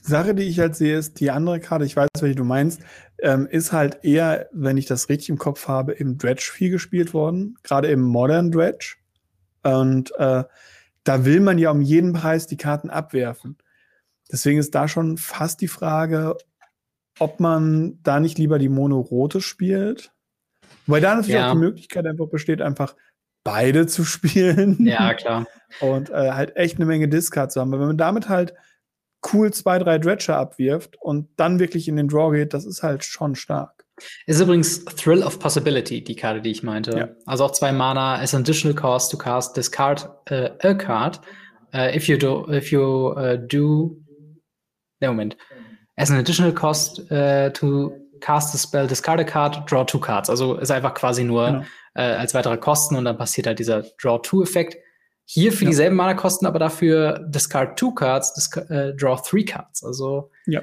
Sache, 0.01 0.35
die 0.35 0.43
ich 0.43 0.59
halt 0.59 0.75
sehe, 0.75 0.97
ist, 0.97 1.19
die 1.19 1.31
andere 1.31 1.59
Karte, 1.59 1.85
ich 1.85 1.95
weiß, 1.95 2.09
welche 2.19 2.35
du 2.35 2.43
meinst, 2.43 2.81
ähm, 3.19 3.47
ist 3.47 3.71
halt 3.71 4.03
eher, 4.03 4.49
wenn 4.51 4.77
ich 4.77 4.85
das 4.85 5.09
richtig 5.09 5.29
im 5.29 5.37
Kopf 5.37 5.67
habe, 5.67 5.93
im 5.93 6.17
Dredge 6.17 6.49
viel 6.53 6.69
gespielt 6.69 7.13
worden, 7.13 7.57
gerade 7.63 7.87
im 7.87 8.01
Modern 8.01 8.51
Dredge. 8.51 8.95
Und 9.63 10.11
äh, 10.17 10.43
da 11.03 11.25
will 11.25 11.39
man 11.39 11.57
ja 11.57 11.71
um 11.71 11.81
jeden 11.81 12.13
Preis 12.13 12.47
die 12.47 12.57
Karten 12.57 12.89
abwerfen. 12.89 13.57
Deswegen 14.31 14.59
ist 14.59 14.75
da 14.75 14.87
schon 14.87 15.17
fast 15.17 15.61
die 15.61 15.67
Frage, 15.67 16.35
ob 17.19 17.39
man 17.39 17.99
da 18.03 18.19
nicht 18.19 18.37
lieber 18.37 18.59
die 18.59 18.69
Mono-Rote 18.69 19.41
spielt. 19.41 20.11
Weil 20.87 21.01
da 21.01 21.15
natürlich 21.15 21.35
ja. 21.35 21.47
auch 21.47 21.53
die 21.53 21.59
Möglichkeit 21.59 22.05
einfach 22.05 22.27
besteht, 22.27 22.61
einfach 22.61 22.95
beide 23.45 23.87
zu 23.87 24.03
spielen. 24.03 24.85
Ja, 24.85 25.13
klar. 25.13 25.47
Und 25.79 26.09
äh, 26.09 26.31
halt 26.31 26.57
echt 26.57 26.75
eine 26.75 26.85
Menge 26.85 27.07
Discard 27.07 27.53
zu 27.53 27.61
haben. 27.61 27.71
Aber 27.71 27.79
wenn 27.79 27.87
man 27.87 27.97
damit 27.97 28.27
halt 28.27 28.53
cool 29.31 29.53
zwei, 29.53 29.79
drei 29.79 29.97
Dredger 29.97 30.37
abwirft 30.37 30.97
und 31.01 31.29
dann 31.37 31.59
wirklich 31.59 31.87
in 31.87 31.95
den 31.95 32.09
Draw 32.09 32.31
geht, 32.35 32.53
das 32.53 32.65
ist 32.65 32.83
halt 32.83 33.05
schon 33.05 33.35
stark. 33.35 33.85
Ist 34.25 34.41
übrigens 34.41 34.83
Thrill 34.83 35.23
of 35.23 35.39
Possibility, 35.39 36.03
die 36.03 36.15
Karte, 36.15 36.41
die 36.41 36.51
ich 36.51 36.63
meinte. 36.63 36.97
Ja. 36.97 37.09
Also 37.25 37.45
auch 37.45 37.51
zwei 37.51 37.71
Mana 37.71 38.19
as 38.19 38.35
an 38.35 38.41
additional 38.41 38.75
cost 38.75 39.11
to 39.11 39.17
cast 39.17 39.55
discard 39.55 40.09
uh, 40.29 40.49
a 40.61 40.73
card. 40.73 41.21
Uh, 41.73 41.95
if 41.95 42.07
you 42.07 42.17
do, 42.17 42.45
if 42.51 42.71
you 42.71 43.13
uh, 43.15 43.37
do, 43.37 43.97
ne 44.99 45.07
Moment. 45.07 45.37
As 45.97 46.11
an 46.11 46.17
additional 46.17 46.51
cost 46.51 47.07
to 47.07 47.93
cast 48.19 48.53
a 48.53 48.57
spell, 48.57 48.85
discard 48.85 49.19
a 49.19 49.23
card, 49.23 49.65
draw 49.65 49.85
two 49.85 49.99
cards. 49.99 50.29
Also 50.29 50.55
ist 50.55 50.71
einfach 50.71 50.93
quasi 50.93 51.23
nur 51.23 51.47
genau 51.47 51.65
äh, 51.95 52.01
als 52.01 52.33
weitere 52.33 52.57
Kosten 52.57 52.95
und 52.95 53.05
dann 53.05 53.17
passiert 53.17 53.47
halt 53.47 53.59
dieser 53.59 53.83
Draw-2-Effekt. 54.01 54.77
Hier 55.25 55.51
für 55.51 55.63
ja. 55.63 55.71
dieselben 55.71 55.95
Mana-Kosten, 55.95 56.45
aber 56.45 56.59
dafür 56.59 57.25
discard 57.27 57.79
two 57.79 57.93
cards, 57.93 58.33
discard, 58.33 58.69
äh, 58.69 58.95
draw 58.95 59.19
three 59.19 59.43
cards. 59.43 59.83
Also 59.83 60.29
ja. 60.45 60.61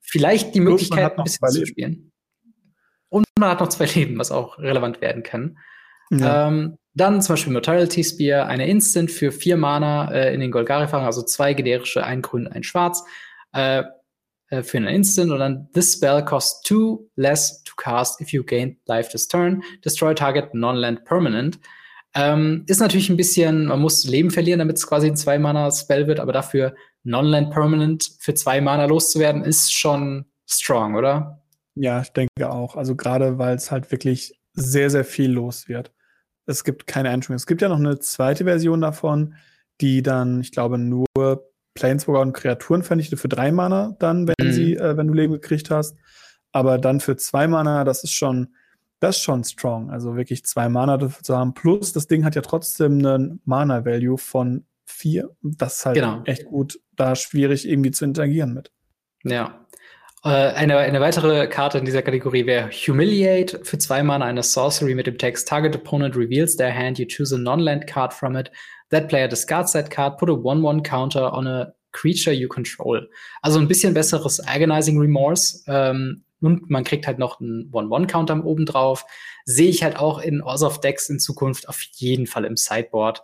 vielleicht 0.00 0.54
die 0.54 0.60
Möglichkeit, 0.60 1.18
ein 1.18 1.24
bisschen 1.24 1.48
zu 1.48 1.66
spielen. 1.66 2.12
Und 3.08 3.24
man 3.38 3.50
hat 3.50 3.60
noch 3.60 3.68
zwei 3.70 3.86
Leben, 3.94 4.18
was 4.18 4.30
auch 4.30 4.58
relevant 4.58 5.00
werden 5.00 5.24
kann. 5.24 5.58
Ja. 6.10 6.48
Ähm, 6.48 6.76
dann 6.92 7.22
zum 7.22 7.32
Beispiel 7.32 7.52
Mortality 7.52 8.04
Spear, 8.04 8.46
eine 8.46 8.68
Instant 8.68 9.10
für 9.10 9.32
vier 9.32 9.56
Mana 9.56 10.12
äh, 10.12 10.32
in 10.32 10.40
den 10.40 10.52
Golgari-Farben, 10.52 11.06
also 11.06 11.22
zwei 11.22 11.54
generische, 11.54 12.04
ein 12.04 12.22
grün, 12.22 12.46
ein 12.46 12.62
schwarz. 12.62 13.04
Äh, 13.52 13.82
äh, 14.58 14.62
für 14.62 14.78
einen 14.78 14.88
Instant 14.88 15.30
und 15.30 15.38
dann 15.38 15.68
this 15.72 15.92
spell 15.94 16.24
costs 16.24 16.62
two 16.62 17.08
less 17.16 17.62
to 17.64 17.74
cast 17.76 18.20
if 18.20 18.32
you 18.32 18.42
gain 18.44 18.76
life 18.86 19.10
this 19.10 19.28
turn. 19.28 19.62
Destroy 19.84 20.14
target 20.14 20.54
non-land 20.54 21.04
permanent. 21.04 21.58
Ähm, 22.14 22.64
ist 22.68 22.80
natürlich 22.80 23.10
ein 23.10 23.16
bisschen, 23.16 23.66
man 23.66 23.80
muss 23.80 24.04
Leben 24.04 24.30
verlieren, 24.30 24.60
damit 24.60 24.76
es 24.76 24.86
quasi 24.86 25.08
ein 25.08 25.16
Zwei-Mana-Spell 25.16 26.06
wird, 26.06 26.20
aber 26.20 26.32
dafür 26.32 26.74
Non-Land 27.04 27.50
Permanent 27.50 28.16
für 28.18 28.34
zwei 28.34 28.60
Mana 28.60 28.86
loszuwerden, 28.86 29.44
ist 29.44 29.72
schon 29.72 30.24
strong, 30.46 30.94
oder? 30.94 31.42
Ja, 31.74 32.00
ich 32.00 32.10
denke 32.10 32.50
auch. 32.50 32.76
Also 32.76 32.96
gerade, 32.96 33.38
weil 33.38 33.56
es 33.56 33.70
halt 33.70 33.90
wirklich 33.90 34.40
sehr, 34.54 34.90
sehr 34.90 35.04
viel 35.04 35.30
los 35.30 35.68
wird. 35.68 35.92
Es 36.46 36.64
gibt 36.64 36.86
keine 36.86 37.10
Einschränkung. 37.10 37.36
Es 37.36 37.46
gibt 37.46 37.62
ja 37.62 37.68
noch 37.68 37.78
eine 37.78 37.98
zweite 37.98 38.44
Version 38.44 38.80
davon, 38.80 39.34
die 39.80 40.02
dann, 40.02 40.40
ich 40.40 40.52
glaube, 40.52 40.78
nur 40.78 41.06
Planeswalker 41.74 42.20
und 42.20 42.32
Kreaturen 42.32 42.82
vernichtet 42.82 43.18
für 43.18 43.28
drei 43.28 43.52
Mana 43.52 43.96
dann, 43.98 44.28
wenn 44.28 44.46
mhm. 44.46 44.52
sie, 44.52 44.76
äh, 44.76 44.96
wenn 44.96 45.08
du 45.08 45.14
Leben 45.14 45.32
gekriegt 45.32 45.70
hast. 45.70 45.96
Aber 46.52 46.78
dann 46.78 47.00
für 47.00 47.16
zwei 47.16 47.48
Mana, 47.48 47.84
das 47.84 48.04
ist 48.04 48.12
schon, 48.12 48.54
das 49.00 49.16
ist 49.16 49.22
schon 49.22 49.44
strong. 49.44 49.90
Also 49.90 50.16
wirklich 50.16 50.44
zwei 50.44 50.68
Mana 50.68 50.96
dafür 50.96 51.22
zu 51.22 51.36
haben. 51.36 51.52
Plus, 51.54 51.92
das 51.92 52.06
Ding 52.06 52.24
hat 52.24 52.36
ja 52.36 52.42
trotzdem 52.42 52.98
einen 52.98 53.40
Mana-Value 53.44 54.18
von 54.18 54.64
vier. 54.84 55.30
Das 55.42 55.78
ist 55.78 55.86
halt 55.86 55.96
genau. 55.96 56.22
echt 56.24 56.44
gut, 56.44 56.78
da 56.94 57.16
schwierig 57.16 57.68
irgendwie 57.68 57.90
zu 57.90 58.04
interagieren 58.04 58.54
mit. 58.54 58.70
Ja. 59.24 59.66
Äh, 60.24 60.28
eine, 60.28 60.78
eine 60.78 61.00
weitere 61.00 61.46
Karte 61.48 61.78
in 61.78 61.84
dieser 61.84 62.02
Kategorie 62.02 62.46
wäre 62.46 62.70
Humiliate 62.70 63.60
für 63.64 63.78
zwei 63.78 64.02
Mana 64.02 64.24
eine 64.24 64.42
Sorcery 64.42 64.94
mit 64.94 65.06
dem 65.06 65.18
Text 65.18 65.48
Target 65.48 65.76
Opponent 65.76 66.16
reveals 66.16 66.56
their 66.56 66.74
hand, 66.74 66.98
you 66.98 67.06
choose 67.06 67.34
a 67.34 67.38
non-land 67.38 67.86
card 67.86 68.12
from 68.12 68.36
it. 68.36 68.50
That 68.94 69.08
player 69.08 69.26
discards 69.26 69.72
that 69.72 69.90
card, 69.90 70.18
put 70.18 70.30
a 70.30 70.32
1-1 70.32 70.84
counter 70.84 71.32
on 71.32 71.48
a 71.48 71.74
creature 71.90 72.32
you 72.32 72.48
control. 72.48 73.08
Also 73.42 73.58
ein 73.58 73.66
bisschen 73.66 73.92
besseres 73.92 74.40
Agonizing 74.46 74.98
Remorse. 74.98 75.64
Ähm, 75.66 76.24
und 76.40 76.70
man 76.70 76.84
kriegt 76.84 77.06
halt 77.06 77.18
noch 77.18 77.40
einen 77.40 77.70
One-One-Counter 77.72 78.44
oben 78.44 78.66
drauf. 78.66 79.04
Sehe 79.46 79.70
ich 79.70 79.82
halt 79.82 79.98
auch 79.98 80.20
in 80.20 80.42
of 80.42 80.80
Decks 80.80 81.08
in 81.08 81.18
Zukunft 81.18 81.68
auf 81.68 81.80
jeden 81.94 82.26
Fall 82.26 82.44
im 82.44 82.56
Sideboard. 82.56 83.22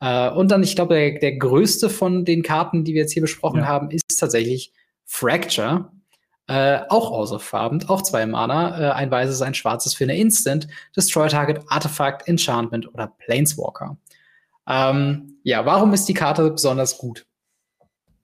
Äh, 0.00 0.30
und 0.30 0.50
dann, 0.50 0.62
ich 0.62 0.74
glaube, 0.74 0.94
der, 0.94 1.18
der 1.18 1.36
größte 1.36 1.90
von 1.90 2.24
den 2.24 2.42
Karten, 2.42 2.84
die 2.84 2.94
wir 2.94 3.02
jetzt 3.02 3.12
hier 3.12 3.22
besprochen 3.22 3.60
ja. 3.60 3.66
haben, 3.66 3.90
ist 3.90 4.18
tatsächlich 4.18 4.72
Fracture. 5.04 5.92
Äh, 6.48 6.80
auch 6.88 7.10
Orsov-Farben, 7.10 7.84
auch 7.88 8.02
zwei 8.02 8.26
Mana, 8.26 8.78
äh, 8.78 8.92
ein 8.92 9.10
weißes, 9.10 9.42
ein 9.42 9.54
schwarzes 9.54 9.94
für 9.94 10.04
eine 10.04 10.16
Instant, 10.16 10.66
Destroy 10.96 11.28
Target, 11.28 11.60
Artifact, 11.68 12.26
Enchantment 12.26 12.92
oder 12.92 13.06
Planeswalker. 13.06 13.96
Ähm, 14.68 15.38
ja, 15.42 15.64
warum 15.66 15.92
ist 15.92 16.08
die 16.08 16.14
Karte 16.14 16.50
besonders 16.50 16.98
gut? 16.98 17.26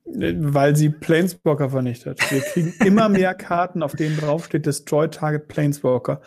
Weil 0.05 0.75
sie 0.75 0.89
Planeswalker 0.89 1.71
vernichtet. 1.71 2.19
Wir 2.31 2.41
kriegen 2.41 2.75
immer 2.85 3.09
mehr 3.09 3.35
Karten, 3.35 3.83
auf 3.83 3.95
denen 3.95 4.17
draufsteht 4.17 4.65
Destroy 4.65 5.09
Target 5.09 5.49
Planeswalker. 5.49 6.21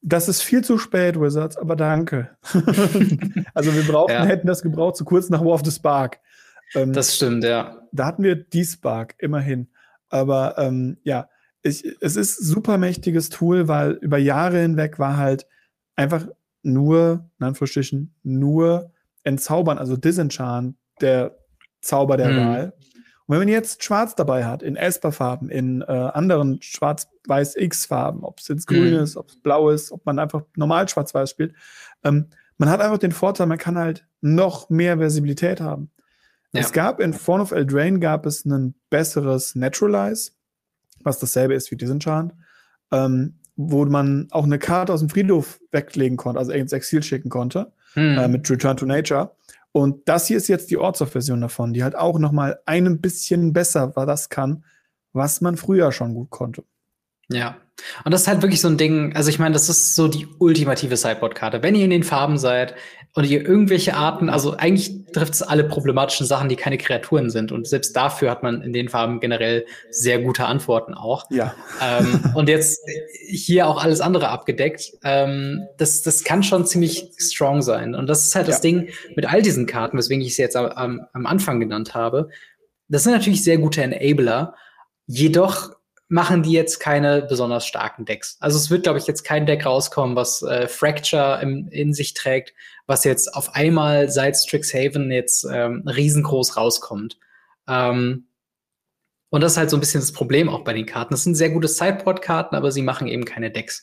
Das 0.00 0.28
ist 0.28 0.42
viel 0.42 0.64
zu 0.64 0.78
spät, 0.78 1.20
Wizards, 1.20 1.56
aber 1.56 1.76
danke. 1.76 2.30
also 3.54 3.72
wir 3.72 3.84
brauchten, 3.84 4.14
ja. 4.14 4.24
hätten 4.24 4.48
das 4.48 4.62
gebraucht 4.62 4.96
zu 4.96 5.04
kurz 5.04 5.30
nach 5.30 5.40
War 5.40 5.52
of 5.52 5.62
the 5.64 5.70
Spark. 5.70 6.18
Ähm, 6.74 6.92
das 6.92 7.14
stimmt, 7.14 7.44
ja. 7.44 7.82
Da 7.92 8.06
hatten 8.06 8.24
wir 8.24 8.34
die 8.34 8.64
Spark, 8.64 9.14
immerhin. 9.18 9.68
Aber 10.08 10.58
ähm, 10.58 10.96
ja, 11.04 11.28
ich, 11.62 11.84
es 12.00 12.16
ist 12.16 12.36
super 12.36 12.78
mächtiges 12.78 13.28
Tool, 13.28 13.68
weil 13.68 13.92
über 13.92 14.18
Jahre 14.18 14.58
hinweg 14.58 14.98
war 14.98 15.16
halt 15.16 15.46
einfach 15.94 16.26
nur, 16.62 17.30
in 17.38 17.46
Anführungsstrichen, 17.46 18.14
nur 18.24 18.92
Entzaubern, 19.24 19.78
also 19.78 19.96
Disenchant, 19.96 20.76
der 21.00 21.38
Zauber 21.80 22.16
der 22.16 22.28
hm. 22.28 22.36
Wahl. 22.36 22.72
Und 23.26 23.34
wenn 23.34 23.38
man 23.38 23.48
jetzt 23.48 23.84
Schwarz 23.84 24.14
dabei 24.14 24.44
hat, 24.44 24.62
in 24.62 24.76
Esper-Farben, 24.76 25.48
in 25.48 25.82
äh, 25.82 25.84
anderen 25.84 26.60
Schwarz-Weiß-X-Farben, 26.60 28.24
ob 28.24 28.40
es 28.40 28.48
jetzt 28.48 28.66
grün 28.66 28.94
hm. 28.94 29.02
ist, 29.02 29.16
ob 29.16 29.30
es 29.30 29.36
blau 29.40 29.70
ist, 29.70 29.92
ob 29.92 30.04
man 30.04 30.18
einfach 30.18 30.42
normal 30.56 30.88
Schwarz-Weiß 30.88 31.30
spielt, 31.30 31.54
ähm, 32.04 32.26
man 32.58 32.68
hat 32.68 32.80
einfach 32.80 32.98
den 32.98 33.12
Vorteil, 33.12 33.46
man 33.46 33.58
kann 33.58 33.78
halt 33.78 34.06
noch 34.20 34.70
mehr 34.70 34.98
Versibilität 34.98 35.60
haben. 35.60 35.90
Ja. 36.52 36.60
Es 36.60 36.72
gab 36.72 37.00
in 37.00 37.14
Form 37.14 37.40
of 37.40 37.50
Eldraine 37.50 37.98
gab 37.98 38.26
es 38.26 38.44
ein 38.44 38.74
besseres 38.90 39.54
Naturalize, 39.54 40.32
was 41.02 41.18
dasselbe 41.18 41.54
ist 41.54 41.70
wie 41.70 41.76
Disenchant, 41.76 42.34
ähm, 42.92 43.38
wo 43.56 43.84
man 43.86 44.28
auch 44.30 44.44
eine 44.44 44.58
Karte 44.58 44.92
aus 44.92 45.00
dem 45.00 45.08
Friedhof 45.08 45.60
weglegen 45.70 46.16
konnte, 46.16 46.38
also 46.38 46.52
ins 46.52 46.72
Exil 46.72 47.02
schicken 47.02 47.30
konnte, 47.30 47.72
hm. 47.94 48.18
äh, 48.18 48.28
mit 48.28 48.48
Return 48.50 48.76
to 48.76 48.86
Nature. 48.86 49.34
Und 49.72 50.06
das 50.06 50.26
hier 50.26 50.36
ist 50.36 50.48
jetzt 50.48 50.70
die 50.70 50.76
Ortsoff-Version 50.76 51.40
davon, 51.40 51.72
die 51.72 51.82
halt 51.82 51.96
auch 51.96 52.18
noch 52.18 52.32
mal 52.32 52.60
ein 52.66 53.00
bisschen 53.00 53.52
besser 53.52 53.96
war 53.96 54.04
das 54.04 54.28
kann, 54.28 54.64
was 55.12 55.40
man 55.40 55.56
früher 55.56 55.92
schon 55.92 56.14
gut 56.14 56.30
konnte. 56.30 56.64
Ja. 57.28 57.56
Und 58.04 58.12
das 58.12 58.22
ist 58.22 58.28
halt 58.28 58.42
wirklich 58.42 58.60
so 58.60 58.68
ein 58.68 58.76
Ding, 58.76 59.16
also 59.16 59.30
ich 59.30 59.38
meine, 59.38 59.54
das 59.54 59.68
ist 59.68 59.94
so 59.94 60.08
die 60.08 60.26
ultimative 60.38 60.96
Sideboard-Karte. 60.96 61.62
Wenn 61.62 61.74
ihr 61.74 61.84
in 61.84 61.90
den 61.90 62.04
Farben 62.04 62.36
seid 62.36 62.74
und 63.14 63.24
ihr 63.24 63.46
irgendwelche 63.46 63.94
Arten, 63.94 64.28
also 64.28 64.56
eigentlich 64.56 65.01
trifft 65.12 65.34
es 65.34 65.42
alle 65.42 65.64
problematischen 65.64 66.26
Sachen, 66.26 66.48
die 66.48 66.56
keine 66.56 66.78
Kreaturen 66.78 67.30
sind. 67.30 67.52
Und 67.52 67.66
selbst 67.66 67.94
dafür 67.94 68.30
hat 68.30 68.42
man 68.42 68.62
in 68.62 68.72
den 68.72 68.88
Farben 68.88 69.20
generell 69.20 69.66
sehr 69.90 70.20
gute 70.20 70.46
Antworten 70.46 70.94
auch. 70.94 71.24
Ja. 71.30 71.54
Ähm, 71.80 72.24
und 72.34 72.48
jetzt 72.48 72.80
hier 73.28 73.66
auch 73.66 73.82
alles 73.82 74.00
andere 74.00 74.28
abgedeckt. 74.28 74.92
Ähm, 75.04 75.62
das, 75.78 76.02
das 76.02 76.24
kann 76.24 76.42
schon 76.42 76.66
ziemlich 76.66 77.12
strong 77.18 77.62
sein. 77.62 77.94
Und 77.94 78.06
das 78.08 78.24
ist 78.24 78.34
halt 78.34 78.48
das 78.48 78.56
ja. 78.56 78.62
Ding 78.62 78.88
mit 79.14 79.30
all 79.32 79.42
diesen 79.42 79.66
Karten, 79.66 79.96
weswegen 79.98 80.22
ich 80.22 80.32
es 80.32 80.36
jetzt 80.36 80.56
am, 80.56 81.06
am 81.12 81.26
Anfang 81.26 81.60
genannt 81.60 81.94
habe. 81.94 82.28
Das 82.88 83.04
sind 83.04 83.12
natürlich 83.12 83.44
sehr 83.44 83.58
gute 83.58 83.82
Enabler. 83.82 84.54
Jedoch 85.06 85.72
machen 86.12 86.42
die 86.42 86.52
jetzt 86.52 86.78
keine 86.78 87.22
besonders 87.22 87.66
starken 87.66 88.04
Decks. 88.04 88.36
Also 88.38 88.58
es 88.58 88.68
wird, 88.68 88.82
glaube 88.82 88.98
ich, 88.98 89.06
jetzt 89.06 89.24
kein 89.24 89.46
Deck 89.46 89.64
rauskommen, 89.64 90.14
was 90.14 90.42
äh, 90.42 90.68
Fracture 90.68 91.40
im, 91.40 91.68
in 91.68 91.94
sich 91.94 92.12
trägt, 92.12 92.52
was 92.86 93.04
jetzt 93.04 93.34
auf 93.34 93.54
einmal 93.54 94.10
seit 94.10 94.36
Strixhaven 94.36 95.10
jetzt 95.10 95.46
ähm, 95.50 95.84
riesengroß 95.86 96.58
rauskommt. 96.58 97.16
Ähm, 97.66 98.26
und 99.30 99.40
das 99.40 99.52
ist 99.52 99.58
halt 99.58 99.70
so 99.70 99.78
ein 99.78 99.80
bisschen 99.80 100.02
das 100.02 100.12
Problem 100.12 100.50
auch 100.50 100.64
bei 100.64 100.74
den 100.74 100.84
Karten. 100.84 101.14
Das 101.14 101.24
sind 101.24 101.34
sehr 101.34 101.48
gute 101.48 101.66
Sideboard-Karten, 101.66 102.56
aber 102.56 102.70
sie 102.72 102.82
machen 102.82 103.08
eben 103.08 103.24
keine 103.24 103.50
Decks. 103.50 103.82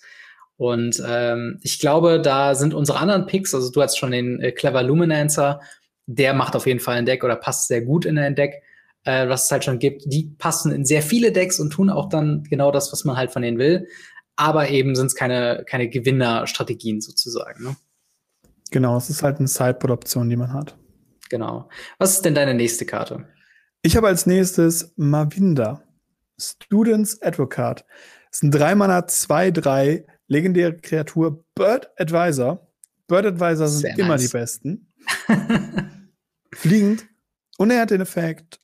Und 0.56 1.02
ähm, 1.04 1.60
ich 1.64 1.80
glaube, 1.80 2.22
da 2.22 2.54
sind 2.54 2.76
unsere 2.76 3.00
anderen 3.00 3.26
Picks, 3.26 3.56
also 3.56 3.72
du 3.72 3.82
hast 3.82 3.98
schon 3.98 4.12
den 4.12 4.40
äh, 4.40 4.52
Clever 4.52 4.84
Luminancer, 4.84 5.62
der 6.06 6.36
macht 6.36 6.56
auf 6.56 6.68
jeden 6.68 6.80
Fall 6.80 6.98
ein 6.98 7.08
Deck 7.08 7.24
oder 7.24 7.36
passt 7.36 7.70
sehr 7.70 7.82
gut 7.82 8.06
in 8.06 8.20
ein 8.20 8.36
Deck 8.36 8.62
äh, 9.06 9.28
was 9.28 9.45
es 9.45 9.52
halt 9.52 9.64
schon 9.64 9.80
gibt, 9.80 10.04
die 10.06 10.34
passen 10.38 10.72
in 10.72 10.86
sehr 10.86 11.02
viele 11.02 11.32
Decks 11.32 11.60
und 11.60 11.72
tun 11.72 11.89
auch 11.89 12.10
dann 12.10 12.43
genau 12.43 12.72
das, 12.72 12.91
was 12.91 13.06
man 13.06 13.18
halt 13.18 13.32
von 13.32 13.41
denen 13.41 13.58
will. 13.58 13.88
Aber 14.36 14.70
eben 14.70 14.95
sind 14.95 15.08
es 15.08 15.16
keine, 15.16 15.66
keine 15.68 15.89
Gewinnerstrategien 15.89 17.02
sozusagen. 17.02 17.64
Ne? 17.64 17.76
Genau, 18.72 18.97
es 18.97 19.10
ist 19.10 19.24
halt 19.24 19.39
eine 19.39 19.47
Sideboard-Option, 19.47 20.30
die 20.30 20.38
man 20.38 20.54
hat. 20.54 20.78
Genau. 21.30 21.70
Was 21.97 22.14
ist 22.14 22.26
denn 22.26 22.36
deine 22.36 22.54
nächste 22.54 22.86
Karte? 22.86 23.28
Ich 23.82 23.95
habe 23.95 24.08
als 24.08 24.26
nächstes 24.26 24.93
Mavinda, 24.95 25.84
Students 26.39 27.22
Advocate. 27.22 27.86
Das 28.30 28.41
ist 28.41 28.43
ein 28.43 28.52
3-Mana 28.52 29.00
2-3 29.00 30.06
legendäre 30.28 30.78
Kreatur, 30.78 31.43
Bird 31.56 31.89
Advisor. 31.97 32.68
Bird 33.08 33.26
Advisor 33.26 33.68
sind 33.68 33.82
Sehr 33.82 34.00
immer 34.00 34.10
nice. 34.10 34.22
die 34.22 34.38
besten. 34.38 34.93
Fliegend. 36.54 37.08
Und 37.58 37.72
er 37.72 37.82
hat 37.82 37.91
den 37.91 38.02
Effekt, 38.02 38.60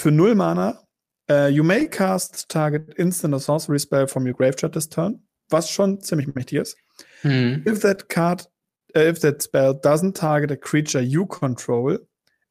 für 0.00 0.10
0 0.10 0.34
Mana, 0.34 0.82
uh, 1.30 1.46
you 1.46 1.62
may 1.62 1.86
cast 1.86 2.48
target 2.48 2.94
instant 2.98 3.34
or 3.34 3.40
sorcery 3.40 3.78
spell 3.78 4.06
from 4.06 4.26
your 4.26 4.34
graveyard 4.34 4.72
this 4.72 4.88
turn, 4.88 5.20
was 5.50 5.70
schon 5.70 6.00
ziemlich 6.00 6.34
mächtig 6.34 6.60
ist. 6.60 6.76
Mhm. 7.22 7.62
If 7.66 7.80
that 7.80 8.08
card, 8.08 8.46
uh, 8.96 9.00
if 9.00 9.20
that 9.20 9.42
spell 9.42 9.74
doesn't 9.74 10.16
target 10.16 10.50
a 10.50 10.56
creature 10.56 11.00
you 11.00 11.26
control, 11.26 11.98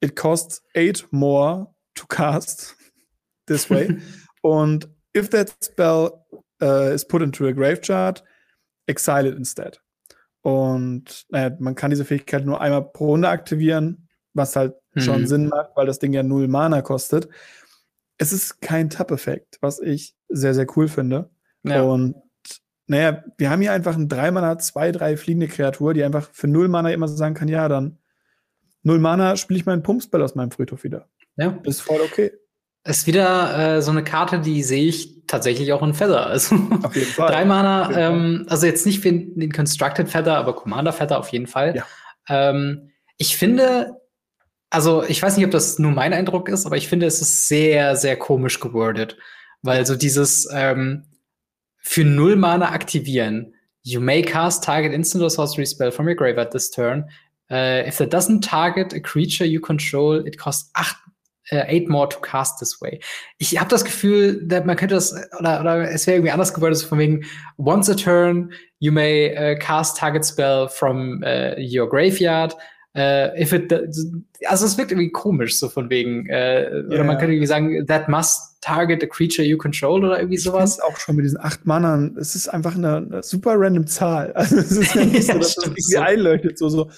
it 0.01 0.15
costs 0.15 0.61
8 0.75 1.07
more 1.11 1.67
to 1.95 2.05
cast 2.07 2.75
this 3.47 3.69
way. 3.69 3.97
Und 4.41 4.87
if 5.13 5.29
that 5.31 5.51
spell 5.61 6.25
uh, 6.61 6.93
is 6.93 7.03
put 7.03 7.21
into 7.21 7.47
a 7.47 7.53
graveyard, 7.53 8.21
exile 8.87 9.25
it 9.25 9.35
instead. 9.35 9.79
Und 10.41 11.25
naja, 11.29 11.55
man 11.59 11.75
kann 11.75 11.89
diese 11.89 12.05
Fähigkeit 12.05 12.45
nur 12.45 12.61
einmal 12.61 12.83
pro 12.83 13.07
Runde 13.07 13.27
aktivieren, 13.27 14.07
was 14.33 14.55
halt 14.55 14.75
mhm. 14.93 15.01
schon 15.01 15.27
Sinn 15.27 15.47
macht, 15.47 15.71
weil 15.75 15.85
das 15.85 15.99
Ding 15.99 16.13
ja 16.13 16.23
null 16.23 16.47
Mana 16.47 16.81
kostet. 16.81 17.29
Es 18.17 18.33
ist 18.33 18.61
kein 18.61 18.89
Tap-Effekt, 18.89 19.57
was 19.61 19.79
ich 19.79 20.15
sehr, 20.27 20.53
sehr 20.53 20.67
cool 20.75 20.87
finde. 20.87 21.29
Ja. 21.63 21.83
Und 21.83 22.15
naja, 22.87 23.23
wir 23.37 23.49
haben 23.49 23.61
hier 23.61 23.71
einfach 23.71 23.95
ein 23.95 24.09
3 24.09 24.31
Mana, 24.31 24.57
2, 24.57 24.91
3 24.91 25.17
fliegende 25.17 25.47
Kreatur, 25.47 25.93
die 25.93 26.03
einfach 26.03 26.29
für 26.31 26.47
null 26.47 26.67
Mana 26.67 26.91
immer 26.91 27.07
sagen 27.07 27.35
kann, 27.35 27.47
ja, 27.47 27.67
dann 27.69 27.99
null 28.83 28.99
Mana 28.99 29.35
spiele 29.35 29.59
ich 29.59 29.65
meinen 29.65 29.83
Pumpspell 29.83 30.21
aus 30.21 30.35
meinem 30.35 30.51
Friedhof 30.51 30.83
wieder. 30.83 31.07
Ja. 31.37 31.57
Ist 31.63 31.81
voll 31.81 32.01
okay. 32.01 32.31
Ist 32.83 33.05
wieder 33.05 33.77
äh, 33.77 33.81
so 33.81 33.91
eine 33.91 34.03
Karte, 34.03 34.39
die 34.39 34.63
sehe 34.63 34.87
ich 34.87 35.25
tatsächlich 35.27 35.71
auch 35.71 35.83
in 35.83 35.93
Feather. 35.93 36.25
Also 36.25 36.55
Auf 36.81 36.95
jeden 36.95 37.11
Fall. 37.11 37.27
drei 37.31 37.45
Mana, 37.45 37.91
ähm, 37.95 38.45
also 38.49 38.65
jetzt 38.65 38.85
nicht 38.85 39.05
in 39.05 39.39
den 39.39 39.51
Constructed 39.51 40.09
Feather, 40.09 40.37
aber 40.37 40.55
Commander 40.55 40.91
Feather 40.91 41.19
auf 41.19 41.29
jeden 41.29 41.45
Fall. 41.45 41.75
Ja. 41.75 41.85
Ähm, 42.27 42.89
ich 43.17 43.37
finde, 43.37 43.98
also 44.69 45.03
ich 45.03 45.21
weiß 45.21 45.37
nicht, 45.37 45.45
ob 45.45 45.51
das 45.51 45.79
nur 45.79 45.91
mein 45.91 46.13
Eindruck 46.13 46.49
ist, 46.49 46.65
aber 46.65 46.77
ich 46.77 46.87
finde, 46.87 47.05
es 47.05 47.21
ist 47.21 47.47
sehr, 47.47 47.95
sehr 47.95 48.17
komisch 48.17 48.59
gewordet. 48.59 49.17
Weil 49.61 49.85
so 49.85 49.95
dieses 49.95 50.47
ähm, 50.53 51.05
für 51.81 52.05
null 52.05 52.35
Mana 52.35 52.71
aktivieren. 52.71 53.53
You 53.81 53.99
may 53.99 54.21
cast 54.21 54.63
target 54.63 54.93
instant 54.93 55.23
or 55.23 55.29
sorcery 55.29 55.65
spell 55.65 55.91
from 55.91 56.07
your 56.07 56.15
graveyard 56.15 56.51
this 56.51 56.69
turn. 56.69 57.09
Uh, 57.49 57.83
if 57.87 57.97
that 57.97 58.13
doesn't 58.13 58.41
target 58.41 58.93
a 58.93 58.99
creature 58.99 59.45
you 59.45 59.59
control, 59.59 60.25
it 60.25 60.37
costs 60.37 60.69
acht, 60.75 60.97
äh, 61.51 61.65
eight 61.67 61.89
more 61.89 62.07
to 62.07 62.19
cast 62.19 62.59
this 62.59 62.79
way. 62.79 62.99
Ich 63.39 63.57
habe 63.59 63.69
das 63.69 63.83
Gefühl, 63.83 64.45
man 64.65 64.75
könnte 64.75 64.95
das, 64.95 65.15
oder, 65.39 65.61
oder 65.61 65.89
es 65.89 66.05
wäre 66.05 66.17
irgendwie 66.17 66.31
anders 66.31 66.53
gewordet, 66.53 66.77
so 66.77 66.87
von 66.87 66.99
wegen, 66.99 67.25
once 67.57 67.89
a 67.89 67.95
turn, 67.95 68.53
you 68.77 68.91
may 68.91 69.35
uh, 69.35 69.57
cast 69.57 69.97
target 69.97 70.23
spell 70.23 70.67
from 70.67 71.23
uh, 71.23 71.55
your 71.57 71.89
graveyard. 71.89 72.55
Uh, 72.97 73.29
if 73.39 73.53
it, 73.53 73.71
also 73.71 74.65
es 74.65 74.77
wirkt 74.77 74.91
irgendwie 74.91 75.11
komisch, 75.11 75.59
so 75.59 75.69
von 75.69 75.91
wegen, 75.91 76.25
äh, 76.27 76.83
oder 76.87 76.97
Ja. 76.97 77.03
man 77.03 77.17
könnte 77.19 77.33
irgendwie 77.33 77.45
sagen, 77.45 77.85
that 77.85 78.09
must 78.09 78.41
target 78.61 79.03
a 79.03 79.05
creature 79.05 79.47
you 79.47 79.57
control 79.57 80.03
oder 80.03 80.17
irgendwie 80.17 80.37
sowas. 80.39 80.79
Auch 80.81 80.97
schon 80.97 81.15
mit 81.15 81.23
diesen 81.23 81.39
acht 81.39 81.67
Mannern, 81.67 82.17
es 82.19 82.33
ist 82.35 82.47
einfach 82.49 82.75
eine, 82.75 82.97
eine 82.97 83.23
super 83.23 83.53
random 83.57 83.85
Zahl. 83.85 84.31
Also 84.35 84.57
es 84.57 84.71
ist 84.71 84.95
ja 84.95 85.05
nicht 85.05 85.23
so, 85.27 85.33
dass 85.37 85.53
das 85.55 85.65
irgendwie 85.65 85.81
so. 85.83 85.99
einleuchtet. 85.99 86.57
So, 86.57 86.67
so, 86.69 86.89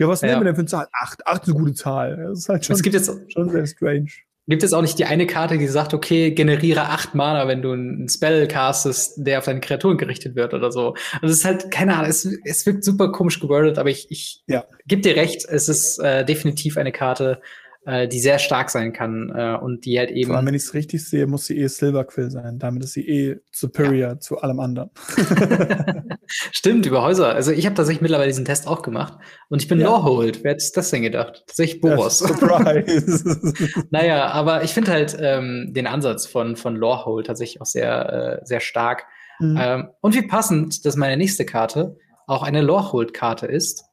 ja, 0.00 0.08
was 0.08 0.22
Ja. 0.22 0.28
nehmen 0.28 0.40
wir 0.40 0.44
denn 0.46 0.54
für 0.56 0.60
eine 0.62 0.68
Zahl? 0.68 0.88
Acht. 0.92 1.24
Acht 1.24 1.42
ist 1.42 1.50
eine 1.54 1.58
gute 1.60 1.74
Zahl. 1.74 2.16
Das 2.16 2.38
ist 2.40 2.48
halt 2.48 2.64
schon, 2.66 2.74
Es 2.74 2.82
gibt 2.82 2.94
jetzt, 2.96 3.10
schon 3.32 3.48
sehr 3.48 3.66
strange. 3.66 4.08
Gibt 4.48 4.62
jetzt 4.62 4.72
auch 4.72 4.82
nicht 4.82 4.98
die 4.98 5.04
eine 5.04 5.26
Karte, 5.26 5.58
die 5.58 5.66
sagt, 5.66 5.94
okay, 5.94 6.30
generiere 6.30 6.82
acht 6.88 7.14
Mana, 7.14 7.46
wenn 7.48 7.62
du 7.62 7.72
einen 7.72 8.08
Spell 8.08 8.48
castest, 8.48 9.14
der 9.18 9.38
auf 9.38 9.44
deine 9.44 9.60
Kreaturen 9.60 9.98
gerichtet 9.98 10.34
wird 10.36 10.54
oder 10.54 10.72
so. 10.72 10.94
Also 11.20 11.32
es 11.32 11.38
ist 11.40 11.44
halt, 11.44 11.70
keine 11.70 11.94
Ahnung, 11.96 12.10
es, 12.10 12.24
es 12.44 12.64
wirkt 12.66 12.84
super 12.84 13.12
komisch 13.12 13.40
gewordet, 13.40 13.78
aber 13.78 13.90
ich, 13.90 14.10
ich 14.10 14.42
Ja. 14.46 14.64
gebe 14.86 15.02
dir 15.02 15.16
recht, 15.16 15.44
es 15.48 15.68
ist 15.68 15.98
äh, 15.98 16.24
definitiv 16.24 16.76
eine 16.78 16.92
Karte, 16.92 17.40
äh, 17.84 18.08
die 18.08 18.20
sehr 18.20 18.38
stark 18.38 18.70
sein 18.70 18.92
kann 18.92 19.32
äh, 19.34 19.56
und 19.60 19.84
die 19.84 19.98
halt 19.98 20.10
eben 20.10 20.28
Vor 20.28 20.36
allem, 20.36 20.46
wenn 20.46 20.54
ich 20.54 20.64
es 20.64 20.74
richtig 20.74 21.08
sehe, 21.08 21.26
muss 21.26 21.46
sie 21.46 21.58
eh 21.58 21.68
Silver 21.68 22.04
Quill 22.04 22.30
sein. 22.30 22.58
Damit 22.58 22.84
ist 22.84 22.92
sie 22.92 23.08
eh 23.08 23.36
superior 23.52 24.20
zu 24.20 24.38
allem 24.38 24.60
anderen. 24.60 24.90
Stimmt, 26.26 26.86
über 26.86 27.02
Häuser. 27.02 27.34
Also 27.34 27.52
ich 27.52 27.64
habe 27.64 27.74
tatsächlich 27.74 28.02
mittlerweile 28.02 28.28
diesen 28.28 28.44
Test 28.44 28.66
auch 28.66 28.82
gemacht 28.82 29.18
und 29.48 29.62
ich 29.62 29.68
bin 29.68 29.80
Ja. 29.80 29.90
Lawhold. 29.90 30.44
Wer 30.44 30.52
hätte 30.52 30.70
das 30.74 30.90
denn 30.90 31.02
gedacht? 31.02 31.44
Tatsächlich 31.46 31.80
Boros. 31.80 32.18
Surprise. 32.18 33.24
Naja, 33.90 34.26
aber 34.28 34.64
ich 34.64 34.74
finde 34.74 34.90
halt 34.90 35.16
ähm, 35.18 35.72
den 35.72 35.86
Ansatz 35.86 36.26
von, 36.26 36.56
von 36.56 36.76
Lorehold 36.76 37.26
tatsächlich 37.26 37.60
auch 37.60 37.66
sehr, 37.66 38.40
äh, 38.42 38.46
sehr 38.46 38.60
stark. 38.60 39.06
Mhm. 39.38 39.58
Ähm, 39.60 39.88
und 40.00 40.14
wie 40.14 40.26
passend, 40.26 40.84
dass 40.84 40.96
meine 40.96 41.16
nächste 41.16 41.44
Karte 41.44 41.96
auch 42.26 42.42
eine 42.42 42.60
Lorehold-Karte 42.60 43.46
ist. 43.46 43.84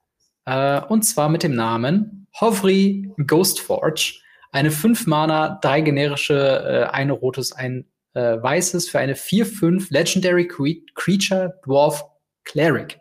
Äh, 0.45 0.81
und 0.81 1.03
zwar 1.03 1.29
mit 1.29 1.43
dem 1.43 1.55
Namen 1.55 2.24
Hovri 2.39 3.11
Ghostforge. 3.25 4.19
Eine 4.51 4.71
5 4.71 5.07
Mana, 5.07 5.59
drei 5.61 5.81
generische, 5.81 6.33
äh, 6.33 6.93
eine 6.93 7.13
rotes, 7.13 7.51
ein 7.51 7.85
äh, 8.13 8.41
weißes 8.41 8.89
für 8.89 8.99
eine 8.99 9.15
4-5 9.15 9.87
Legendary 9.89 10.47
Cre 10.47 10.75
Creature 10.95 11.59
Dwarf 11.65 12.05
Cleric. 12.45 12.99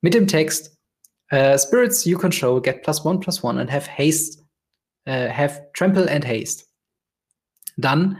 Mit 0.00 0.14
dem 0.14 0.26
Text 0.26 0.76
äh, 1.30 1.58
Spirits 1.58 2.04
you 2.04 2.18
control 2.18 2.60
get 2.60 2.82
plus 2.82 3.04
one 3.04 3.18
plus 3.18 3.42
one 3.42 3.60
and 3.60 3.70
have 3.70 3.88
haste 3.88 4.44
uh, 5.06 5.28
have 5.28 5.62
trample 5.72 6.08
and 6.08 6.24
haste. 6.24 6.66
Dann, 7.76 8.16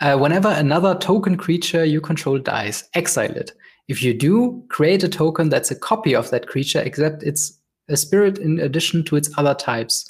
uh, 0.00 0.18
whenever 0.18 0.50
another 0.50 0.98
token 0.98 1.36
creature 1.36 1.84
you 1.84 2.00
control 2.00 2.38
dies, 2.38 2.88
exile 2.94 3.36
it. 3.36 3.54
If 3.88 4.02
you 4.02 4.14
do, 4.14 4.64
create 4.68 5.04
a 5.04 5.08
token 5.08 5.50
that's 5.50 5.70
a 5.70 5.78
copy 5.78 6.16
of 6.16 6.30
that 6.30 6.46
creature, 6.46 6.80
except 6.80 7.22
it's 7.22 7.60
a 7.88 7.96
spirit 7.96 8.38
in 8.38 8.60
addition 8.60 9.04
to 9.04 9.16
its 9.16 9.30
other 9.38 9.56
types. 9.56 10.06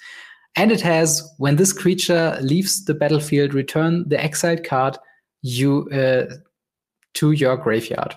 And 0.57 0.73
it 0.73 0.81
has, 0.83 1.23
when 1.39 1.57
this 1.57 1.73
creature 1.73 2.39
leaves 2.41 2.85
the 2.85 2.95
battlefield, 2.95 3.53
return 3.53 4.09
the 4.09 4.23
exiled 4.23 4.65
card 4.65 4.99
you 5.43 5.89
uh, 5.93 6.27
to 7.15 7.33
your 7.33 7.57
graveyard. 7.57 8.17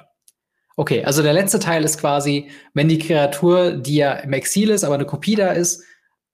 Okay, 0.77 1.03
also 1.03 1.21
der 1.21 1.33
letzte 1.33 1.59
Teil 1.59 1.83
ist 1.83 1.99
quasi, 1.99 2.49
wenn 2.73 2.87
die 2.87 2.99
Kreatur, 2.99 3.71
die 3.71 3.97
ja 3.97 4.13
im 4.13 4.31
Exil 4.31 4.69
ist, 4.69 4.85
aber 4.85 4.95
eine 4.95 5.05
Kopie 5.05 5.35
da 5.35 5.49
ist, 5.49 5.83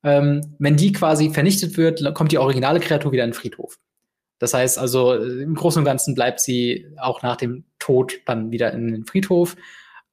ähm, 0.04 0.56
wenn 0.60 0.78
die 0.78 0.92
quasi 0.92 1.32
vernichtet 1.32 1.78
wird, 1.78 2.14
kommt 2.14 2.32
die 2.32 2.38
originale 2.38 2.80
Kreatur 2.80 3.12
wieder 3.12 3.24
in 3.24 3.32
den 3.32 3.36
Friedhof. 3.36 3.80
Das 4.38 4.54
heißt 4.54 4.78
also, 4.78 5.16
im 5.16 5.56
Großen 5.56 5.80
und 5.80 5.86
Ganzen 5.86 6.14
bleibt 6.14 6.42
sie 6.42 6.86
auch 6.98 7.24
nach 7.24 7.38
dem 7.38 7.64
Tod 7.80 8.14
dann 8.28 8.52
wieder 8.52 8.72
in 8.72 8.92
den 8.92 9.06
Friedhof. 9.06 9.56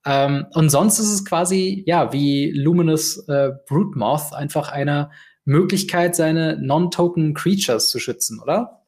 Ähm, 0.05 0.47
und 0.53 0.71
sonst 0.71 0.99
ist 0.99 1.13
es 1.13 1.25
quasi, 1.25 1.85
ja, 1.87 2.13
wie 2.13 2.51
Luminous 2.53 3.27
äh, 3.29 3.51
Broodmoth 3.69 4.33
einfach 4.33 4.71
eine 4.71 5.11
Möglichkeit, 5.45 6.17
seine 6.17 6.59
Non-Token 6.61 7.35
Creatures 7.35 7.89
zu 7.89 7.99
schützen, 7.99 8.41
oder? 8.41 8.85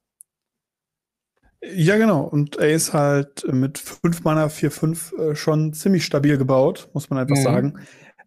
Ja, 1.63 1.97
genau. 1.97 2.23
Und 2.23 2.57
er 2.57 2.71
ist 2.71 2.93
halt 2.93 3.47
mit 3.51 3.79
5 3.79 4.23
Mana 4.25 4.49
4-5 4.49 5.17
äh, 5.17 5.37
schon 5.37 5.73
ziemlich 5.73 6.05
stabil 6.05 6.37
gebaut, 6.37 6.89
muss 6.93 7.11
man 7.11 7.19
einfach 7.19 7.37
Mhm. 7.37 7.43
sagen. 7.43 7.79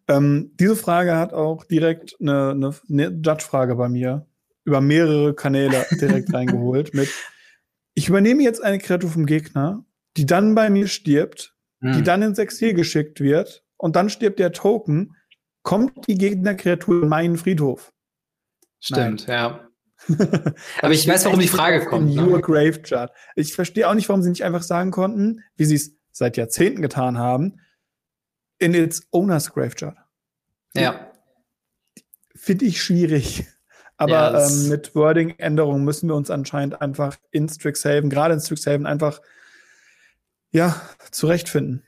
Ähm, 0.08 0.52
diese 0.60 0.76
Frage 0.76 1.16
hat 1.16 1.34
auch 1.34 1.66
direkt 1.66 2.16
eine, 2.20 2.52
eine, 2.52 2.76
eine 2.90 3.08
Judge-Frage 3.10 3.76
bei 3.76 3.90
mir 3.90 4.26
über 4.64 4.82
mehrere 4.82 5.34
Kanäle 5.34 5.86
direkt 6.00 6.34
reingeholt 6.34 6.94
mit 6.94 7.10
ich 7.98 8.10
übernehme 8.10 8.44
jetzt 8.44 8.64
eine 8.64 8.78
Kreatur 8.78 9.10
vom 9.10 9.26
Gegner, 9.26 9.84
die 10.18 10.28
dann 10.28 10.54
bei 10.54 10.70
mir 10.70 10.88
stirbt, 10.88 11.56
die 11.82 11.98
Hm. 11.98 12.04
dann 12.04 12.22
ins 12.22 12.40
Exil 12.40 12.74
geschickt 12.74 13.20
wird 13.22 13.64
und 13.78 13.96
dann 13.96 14.10
stirbt 14.10 14.40
der 14.40 14.52
Token, 14.52 15.16
kommt 15.64 16.08
die 16.08 16.18
Gegnerkreatur 16.18 17.04
in 17.04 17.10
meinen 17.10 17.38
Friedhof. 17.38 17.94
Stimmt, 18.80 19.28
ja. 19.28 19.68
Aber 20.82 20.94
ich 20.94 21.08
weiß, 21.08 21.26
warum 21.26 21.40
die 21.40 21.48
Frage 21.48 21.86
kommt. 21.86 22.12
In 22.12 22.20
your 22.20 22.38
Ne? 22.38 22.42
Graveyard. 22.42 23.12
Ich 23.36 23.54
verstehe 23.54 23.90
auch 23.90 23.96
nicht, 23.96 24.08
warum 24.10 24.22
sie 24.22 24.30
nicht 24.30 24.44
einfach 24.44 24.62
sagen 24.64 24.92
konnten, 24.92 25.44
wie 25.56 25.66
sie 25.66 25.76
es 25.76 25.96
seit 26.12 26.38
Jahrzehnten 26.38 26.82
getan 26.82 27.18
haben, 27.18 27.60
in 28.60 28.74
its 28.74 29.08
owner's 29.12 29.52
Graveyard. 29.52 29.98
Ja. 30.76 31.12
Finde 32.36 32.66
ich 32.66 32.82
schwierig. 32.82 33.46
Aber 33.98 34.12
Ja, 34.12 34.46
ähm, 34.48 34.70
mit 34.70 34.94
Wording-Änderungen 34.94 35.84
müssen 35.84 36.08
wir 36.08 36.16
uns 36.16 36.30
anscheinend 36.30 36.80
einfach 36.82 37.18
in 37.32 37.50
Strixhaven, 37.50 38.12
gerade 38.12 38.36
in 38.36 38.40
Strixhaven, 38.40 38.86
einfach 38.86 39.22
ja, 40.52 40.82
zurechtfinden. 41.12 41.84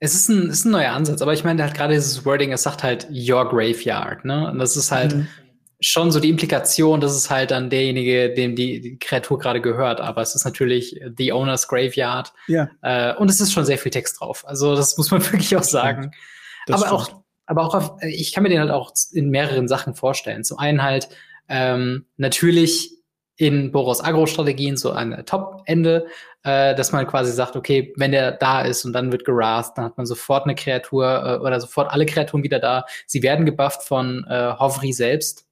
Es 0.00 0.14
ist 0.14 0.28
ein, 0.28 0.50
ist 0.50 0.64
ein 0.64 0.72
neuer 0.72 0.92
Ansatz, 0.92 1.22
aber 1.22 1.32
ich 1.32 1.44
meine 1.44 1.62
halt 1.62 1.74
gerade 1.74 1.94
dieses 1.94 2.24
Wording, 2.26 2.52
es 2.52 2.62
sagt 2.64 2.82
halt 2.82 3.08
your 3.10 3.48
graveyard, 3.48 4.24
ne? 4.24 4.50
Und 4.50 4.58
das 4.58 4.76
ist 4.76 4.90
halt 4.92 5.14
Mhm. 5.14 5.28
schon 5.80 6.10
so 6.10 6.20
die 6.20 6.28
Implikation, 6.28 7.00
dass 7.00 7.12
es 7.12 7.30
halt 7.30 7.50
dann 7.52 7.70
derjenige, 7.70 8.34
dem 8.34 8.54
die, 8.56 8.80
die 8.80 8.98
Kreatur 8.98 9.38
gerade 9.38 9.60
gehört, 9.60 10.00
aber 10.00 10.20
es 10.22 10.34
ist 10.34 10.44
natürlich 10.44 11.00
the 11.16 11.32
owner's 11.32 11.68
graveyard 11.68 12.32
Ja, 12.48 12.68
äh, 12.82 13.14
und 13.16 13.30
es 13.30 13.40
ist 13.40 13.52
schon 13.52 13.64
sehr 13.64 13.78
viel 13.78 13.90
Text 13.92 14.20
drauf. 14.20 14.44
Also 14.46 14.74
das 14.76 14.96
muss 14.98 15.10
man 15.10 15.22
wirklich 15.32 15.56
auch 15.56 15.62
sagen. 15.62 16.10
das 16.66 16.82
aber 16.82 17.02
stimmt. 17.04 17.18
auch, 17.18 17.24
aber 17.46 17.62
auch, 17.66 17.74
auf, 17.74 18.02
ich 18.02 18.32
kann 18.32 18.42
mir 18.42 18.48
den 18.50 18.60
halt 18.60 18.70
auch 18.70 18.92
in 19.12 19.30
mehreren 19.30 19.68
Sachen 19.68 19.94
vorstellen. 19.94 20.44
Zum 20.44 20.58
einen 20.58 20.82
halt 20.82 21.08
ähm, 21.48 22.06
natürlich 22.16 22.90
in 23.36 23.72
Boros 23.72 24.02
Agro-Strategien 24.02 24.76
so 24.76 24.92
ein 24.92 25.24
Top-Ende, 25.26 26.06
äh, 26.44 26.74
dass 26.74 26.92
man 26.92 27.06
quasi 27.06 27.32
sagt, 27.32 27.56
okay, 27.56 27.92
wenn 27.96 28.12
der 28.12 28.32
da 28.32 28.62
ist 28.62 28.84
und 28.84 28.92
dann 28.92 29.10
wird 29.10 29.24
gerast, 29.24 29.76
dann 29.76 29.86
hat 29.86 29.96
man 29.96 30.06
sofort 30.06 30.44
eine 30.44 30.54
Kreatur 30.54 31.06
äh, 31.06 31.44
oder 31.44 31.60
sofort 31.60 31.90
alle 31.90 32.06
Kreaturen 32.06 32.44
wieder 32.44 32.60
da. 32.60 32.84
Sie 33.06 33.22
werden 33.22 33.44
gebufft 33.44 33.82
von 33.82 34.24
äh, 34.28 34.54
Hovri 34.58 34.92
selbst. 34.92 35.46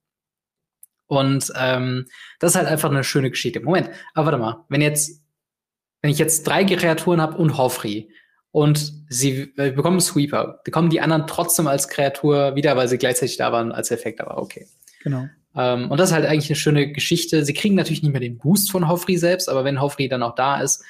Und 1.07 1.53
ähm, 1.57 2.07
das 2.39 2.53
ist 2.53 2.57
halt 2.57 2.69
einfach 2.69 2.91
eine 2.91 3.05
schöne 3.05 3.31
Geschichte. 3.31 3.61
Moment, 3.61 3.91
aber 4.15 4.27
warte 4.27 4.39
mal, 4.39 4.65
wenn 4.69 4.81
jetzt, 4.81 5.23
wenn 6.01 6.11
ich 6.11 6.19
jetzt 6.19 6.47
drei 6.47 6.65
Kreaturen 6.65 7.21
habe 7.21 7.37
und 7.37 7.59
Hovri 7.59 8.11
und 8.53 8.93
sie 9.09 9.53
äh, 9.57 9.73
bekommen 9.73 10.01
Sweeper, 10.01 10.61
bekommen 10.65 10.89
die 10.89 11.01
anderen 11.01 11.27
trotzdem 11.27 11.67
als 11.67 11.89
Kreatur 11.89 12.55
wieder, 12.55 12.77
weil 12.77 12.89
sie 12.89 12.99
gleichzeitig 12.99 13.37
da 13.37 13.51
waren 13.51 13.73
als 13.73 13.91
Effekt, 13.91 14.21
aber 14.21 14.39
okay. 14.39 14.69
Genau. 15.03 15.27
Ähm, 15.55 15.91
und 15.91 15.99
das 15.99 16.11
ist 16.11 16.15
halt 16.15 16.27
eigentlich 16.27 16.49
eine 16.51 16.57
schöne 16.57 16.93
Geschichte. 16.93 17.45
Sie 17.45 17.53
kriegen 17.55 17.75
natürlich 17.75 18.03
nicht 18.03 18.13
mehr 18.13 18.21
den 18.21 18.39
Boost 18.39 18.71
von 18.71 18.89
Hoffrey 18.89 19.17
selbst, 19.19 19.49
aber 19.49 19.65
wenn 19.65 19.81
Hoffrey 19.81 20.09
dann 20.09 20.23
auch 20.23 20.35
da 20.35 20.61
ist, 20.61 20.83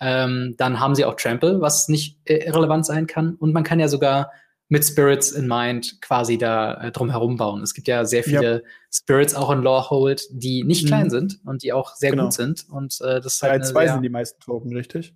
ähm, 0.00 0.54
dann 0.58 0.80
haben 0.80 0.94
sie 0.94 1.04
auch 1.04 1.14
Trample, 1.16 1.60
was 1.60 1.88
nicht 1.88 2.18
äh, 2.24 2.44
irrelevant 2.46 2.86
sein 2.86 3.06
kann. 3.06 3.34
Und 3.34 3.52
man 3.52 3.64
kann 3.64 3.80
ja 3.80 3.88
sogar 3.88 4.30
mit 4.70 4.84
Spirits 4.84 5.32
in 5.32 5.48
Mind 5.48 6.00
quasi 6.02 6.36
da 6.36 6.74
äh, 6.82 6.92
drum 6.92 7.10
herum 7.10 7.36
bauen. 7.36 7.62
Es 7.62 7.72
gibt 7.74 7.88
ja 7.88 8.04
sehr 8.04 8.22
viele 8.22 8.62
Spirits 8.92 9.34
auch 9.34 9.50
in 9.50 9.62
Lorehold, 9.62 10.22
die 10.30 10.62
nicht 10.62 10.84
Mhm. 10.84 10.88
klein 10.88 11.10
sind 11.10 11.40
und 11.46 11.62
die 11.62 11.72
auch 11.72 11.94
sehr 11.96 12.10
Genau. 12.10 12.24
gut 12.24 12.34
sind. 12.34 12.66
Und 12.70 12.98
äh, 13.00 13.20
das 13.20 13.36
ist 13.36 13.42
halt 13.42 13.62
3-2 13.62 13.66
sehr, 13.84 13.92
sind 13.94 14.02
die 14.02 14.08
meisten 14.10 14.40
Token, 14.40 14.76
richtig? 14.76 15.14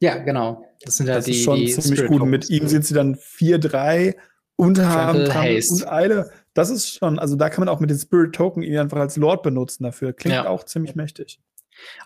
Ja, 0.00 0.18
genau. 0.18 0.64
Das 0.84 0.96
sind 0.98 1.06
ja 1.06 1.14
Das 1.14 1.24
die, 1.24 1.30
ist 1.32 1.42
schon 1.44 1.56
die 1.58 1.66
ziemlich 1.68 2.00
Spirit 2.00 2.08
gut. 2.10 2.18
Tokens. 2.18 2.30
Mit 2.30 2.50
ihm 2.50 2.68
sind 2.68 2.84
sie 2.84 2.92
dann 2.94 3.14
4-3 3.16 4.14
und 4.56 4.78
haben 4.84 5.32
Haste. 5.32 5.72
und 5.74 5.88
Eile. 5.90 6.30
Das 6.54 6.70
ist 6.70 6.98
schon, 6.98 7.18
also 7.18 7.36
da 7.36 7.48
kann 7.48 7.64
man 7.64 7.68
auch 7.68 7.80
mit 7.80 7.90
den 7.90 7.98
Spirit 7.98 8.34
Token 8.34 8.62
ihn 8.62 8.78
einfach 8.78 8.98
als 8.98 9.16
Lord 9.16 9.42
benutzen 9.42 9.84
dafür. 9.84 10.12
Klingt 10.12 10.34
ja. 10.34 10.48
auch 10.48 10.64
ziemlich 10.64 10.94
mächtig. 10.94 11.40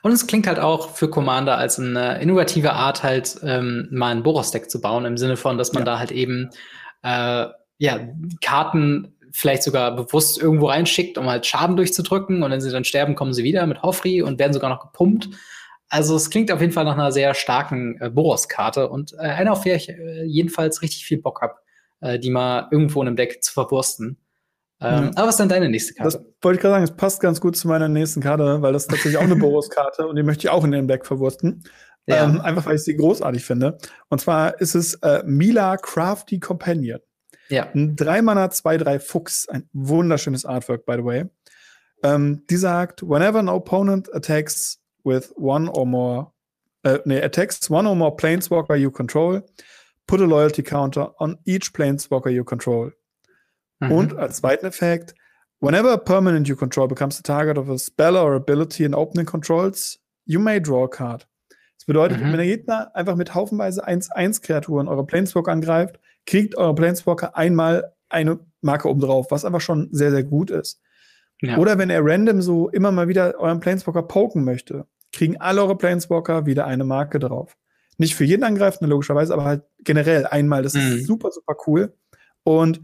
Und 0.03 0.13
es 0.13 0.27
klingt 0.27 0.47
halt 0.47 0.59
auch 0.59 0.91
für 0.91 1.11
Commander 1.11 1.59
als 1.59 1.79
eine 1.79 2.21
innovative 2.21 2.73
Art, 2.73 3.03
halt 3.03 3.39
ähm, 3.43 3.89
mal 3.91 4.13
ein 4.15 4.23
Boros-Deck 4.23 4.71
zu 4.71 4.81
bauen, 4.81 5.05
im 5.05 5.17
Sinne 5.17 5.37
von, 5.37 5.59
dass 5.59 5.73
man 5.73 5.83
ja. 5.83 5.93
da 5.93 5.99
halt 5.99 6.13
eben 6.13 6.51
äh, 7.03 7.47
ja, 7.79 8.09
Karten 8.41 9.17
vielleicht 9.33 9.65
sogar 9.65 9.95
bewusst 9.95 10.41
irgendwo 10.41 10.69
reinschickt, 10.69 11.19
um 11.19 11.27
halt 11.27 11.45
Schaden 11.45 11.77
durchzudrücken 11.77 12.43
und 12.43 12.51
wenn 12.51 12.61
sie 12.61 12.71
dann 12.71 12.85
sterben, 12.85 13.15
kommen 13.15 13.35
sie 13.35 13.45
wieder 13.45 13.67
mit 13.67 13.83
Hoffri 13.83 14.23
und 14.23 14.39
werden 14.39 14.55
sogar 14.55 14.71
noch 14.71 14.81
gepumpt. 14.81 15.29
Also 15.89 16.17
es 16.17 16.31
klingt 16.31 16.51
auf 16.51 16.61
jeden 16.61 16.73
Fall 16.73 16.85
nach 16.85 16.95
einer 16.95 17.13
sehr 17.13 17.35
starken 17.35 18.01
äh, 18.01 18.09
Boros-Karte 18.09 18.89
und 18.89 19.13
äh, 19.15 19.19
einer, 19.19 19.53
auf 19.53 19.63
der 19.63 19.77
ich 19.77 19.89
äh, 19.89 20.25
jedenfalls 20.25 20.83
richtig 20.83 21.05
viel 21.05 21.21
Bock 21.21 21.43
habe, 21.43 21.57
äh, 22.01 22.19
die 22.19 22.31
mal 22.31 22.69
irgendwo 22.71 23.03
in 23.03 23.09
einem 23.09 23.17
Deck 23.17 23.43
zu 23.45 23.53
verwursten. 23.53 24.17
Ähm, 24.81 25.05
ja. 25.05 25.11
Aber 25.17 25.29
was 25.29 25.35
ist 25.35 25.41
denn 25.41 25.49
deine 25.49 25.69
nächste 25.69 25.95
Karte? 25.95 26.19
Das 26.19 26.27
wollte 26.43 26.57
ich 26.57 26.63
gerade 26.63 26.75
sagen, 26.75 26.85
es 26.85 26.97
passt 26.97 27.21
ganz 27.21 27.41
gut 27.41 27.57
zu 27.57 27.69
meiner 27.69 27.89
nächsten 27.89 28.21
Karte, 28.21 28.61
weil 28.61 28.73
das 28.73 28.83
ist 28.83 28.91
tatsächlich 28.91 29.17
auch 29.17 29.23
eine 29.23 29.37
Boros-Karte 29.37 30.07
und 30.07 30.17
die 30.17 30.23
möchte 30.23 30.47
ich 30.47 30.51
auch 30.51 30.65
in 30.65 30.73
dem 30.73 30.87
Deck 30.89 31.07
verwursten. 31.07 31.65
Ja. 32.07 32.25
Ähm, 32.25 32.41
einfach 32.41 32.67
weil 32.67 32.77
ich 32.77 32.83
sie 32.83 32.97
großartig 32.97 33.45
finde. 33.45 33.79
Und 34.09 34.21
zwar 34.21 34.61
ist 34.61 34.75
es 34.75 34.95
äh, 34.95 35.23
Mila 35.27 35.77
Crafty 35.77 36.39
Companion. 36.39 37.01
Ja. 37.49 37.69
Ein 37.75 37.97
3 37.97 38.23
Mana 38.23 38.47
2-3 38.47 38.99
Fuchs, 39.01 39.49
ein 39.49 39.69
wunderschönes 39.73 40.45
Artwork, 40.45 40.85
by 40.85 40.95
the 40.97 41.05
way. 41.05 41.25
Ähm, 42.03 42.45
die 42.51 42.57
sagt, 42.57 43.03
whenever 43.03 43.39
an 43.39 43.49
opponent 43.49 44.15
attacks 44.15 44.81
with 45.05 45.33
one 45.37 45.71
or 45.71 45.87
more, 45.87 46.33
äh, 46.83 46.99
nee, 47.05 47.21
attacks 47.21 47.71
one 47.71 47.89
or 47.89 47.97
more 47.97 48.15
Planeswalker 48.15 48.77
you 48.77 48.91
control, 48.91 49.43
put 50.07 50.21
a 50.21 50.25
loyalty 50.25 50.63
counter 50.63 51.15
on 51.21 51.39
each 51.45 51.73
Planeswalker 51.73 52.31
you 52.31 52.45
control. 52.45 52.93
Mhm. 53.81 53.93
Und 53.93 54.17
als 54.17 54.37
zweiten 54.37 54.67
Effekt, 54.67 55.15
whenever 55.61 55.93
a 55.93 55.97
permanent 55.97 56.49
you 56.49 56.57
control 56.57 56.89
becomes 56.89 57.17
the 57.17 57.23
target 57.23 57.59
of 57.59 57.69
a 57.69 57.79
spell 57.79 58.17
or 58.17 58.35
ability 58.35 58.85
in 58.85 58.95
opening 58.95 59.27
controls, 59.27 59.99
you 60.25 60.41
may 60.41 60.61
draw 60.61 60.85
a 60.85 60.89
card. 60.89 61.27
Das 61.77 61.87
bedeutet, 61.87 62.19
mhm. 62.19 62.33
wenn 62.33 62.39
der 62.39 62.47
Gegner 62.47 62.91
einfach 62.95 63.17
mit 63.17 63.35
haufenweise 63.35 63.87
1-1-Kreaturen 63.87 64.89
eure 64.89 65.07
Planeswalker 65.07 65.53
angreift, 65.53 66.01
kriegt 66.27 66.57
eure 66.57 66.75
Planeswalker 66.75 67.37
einmal 67.37 67.93
eine 68.09 68.41
Marke 68.61 68.89
oben 68.89 69.01
drauf, 69.01 69.31
was 69.31 69.45
einfach 69.45 69.61
schon 69.61 69.89
sehr, 69.93 70.11
sehr 70.11 70.25
gut 70.25 70.51
ist. 70.51 70.81
Ja. 71.43 71.59
Oder 71.59 71.79
wenn 71.79 71.91
er 71.91 72.05
random 72.05 72.41
so 72.41 72.69
immer 72.71 72.91
mal 72.93 73.09
wieder 73.09 73.39
euren 73.39 73.61
Planeswalker 73.61 74.03
poken 74.03 74.45
möchte, 74.45 74.87
kriegen 75.13 75.37
alle 75.39 75.63
eure 75.63 75.77
Planeswalker 75.77 76.47
wieder 76.47 76.67
eine 76.67 76.85
Marke 76.85 77.19
drauf. 77.19 77.57
Nicht 77.99 78.15
für 78.15 78.25
jeden 78.25 78.45
Angreifenden 78.45 78.91
logischerweise, 78.91 79.33
aber 79.33 79.45
halt 79.45 79.63
generell 79.79 80.27
einmal. 80.27 80.63
Das 80.63 80.75
mhm. 80.75 80.81
ist 80.81 81.07
super, 81.07 81.31
super 81.31 81.57
cool. 81.67 81.95
Und 82.43 82.81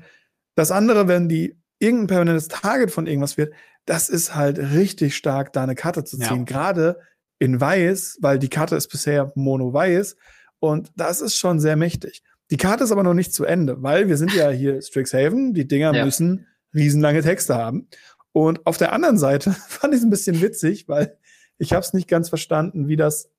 das 0.55 0.71
andere, 0.71 1.09
wenn 1.09 1.29
die 1.29 1.59
irgendein 1.79 2.07
permanentes 2.07 2.49
Target 2.49 2.91
von 2.91 3.07
irgendwas 3.07 3.37
wird, 3.37 3.53
das 3.87 4.09
ist 4.09 4.35
halt 4.35 4.59
richtig 4.59 5.17
stark, 5.17 5.53
da 5.53 5.63
eine 5.63 5.75
Karte 5.75 6.05
zu 6.05 6.17
ziehen. 6.17 6.39
Ja. 6.39 6.45
Gerade 6.45 7.01
in 7.39 7.61
Weiß, 7.61 8.19
weil 8.21 8.39
die 8.39 8.49
Karte 8.49 8.77
ist 8.77 8.89
bisher 8.89 9.33
mono-weiß. 9.35 10.17
Und 10.61 10.93
das 10.97 11.21
ist 11.21 11.37
schon 11.37 11.59
sehr 11.59 11.77
mächtig. 11.77 12.23
Die 12.53 12.57
Karte 12.57 12.85
ist 12.85 12.93
aber 12.93 13.03
noch 13.03 13.15
nicht 13.15 13.35
zu 13.35 13.45
Ende, 13.45 13.83
weil 13.83 14.09
wir 14.09 14.17
sind 14.17 14.33
ja 14.35 14.51
hier 14.51 14.81
Strixhaven. 14.81 15.55
Die 15.55 15.67
Dinger 15.67 15.93
ja. 15.93 16.05
müssen 16.05 16.47
riesenlange 16.75 17.23
Texte 17.23 17.57
haben. 17.57 17.89
Und 18.31 18.65
auf 18.67 18.79
der 18.79 18.93
anderen 18.93 19.19
Seite 19.19 19.51
fand 19.69 19.95
ich 19.95 19.99
es 19.99 20.05
ein 20.05 20.11
bisschen 20.11 20.41
witzig, 20.41 20.87
weil 20.89 21.19
ich 21.59 21.73
habe 21.73 21.81
es 21.81 21.93
nicht 21.93 22.09
ganz 22.09 22.29
verstanden, 22.29 22.89
wie 22.89 22.97
das, 22.97 23.31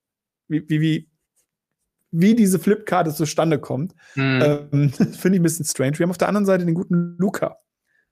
wie, 0.48 0.68
wie, 0.68 0.82
wie, 0.82 1.10
wie 2.14 2.36
diese 2.36 2.60
Flipkarte 2.60 3.14
zustande 3.14 3.60
kommt. 3.60 3.96
Mhm. 4.16 4.70
Ähm, 4.72 4.90
Finde 4.94 5.36
ich 5.36 5.40
ein 5.40 5.44
bisschen 5.44 5.66
strange. 5.66 5.98
Wir 5.98 6.04
haben 6.04 6.12
auf 6.12 6.18
der 6.18 6.28
anderen 6.30 6.46
Seite 6.46 6.66
den 6.66 6.76
guten 6.76 7.18
Luca. 7.18 7.58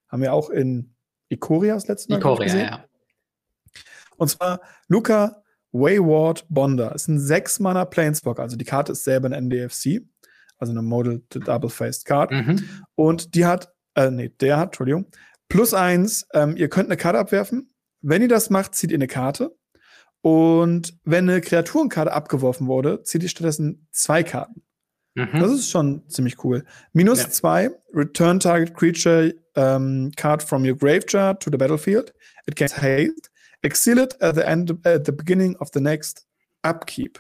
Haben 0.10 0.24
wir 0.24 0.34
auch 0.34 0.50
in 0.50 0.94
Ikoria 1.30 1.76
das 1.76 1.88
letzte 1.88 2.12
Mal 2.12 2.18
Ikoria, 2.20 2.46
gesehen. 2.46 2.66
ja. 2.66 2.86
Und 4.18 4.28
zwar 4.28 4.60
Luca 4.88 5.44
Wayward 5.72 6.46
Bonder. 6.50 6.94
Ist 6.94 7.08
ein 7.08 7.20
6-Mana 7.20 7.86
Planeswalker. 7.86 8.42
Also 8.42 8.58
die 8.58 8.66
Karte 8.66 8.92
ist 8.92 9.04
selber 9.04 9.30
ein 9.30 9.50
NDFC. 9.50 10.02
Also 10.58 10.74
eine 10.74 10.82
Model 10.82 11.24
Double-Faced 11.30 12.06
Card. 12.06 12.32
Mhm. 12.32 12.84
Und 12.96 13.36
die 13.36 13.46
hat, 13.46 13.72
äh, 13.96 14.12
nee, 14.12 14.30
der 14.30 14.58
hat, 14.58 14.70
Entschuldigung, 14.70 15.08
plus 15.48 15.74
eins, 15.74 16.28
ähm, 16.34 16.56
ihr 16.58 16.70
könnt 16.70 16.90
eine 16.90 16.98
Karte 16.98 17.20
abwerfen. 17.20 17.74
Wenn 18.02 18.22
ihr 18.22 18.28
das 18.28 18.50
macht, 18.50 18.76
zieht 18.76 18.92
ihr 18.92 18.98
eine 18.98 19.08
Karte. 19.08 19.56
Und 20.22 20.94
wenn 21.04 21.30
eine 21.30 21.42
Kreaturenkarte 21.42 22.14
abgeworfen 22.14 22.68
wurde, 22.68 23.04
zieht 23.04 23.24
ihr 23.24 23.30
stattdessen 23.30 23.88
zwei 23.92 24.24
Karten. 24.24 24.62
Mhm. 25.16 25.40
Das 25.40 25.52
ist 25.52 25.70
schon 25.70 26.08
ziemlich 26.08 26.44
cool. 26.44 26.64
Minus 26.94 27.24
ja. 27.24 27.30
zwei, 27.30 27.72
return 27.94 28.40
target 28.40 28.74
creature 28.74 29.34
um, 29.56 30.12
card 30.16 30.42
from 30.42 30.64
your 30.64 30.76
graveyard 30.76 31.42
to 31.42 31.50
the 31.52 31.58
battlefield. 31.58 32.14
It 32.46 32.56
gets 32.56 32.82
haste. 32.82 33.30
Exile 33.64 34.04
it 34.04 34.22
at 34.22 34.36
the 34.36 34.42
end, 34.42 34.86
at 34.86 35.06
the 35.06 35.12
beginning 35.12 35.56
of 35.58 35.70
the 35.74 35.82
next 35.82 36.26
upkeep. 36.64 37.20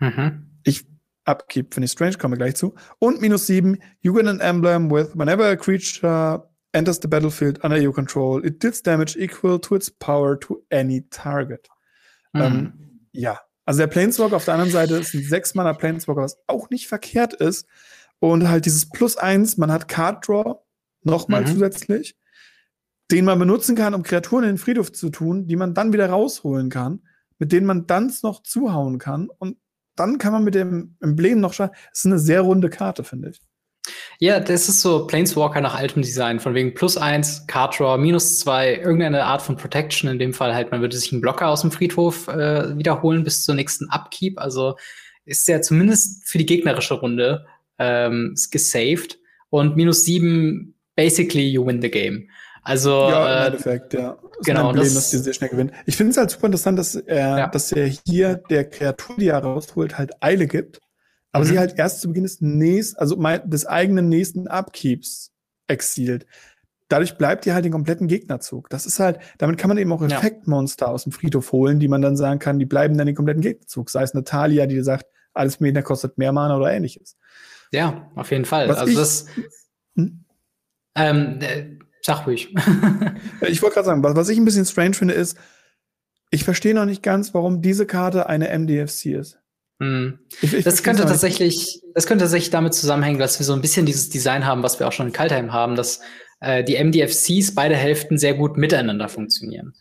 Mhm. 0.00 0.46
Ich, 0.64 0.84
upkeep 1.24 1.72
finde 1.72 1.86
ich 1.86 1.92
strange, 1.92 2.18
kommen 2.18 2.32
wir 2.32 2.38
gleich 2.38 2.56
zu. 2.56 2.74
Und 2.98 3.20
minus 3.20 3.46
sieben, 3.46 3.78
you 4.00 4.14
win 4.14 4.28
an 4.28 4.40
emblem 4.40 4.90
with 4.90 5.14
whenever 5.14 5.48
a 5.48 5.56
creature 5.56 6.42
enters 6.72 6.98
the 7.00 7.08
battlefield 7.08 7.62
under 7.62 7.78
your 7.78 7.92
control, 7.92 8.44
it 8.44 8.62
deals 8.62 8.82
damage 8.82 9.16
equal 9.16 9.58
to 9.60 9.76
its 9.76 9.90
power 9.90 10.38
to 10.38 10.62
any 10.70 11.02
target. 11.10 11.68
Mhm. 12.32 12.40
Ähm, 12.40 12.72
ja, 13.12 13.40
also 13.64 13.78
der 13.78 13.86
Planeswalker 13.86 14.36
auf 14.36 14.44
der 14.44 14.54
anderen 14.54 14.72
Seite 14.72 14.96
ist 14.96 15.14
ein 15.14 15.20
6-Mana 15.20 15.74
Planeswalker, 15.74 16.22
was 16.22 16.38
auch 16.46 16.70
nicht 16.70 16.88
verkehrt 16.88 17.34
ist. 17.34 17.66
Und 18.18 18.48
halt 18.48 18.66
dieses 18.66 18.88
Plus 18.88 19.16
1, 19.16 19.56
man 19.56 19.72
hat 19.72 19.88
Card 19.88 20.26
Draw 20.26 20.60
nochmal 21.02 21.42
mhm. 21.42 21.46
zusätzlich, 21.46 22.16
den 23.10 23.24
man 23.24 23.38
benutzen 23.38 23.76
kann, 23.76 23.94
um 23.94 24.02
Kreaturen 24.02 24.44
in 24.44 24.50
den 24.50 24.58
Friedhof 24.58 24.92
zu 24.92 25.10
tun, 25.10 25.46
die 25.46 25.56
man 25.56 25.74
dann 25.74 25.92
wieder 25.92 26.08
rausholen 26.08 26.70
kann, 26.70 27.02
mit 27.38 27.52
denen 27.52 27.66
man 27.66 27.86
dann 27.86 28.12
noch 28.22 28.42
zuhauen 28.42 28.98
kann. 28.98 29.28
Und 29.38 29.58
dann 29.96 30.18
kann 30.18 30.32
man 30.32 30.44
mit 30.44 30.54
dem 30.54 30.96
Emblem 31.00 31.40
noch 31.40 31.52
schauen. 31.52 31.70
Das 31.90 32.00
ist 32.00 32.06
eine 32.06 32.18
sehr 32.18 32.40
runde 32.42 32.70
Karte, 32.70 33.04
finde 33.04 33.30
ich. 33.30 33.40
Ja, 34.22 34.38
das 34.38 34.68
ist 34.68 34.82
so 34.82 35.04
Planeswalker 35.04 35.60
nach 35.60 35.74
altem 35.74 36.00
Design, 36.00 36.38
von 36.38 36.54
wegen 36.54 36.74
plus 36.74 36.96
eins, 36.96 37.44
Card 37.48 37.76
Draw, 37.76 37.98
minus 37.98 38.38
zwei, 38.38 38.76
irgendeine 38.76 39.24
Art 39.24 39.42
von 39.42 39.56
Protection. 39.56 40.08
In 40.08 40.20
dem 40.20 40.32
Fall 40.32 40.54
halt, 40.54 40.70
man 40.70 40.80
würde 40.80 40.96
sich 40.96 41.10
einen 41.10 41.20
Blocker 41.20 41.48
aus 41.48 41.62
dem 41.62 41.72
Friedhof 41.72 42.28
äh, 42.28 42.78
wiederholen 42.78 43.24
bis 43.24 43.42
zur 43.42 43.56
nächsten 43.56 43.88
Upkeep. 43.90 44.38
Also 44.38 44.76
ist 45.24 45.48
ja 45.48 45.60
zumindest 45.60 46.24
für 46.24 46.38
die 46.38 46.46
gegnerische 46.46 46.94
Runde 46.94 47.44
ähm, 47.80 48.36
gesaved. 48.52 49.18
Und 49.50 49.74
minus 49.74 50.04
sieben, 50.04 50.76
basically 50.94 51.48
you 51.48 51.66
win 51.66 51.82
the 51.82 51.90
game. 51.90 52.28
Also 52.62 52.90
ja, 52.90 53.26
im 53.26 53.26
äh, 53.26 53.46
Endeffekt, 53.46 53.92
ja. 53.94 54.18
Das 54.38 54.46
genau, 54.46 54.60
ist 54.60 54.66
ein 54.66 54.74
Problem, 54.76 54.94
dass 54.94 55.10
die 55.10 55.18
sehr 55.18 55.32
schnell 55.32 55.50
gewinnen. 55.50 55.72
Ich 55.84 55.96
finde 55.96 56.12
es 56.12 56.16
halt 56.16 56.30
super 56.30 56.46
interessant, 56.46 56.78
dass 56.78 56.94
er, 56.94 57.38
ja. 57.38 57.46
dass 57.48 57.72
er 57.72 57.90
hier 58.06 58.36
der 58.36 58.70
Kreatur, 58.70 59.16
die 59.18 59.26
er 59.26 59.38
rausholt, 59.38 59.98
halt 59.98 60.12
Eile 60.20 60.46
gibt 60.46 60.78
aber 61.32 61.44
mhm. 61.44 61.48
sie 61.48 61.58
halt 61.58 61.78
erst 61.78 62.00
zu 62.00 62.08
Beginn 62.08 62.24
des 62.24 62.40
nächsten, 62.40 62.98
also 62.98 63.16
des 63.16 63.66
eigenen 63.66 64.08
nächsten 64.08 64.48
Upkeeps 64.48 65.32
exiliert. 65.66 66.26
Dadurch 66.88 67.16
bleibt 67.16 67.46
ihr 67.46 67.54
halt 67.54 67.64
den 67.64 67.72
kompletten 67.72 68.06
Gegnerzug. 68.06 68.68
Das 68.68 68.84
ist 68.84 69.00
halt, 69.00 69.18
damit 69.38 69.58
kann 69.58 69.68
man 69.68 69.78
eben 69.78 69.90
auch 69.92 70.02
Effektmonster 70.02 70.86
ja. 70.86 70.92
aus 70.92 71.04
dem 71.04 71.12
Friedhof 71.12 71.50
holen, 71.52 71.80
die 71.80 71.88
man 71.88 72.02
dann 72.02 72.16
sagen 72.18 72.38
kann, 72.38 72.58
die 72.58 72.66
bleiben 72.66 72.98
dann 72.98 73.06
den 73.06 73.16
kompletten 73.16 73.40
Gegnerzug. 73.40 73.88
Sei 73.88 74.02
es 74.02 74.12
Natalia, 74.12 74.66
die 74.66 74.82
sagt, 74.82 75.06
alles 75.32 75.58
mehr 75.60 75.82
kostet 75.82 76.18
mehr 76.18 76.32
Mana 76.32 76.56
oder 76.56 76.70
ähnliches. 76.70 77.16
Ja, 77.72 78.10
auf 78.14 78.30
jeden 78.30 78.44
Fall. 78.44 78.68
Was 78.68 78.78
also 78.78 78.92
ich, 78.92 78.98
das. 78.98 79.26
Hm? 79.96 80.24
Ähm, 80.94 81.38
äh, 81.40 81.78
sag 82.02 82.26
ruhig. 82.26 82.54
ich 83.48 83.62
wollte 83.62 83.74
gerade 83.74 83.86
sagen, 83.86 84.02
was, 84.02 84.14
was 84.14 84.28
ich 84.28 84.36
ein 84.36 84.44
bisschen 84.44 84.66
strange 84.66 84.92
finde, 84.92 85.14
ist, 85.14 85.38
ich 86.30 86.44
verstehe 86.44 86.74
noch 86.74 86.84
nicht 86.84 87.02
ganz, 87.02 87.32
warum 87.32 87.62
diese 87.62 87.86
Karte 87.86 88.26
eine 88.26 88.56
MDFC 88.58 89.06
ist. 89.06 89.38
Hm. 89.82 90.20
Ich, 90.40 90.54
ich 90.54 90.64
das 90.64 90.84
könnte 90.84 91.04
tatsächlich, 91.04 91.82
das 91.92 92.06
könnte 92.06 92.22
tatsächlich 92.24 92.50
damit 92.50 92.72
zusammenhängen, 92.72 93.18
dass 93.18 93.40
wir 93.40 93.44
so 93.44 93.52
ein 93.52 93.60
bisschen 93.60 93.84
dieses 93.84 94.10
Design 94.10 94.46
haben, 94.46 94.62
was 94.62 94.78
wir 94.78 94.86
auch 94.86 94.92
schon 94.92 95.08
in 95.08 95.12
Kaltheim 95.12 95.52
haben, 95.52 95.74
dass 95.74 95.98
äh, 96.40 96.62
die 96.62 96.82
MDFCs 96.82 97.56
beide 97.56 97.74
Hälften 97.74 98.16
sehr 98.16 98.34
gut 98.34 98.56
miteinander 98.56 99.08
funktionieren. 99.08 99.74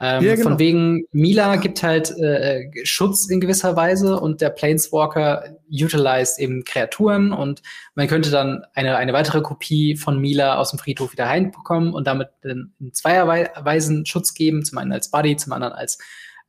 Ähm, 0.00 0.22
ja, 0.24 0.36
genau. 0.36 0.50
Von 0.50 0.58
wegen, 0.60 1.06
Mila 1.10 1.56
gibt 1.56 1.82
halt 1.82 2.16
äh, 2.20 2.70
Schutz 2.84 3.28
in 3.28 3.40
gewisser 3.40 3.74
Weise 3.74 4.20
und 4.20 4.40
der 4.40 4.50
Planeswalker 4.50 5.56
utilized 5.72 6.38
eben 6.38 6.62
Kreaturen 6.62 7.32
und 7.32 7.62
man 7.96 8.06
könnte 8.06 8.30
dann 8.30 8.62
eine, 8.74 8.96
eine 8.96 9.12
weitere 9.12 9.40
Kopie 9.40 9.96
von 9.96 10.20
Mila 10.20 10.56
aus 10.58 10.70
dem 10.70 10.78
Friedhof 10.78 11.10
wieder 11.10 11.24
reinbekommen 11.24 11.92
und 11.94 12.06
damit 12.06 12.28
in 12.44 12.70
zweierweisen 12.92 14.06
Schutz 14.06 14.34
geben, 14.34 14.64
zum 14.64 14.78
einen 14.78 14.92
als 14.92 15.10
Buddy, 15.10 15.36
zum 15.36 15.52
anderen 15.52 15.74
als 15.74 15.98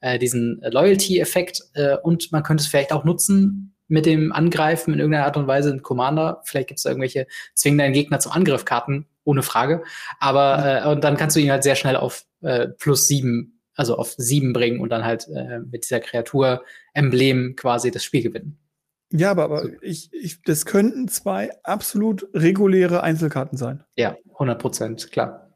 äh, 0.01 0.19
diesen 0.19 0.61
Loyalty-Effekt 0.61 1.61
äh, 1.73 1.97
und 1.97 2.31
man 2.31 2.43
könnte 2.43 2.61
es 2.61 2.67
vielleicht 2.67 2.91
auch 2.91 3.03
nutzen 3.03 3.75
mit 3.87 4.05
dem 4.05 4.31
Angreifen 4.31 4.93
in 4.93 4.99
irgendeiner 4.99 5.25
Art 5.25 5.37
und 5.37 5.47
Weise 5.47 5.71
in 5.71 5.81
Commander. 5.81 6.41
Vielleicht 6.45 6.67
gibt 6.67 6.77
es 6.77 6.83
da 6.83 6.91
irgendwelche 6.91 7.27
zwingen 7.55 7.79
deinen 7.79 7.93
Gegner 7.93 8.19
zum 8.19 8.31
Angriffkarten, 8.31 9.07
ohne 9.23 9.41
Frage. 9.41 9.83
Aber 10.19 10.83
äh, 10.85 10.87
und 10.89 11.03
dann 11.03 11.17
kannst 11.17 11.35
du 11.35 11.39
ihn 11.41 11.51
halt 11.51 11.63
sehr 11.63 11.75
schnell 11.75 11.97
auf 11.97 12.25
äh, 12.41 12.67
plus 12.67 13.07
sieben, 13.07 13.61
also 13.75 13.97
auf 13.97 14.13
sieben 14.15 14.53
bringen 14.53 14.79
und 14.79 14.89
dann 14.89 15.03
halt 15.03 15.27
äh, 15.27 15.59
mit 15.59 15.83
dieser 15.83 15.99
Kreatur-Emblem 15.99 17.55
quasi 17.55 17.91
das 17.91 18.03
Spiel 18.03 18.23
gewinnen. 18.23 18.59
Ja, 19.11 19.31
aber, 19.31 19.45
aber 19.45 19.63
ich, 19.81 20.13
ich, 20.13 20.41
das 20.43 20.65
könnten 20.65 21.07
zwei 21.07 21.49
absolut 21.63 22.27
reguläre 22.33 23.01
Einzelkarten 23.01 23.57
sein. 23.57 23.83
Ja, 23.95 24.15
100 24.33 24.61
Prozent, 24.61 25.11
klar. 25.11 25.48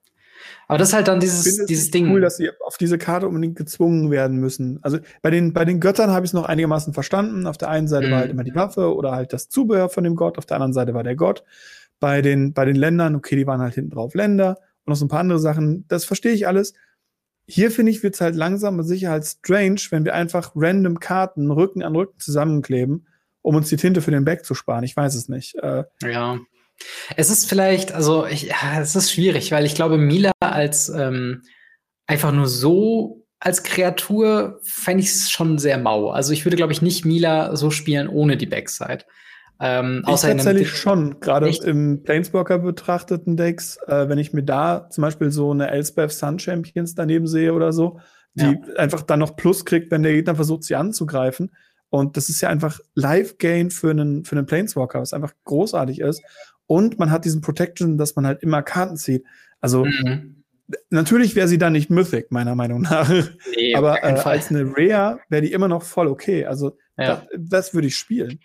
Aber 0.73 0.79
das 0.79 0.89
ist 0.89 0.95
halt 0.95 1.07
dann 1.07 1.19
dieses, 1.19 1.67
dieses 1.67 1.91
Ding. 1.91 2.09
cool, 2.09 2.19
dass 2.19 2.37
sie 2.37 2.49
auf 2.65 2.77
diese 2.77 2.97
Karte 2.97 3.27
unbedingt 3.27 3.55
gezwungen 3.55 4.09
werden 4.09 4.39
müssen. 4.39 4.79
Also 4.81 4.97
bei 5.21 5.29
den, 5.29 5.53
bei 5.53 5.65
den 5.65 5.79
Göttern 5.79 6.09
habe 6.09 6.25
ich 6.25 6.29
es 6.29 6.33
noch 6.33 6.45
einigermaßen 6.45 6.95
verstanden. 6.95 7.45
Auf 7.45 7.59
der 7.59 7.69
einen 7.69 7.87
Seite 7.87 8.07
mhm. 8.07 8.11
war 8.11 8.19
halt 8.21 8.31
immer 8.31 8.43
die 8.43 8.55
Waffe 8.55 8.95
oder 8.95 9.11
halt 9.11 9.33
das 9.33 9.49
Zubehör 9.49 9.87
von 9.89 10.03
dem 10.03 10.15
Gott, 10.15 10.39
auf 10.39 10.47
der 10.47 10.57
anderen 10.57 10.73
Seite 10.73 10.95
war 10.95 11.03
der 11.03 11.15
Gott. 11.15 11.43
Bei 11.99 12.23
den, 12.23 12.53
bei 12.53 12.65
den 12.65 12.75
Ländern, 12.75 13.13
okay, 13.15 13.35
die 13.35 13.45
waren 13.45 13.61
halt 13.61 13.75
hinten 13.75 13.91
drauf 13.91 14.15
Länder 14.15 14.57
und 14.83 14.89
noch 14.89 14.95
so 14.95 15.05
ein 15.05 15.09
paar 15.09 15.19
andere 15.19 15.37
Sachen. 15.37 15.85
Das 15.89 16.05
verstehe 16.05 16.33
ich 16.33 16.47
alles. 16.47 16.73
Hier 17.45 17.69
finde 17.69 17.91
ich, 17.91 18.01
wird 18.01 18.15
es 18.15 18.21
halt 18.21 18.33
langsam 18.33 18.79
und 18.79 18.85
sicher 18.85 19.11
halt 19.11 19.25
strange, 19.25 19.79
wenn 19.91 20.05
wir 20.05 20.15
einfach 20.15 20.53
random 20.55 20.99
Karten 20.99 21.51
Rücken 21.51 21.83
an 21.83 21.95
Rücken 21.95 22.19
zusammenkleben, 22.19 23.05
um 23.43 23.55
uns 23.55 23.69
die 23.69 23.77
Tinte 23.77 24.01
für 24.01 24.09
den 24.09 24.25
Back 24.25 24.43
zu 24.43 24.55
sparen. 24.55 24.83
Ich 24.85 24.97
weiß 24.97 25.13
es 25.13 25.29
nicht. 25.29 25.53
Äh, 25.57 25.83
ja. 26.03 26.39
Es 27.15 27.29
ist 27.29 27.47
vielleicht, 27.47 27.91
also 27.93 28.25
ich, 28.25 28.43
ja, 28.43 28.79
es 28.81 28.95
ist 28.95 29.11
schwierig, 29.11 29.51
weil 29.51 29.65
ich 29.65 29.75
glaube, 29.75 29.97
Mila 29.97 30.31
als 30.53 30.89
ähm, 30.89 31.41
einfach 32.07 32.31
nur 32.31 32.47
so 32.47 33.23
als 33.39 33.63
Kreatur 33.63 34.61
fände 34.63 35.03
ich 35.03 35.09
es 35.09 35.29
schon 35.29 35.57
sehr 35.57 35.77
mau. 35.77 36.11
Also 36.11 36.31
ich 36.31 36.45
würde, 36.45 36.55
glaube 36.55 36.71
ich, 36.71 36.81
nicht 36.81 37.03
Mila 37.03 37.57
so 37.57 37.71
spielen 37.71 38.07
ohne 38.07 38.37
die 38.37 38.45
Backside. 38.45 38.99
Ähm, 39.59 40.03
ich 40.07 40.21
tatsächlich 40.21 40.69
schon, 40.69 41.19
gerade 41.19 41.49
im 41.65 42.03
Planeswalker 42.03 42.59
betrachteten 42.59 43.35
Decks, 43.35 43.77
äh, 43.87 44.07
wenn 44.07 44.17
ich 44.17 44.31
mir 44.31 44.43
da 44.43 44.89
zum 44.89 45.01
Beispiel 45.01 45.29
so 45.29 45.51
eine 45.51 45.69
Elspeth 45.69 46.11
Sun 46.11 46.39
Champions 46.39 46.95
daneben 46.95 47.27
sehe 47.27 47.53
oder 47.53 47.73
so, 47.73 47.99
die 48.33 48.45
ja. 48.45 48.75
einfach 48.77 49.01
dann 49.01 49.19
noch 49.19 49.35
Plus 49.35 49.65
kriegt, 49.65 49.91
wenn 49.91 50.03
der 50.03 50.13
Gegner 50.13 50.35
versucht, 50.35 50.63
sie 50.63 50.75
anzugreifen. 50.75 51.51
Und 51.89 52.17
das 52.17 52.29
ist 52.29 52.41
ja 52.41 52.49
einfach 52.49 52.79
Live-Gain 52.95 53.71
für 53.71 53.91
einen, 53.91 54.23
für 54.23 54.37
einen 54.37 54.45
Planeswalker, 54.45 55.01
was 55.01 55.13
einfach 55.13 55.33
großartig 55.43 55.99
ist. 55.99 56.23
Und 56.65 56.97
man 56.97 57.11
hat 57.11 57.25
diesen 57.25 57.41
Protection, 57.41 57.97
dass 57.97 58.15
man 58.15 58.25
halt 58.25 58.41
immer 58.41 58.63
Karten 58.63 58.95
zieht. 58.95 59.25
Also 59.59 59.85
mhm. 59.85 60.42
Natürlich 60.89 61.35
wäre 61.35 61.47
sie 61.47 61.57
dann 61.57 61.73
nicht 61.73 61.89
Mythic, 61.89 62.31
meiner 62.31 62.55
Meinung 62.55 62.81
nach. 62.81 63.09
Nee, 63.55 63.75
Aber 63.75 64.03
äh, 64.03 64.07
als 64.07 64.49
eine 64.49 64.65
Rare 64.75 65.19
wäre 65.29 65.41
die 65.41 65.51
immer 65.51 65.67
noch 65.67 65.83
voll 65.83 66.07
okay. 66.07 66.45
Also 66.45 66.77
ja. 66.97 67.15
das, 67.15 67.27
das 67.37 67.73
würde 67.73 67.87
ich 67.87 67.95
spielen. 67.95 68.39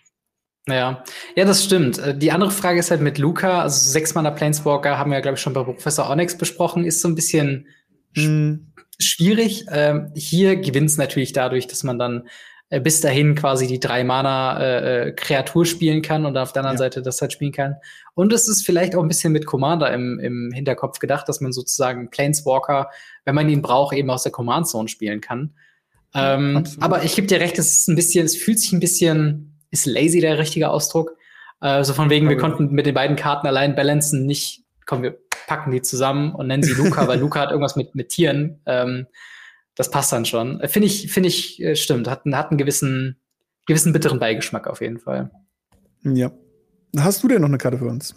Ja, 0.69 1.03
ja, 1.35 1.45
das 1.45 1.65
stimmt. 1.65 1.99
Äh, 1.99 2.17
die 2.17 2.31
andere 2.31 2.51
Frage 2.51 2.79
ist 2.79 2.91
halt 2.91 3.01
mit 3.01 3.19
Luca, 3.19 3.63
also 3.63 3.91
sechs 3.91 4.15
Manner 4.15 4.31
Planeswalker 4.31 4.99
haben 4.99 5.11
wir 5.11 5.17
ja, 5.17 5.23
glaube 5.23 5.37
ich, 5.37 5.41
schon 5.41 5.55
bei 5.55 5.63
Professor 5.63 6.11
Onyx 6.11 6.37
besprochen, 6.37 6.85
ist 6.85 7.01
so 7.01 7.09
ein 7.09 7.15
bisschen 7.15 7.67
hm. 8.15 8.73
schwierig. 8.99 9.65
Ähm, 9.71 10.13
hier 10.15 10.57
gewinnt 10.57 10.91
es 10.91 10.99
natürlich 10.99 11.33
dadurch, 11.33 11.67
dass 11.67 11.85
man 11.85 11.99
dann 11.99 12.29
äh, 12.71 12.81
bis 12.81 13.01
dahin 13.01 13.35
quasi 13.35 13.67
die 13.67 13.81
drei 13.81 14.05
Mana 14.05 14.61
äh, 14.61 15.09
äh, 15.09 15.13
Kreatur 15.13 15.65
spielen 15.65 16.03
kann 16.03 16.27
und 16.27 16.37
auf 16.37 16.53
der 16.53 16.61
anderen 16.61 16.77
ja. 16.77 16.79
Seite 16.79 17.03
das 17.03 17.21
halt 17.21 17.33
spielen 17.33 17.53
kann. 17.53 17.77
Und 18.15 18.33
es 18.33 18.47
ist 18.47 18.67
vielleicht 18.67 18.95
auch 18.95 19.03
ein 19.03 19.09
bisschen 19.09 19.33
mit 19.33 19.47
Commander 19.47 19.93
im, 19.93 20.19
im 20.19 20.53
Hinterkopf 20.53 20.99
gedacht, 20.99 21.29
dass 21.29 21.41
man 21.41 21.53
sozusagen 21.53 22.11
Planeswalker, 22.11 22.91
wenn 23.25 23.35
man 23.35 23.49
ihn 23.49 23.63
braucht, 23.63 23.97
eben 23.97 24.11
aus 24.11 24.23
der 24.23 24.33
Command 24.33 24.69
Zone 24.69 24.89
spielen 24.89 25.21
kann. 25.21 25.55
Ähm, 26.15 26.65
aber 26.81 27.05
ich 27.05 27.15
gebe 27.15 27.27
dir 27.27 27.41
recht, 27.41 27.59
es 27.59 27.81
ist 27.81 27.89
ein 27.89 27.97
bisschen, 27.97 28.25
es 28.27 28.37
fühlt 28.37 28.59
sich 28.59 28.73
ein 28.73 28.81
bisschen, 28.81 29.59
ist 29.71 29.87
lazy 29.87 30.21
der 30.21 30.39
richtige 30.39 30.71
Ausdruck. 30.71 31.17
Äh, 31.61 31.85
so 31.85 31.95
von 31.95 32.11
wegen, 32.11 32.29
wir 32.29 32.37
konnten 32.37 32.73
mit 32.73 32.87
den 32.87 32.95
beiden 32.95 33.17
Karten 33.17 33.47
allein 33.47 33.75
balancen, 33.77 34.27
nicht, 34.27 34.65
komm, 34.87 35.03
wir 35.03 35.19
packen 35.47 35.71
die 35.71 35.83
zusammen 35.83 36.35
und 36.35 36.47
nennen 36.47 36.63
sie 36.63 36.75
Luca, 36.75 37.07
weil 37.09 37.19
Luca 37.19 37.41
hat 37.41 37.51
irgendwas 37.51 37.77
mit, 37.77 37.95
mit 37.95 38.11
Tieren. 38.11 38.61
Ähm, 38.67 39.07
das 39.79 39.91
passt 39.91 40.13
dann 40.13 40.25
schon. 40.25 40.61
Finde 40.67 40.89
ich, 40.89 41.11
finde 41.11 41.29
ich, 41.29 41.63
äh, 41.63 41.77
stimmt. 41.77 42.09
Hat, 42.09 42.23
hat 42.33 42.51
einen 42.51 42.59
gewissen, 42.59 43.17
gewissen 43.67 43.93
bitteren 43.93 44.19
Beigeschmack 44.19 44.67
auf 44.67 44.81
jeden 44.81 44.99
Fall. 44.99 45.31
Ja. 46.03 46.33
Hast 46.99 47.23
du 47.23 47.29
denn 47.29 47.41
noch 47.41 47.49
eine 47.49 47.59
Karte 47.59 47.79
für 47.79 47.87
uns? 47.87 48.15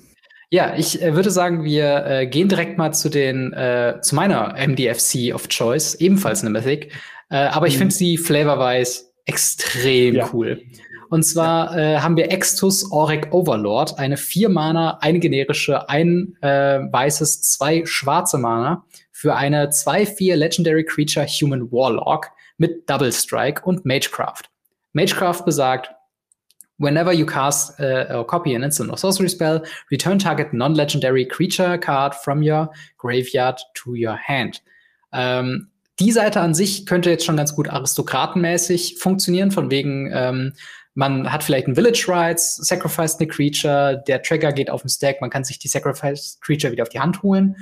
Ja, 0.50 0.76
ich 0.76 1.02
äh, 1.02 1.16
würde 1.16 1.30
sagen, 1.30 1.64
wir 1.64 2.06
äh, 2.06 2.28
gehen 2.28 2.50
direkt 2.50 2.80
mal 2.80 2.94
zu 2.94 3.10
den, 3.10 3.54
äh, 3.54 4.00
zu 4.02 4.16
meiner 4.16 4.56
MDFC 4.58 5.34
of 5.36 5.48
Choice, 5.50 5.96
ebenfalls 5.96 6.42
eine 6.42 6.50
Mythic. 6.50 6.94
Äh, 7.30 7.38
aber 7.38 7.68
ich 7.68 7.76
mhm. 7.76 7.80
finde 7.80 7.96
sie 7.96 8.18
flavorwise 8.18 9.04
extrem 9.26 10.16
ja. 10.16 10.30
cool. 10.34 10.64
Und 11.12 11.24
zwar 11.24 11.78
ja. 11.78 11.98
äh, 11.98 12.00
haben 12.00 12.18
wir 12.18 12.32
Extus 12.32 12.92
Auric 12.92 13.32
Overlord, 13.32 14.00
eine 14.00 14.18
vier 14.18 14.50
Mana, 14.50 14.98
eine 15.02 15.20
generische, 15.20 15.88
ein 15.90 16.36
äh, 16.42 16.80
weißes, 16.92 17.44
zwei 17.44 17.86
schwarze 17.86 18.40
Mana 18.40 18.84
für 19.22 19.36
eine 19.36 19.68
2-4 19.68 20.36
Legendary 20.36 20.84
Creature 20.84 21.28
Human 21.28 21.72
Warlock 21.72 22.32
mit 22.58 22.90
Double 22.90 23.12
Strike 23.12 23.62
und 23.64 23.86
Magecraft. 23.86 24.50
Magecraft 24.94 25.46
besagt, 25.46 25.92
whenever 26.80 27.14
you 27.14 27.28
cast 27.28 27.80
uh, 27.80 28.18
or 28.18 28.26
copy 28.26 28.56
an 28.56 28.64
instant 28.64 28.90
or 28.90 28.98
sorcery 28.98 29.30
spell, 29.30 29.64
return 29.92 30.18
target 30.18 30.54
non-legendary 30.54 31.28
creature 31.28 31.78
card 31.78 32.16
from 32.16 32.42
your 32.42 32.72
graveyard 32.98 33.62
to 33.76 33.92
your 33.92 34.18
hand. 34.18 34.64
Ähm, 35.14 35.70
die 36.00 36.12
Seite 36.12 36.42
an 36.42 36.56
sich 36.56 36.88
könnte 36.88 37.12
jetzt 37.12 37.24
schon 37.24 37.38
ganz 37.38 37.56
gut 37.56 37.70
aristokratenmäßig 37.70 38.98
funktionieren, 38.98 39.52
von 39.52 39.70
wegen, 39.70 40.10
ähm, 40.12 40.54
man 40.96 41.32
hat 41.32 41.44
vielleicht 41.44 41.68
ein 41.68 41.76
Village 41.76 42.06
Rights, 42.08 42.56
sacrificed 42.56 43.20
eine 43.20 43.28
Creature, 43.28 44.04
der 44.08 44.24
Trigger 44.24 44.52
geht 44.52 44.72
auf 44.72 44.82
den 44.82 44.90
Stack, 44.90 45.22
man 45.22 45.30
kann 45.30 45.44
sich 45.44 45.60
die 45.60 45.68
Sacrificed 45.68 46.42
Creature 46.42 46.74
wieder 46.74 46.82
auf 46.82 46.90
die 46.90 47.00
Hand 47.00 47.22
holen. 47.22 47.56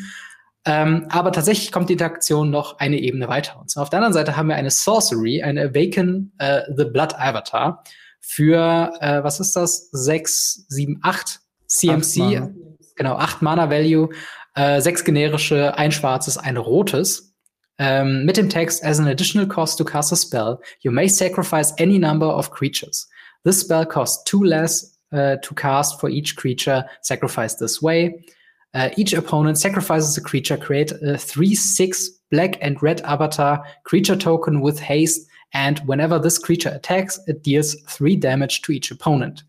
Ähm, 0.65 1.05
aber 1.09 1.31
tatsächlich 1.31 1.71
kommt 1.71 1.89
die 1.89 1.93
Interaktion 1.93 2.49
noch 2.49 2.79
eine 2.79 2.99
Ebene 2.99 3.27
weiter. 3.27 3.59
Und 3.59 3.69
zwar 3.69 3.83
auf 3.83 3.89
der 3.89 3.97
anderen 3.97 4.13
Seite 4.13 4.35
haben 4.35 4.49
wir 4.49 4.55
eine 4.55 4.71
Sorcery, 4.71 5.41
eine 5.41 5.69
Awaken 5.69 6.33
äh, 6.37 6.61
the 6.75 6.85
Blood 6.85 7.15
Avatar 7.15 7.83
für, 8.19 8.93
äh, 8.99 9.23
was 9.23 9.39
ist 9.39 9.55
das? 9.55 9.89
6, 9.91 10.65
7, 10.67 10.99
8 11.01 11.39
CMC. 11.67 12.37
Acht 12.37 12.49
genau, 12.95 13.15
8 13.15 13.41
Mana 13.41 13.69
Value, 13.69 14.09
äh, 14.55 14.81
6 14.81 15.05
generische, 15.05 15.77
ein 15.77 15.91
schwarzes, 15.91 16.37
ein 16.37 16.57
rotes. 16.57 17.33
Ähm, 17.77 18.25
mit 18.25 18.35
dem 18.35 18.49
Text, 18.49 18.83
as 18.83 18.99
an 18.99 19.07
additional 19.07 19.47
cost 19.47 19.77
to 19.77 19.85
cast 19.85 20.11
a 20.11 20.15
spell, 20.17 20.59
you 20.81 20.91
may 20.91 21.07
sacrifice 21.07 21.73
any 21.79 21.97
number 21.97 22.27
of 22.27 22.51
creatures. 22.51 23.09
This 23.45 23.61
spell 23.61 23.85
costs 23.85 24.21
two 24.25 24.43
less 24.43 24.99
uh, 25.13 25.37
to 25.37 25.55
cast 25.55 25.99
for 25.99 26.09
each 26.09 26.35
creature 26.35 26.85
sacrificed 27.01 27.59
this 27.59 27.81
way. 27.81 28.25
Uh, 28.73 28.89
each 28.97 29.13
opponent 29.13 29.57
sacrifices 29.57 30.15
a 30.17 30.21
creature, 30.21 30.57
create 30.57 30.91
a 31.01 31.17
3 31.17 31.55
6 31.55 32.09
black 32.29 32.57
and 32.61 32.81
red 32.83 33.01
avatar 33.01 33.63
creature 33.83 34.15
token 34.15 34.61
with 34.61 34.79
haste, 34.79 35.27
and 35.53 35.79
whenever 35.87 36.19
this 36.19 36.37
creature 36.37 36.69
attacks, 36.69 37.19
it 37.27 37.43
deals 37.43 37.75
3 37.87 38.15
damage 38.15 38.61
to 38.61 38.71
each 38.71 38.91
opponent. 38.91 39.43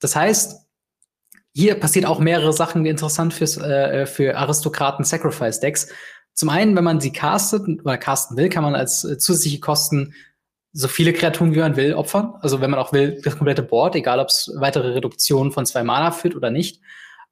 Das 0.00 0.14
heißt, 0.14 0.64
hier 1.52 1.74
passiert 1.76 2.06
auch 2.06 2.18
mehrere 2.18 2.52
Sachen 2.52 2.84
interessant 2.86 3.32
fürs, 3.32 3.56
äh, 3.56 4.06
für 4.06 4.36
Aristokraten 4.36 5.04
Sacrifice 5.04 5.60
Decks. 5.60 5.88
Zum 6.34 6.48
einen, 6.48 6.76
wenn 6.76 6.84
man 6.84 7.00
sie 7.00 7.12
castet 7.12 7.62
oder 7.84 7.96
casten 7.96 8.36
will, 8.36 8.48
kann 8.48 8.64
man 8.64 8.74
als 8.74 9.04
äh, 9.04 9.18
zusätzliche 9.18 9.60
Kosten 9.60 10.14
so 10.72 10.88
viele 10.88 11.12
Kreaturen 11.12 11.54
wie 11.54 11.60
man 11.60 11.76
will 11.76 11.94
opfern. 11.94 12.34
Also 12.40 12.60
wenn 12.60 12.70
man 12.70 12.80
auch 12.80 12.92
will, 12.92 13.20
das 13.22 13.36
komplette 13.36 13.62
Board, 13.62 13.94
egal 13.94 14.18
ob 14.18 14.28
es 14.28 14.52
weitere 14.56 14.88
Reduktionen 14.88 15.52
von 15.52 15.64
zwei 15.64 15.84
Mana 15.84 16.10
führt 16.10 16.34
oder 16.34 16.50
nicht. 16.50 16.80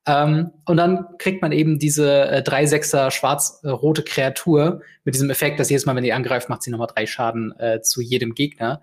Ähm, 0.05 0.50
und 0.64 0.76
dann 0.76 1.07
kriegt 1.18 1.42
man 1.42 1.53
eben 1.53 1.78
diese 1.78 2.28
äh, 2.28 2.42
3-6er 2.42 3.11
schwarz-rote 3.11 4.03
Kreatur 4.03 4.82
mit 5.05 5.14
diesem 5.14 5.30
Effekt, 5.30 5.61
dass 5.61 5.70
jedes 5.70 5.86
Mal, 5.86 5.94
wenn 5.94 6.03
die 6.03 6.12
angreift, 6.12 6.48
macht 6.48 6.62
sie 6.62 6.70
nochmal 6.70 6.88
drei 6.92 7.07
Schaden 7.07 7.53
äh, 7.59 7.80
zu 7.82 8.00
jedem 8.00 8.34
Gegner. 8.34 8.82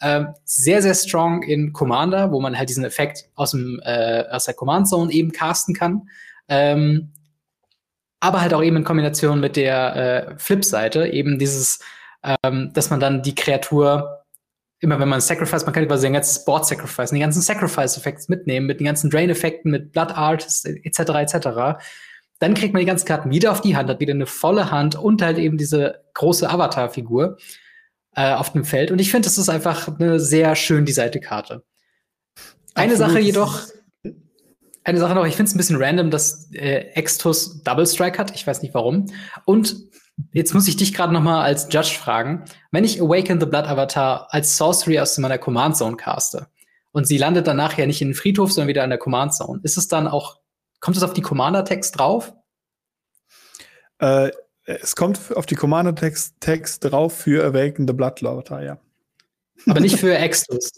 Ähm, 0.00 0.28
sehr, 0.44 0.80
sehr 0.80 0.94
strong 0.94 1.42
in 1.42 1.72
Commander, 1.72 2.30
wo 2.32 2.40
man 2.40 2.56
halt 2.56 2.68
diesen 2.68 2.84
Effekt 2.84 3.28
aus, 3.34 3.50
dem, 3.50 3.80
äh, 3.84 4.24
aus 4.30 4.44
der 4.44 4.54
Command 4.54 4.88
Zone 4.88 5.12
eben 5.12 5.32
casten 5.32 5.74
kann. 5.74 6.08
Ähm, 6.48 7.12
aber 8.20 8.40
halt 8.40 8.54
auch 8.54 8.62
eben 8.62 8.76
in 8.76 8.84
Kombination 8.84 9.40
mit 9.40 9.56
der 9.56 9.96
äh, 9.96 10.38
Flip-Seite, 10.38 11.08
eben 11.08 11.38
dieses, 11.38 11.80
ähm, 12.22 12.70
dass 12.74 12.90
man 12.90 13.00
dann 13.00 13.22
die 13.22 13.34
Kreatur 13.34 14.19
immer 14.80 14.98
wenn 14.98 15.08
man 15.08 15.20
Sacrifice, 15.20 15.64
man 15.64 15.74
kann 15.74 15.84
über 15.84 15.98
sein 15.98 16.14
ganzes 16.14 16.44
Board 16.44 16.66
Sacrifice, 16.66 17.10
die 17.10 17.20
ganzen 17.20 17.42
Sacrifice-Effekte 17.42 18.24
mitnehmen, 18.28 18.66
mit 18.66 18.80
den 18.80 18.86
ganzen 18.86 19.10
Drain-Effekten, 19.10 19.70
mit 19.70 19.92
Blood 19.92 20.12
Artists, 20.12 20.64
etc., 20.64 20.98
etc., 20.98 21.84
dann 22.38 22.54
kriegt 22.54 22.72
man 22.72 22.80
die 22.80 22.86
ganzen 22.86 23.06
Karten 23.06 23.30
wieder 23.30 23.52
auf 23.52 23.60
die 23.60 23.76
Hand, 23.76 23.90
hat 23.90 24.00
wieder 24.00 24.14
eine 24.14 24.24
volle 24.24 24.70
Hand 24.70 24.96
und 24.96 25.20
halt 25.20 25.36
eben 25.36 25.58
diese 25.58 26.00
große 26.14 26.48
Avatar-Figur 26.48 27.36
äh, 28.16 28.32
auf 28.32 28.52
dem 28.52 28.64
Feld. 28.64 28.90
Und 28.90 28.98
ich 28.98 29.10
finde, 29.10 29.26
das 29.26 29.36
ist 29.36 29.50
einfach 29.50 29.88
eine 30.00 30.18
sehr 30.18 30.56
schön 30.56 30.86
designte 30.86 31.20
Karte. 31.20 31.62
Eine 32.74 32.92
Absolut. 32.92 33.12
Sache 33.12 33.20
jedoch, 33.20 33.60
eine 34.84 34.98
Sache 34.98 35.14
noch, 35.14 35.26
ich 35.26 35.36
finde 35.36 35.50
es 35.50 35.54
ein 35.54 35.58
bisschen 35.58 35.76
random, 35.76 36.10
dass 36.10 36.50
äh, 36.54 36.86
Extus 36.94 37.62
Double 37.62 37.86
Strike 37.86 38.18
hat. 38.18 38.34
Ich 38.34 38.46
weiß 38.46 38.62
nicht 38.62 38.72
warum. 38.72 39.12
Und 39.44 39.76
Jetzt 40.32 40.54
muss 40.54 40.68
ich 40.68 40.76
dich 40.76 40.94
gerade 40.94 41.12
noch 41.12 41.22
mal 41.22 41.42
als 41.42 41.68
Judge 41.70 41.96
fragen. 41.98 42.44
Wenn 42.70 42.84
ich 42.84 43.00
Awaken 43.00 43.40
the 43.40 43.46
Blood 43.46 43.66
Avatar 43.66 44.28
als 44.30 44.56
Sorcery 44.56 44.98
aus 44.98 45.16
meiner 45.18 45.38
Command 45.38 45.76
Zone 45.76 45.96
caste 45.96 46.48
und 46.92 47.06
sie 47.06 47.18
landet 47.18 47.46
dann 47.46 47.56
nachher 47.56 47.86
nicht 47.86 48.02
in 48.02 48.08
den 48.08 48.14
Friedhof, 48.14 48.52
sondern 48.52 48.68
wieder 48.68 48.84
in 48.84 48.90
der 48.90 48.98
Command 48.98 49.34
Zone, 49.34 49.60
ist 49.62 49.76
es 49.76 49.88
dann 49.88 50.08
auch, 50.08 50.40
kommt 50.80 50.96
es 50.96 51.02
auf 51.02 51.12
die 51.12 51.22
Commander-Text 51.22 51.98
drauf? 51.98 52.32
Äh, 53.98 54.30
es 54.64 54.96
kommt 54.96 55.18
auf 55.34 55.46
die 55.46 55.56
Commander-Text 55.56 56.36
Text 56.40 56.84
drauf 56.84 57.14
für 57.14 57.44
Awaken 57.44 57.86
the 57.86 57.94
Blood 57.94 58.22
Avatar, 58.22 58.62
ja. 58.62 58.78
Aber 59.66 59.80
nicht 59.80 59.98
für 59.98 60.14
Extus. 60.18 60.70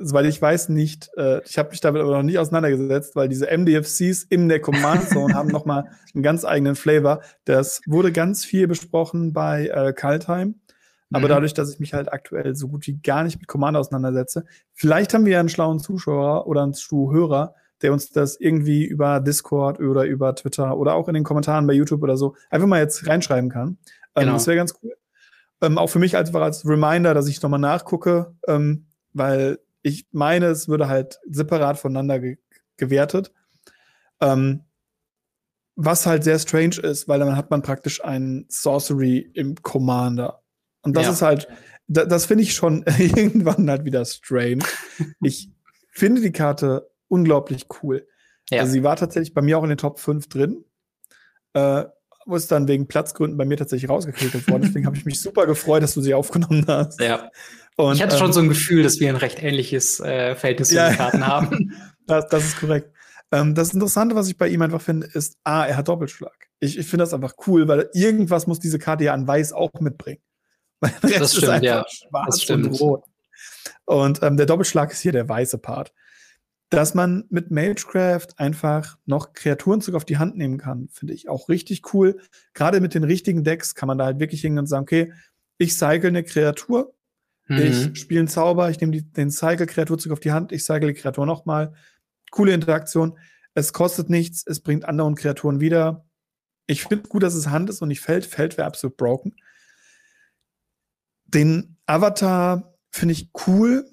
Weil 0.00 0.26
ich 0.26 0.40
weiß 0.40 0.68
nicht, 0.70 1.10
äh, 1.16 1.40
ich 1.44 1.58
habe 1.58 1.70
mich 1.70 1.80
damit 1.80 2.02
aber 2.02 2.16
noch 2.16 2.22
nicht 2.22 2.38
auseinandergesetzt, 2.38 3.14
weil 3.16 3.28
diese 3.28 3.46
MDFCs 3.46 4.24
in 4.24 4.48
der 4.48 4.60
Command 4.60 5.08
Zone 5.08 5.34
haben 5.34 5.48
noch 5.48 5.64
mal 5.64 5.88
einen 6.14 6.22
ganz 6.22 6.44
eigenen 6.44 6.76
Flavor. 6.76 7.20
Das 7.44 7.80
wurde 7.86 8.12
ganz 8.12 8.44
viel 8.44 8.66
besprochen 8.66 9.32
bei 9.32 9.68
äh, 9.68 9.92
Kaltheim. 9.92 10.56
Aber 11.10 11.26
mhm. 11.26 11.28
dadurch, 11.28 11.54
dass 11.54 11.72
ich 11.72 11.78
mich 11.78 11.94
halt 11.94 12.12
aktuell 12.12 12.56
so 12.56 12.68
gut 12.68 12.86
wie 12.86 12.98
gar 12.98 13.22
nicht 13.22 13.38
mit 13.38 13.46
Command 13.46 13.76
auseinandersetze, 13.76 14.44
vielleicht 14.72 15.14
haben 15.14 15.24
wir 15.24 15.34
ja 15.34 15.40
einen 15.40 15.48
schlauen 15.48 15.78
Zuschauer 15.78 16.46
oder 16.46 16.62
einen 16.62 16.74
Zuhörer, 16.74 17.54
der 17.82 17.92
uns 17.92 18.10
das 18.10 18.40
irgendwie 18.40 18.84
über 18.84 19.20
Discord 19.20 19.78
oder 19.78 20.04
über 20.04 20.34
Twitter 20.34 20.76
oder 20.76 20.94
auch 20.94 21.06
in 21.08 21.14
den 21.14 21.24
Kommentaren 21.24 21.66
bei 21.66 21.74
YouTube 21.74 22.02
oder 22.02 22.16
so 22.16 22.34
einfach 22.50 22.66
mal 22.66 22.80
jetzt 22.80 23.06
reinschreiben 23.06 23.50
kann. 23.50 23.78
Ähm, 24.16 24.22
genau. 24.22 24.32
Das 24.32 24.46
wäre 24.46 24.56
ganz 24.56 24.74
cool. 24.82 24.94
Ähm, 25.60 25.78
auch 25.78 25.88
für 25.88 25.98
mich 25.98 26.16
einfach 26.16 26.40
als 26.40 26.66
Reminder, 26.66 27.14
dass 27.14 27.28
ich 27.28 27.40
nochmal 27.42 27.60
nachgucke, 27.60 28.34
ähm, 28.48 28.86
weil 29.12 29.58
ich 29.84 30.06
meine, 30.12 30.46
es 30.46 30.66
würde 30.66 30.88
halt 30.88 31.20
separat 31.30 31.78
voneinander 31.78 32.18
ge 32.18 32.38
gewertet. 32.76 33.32
Ähm, 34.20 34.64
was 35.76 36.06
halt 36.06 36.24
sehr 36.24 36.38
strange 36.38 36.76
ist, 36.82 37.06
weil 37.06 37.20
dann 37.20 37.36
hat 37.36 37.50
man 37.50 37.62
praktisch 37.62 38.02
einen 38.02 38.46
Sorcery 38.48 39.30
im 39.34 39.54
Commander. 39.56 40.42
Und 40.82 40.96
das 40.96 41.06
ja. 41.06 41.12
ist 41.12 41.22
halt, 41.22 41.48
da, 41.86 42.04
das 42.04 42.26
finde 42.26 42.42
ich 42.42 42.54
schon 42.54 42.84
irgendwann 42.98 43.70
halt 43.70 43.84
wieder 43.84 44.04
strange. 44.04 44.64
ich 45.20 45.52
finde 45.90 46.22
die 46.22 46.32
Karte 46.32 46.90
unglaublich 47.08 47.66
cool. 47.82 48.08
Ja. 48.50 48.60
Also 48.60 48.72
sie 48.72 48.82
war 48.82 48.96
tatsächlich 48.96 49.34
bei 49.34 49.42
mir 49.42 49.58
auch 49.58 49.62
in 49.64 49.68
den 49.68 49.78
Top 49.78 50.00
5 50.00 50.28
drin. 50.28 50.64
Äh, 51.52 51.84
ist 52.32 52.50
dann 52.50 52.68
wegen 52.68 52.86
Platzgründen 52.86 53.36
bei 53.36 53.44
mir 53.44 53.56
tatsächlich 53.56 53.90
rausgekriegt 53.90 54.48
worden. 54.48 54.62
Deswegen 54.62 54.86
habe 54.86 54.96
ich 54.96 55.04
mich 55.04 55.20
super 55.20 55.46
gefreut, 55.46 55.82
dass 55.82 55.94
du 55.94 56.00
sie 56.00 56.14
aufgenommen 56.14 56.64
hast. 56.66 57.00
Ja. 57.00 57.30
Und, 57.76 57.96
ich 57.96 58.02
hatte 58.02 58.14
ähm, 58.14 58.20
schon 58.20 58.32
so 58.32 58.40
ein 58.40 58.48
Gefühl, 58.48 58.82
dass 58.82 59.00
wir 59.00 59.08
ein 59.08 59.16
recht 59.16 59.42
ähnliches 59.42 60.00
äh, 60.00 60.34
Verhältnis 60.34 60.68
zu 60.68 60.76
ja, 60.76 60.88
den 60.88 60.96
Karten 60.96 61.26
haben. 61.26 61.72
Das, 62.06 62.28
das 62.28 62.44
ist 62.44 62.60
korrekt. 62.60 62.90
Ähm, 63.32 63.54
das 63.54 63.72
Interessante, 63.72 64.14
was 64.14 64.28
ich 64.28 64.36
bei 64.36 64.48
ihm 64.48 64.60
einfach 64.60 64.82
finde, 64.82 65.06
ist, 65.06 65.38
A, 65.42 65.64
er 65.64 65.78
hat 65.78 65.88
Doppelschlag. 65.88 66.50
Ich, 66.60 66.78
ich 66.78 66.86
finde 66.86 67.04
das 67.04 67.14
einfach 67.14 67.32
cool, 67.46 67.66
weil 67.66 67.88
irgendwas 67.94 68.46
muss 68.46 68.60
diese 68.60 68.78
Karte 68.78 69.04
ja 69.04 69.14
an 69.14 69.26
Weiß 69.26 69.54
auch 69.54 69.72
mitbringen. 69.80 70.20
Das 71.00 71.34
stimmt, 71.34 71.62
ja. 71.62 71.82
schwarz 71.88 72.26
das 72.26 72.42
stimmt. 72.42 72.66
und 72.66 72.80
rot. 72.80 73.04
Und 73.86 74.22
ähm, 74.22 74.36
der 74.36 74.44
Doppelschlag 74.44 74.92
ist 74.92 75.00
hier 75.00 75.12
der 75.12 75.26
weiße 75.26 75.56
Part. 75.56 75.94
Dass 76.70 76.94
man 76.94 77.24
mit 77.28 77.50
Magecraft 77.50 78.28
einfach 78.36 78.98
noch 79.04 79.32
Kreaturenzug 79.32 79.94
auf 79.94 80.04
die 80.04 80.18
Hand 80.18 80.36
nehmen 80.36 80.58
kann, 80.58 80.88
finde 80.90 81.14
ich 81.14 81.28
auch 81.28 81.48
richtig 81.48 81.94
cool. 81.94 82.20
Gerade 82.52 82.80
mit 82.80 82.94
den 82.94 83.04
richtigen 83.04 83.44
Decks 83.44 83.74
kann 83.74 83.86
man 83.86 83.98
da 83.98 84.06
halt 84.06 84.18
wirklich 84.18 84.40
hingehen 84.40 84.60
und 84.60 84.66
sagen, 84.66 84.82
okay, 84.82 85.12
ich 85.58 85.76
cycle 85.76 86.08
eine 86.08 86.24
Kreatur, 86.24 86.94
Mhm. 87.48 87.58
Ich 87.58 88.00
spiele 88.00 88.20
einen 88.20 88.28
Zauber, 88.28 88.70
ich 88.70 88.80
nehme 88.80 89.02
den 89.02 89.30
Cycle-Kreaturzug 89.30 90.12
auf 90.12 90.20
die 90.20 90.32
Hand, 90.32 90.52
ich 90.52 90.64
cycle 90.64 90.92
die 90.92 91.00
Kreatur 91.00 91.26
nochmal. 91.26 91.74
Coole 92.30 92.52
Interaktion. 92.52 93.18
Es 93.54 93.72
kostet 93.72 94.10
nichts, 94.10 94.44
es 94.46 94.60
bringt 94.60 94.84
anderen 94.84 95.14
Kreaturen 95.14 95.60
wieder. 95.60 96.06
Ich 96.66 96.84
finde 96.84 97.08
gut, 97.08 97.22
dass 97.22 97.34
es 97.34 97.48
Hand 97.48 97.68
ist 97.70 97.82
und 97.82 97.88
nicht 97.88 98.00
Feld. 98.00 98.24
Feld 98.24 98.56
wäre 98.56 98.66
absolut 98.66 98.96
broken. 98.96 99.36
Den 101.26 101.76
Avatar 101.86 102.74
finde 102.90 103.12
ich 103.12 103.30
cool, 103.46 103.86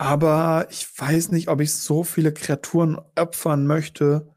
aber 0.00 0.66
ich 0.70 0.86
weiß 0.98 1.30
nicht, 1.30 1.48
ob 1.48 1.60
ich 1.60 1.74
so 1.74 2.04
viele 2.04 2.32
Kreaturen 2.32 2.98
opfern 3.16 3.66
möchte, 3.66 4.34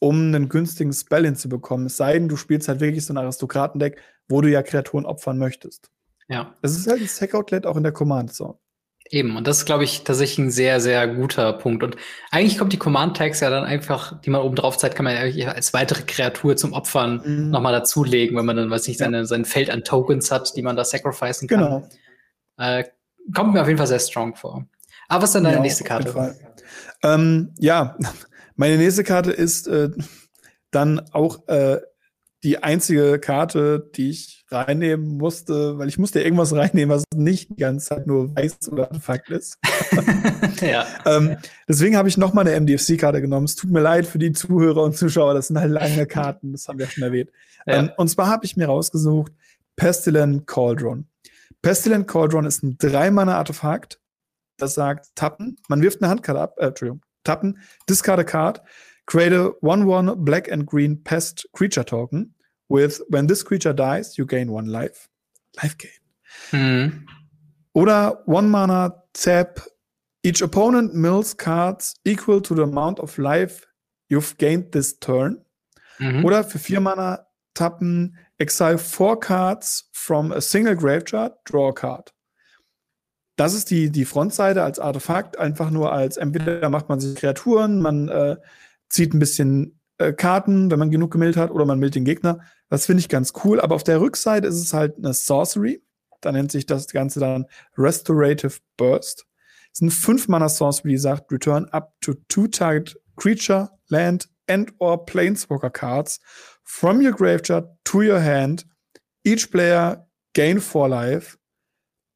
um 0.00 0.16
einen 0.16 0.48
günstigen 0.48 0.92
Spell 0.92 1.24
hinzubekommen. 1.26 1.86
Es 1.86 1.96
sei 1.96 2.14
denn, 2.14 2.28
du 2.28 2.34
spielst 2.34 2.66
halt 2.66 2.80
wirklich 2.80 3.06
so 3.06 3.14
ein 3.14 3.16
Aristokratendeck, 3.16 4.00
wo 4.28 4.40
du 4.40 4.50
ja 4.50 4.64
Kreaturen 4.64 5.06
opfern 5.06 5.38
möchtest. 5.38 5.92
Ja. 6.28 6.56
Es 6.62 6.76
ist 6.76 6.88
halt 6.88 7.00
ein 7.00 7.06
Stack-Outlet 7.06 7.66
auch 7.66 7.76
in 7.76 7.84
der 7.84 7.92
Command-Zone. 7.92 8.58
Eben, 9.08 9.36
und 9.36 9.46
das 9.46 9.58
ist, 9.58 9.64
glaube 9.64 9.84
ich, 9.84 10.02
tatsächlich 10.02 10.38
ein 10.38 10.50
sehr, 10.50 10.80
sehr 10.80 11.06
guter 11.06 11.52
Punkt. 11.52 11.84
Und 11.84 11.96
eigentlich 12.32 12.58
kommt 12.58 12.72
die 12.72 12.78
Command-Tags 12.78 13.38
ja 13.38 13.50
dann 13.50 13.62
einfach, 13.62 14.20
die 14.22 14.30
man 14.30 14.40
oben 14.40 14.56
drauf 14.56 14.76
zeigt, 14.76 14.96
kann 14.96 15.04
man 15.04 15.14
ja 15.32 15.52
als 15.52 15.72
weitere 15.72 16.02
Kreatur 16.02 16.56
zum 16.56 16.72
Opfern 16.72 17.22
mhm. 17.24 17.50
nochmal 17.50 17.72
dazulegen, 17.72 18.36
wenn 18.36 18.44
man 18.44 18.56
dann, 18.56 18.70
weiß 18.70 18.88
nicht, 18.88 18.98
seine, 18.98 19.18
ja. 19.18 19.24
sein 19.24 19.44
Feld 19.44 19.70
an 19.70 19.84
Tokens 19.84 20.32
hat, 20.32 20.56
die 20.56 20.62
man 20.62 20.74
da 20.74 20.84
sacrificen 20.84 21.46
kann. 21.46 21.60
Genau. 21.60 21.88
Äh, 22.56 22.86
kommt 23.32 23.54
mir 23.54 23.60
auf 23.60 23.68
jeden 23.68 23.78
Fall 23.78 23.86
sehr 23.86 24.00
strong 24.00 24.34
vor. 24.34 24.66
Aber 25.10 25.22
was 25.22 25.30
ist 25.30 25.34
denn 25.34 25.44
deine 25.44 25.56
ja, 25.56 25.62
nächste 25.62 25.84
Karte? 25.84 26.36
Ähm, 27.02 27.52
ja, 27.58 27.96
meine 28.56 28.76
nächste 28.76 29.02
Karte 29.02 29.32
ist 29.32 29.66
äh, 29.66 29.90
dann 30.70 31.00
auch 31.10 31.48
äh, 31.48 31.80
die 32.44 32.62
einzige 32.62 33.18
Karte, 33.18 33.90
die 33.96 34.10
ich 34.10 34.46
reinnehmen 34.50 35.18
musste, 35.18 35.78
weil 35.78 35.88
ich 35.88 35.98
musste 35.98 36.22
irgendwas 36.22 36.54
reinnehmen, 36.54 36.94
was 36.94 37.02
nicht 37.14 37.50
die 37.50 37.56
ganze 37.56 37.88
Zeit 37.88 38.06
nur 38.06 38.34
weiß 38.34 38.68
oder 38.70 38.84
Artefakt 38.84 39.30
ist. 39.30 39.58
ja. 40.60 40.86
ähm, 41.04 41.36
deswegen 41.68 41.96
habe 41.96 42.08
ich 42.08 42.16
noch 42.16 42.32
mal 42.32 42.46
eine 42.46 42.58
MDFC-Karte 42.60 43.20
genommen. 43.20 43.46
Es 43.46 43.56
tut 43.56 43.70
mir 43.70 43.80
leid 43.80 44.06
für 44.06 44.18
die 44.18 44.32
Zuhörer 44.32 44.84
und 44.84 44.96
Zuschauer, 44.96 45.34
das 45.34 45.48
sind 45.48 45.58
halt 45.58 45.72
lange 45.72 46.06
Karten, 46.06 46.52
das 46.52 46.68
haben 46.68 46.78
wir 46.78 46.86
schon 46.86 47.02
erwähnt. 47.02 47.30
Ja. 47.66 47.74
Ähm, 47.74 47.90
und 47.96 48.08
zwar 48.08 48.28
habe 48.28 48.44
ich 48.44 48.56
mir 48.56 48.66
rausgesucht 48.66 49.32
Pestilent 49.74 50.46
Cauldron. 50.46 51.08
Pestilent 51.62 52.06
Cauldron 52.06 52.46
ist 52.46 52.62
ein 52.62 52.78
Drei-Mana-Artefakt, 52.78 54.00
das 54.60 54.74
sagt 54.74 55.14
tappen, 55.14 55.56
man 55.68 55.82
wirft 55.82 56.02
eine 56.02 56.10
Handkarte 56.10 56.40
ab, 56.40 56.54
äh, 56.58 56.66
Entschuldigung, 56.66 57.02
tappen, 57.24 57.58
discard 57.88 58.20
a 58.20 58.24
card, 58.24 58.62
Create 59.10 59.32
a 59.32 59.50
1-1 59.60 60.24
black 60.24 60.48
and 60.52 60.64
green 60.64 61.02
pest 61.02 61.44
creature 61.52 61.84
token 61.84 62.32
with 62.68 63.02
when 63.08 63.26
this 63.26 63.42
creature 63.44 63.72
dies, 63.72 64.16
you 64.16 64.24
gain 64.24 64.52
one 64.52 64.66
life. 64.66 65.08
Life 65.60 65.76
gain. 65.78 65.90
Mhm. 66.52 67.06
Oder 67.72 68.22
One 68.26 68.48
Mana 68.48 69.02
Tap. 69.12 69.62
Each 70.22 70.40
opponent 70.42 70.94
mills 70.94 71.36
cards 71.36 71.96
equal 72.04 72.40
to 72.40 72.54
the 72.54 72.62
amount 72.62 73.00
of 73.00 73.18
life 73.18 73.66
you've 74.08 74.36
gained 74.38 74.70
this 74.70 75.00
turn. 75.00 75.44
Mhm. 75.98 76.24
Oder 76.24 76.44
für 76.44 76.60
vier 76.60 76.80
Mana 76.80 77.26
tappen 77.54 78.16
Exile 78.38 78.78
four 78.78 79.18
cards 79.18 79.90
from 79.92 80.30
a 80.30 80.40
single 80.40 80.76
graveyard, 80.76 81.32
draw 81.44 81.70
a 81.70 81.72
card. 81.72 82.12
Das 83.36 83.54
ist 83.54 83.70
die, 83.70 83.90
die 83.90 84.04
Frontseite 84.04 84.62
als 84.62 84.78
Artefakt, 84.78 85.38
einfach 85.38 85.70
nur 85.70 85.92
als 85.92 86.16
entweder 86.16 86.68
macht 86.68 86.88
man 86.88 87.00
sich 87.00 87.14
Kreaturen, 87.14 87.80
man 87.80 88.08
äh, 88.08 88.36
zieht 88.88 89.14
ein 89.14 89.18
bisschen 89.18 89.80
äh, 89.98 90.12
Karten, 90.12 90.70
wenn 90.70 90.78
man 90.78 90.90
genug 90.90 91.10
gemildt 91.12 91.36
hat, 91.36 91.50
oder 91.50 91.64
man 91.64 91.78
mildt 91.78 91.94
den 91.94 92.04
Gegner. 92.04 92.40
Das 92.68 92.86
finde 92.86 93.00
ich 93.00 93.08
ganz 93.08 93.32
cool. 93.44 93.60
Aber 93.60 93.74
auf 93.74 93.84
der 93.84 94.00
Rückseite 94.00 94.46
ist 94.46 94.56
es 94.56 94.72
halt 94.72 94.96
eine 94.96 95.12
Sorcery. 95.12 95.82
Da 96.20 96.32
nennt 96.32 96.52
sich 96.52 96.66
das 96.66 96.88
Ganze 96.88 97.20
dann 97.20 97.46
Restorative 97.76 98.58
Burst. 98.76 99.26
Es 99.72 99.80
ist 99.80 99.82
eine 99.82 99.90
5-Mana-Sorcery, 99.90 100.88
die 100.90 100.98
sagt, 100.98 101.30
return 101.30 101.66
up 101.66 101.92
to 102.00 102.14
two 102.28 102.48
target 102.48 102.98
creature, 103.16 103.70
land 103.88 104.28
and 104.48 104.72
or 104.78 105.04
planeswalker 105.04 105.70
cards 105.70 106.20
from 106.64 107.00
your 107.00 107.12
graveyard 107.12 107.68
to 107.84 108.00
your 108.00 108.20
hand. 108.20 108.66
Each 109.24 109.50
player 109.50 110.06
gain 110.32 110.60
4 110.60 110.88
life. 110.88 111.36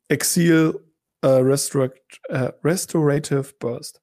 Exile 0.08 0.83
uh, 1.24 1.38
restor 1.38 1.90
uh, 2.30 2.50
Restorative 2.62 3.54
Burst. 3.58 4.00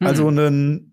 Also 0.00 0.30
mhm. 0.30 0.38
ein 0.38 0.92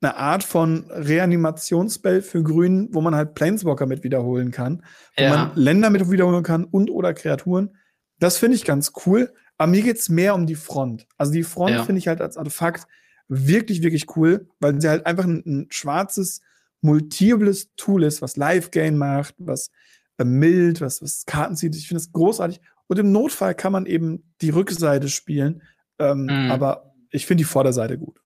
eine 0.00 0.16
Art 0.16 0.44
von 0.44 0.88
Reanimationsspell 0.90 2.22
für 2.22 2.42
Grün, 2.42 2.88
wo 2.92 3.00
man 3.00 3.14
halt 3.14 3.34
Planeswalker 3.34 3.86
mit 3.86 4.04
wiederholen 4.04 4.52
kann, 4.52 4.84
wo 5.16 5.24
ja. 5.24 5.30
man 5.30 5.56
Länder 5.56 5.90
mit 5.90 6.08
wiederholen 6.08 6.44
kann 6.44 6.64
und 6.64 6.90
oder 6.90 7.14
Kreaturen. 7.14 7.76
Das 8.20 8.38
finde 8.38 8.56
ich 8.56 8.64
ganz 8.64 8.92
cool. 9.06 9.32
Aber 9.56 9.70
mir 9.72 9.82
geht's 9.82 10.08
mehr 10.08 10.36
um 10.36 10.46
die 10.46 10.54
Front. 10.54 11.06
Also 11.16 11.32
die 11.32 11.42
Front 11.42 11.72
ja. 11.72 11.84
finde 11.84 11.98
ich 11.98 12.06
halt 12.06 12.20
als 12.20 12.36
Artefakt 12.36 12.86
wirklich, 13.26 13.82
wirklich 13.82 14.16
cool, 14.16 14.48
weil 14.60 14.80
sie 14.80 14.88
halt 14.88 15.04
einfach 15.04 15.24
ein, 15.24 15.42
ein 15.44 15.66
schwarzes, 15.70 16.40
multiples 16.80 17.74
Tool 17.76 18.04
ist, 18.04 18.22
was 18.22 18.36
Live-Gain 18.36 18.96
macht, 18.96 19.34
was 19.38 19.72
äh, 20.18 20.24
mild, 20.24 20.80
was, 20.80 21.02
was 21.02 21.24
Karten 21.26 21.56
zieht. 21.56 21.74
Ich 21.74 21.88
finde 21.88 22.00
es 22.00 22.12
großartig. 22.12 22.60
Und 22.88 22.98
im 22.98 23.12
Notfall 23.12 23.54
kann 23.54 23.72
man 23.72 23.86
eben 23.86 24.34
die 24.40 24.50
Rückseite 24.50 25.08
spielen. 25.08 25.62
Ähm, 25.98 26.24
mhm. 26.24 26.50
Aber 26.50 26.94
ich 27.10 27.26
finde 27.26 27.42
die 27.42 27.48
Vorderseite 27.48 27.98
gut. 27.98 28.20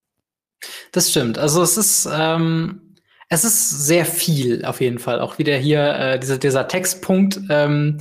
Das 0.93 1.11
stimmt. 1.11 1.39
Also 1.39 1.63
es 1.63 1.77
ist, 1.77 2.09
ähm, 2.13 2.97
es 3.29 3.45
ist 3.45 3.87
sehr 3.87 4.05
viel 4.05 4.65
auf 4.65 4.81
jeden 4.81 4.99
Fall. 4.99 5.21
Auch 5.21 5.39
wieder 5.39 5.57
hier 5.57 5.95
äh, 5.95 6.19
dieser, 6.19 6.39
dieser 6.39 6.69
Textpunkt. 6.69 7.41
Ähm, 7.51 7.99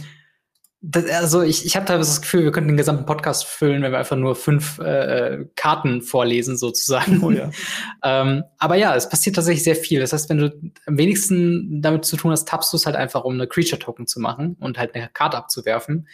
das, 0.84 1.06
also 1.12 1.44
ich, 1.44 1.66
ich 1.66 1.76
habe 1.76 1.86
teilweise 1.86 2.10
das 2.10 2.22
Gefühl, 2.22 2.44
wir 2.44 2.52
könnten 2.52 2.70
den 2.70 2.78
gesamten 2.78 3.06
Podcast 3.06 3.46
füllen, 3.46 3.84
wenn 3.84 3.92
wir 3.92 4.00
einfach 4.00 4.18
nur 4.18 4.36
fünf 4.36 4.80
äh, 4.80 5.46
Karten 5.56 6.02
vorlesen, 6.02 6.58
sozusagen. 6.58 7.24
Oh 7.24 7.30
ja. 7.30 7.52
ähm, 8.04 8.44
aber 8.58 8.76
ja, 8.76 8.96
es 8.96 9.08
passiert 9.08 9.36
tatsächlich 9.36 9.64
sehr 9.64 9.76
viel. 9.76 10.00
Das 10.00 10.12
heißt, 10.12 10.30
wenn 10.30 10.40
du 10.40 10.72
am 10.88 10.98
wenigsten 10.98 11.82
damit 11.82 12.06
zu 12.06 12.18
tun 12.18 12.32
hast, 12.32 12.48
tappst 12.48 12.74
du 12.74 12.78
es 12.78 12.86
halt 12.88 12.96
einfach, 12.96 13.24
um 13.24 13.36
eine 13.36 13.48
Creature-Token 13.48 14.08
zu 14.08 14.20
machen 14.20 14.58
und 14.60 14.80
halt 14.80 14.96
eine 14.96 15.08
Karte 15.14 15.38
abzuwerfen. 15.38 16.08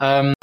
Ähm, 0.00 0.34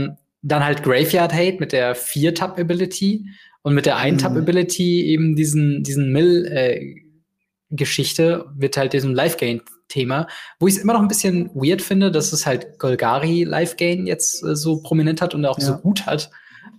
dann 0.42 0.64
halt 0.64 0.84
Graveyard 0.84 1.34
Hate 1.34 1.58
mit 1.60 1.72
der 1.72 1.96
Vier-Tap-Ability 1.96 3.26
und 3.62 3.74
mit 3.76 3.86
der 3.86 3.98
Eintap-Ability 3.98 5.06
eben 5.06 5.36
diesen, 5.36 5.84
diesen 5.84 6.12
Mill-Geschichte 6.12 8.46
äh, 8.48 8.60
wird 8.60 8.78
halt 8.78 8.94
diesem 8.94 9.14
Life-Gain-Thema, 9.14 10.26
wo 10.60 10.68
ich 10.68 10.78
es 10.78 10.82
immer 10.82 10.94
noch 10.94 11.02
ein 11.02 11.08
bisschen 11.08 11.52
weird 11.54 11.84
finde, 11.84 12.12
dass 12.12 12.34
es 12.34 12.48
halt 12.48 12.80
Golgari 12.80 13.44
Life-Gain 13.44 14.08
jetzt 14.08 14.44
äh, 14.44 14.56
so 14.56 14.82
prominent 14.82 15.22
hat 15.22 15.36
und 15.36 15.46
auch 15.46 15.60
ja. 15.60 15.66
so 15.66 15.78
gut 15.78 16.08
hat. 16.08 16.32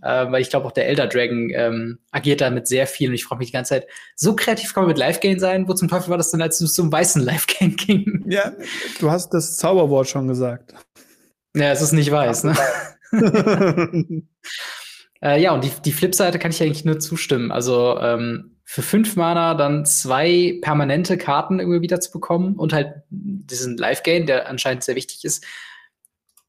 äh, 0.03 0.31
weil 0.31 0.43
ich 0.43 0.51
glaube 0.51 0.67
auch 0.67 0.73
der 0.73 0.89
Elder 0.89 1.07
Dragon 1.07 1.51
ähm, 1.55 2.01
agiert 2.11 2.41
damit 2.41 2.67
sehr 2.67 2.89
viel 2.89 3.09
und 3.09 3.15
ich 3.15 3.25
frage 3.25 3.39
mich 3.39 3.49
die 3.49 3.53
ganze 3.53 3.71
Zeit, 3.71 3.87
so 4.17 4.35
kreativ 4.35 4.75
kann 4.75 4.83
man 4.83 4.89
mit 4.89 4.99
Live 4.99 5.21
Gain 5.21 5.39
sein? 5.39 5.69
Wo 5.69 5.75
zum 5.75 5.87
Teufel 5.89 6.11
war 6.11 6.19
das 6.19 6.33
denn, 6.33 6.43
als 6.43 6.61
es 6.61 6.75
zum 6.75 6.91
weißen 6.91 7.23
Live 7.25 7.47
Gain 7.47 7.77
ging? 7.77 8.25
Ja, 8.29 8.53
du 8.99 9.11
hast 9.11 9.31
das 9.31 9.57
Zauberwort 9.57 10.09
schon 10.09 10.27
gesagt. 10.27 10.75
Ja, 11.55 11.71
es 11.71 11.83
ist 11.83 11.93
nicht 11.93 12.11
weiß, 12.11 12.45
ne? 12.45 12.57
äh, 15.23 15.41
ja, 15.41 15.53
und 15.53 15.65
die, 15.65 15.71
die 15.85 15.93
Flipseite 15.93 16.39
kann 16.39 16.51
ich 16.51 16.63
eigentlich 16.63 16.85
nur 16.85 16.99
zustimmen. 16.99 17.53
Also 17.53 17.99
ähm, 18.01 18.57
für 18.65 18.83
fünf 18.83 19.17
Mana 19.17 19.55
dann 19.55 19.85
zwei 19.85 20.59
permanente 20.63 21.19
Karten 21.19 21.61
irgendwie 21.61 21.83
wieder 21.83 22.01
zu 22.01 22.11
bekommen 22.11 22.57
und 22.57 22.73
halt 22.73 22.95
diesen 23.11 23.77
Live-Gain, 23.77 24.27
der 24.27 24.49
anscheinend 24.49 24.83
sehr 24.83 24.97
wichtig 24.97 25.25
ist. 25.25 25.45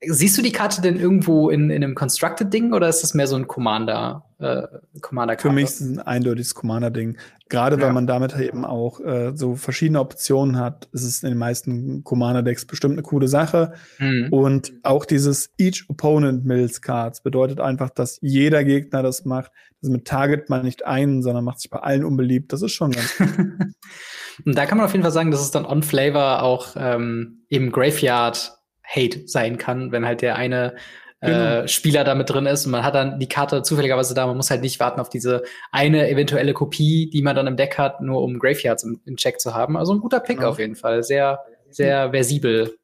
Siehst 0.08 0.38
du 0.38 0.42
die 0.42 0.52
Karte 0.52 0.82
denn 0.82 1.00
irgendwo 1.00 1.50
in, 1.50 1.70
in 1.70 1.84
einem 1.84 1.96
Constructed-Ding 1.96 2.74
oder 2.74 2.90
ist 2.90 3.04
das 3.04 3.14
mehr 3.14 3.28
so 3.28 3.36
ein 3.36 3.48
Commander, 3.48 4.26
äh, 4.40 4.64
Commander 5.02 5.38
Für 5.38 5.52
mich 5.52 5.66
ist 5.66 5.82
es 5.82 5.88
ein 5.88 6.00
eindeutiges 6.00 6.56
Commander-Ding. 6.56 7.18
Gerade 7.50 7.78
ja. 7.78 7.84
weil 7.84 7.94
man 7.94 8.08
damit 8.08 8.38
eben 8.38 8.66
auch 8.66 9.00
äh, 9.00 9.32
so 9.36 9.56
verschiedene 9.56 10.00
Optionen 10.00 10.58
hat, 10.58 10.88
ist 10.92 11.04
es 11.04 11.24
in 11.24 11.30
den 11.30 11.38
meisten 11.38 12.04
Commander-Decks 12.04 12.66
bestimmt 12.66 12.94
eine 12.94 13.04
coole 13.04 13.28
Sache. 13.28 13.74
Mhm. 14.00 14.28
Und 14.32 14.74
auch 14.84 15.06
dieses 15.06 15.52
Each 15.58 15.86
Opponent 15.88 16.46
Mills 16.46 16.82
Cards 16.82 17.22
bedeutet 17.22 17.60
einfach, 17.60 17.90
dass 17.90 18.20
jeder 18.22 18.64
Gegner 18.64 19.04
das 19.04 19.26
macht. 19.26 19.52
Also 19.82 19.92
mit 19.92 20.06
Target 20.06 20.50
man 20.50 20.64
nicht 20.64 20.86
einen, 20.86 21.22
sondern 21.22 21.44
macht 21.44 21.60
sich 21.60 21.70
bei 21.70 21.80
allen 21.80 22.06
unbeliebt. 22.06 22.54
Das 22.54 22.62
ist 22.62 22.72
schon 22.72 22.92
ganz 22.92 23.14
Und 24.46 24.58
da 24.58 24.66
kann 24.66 24.78
man 24.78 24.86
auf 24.86 24.94
jeden 24.94 25.04
Fall 25.04 25.12
sagen, 25.12 25.32
dass 25.32 25.42
es 25.42 25.52
dann 25.52 25.66
on 25.66 25.84
Flavor 25.84 26.42
auch 26.42 26.76
ähm, 26.76 27.44
im 27.50 27.72
Graveyard 27.72 28.58
Hate 28.94 29.28
sein 29.28 29.58
kann, 29.58 29.92
wenn 29.92 30.06
halt 30.06 30.22
der 30.22 30.36
eine 30.36 30.76
äh, 31.20 31.28
genau. 31.28 31.68
Spieler 31.68 32.04
damit 32.04 32.30
drin 32.30 32.46
ist 32.46 32.66
und 32.66 32.72
man 32.72 32.84
hat 32.84 32.96
dann 32.96 33.20
die 33.20 33.28
Karte 33.28 33.62
zufälligerweise 33.62 34.14
da. 34.14 34.28
Man 34.28 34.38
muss 34.38 34.52
halt 34.52 34.62
nicht 34.62 34.80
warten 34.80 35.00
auf 35.00 35.10
diese 35.10 35.44
eine 35.72 36.10
eventuelle 36.10 36.54
Kopie, 36.54 37.10
die 37.10 37.22
man 37.22 37.36
dann 37.36 37.48
im 37.48 37.56
Deck 37.56 37.78
hat, 37.78 38.02
nur 38.02 38.22
um 38.22 38.40
Graveyards 38.40 38.84
im, 38.84 39.02
im 39.06 39.16
Check 39.16 39.40
zu 39.40 39.54
haben. 39.54 39.78
Also 39.78 39.94
ein 39.94 40.02
guter 40.02 40.20
Pick 40.20 40.38
genau. 40.38 40.50
auf 40.50 40.60
jeden 40.60 40.76
Fall. 40.76 41.04
Sehr, 41.04 41.40
sehr 41.70 42.12
versibel. 42.12 42.78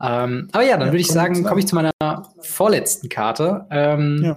Ähm, 0.00 0.48
aber 0.52 0.64
ja, 0.64 0.76
dann 0.76 0.86
ja, 0.88 0.92
würde 0.92 1.00
ich 1.00 1.08
sagen, 1.08 1.44
komme 1.44 1.60
ich 1.60 1.66
zu 1.66 1.74
meiner 1.74 1.92
vorletzten 2.40 3.08
Karte. 3.08 3.66
Ähm, 3.70 4.20
ja 4.24 4.36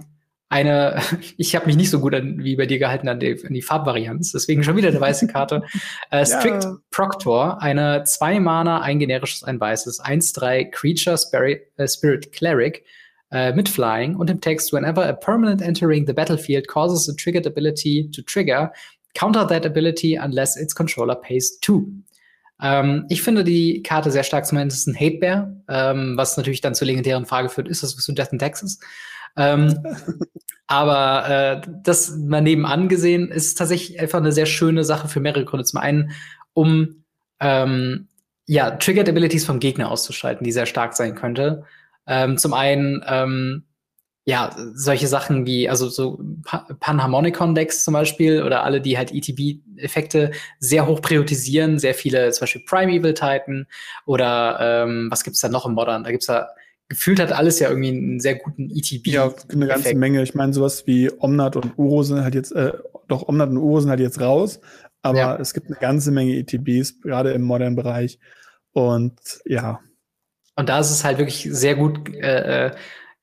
eine, 0.51 1.01
ich 1.37 1.55
habe 1.55 1.65
mich 1.65 1.75
nicht 1.75 1.89
so 1.89 1.99
gut 1.99 2.13
an, 2.13 2.43
wie 2.43 2.55
bei 2.55 2.65
dir 2.65 2.77
gehalten 2.77 3.07
an 3.07 3.19
die, 3.19 3.43
an 3.43 3.53
die 3.53 3.61
Farbvarianz, 3.61 4.33
deswegen 4.33 4.63
schon 4.63 4.75
wieder 4.75 4.89
eine 4.89 4.99
weiße 4.99 5.27
Karte. 5.27 5.63
äh, 6.11 6.25
Strict 6.25 6.63
ja. 6.63 6.77
Proctor, 6.91 7.61
eine 7.61 8.03
zwei 8.03 8.39
Mana, 8.39 8.81
ein 8.81 8.99
generisches, 8.99 9.43
ein 9.43 9.59
weißes, 9.59 10.03
1-3 10.03 10.69
Creature 10.69 11.17
Spirit, 11.17 11.61
äh, 11.77 11.87
Spirit 11.87 12.31
Cleric 12.33 12.83
äh, 13.31 13.53
mit 13.53 13.69
Flying 13.69 14.15
und 14.15 14.29
im 14.29 14.41
Text, 14.41 14.73
whenever 14.73 15.07
a 15.07 15.13
permanent 15.13 15.61
entering 15.61 16.05
the 16.05 16.13
battlefield 16.13 16.67
causes 16.67 17.07
a 17.09 17.13
triggered 17.15 17.47
ability 17.47 18.11
to 18.11 18.21
trigger, 18.21 18.73
counter 19.13 19.47
that 19.47 19.65
ability 19.65 20.17
unless 20.21 20.57
its 20.57 20.75
controller 20.75 21.15
pays 21.15 21.59
two. 21.61 21.87
Ähm, 22.61 23.05
ich 23.09 23.21
finde 23.21 23.45
die 23.45 23.81
Karte 23.83 24.11
sehr 24.11 24.23
stark, 24.23 24.45
zumindest 24.45 24.85
ein 24.87 24.95
Hate 24.95 25.17
Bear, 25.17 25.55
ähm, 25.69 26.17
was 26.17 26.35
natürlich 26.35 26.59
dann 26.59 26.75
zur 26.75 26.87
legendären 26.87 27.25
Frage 27.25 27.47
führt, 27.47 27.69
ist 27.69 27.83
das 27.83 27.97
was 27.97 28.05
du 28.05 28.11
Death 28.11 28.33
in 28.33 28.39
Texas? 28.39 28.79
Ähm, 29.37 29.83
aber 30.67 31.29
äh, 31.29 31.69
das 31.83 32.15
mal 32.15 32.41
nebenan 32.41 32.87
gesehen 32.87 33.29
ist 33.29 33.55
tatsächlich 33.57 33.99
einfach 33.99 34.19
eine 34.19 34.31
sehr 34.31 34.45
schöne 34.45 34.83
Sache 34.83 35.07
für 35.07 35.19
mehrere 35.19 35.45
Gründe. 35.45 35.65
Zum 35.65 35.79
einen, 35.79 36.11
um 36.53 37.03
ähm, 37.39 38.07
ja, 38.47 38.71
Triggered 38.71 39.09
Abilities 39.09 39.45
vom 39.45 39.59
Gegner 39.59 39.91
auszuschalten, 39.91 40.43
die 40.43 40.51
sehr 40.51 40.65
stark 40.65 40.93
sein 40.93 41.15
könnte. 41.15 41.63
Ähm, 42.07 42.37
zum 42.37 42.53
einen, 42.53 43.03
ähm, 43.07 43.63
ja, 44.23 44.55
solche 44.73 45.07
Sachen 45.07 45.45
wie, 45.45 45.67
also 45.67 45.89
so 45.89 46.21
Panharmonicon-Decks 46.79 47.83
zum 47.83 47.93
Beispiel 47.93 48.43
oder 48.43 48.63
alle, 48.63 48.79
die 48.79 48.97
halt 48.97 49.11
ETB-Effekte 49.11 50.31
sehr 50.59 50.85
hoch 50.85 51.01
priorisieren, 51.01 51.79
sehr 51.79 51.95
viele, 51.95 52.31
zum 52.31 52.41
Beispiel 52.41 52.63
Primeval 52.65 53.13
Titan 53.13 53.65
oder 54.05 54.59
ähm, 54.61 55.07
was 55.09 55.23
gibt's 55.23 55.39
da 55.39 55.49
noch 55.49 55.65
im 55.65 55.73
Modern? 55.73 56.03
Da 56.03 56.11
gibt's 56.11 56.27
da 56.27 56.49
gefühlt 56.91 57.21
hat 57.21 57.31
alles 57.31 57.59
ja 57.59 57.69
irgendwie 57.69 57.87
einen 57.87 58.19
sehr 58.19 58.35
guten 58.35 58.69
ETB. 58.69 59.07
Ja, 59.07 59.33
eine 59.49 59.65
ganze 59.65 59.85
Effekt. 59.85 59.99
Menge. 59.99 60.21
Ich 60.23 60.35
meine, 60.35 60.53
sowas 60.53 60.85
wie 60.87 61.09
Omnat 61.09 61.55
und 61.55 61.77
Uro 61.77 62.03
sind 62.03 62.21
halt 62.21 62.35
jetzt, 62.35 62.51
äh, 62.51 62.73
doch 63.07 63.29
Omnat 63.29 63.49
und 63.49 63.57
Uro 63.57 63.79
sind 63.79 63.89
halt 63.89 64.01
jetzt 64.01 64.19
raus, 64.19 64.59
aber 65.01 65.17
ja. 65.17 65.35
es 65.37 65.53
gibt 65.53 65.67
eine 65.67 65.77
ganze 65.77 66.11
Menge 66.11 66.35
ETBs, 66.35 66.99
gerade 67.01 67.31
im 67.31 67.43
modernen 67.43 67.77
Bereich. 67.77 68.19
Und 68.73 69.19
ja. 69.45 69.79
Und 70.57 70.67
da 70.67 70.81
ist 70.81 70.91
es 70.91 71.05
halt 71.05 71.17
wirklich 71.17 71.47
sehr 71.49 71.75
gut 71.75 72.13
äh, 72.13 72.65
äh, 72.67 72.71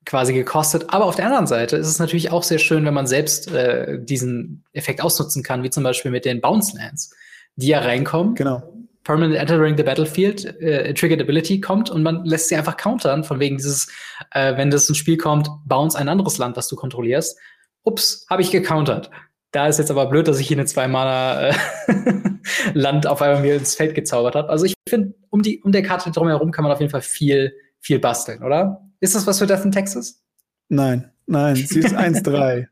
quasi 0.07 0.33
gekostet. 0.33 0.87
Aber 0.89 1.05
auf 1.05 1.17
der 1.17 1.27
anderen 1.27 1.47
Seite 1.47 1.77
ist 1.77 1.89
es 1.89 1.99
natürlich 1.99 2.31
auch 2.31 2.43
sehr 2.43 2.59
schön, 2.59 2.87
wenn 2.87 2.95
man 2.95 3.07
selbst 3.07 3.53
äh, 3.53 4.03
diesen 4.03 4.65
Effekt 4.73 5.03
ausnutzen 5.03 5.43
kann, 5.43 5.63
wie 5.63 5.69
zum 5.69 5.85
Beispiel 5.85 6.11
mit 6.11 6.25
den 6.25 6.41
Bounce 6.41 6.75
Lands, 6.75 7.15
die 7.57 7.69
ja 7.69 7.81
reinkommen. 7.81 8.35
Genau 8.35 8.78
Permanent 9.09 9.37
Entering 9.37 9.75
the 9.75 9.83
Battlefield, 9.83 10.45
äh, 10.61 10.93
Triggered 10.93 11.23
Ability 11.23 11.63
kommt 11.63 11.89
und 11.89 12.03
man 12.03 12.27
lässt 12.27 12.51
sie 12.51 12.57
einfach 12.57 12.77
countern, 12.77 13.25
von 13.25 13.41
wegen 13.41 13.57
dieses, 13.57 13.89
äh, 14.33 14.55
wenn 14.59 14.71
das 14.71 14.87
ins 14.87 14.99
Spiel 14.99 15.17
kommt, 15.17 15.49
bounce 15.65 15.97
ein 15.97 16.11
anderes 16.11 16.37
Land, 16.37 16.59
was 16.59 16.69
du 16.69 16.77
kontrollierst. 16.77 17.39
Ups, 17.85 18.27
habe 18.29 18.43
ich 18.43 18.51
gecountert. 18.51 19.09
Da 19.51 19.67
ist 19.67 19.79
jetzt 19.79 19.91
aber 19.91 20.11
blöd, 20.11 20.29
dass 20.29 20.39
ich 20.39 20.49
hier 20.49 20.59
eine 20.59 20.67
zwei-Mana 20.67 21.49
äh, 21.49 21.55
Land 22.75 23.07
auf 23.07 23.23
einmal 23.23 23.41
mir 23.41 23.57
ins 23.57 23.77
Feld 23.77 23.95
gezaubert 23.95 24.35
habe. 24.35 24.51
Also 24.51 24.67
ich 24.67 24.75
finde, 24.87 25.15
um, 25.31 25.41
die, 25.41 25.63
um 25.63 25.73
der 25.73 25.83
Karte 25.83 26.11
drumherum 26.11 26.51
kann 26.51 26.65
man 26.65 26.73
auf 26.73 26.81
jeden 26.81 26.91
Fall 26.91 27.01
viel, 27.01 27.55
viel 27.81 28.01
basteln, 28.01 28.43
oder? 28.43 28.91
Ist 29.01 29.15
das 29.15 29.27
was 29.27 29.39
für 29.39 29.47
Death 29.47 29.65
in 29.65 29.73
Texas? 29.73 30.23
Nein, 30.69 31.11
nein, 31.25 31.57
sie 31.57 31.79
ist 31.79 31.97
1-3. 31.97 32.67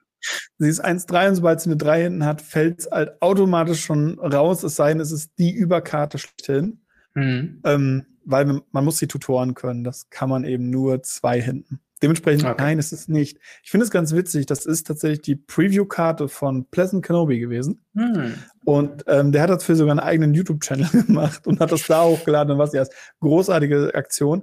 Sie 0.58 0.68
ist 0.68 0.84
1-3 0.84 1.28
und 1.28 1.34
sobald 1.36 1.60
sie 1.60 1.70
eine 1.70 1.76
3 1.76 2.02
hinten 2.02 2.24
hat, 2.24 2.40
fällt 2.40 2.80
es 2.80 2.90
halt 2.90 3.20
automatisch 3.20 3.84
schon 3.84 4.18
raus, 4.18 4.62
es 4.62 4.76
sei 4.76 4.88
denn, 4.88 5.00
es 5.00 5.12
ist 5.12 5.32
die 5.38 5.52
Überkarte 5.52 6.18
schlechthin. 6.18 6.80
Mhm. 7.14 7.60
Ähm, 7.64 8.06
weil 8.26 8.60
man 8.72 8.84
muss 8.84 8.98
die 8.98 9.06
Tutoren 9.06 9.54
können. 9.54 9.84
Das 9.84 10.10
kann 10.10 10.28
man 10.28 10.44
eben 10.44 10.68
nur 10.68 11.02
zwei 11.02 11.40
hinten. 11.40 11.80
Dementsprechend, 12.02 12.44
okay. 12.44 12.54
nein, 12.58 12.78
ist 12.78 12.92
es 12.92 13.08
nicht. 13.08 13.38
Ich 13.62 13.70
finde 13.70 13.84
es 13.84 13.90
ganz 13.90 14.12
witzig, 14.12 14.44
das 14.44 14.66
ist 14.66 14.86
tatsächlich 14.86 15.22
die 15.22 15.36
Preview-Karte 15.36 16.28
von 16.28 16.66
Pleasant 16.66 17.06
Kenobi 17.06 17.38
gewesen. 17.38 17.82
Mhm. 17.94 18.34
Und 18.64 19.04
ähm, 19.06 19.32
der 19.32 19.42
hat 19.42 19.50
dafür 19.50 19.76
sogar 19.76 19.92
einen 19.92 20.00
eigenen 20.00 20.34
YouTube-Channel 20.34 20.88
gemacht 21.06 21.46
und 21.46 21.60
hat 21.60 21.72
das 21.72 21.86
da 21.86 22.04
hochgeladen 22.04 22.52
und 22.52 22.58
was 22.58 22.74
ja 22.74 22.84
großartige 23.20 23.94
Aktion. 23.94 24.42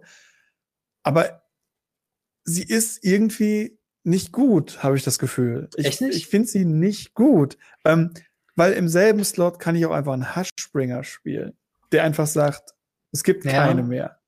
Aber 1.03 1.43
sie 2.43 2.63
ist 2.63 3.03
irgendwie 3.03 3.78
nicht 4.03 4.31
gut, 4.31 4.83
habe 4.83 4.97
ich 4.97 5.03
das 5.03 5.19
Gefühl. 5.19 5.69
Ich, 5.75 5.85
Echt 5.85 6.01
nicht? 6.01 6.15
Ich 6.15 6.27
finde 6.27 6.47
sie 6.47 6.65
nicht 6.65 7.13
gut. 7.13 7.57
Ähm, 7.85 8.13
weil 8.55 8.73
im 8.73 8.87
selben 8.87 9.23
Slot 9.23 9.59
kann 9.59 9.75
ich 9.75 9.85
auch 9.85 9.91
einfach 9.91 10.13
einen 10.13 10.35
Hashspringer 10.35 11.03
spielen, 11.03 11.57
der 11.91 12.03
einfach 12.03 12.27
sagt, 12.27 12.73
es 13.11 13.23
gibt 13.23 13.45
ja. 13.45 13.51
keine 13.51 13.83
mehr. 13.83 14.19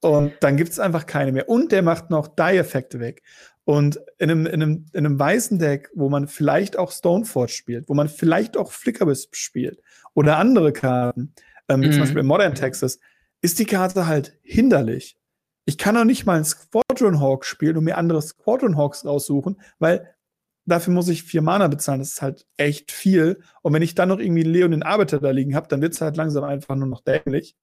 Und 0.00 0.32
dann 0.40 0.56
gibt 0.56 0.70
es 0.70 0.80
einfach 0.80 1.06
keine 1.06 1.32
mehr. 1.32 1.48
Und 1.48 1.72
der 1.72 1.82
macht 1.82 2.10
noch 2.10 2.28
Die-Effekte 2.28 3.00
weg. 3.00 3.22
Und 3.64 4.00
in 4.18 4.30
einem, 4.30 4.46
in, 4.46 4.62
einem, 4.62 4.86
in 4.92 5.06
einem 5.06 5.18
weißen 5.18 5.58
Deck, 5.58 5.90
wo 5.94 6.08
man 6.08 6.26
vielleicht 6.26 6.76
auch 6.76 6.90
Stoneforge 6.90 7.52
spielt, 7.52 7.88
wo 7.88 7.94
man 7.94 8.08
vielleicht 8.08 8.56
auch 8.56 8.72
Flickerwisp 8.72 9.36
spielt 9.36 9.80
oder 10.14 10.38
andere 10.38 10.72
Karten, 10.72 11.34
ähm, 11.68 11.80
mhm. 11.80 11.92
zum 11.92 12.00
Beispiel 12.00 12.20
in 12.20 12.26
Modern 12.26 12.56
Texas, 12.56 12.98
ist 13.40 13.60
die 13.60 13.64
Karte 13.64 14.06
halt 14.06 14.36
hinderlich. 14.42 15.16
Ich 15.64 15.78
kann 15.78 15.96
auch 15.96 16.04
nicht 16.04 16.26
mal 16.26 16.36
einen 16.36 16.44
Squadron 16.44 17.20
Hawk 17.20 17.44
spielen 17.44 17.76
und 17.76 17.84
mir 17.84 17.96
andere 17.96 18.20
Squadron 18.20 18.76
Hawks 18.76 19.04
raussuchen, 19.04 19.60
weil 19.78 20.14
dafür 20.66 20.92
muss 20.92 21.08
ich 21.08 21.22
vier 21.22 21.42
Mana 21.42 21.68
bezahlen. 21.68 22.00
Das 22.00 22.10
ist 22.10 22.22
halt 22.22 22.46
echt 22.56 22.92
viel. 22.92 23.40
Und 23.62 23.72
wenn 23.72 23.82
ich 23.82 23.94
dann 23.94 24.08
noch 24.08 24.18
irgendwie 24.18 24.42
Leon 24.42 24.72
den 24.72 24.82
Arbeiter 24.82 25.18
da 25.18 25.30
liegen 25.30 25.54
habe, 25.54 25.68
dann 25.68 25.80
wird 25.80 25.94
es 25.94 26.00
halt 26.00 26.16
langsam 26.16 26.44
einfach 26.44 26.74
nur 26.74 26.88
noch 26.88 27.02
dämlich. 27.02 27.56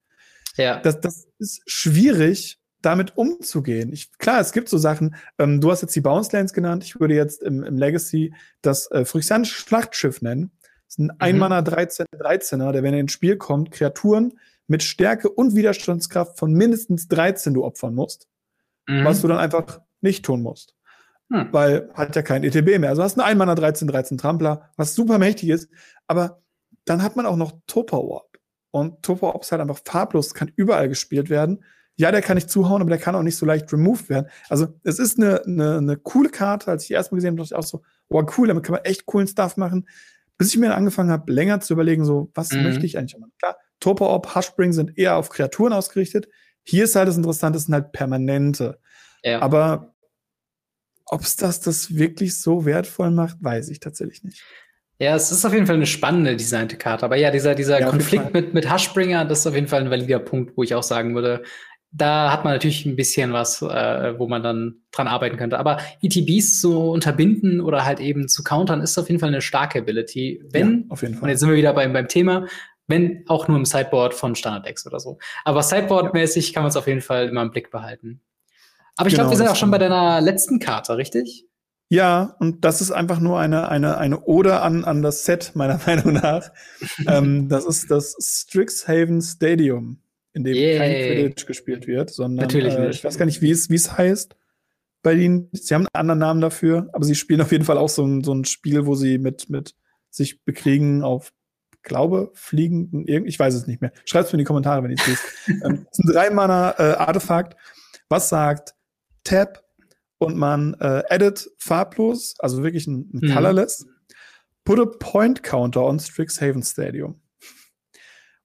Ja. 0.56 0.80
Das, 0.80 1.00
das 1.00 1.28
ist 1.38 1.62
schwierig, 1.66 2.58
damit 2.82 3.16
umzugehen. 3.16 3.92
Ich, 3.92 4.16
klar, 4.18 4.40
es 4.40 4.52
gibt 4.52 4.68
so 4.68 4.78
Sachen, 4.78 5.14
ähm, 5.38 5.60
du 5.60 5.70
hast 5.70 5.82
jetzt 5.82 5.94
die 5.94 6.00
Bounce 6.00 6.34
Lands 6.34 6.52
genannt, 6.52 6.84
ich 6.84 6.98
würde 6.98 7.14
jetzt 7.14 7.42
im, 7.42 7.62
im 7.62 7.76
Legacy 7.76 8.34
das 8.62 8.90
äh, 8.90 9.04
Phyrexianische 9.04 9.60
Schlachtschiff 9.60 10.22
nennen. 10.22 10.50
Das 10.62 10.94
ist 10.94 10.98
ein 10.98 11.04
mhm. 11.04 11.16
Ein-Mana 11.18 11.62
13 11.62 12.06
13er, 12.18 12.72
der, 12.72 12.82
wenn 12.82 12.94
er 12.94 13.00
ins 13.00 13.12
Spiel 13.12 13.36
kommt, 13.36 13.70
Kreaturen 13.70 14.38
mit 14.70 14.84
Stärke 14.84 15.28
und 15.28 15.56
Widerstandskraft 15.56 16.38
von 16.38 16.52
mindestens 16.52 17.08
13 17.08 17.54
du 17.54 17.64
opfern 17.64 17.92
musst, 17.92 18.28
mhm. 18.86 19.04
was 19.04 19.20
du 19.20 19.26
dann 19.26 19.38
einfach 19.38 19.80
nicht 20.00 20.24
tun 20.24 20.42
musst. 20.42 20.76
Hm. 21.32 21.48
Weil 21.52 21.90
hat 21.94 22.16
ja 22.16 22.22
kein 22.22 22.44
ETB 22.44 22.78
mehr. 22.78 22.90
Also 22.90 23.02
hast 23.02 23.16
du 23.16 23.20
einen 23.20 23.30
Einmanner 23.30 23.54
13, 23.56 23.88
13 23.88 24.16
Trampler, 24.16 24.70
was 24.76 24.94
super 24.94 25.18
mächtig 25.18 25.48
ist, 25.48 25.68
aber 26.06 26.42
dann 26.84 27.02
hat 27.02 27.16
man 27.16 27.26
auch 27.26 27.36
noch 27.36 27.52
Topa 27.66 27.96
Warp. 27.96 28.38
Und 28.70 29.02
Topa 29.02 29.28
Warp 29.28 29.42
ist 29.42 29.52
halt 29.52 29.60
einfach 29.60 29.80
farblos, 29.84 30.34
kann 30.34 30.52
überall 30.54 30.88
gespielt 30.88 31.30
werden. 31.30 31.64
Ja, 31.96 32.12
der 32.12 32.22
kann 32.22 32.36
nicht 32.36 32.48
zuhauen, 32.48 32.80
aber 32.80 32.90
der 32.90 32.98
kann 32.98 33.14
auch 33.14 33.22
nicht 33.22 33.36
so 33.36 33.46
leicht 33.46 33.72
removed 33.72 34.08
werden. 34.08 34.28
Also, 34.48 34.68
es 34.84 34.98
ist 34.98 35.18
eine, 35.18 35.44
eine, 35.44 35.78
eine 35.78 35.96
coole 35.96 36.30
Karte. 36.30 36.70
Als 36.70 36.84
ich 36.84 36.88
die 36.88 36.94
erstmal 36.94 37.18
gesehen 37.18 37.32
habe, 37.32 37.42
dachte 37.42 37.54
ich 37.54 37.58
auch 37.58 37.66
so, 37.66 37.82
oh 38.08 38.24
cool, 38.38 38.48
damit 38.48 38.64
kann 38.64 38.74
man 38.74 38.84
echt 38.84 39.04
coolen 39.04 39.26
Stuff 39.26 39.56
machen. 39.56 39.86
Bis 40.38 40.48
ich 40.48 40.58
mir 40.58 40.74
angefangen 40.74 41.10
habe, 41.10 41.30
länger 41.30 41.60
zu 41.60 41.74
überlegen, 41.74 42.04
so, 42.04 42.30
was 42.34 42.52
mhm. 42.52 42.62
möchte 42.62 42.86
ich 42.86 42.96
eigentlich 42.96 43.18
machen? 43.18 43.32
Klar, 43.38 43.56
Topa-Orb, 43.80 44.34
Hushbring 44.34 44.72
sind 44.72 44.96
eher 44.96 45.16
auf 45.16 45.30
Kreaturen 45.30 45.72
ausgerichtet. 45.72 46.28
Hier 46.62 46.84
ist 46.84 46.94
halt 46.94 47.08
das 47.08 47.16
Interessante, 47.16 47.56
das 47.56 47.64
sind 47.66 47.74
halt 47.74 47.92
permanente. 47.92 48.78
Ja. 49.22 49.40
Aber 49.40 49.94
ob 51.06 51.22
es 51.22 51.36
das, 51.36 51.60
das 51.60 51.96
wirklich 51.96 52.40
so 52.40 52.64
wertvoll 52.64 53.10
macht, 53.10 53.38
weiß 53.40 53.68
ich 53.70 53.80
tatsächlich 53.80 54.22
nicht. 54.22 54.42
Ja, 55.00 55.16
es 55.16 55.32
ist 55.32 55.46
auf 55.46 55.54
jeden 55.54 55.66
Fall 55.66 55.76
eine 55.76 55.86
spannende 55.86 56.36
designte 56.36 56.76
Karte. 56.76 57.06
Aber 57.06 57.16
ja, 57.16 57.30
dieser, 57.30 57.54
dieser 57.54 57.80
ja, 57.80 57.88
Konflikt 57.88 58.34
mit, 58.34 58.52
mit 58.52 58.70
Hushbringer, 58.70 59.24
das 59.24 59.40
ist 59.40 59.46
auf 59.46 59.54
jeden 59.54 59.66
Fall 59.66 59.80
ein 59.80 59.90
valider 59.90 60.18
Punkt, 60.18 60.56
wo 60.56 60.62
ich 60.62 60.74
auch 60.74 60.82
sagen 60.82 61.14
würde, 61.14 61.42
da 61.92 62.30
hat 62.30 62.44
man 62.44 62.52
natürlich 62.52 62.86
ein 62.86 62.96
bisschen 62.96 63.32
was, 63.32 63.62
äh, 63.62 64.18
wo 64.18 64.28
man 64.28 64.42
dann 64.42 64.76
dran 64.92 65.08
arbeiten 65.08 65.36
könnte. 65.36 65.58
Aber 65.58 65.78
ETBs 66.02 66.60
zu 66.60 66.78
unterbinden 66.78 67.60
oder 67.60 67.84
halt 67.84 67.98
eben 67.98 68.28
zu 68.28 68.44
countern, 68.44 68.80
ist 68.80 68.96
auf 68.98 69.08
jeden 69.08 69.18
Fall 69.18 69.30
eine 69.30 69.40
starke 69.40 69.80
Ability. 69.80 70.44
Wenn, 70.52 70.82
ja, 70.82 70.84
auf 70.90 71.02
jeden 71.02 71.14
Fall. 71.14 71.24
und 71.24 71.28
jetzt 71.30 71.40
sind 71.40 71.48
wir 71.48 71.56
wieder 71.56 71.72
beim, 71.72 71.92
beim 71.92 72.06
Thema, 72.06 72.46
wenn 72.90 73.24
auch 73.28 73.48
nur 73.48 73.56
im 73.56 73.64
Sideboard 73.64 74.14
von 74.14 74.34
Standard-Decks 74.34 74.86
oder 74.86 75.00
so. 75.00 75.18
Aber 75.44 75.62
Sideboard-mäßig 75.62 76.52
kann 76.52 76.64
man 76.64 76.70
es 76.70 76.76
auf 76.76 76.86
jeden 76.86 77.00
Fall 77.00 77.28
immer 77.28 77.42
im 77.42 77.50
Blick 77.50 77.70
behalten. 77.70 78.20
Aber 78.96 79.08
ich 79.08 79.14
genau, 79.14 79.24
glaube, 79.24 79.32
wir 79.32 79.36
sind 79.38 79.48
auch 79.48 79.56
schon 79.56 79.70
bei 79.70 79.78
deiner 79.78 80.20
letzten 80.20 80.58
Karte, 80.58 80.96
richtig? 80.96 81.46
Ja, 81.88 82.36
und 82.38 82.64
das 82.64 82.80
ist 82.80 82.92
einfach 82.92 83.18
nur 83.18 83.40
eine, 83.40 83.68
eine, 83.68 83.98
eine 83.98 84.24
Ode 84.24 84.60
an, 84.60 84.84
an 84.84 85.02
das 85.02 85.24
Set, 85.24 85.52
meiner 85.54 85.80
Meinung 85.86 86.14
nach. 86.14 86.50
ähm, 87.06 87.48
das 87.48 87.64
ist 87.66 87.90
das 87.90 88.16
Strixhaven 88.20 89.20
Stadium 89.22 89.98
in 90.32 90.44
dem 90.44 90.54
Yay. 90.54 90.78
kein 90.78 90.92
Quidditch 90.92 91.46
gespielt 91.46 91.86
wird, 91.86 92.10
sondern 92.10 92.46
Natürlich 92.46 92.74
äh, 92.74 92.90
ich 92.90 93.02
weiß 93.02 93.18
gar 93.18 93.26
nicht, 93.26 93.42
wie 93.42 93.50
es, 93.50 93.70
wie 93.70 93.74
es 93.74 93.96
heißt 93.96 94.36
bei 95.02 95.14
ihnen. 95.14 95.48
Sie 95.52 95.74
haben 95.74 95.86
einen 95.92 96.00
anderen 96.00 96.20
Namen 96.20 96.40
dafür, 96.40 96.88
aber 96.92 97.04
sie 97.04 97.16
spielen 97.16 97.40
auf 97.40 97.50
jeden 97.50 97.64
Fall 97.64 97.78
auch 97.78 97.88
so 97.88 98.04
ein, 98.04 98.22
so 98.22 98.32
ein 98.32 98.44
Spiel, 98.44 98.86
wo 98.86 98.94
sie 98.94 99.18
mit, 99.18 99.50
mit 99.50 99.74
sich 100.10 100.44
bekriegen 100.44 101.02
auf, 101.02 101.32
glaube, 101.82 102.30
Fliegen, 102.34 103.04
ich 103.06 103.38
weiß 103.38 103.54
es 103.54 103.66
nicht 103.66 103.80
mehr. 103.80 103.92
Schreibt 104.04 104.26
es 104.26 104.32
mir 104.32 104.38
in 104.38 104.40
die 104.40 104.46
Kommentare, 104.46 104.82
wenn 104.82 104.90
ihr 104.90 104.98
es 104.98 105.06
lest. 105.06 105.24
ähm, 105.64 105.86
ist 105.90 106.04
ein 106.04 106.12
Drei-Mana-Artefakt, 106.12 107.54
äh, 107.54 107.56
was 108.08 108.28
sagt 108.28 108.74
Tab 109.24 109.64
und 110.18 110.36
man 110.36 110.74
äh, 110.74 111.02
edit 111.08 111.50
farblos, 111.58 112.34
also 112.38 112.62
wirklich 112.62 112.86
ein, 112.86 113.10
ein 113.12 113.28
mhm. 113.28 113.34
Colorless, 113.34 113.86
put 114.64 114.78
a 114.78 114.86
point 114.86 115.42
counter 115.42 115.82
on 115.82 115.98
Strixhaven 115.98 116.62
Stadium. 116.62 117.20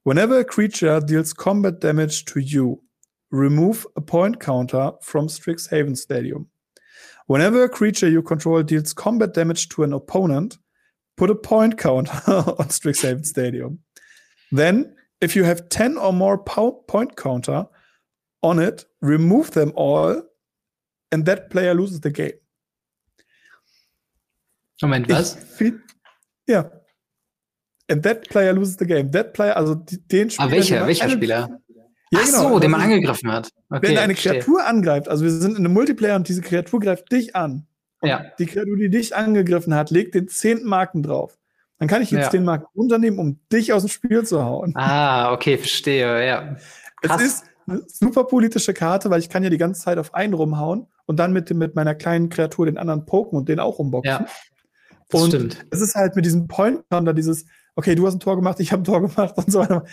Whenever 0.03 0.39
a 0.39 0.43
creature 0.43 1.01
deals 1.01 1.33
combat 1.33 1.79
damage 1.79 2.25
to 2.25 2.39
you, 2.39 2.81
remove 3.31 3.87
a 3.95 4.01
point 4.01 4.39
counter 4.39 4.93
from 5.01 5.27
Strixhaven 5.27 5.97
Stadium. 5.97 6.47
Whenever 7.27 7.63
a 7.63 7.69
creature 7.69 8.07
you 8.07 8.21
control 8.21 8.61
deals 8.61 8.93
combat 8.93 9.33
damage 9.33 9.67
to 9.69 9.83
an 9.83 9.93
opponent, 9.93 10.59
put 11.17 11.29
a 11.29 11.35
point 11.35 11.77
counter 11.77 12.13
on 12.27 12.67
Strixhaven 12.69 13.25
Stadium. 13.25 13.79
Then, 14.51 14.95
if 15.21 15.35
you 15.35 15.43
have 15.43 15.69
10 15.69 15.97
or 15.97 16.13
more 16.13 16.37
point 16.37 17.15
counter 17.15 17.67
on 18.41 18.59
it, 18.59 18.85
remove 19.01 19.51
them 19.51 19.71
all, 19.75 20.21
and 21.11 21.25
that 21.25 21.49
player 21.49 21.73
loses 21.73 22.01
the 22.01 22.11
game. 22.11 22.33
Moment, 24.81 25.07
was? 25.09 25.37
ja. 26.47 26.65
And 27.87 28.03
that 28.03 28.27
player 28.29 28.53
loses 28.53 28.77
the 28.77 28.85
game. 28.85 29.11
That 29.11 29.33
player, 29.33 29.55
also 29.55 29.75
den 29.75 30.29
Spieler. 30.29 30.47
Ah, 30.47 30.51
welcher, 30.51 30.87
welcher 30.87 31.09
Spieler? 31.09 31.59
Ja, 32.11 32.19
Ach 32.21 32.25
genau. 32.25 32.49
so, 32.49 32.59
den 32.59 32.71
man 32.71 32.81
also, 32.81 32.93
angegriffen 32.93 33.31
hat. 33.31 33.49
Okay, 33.69 33.87
wenn 33.87 33.97
eine 33.97 34.15
Kreatur 34.15 34.59
verstehe. 34.59 34.65
angreift, 34.65 35.07
also 35.07 35.23
wir 35.23 35.31
sind 35.31 35.51
in 35.51 35.65
einem 35.65 35.73
Multiplayer 35.73 36.15
und 36.15 36.27
diese 36.27 36.41
Kreatur 36.41 36.79
greift 36.79 37.11
dich 37.11 37.35
an. 37.35 37.67
Ja. 38.07 38.25
Die 38.39 38.45
Kreatur, 38.45 38.77
die 38.77 38.89
dich 38.89 39.15
angegriffen 39.15 39.73
hat, 39.73 39.91
legt 39.91 40.15
den 40.15 40.27
zehnten 40.27 40.67
Marken 40.67 41.03
drauf. 41.03 41.37
Dann 41.77 41.87
kann 41.87 42.01
ich 42.01 42.11
jetzt 42.11 42.25
ja. 42.25 42.29
den 42.29 42.45
Marken 42.45 42.67
runternehmen, 42.75 43.19
um 43.19 43.39
dich 43.51 43.73
aus 43.73 43.83
dem 43.83 43.89
Spiel 43.89 44.23
zu 44.23 44.43
hauen. 44.43 44.73
Ah, 44.75 45.33
okay, 45.33 45.57
verstehe, 45.57 46.25
ja. 46.25 46.55
Krass. 47.01 47.21
Es 47.21 47.27
ist 47.27 47.43
eine 47.67 47.83
super 47.87 48.23
politische 48.23 48.73
Karte, 48.73 49.09
weil 49.09 49.19
ich 49.19 49.29
kann 49.29 49.43
ja 49.43 49.49
die 49.49 49.57
ganze 49.57 49.81
Zeit 49.81 49.97
auf 49.97 50.13
einen 50.13 50.33
rumhauen 50.33 50.87
und 51.05 51.17
dann 51.17 51.33
mit, 51.33 51.49
mit 51.53 51.75
meiner 51.75 51.95
kleinen 51.95 52.29
Kreatur 52.29 52.65
den 52.65 52.77
anderen 52.77 53.05
poken 53.05 53.37
und 53.37 53.49
den 53.49 53.59
auch 53.59 53.79
rumboxen. 53.79 54.11
Ja, 54.11 54.27
das 55.09 55.21
und 55.21 55.29
stimmt. 55.29 55.65
es 55.71 55.81
ist 55.81 55.95
halt 55.95 56.15
mit 56.15 56.25
diesem 56.25 56.47
Point 56.47 56.83
Counter 56.89 57.13
dieses 57.13 57.45
okay, 57.75 57.95
du 57.95 58.07
hast 58.07 58.15
ein 58.15 58.19
Tor 58.19 58.35
gemacht, 58.35 58.59
ich 58.59 58.71
habe 58.71 58.81
ein 58.81 58.85
Tor 58.85 59.01
gemacht 59.01 59.35
und 59.37 59.51
so 59.51 59.59
weiter. 59.59 59.85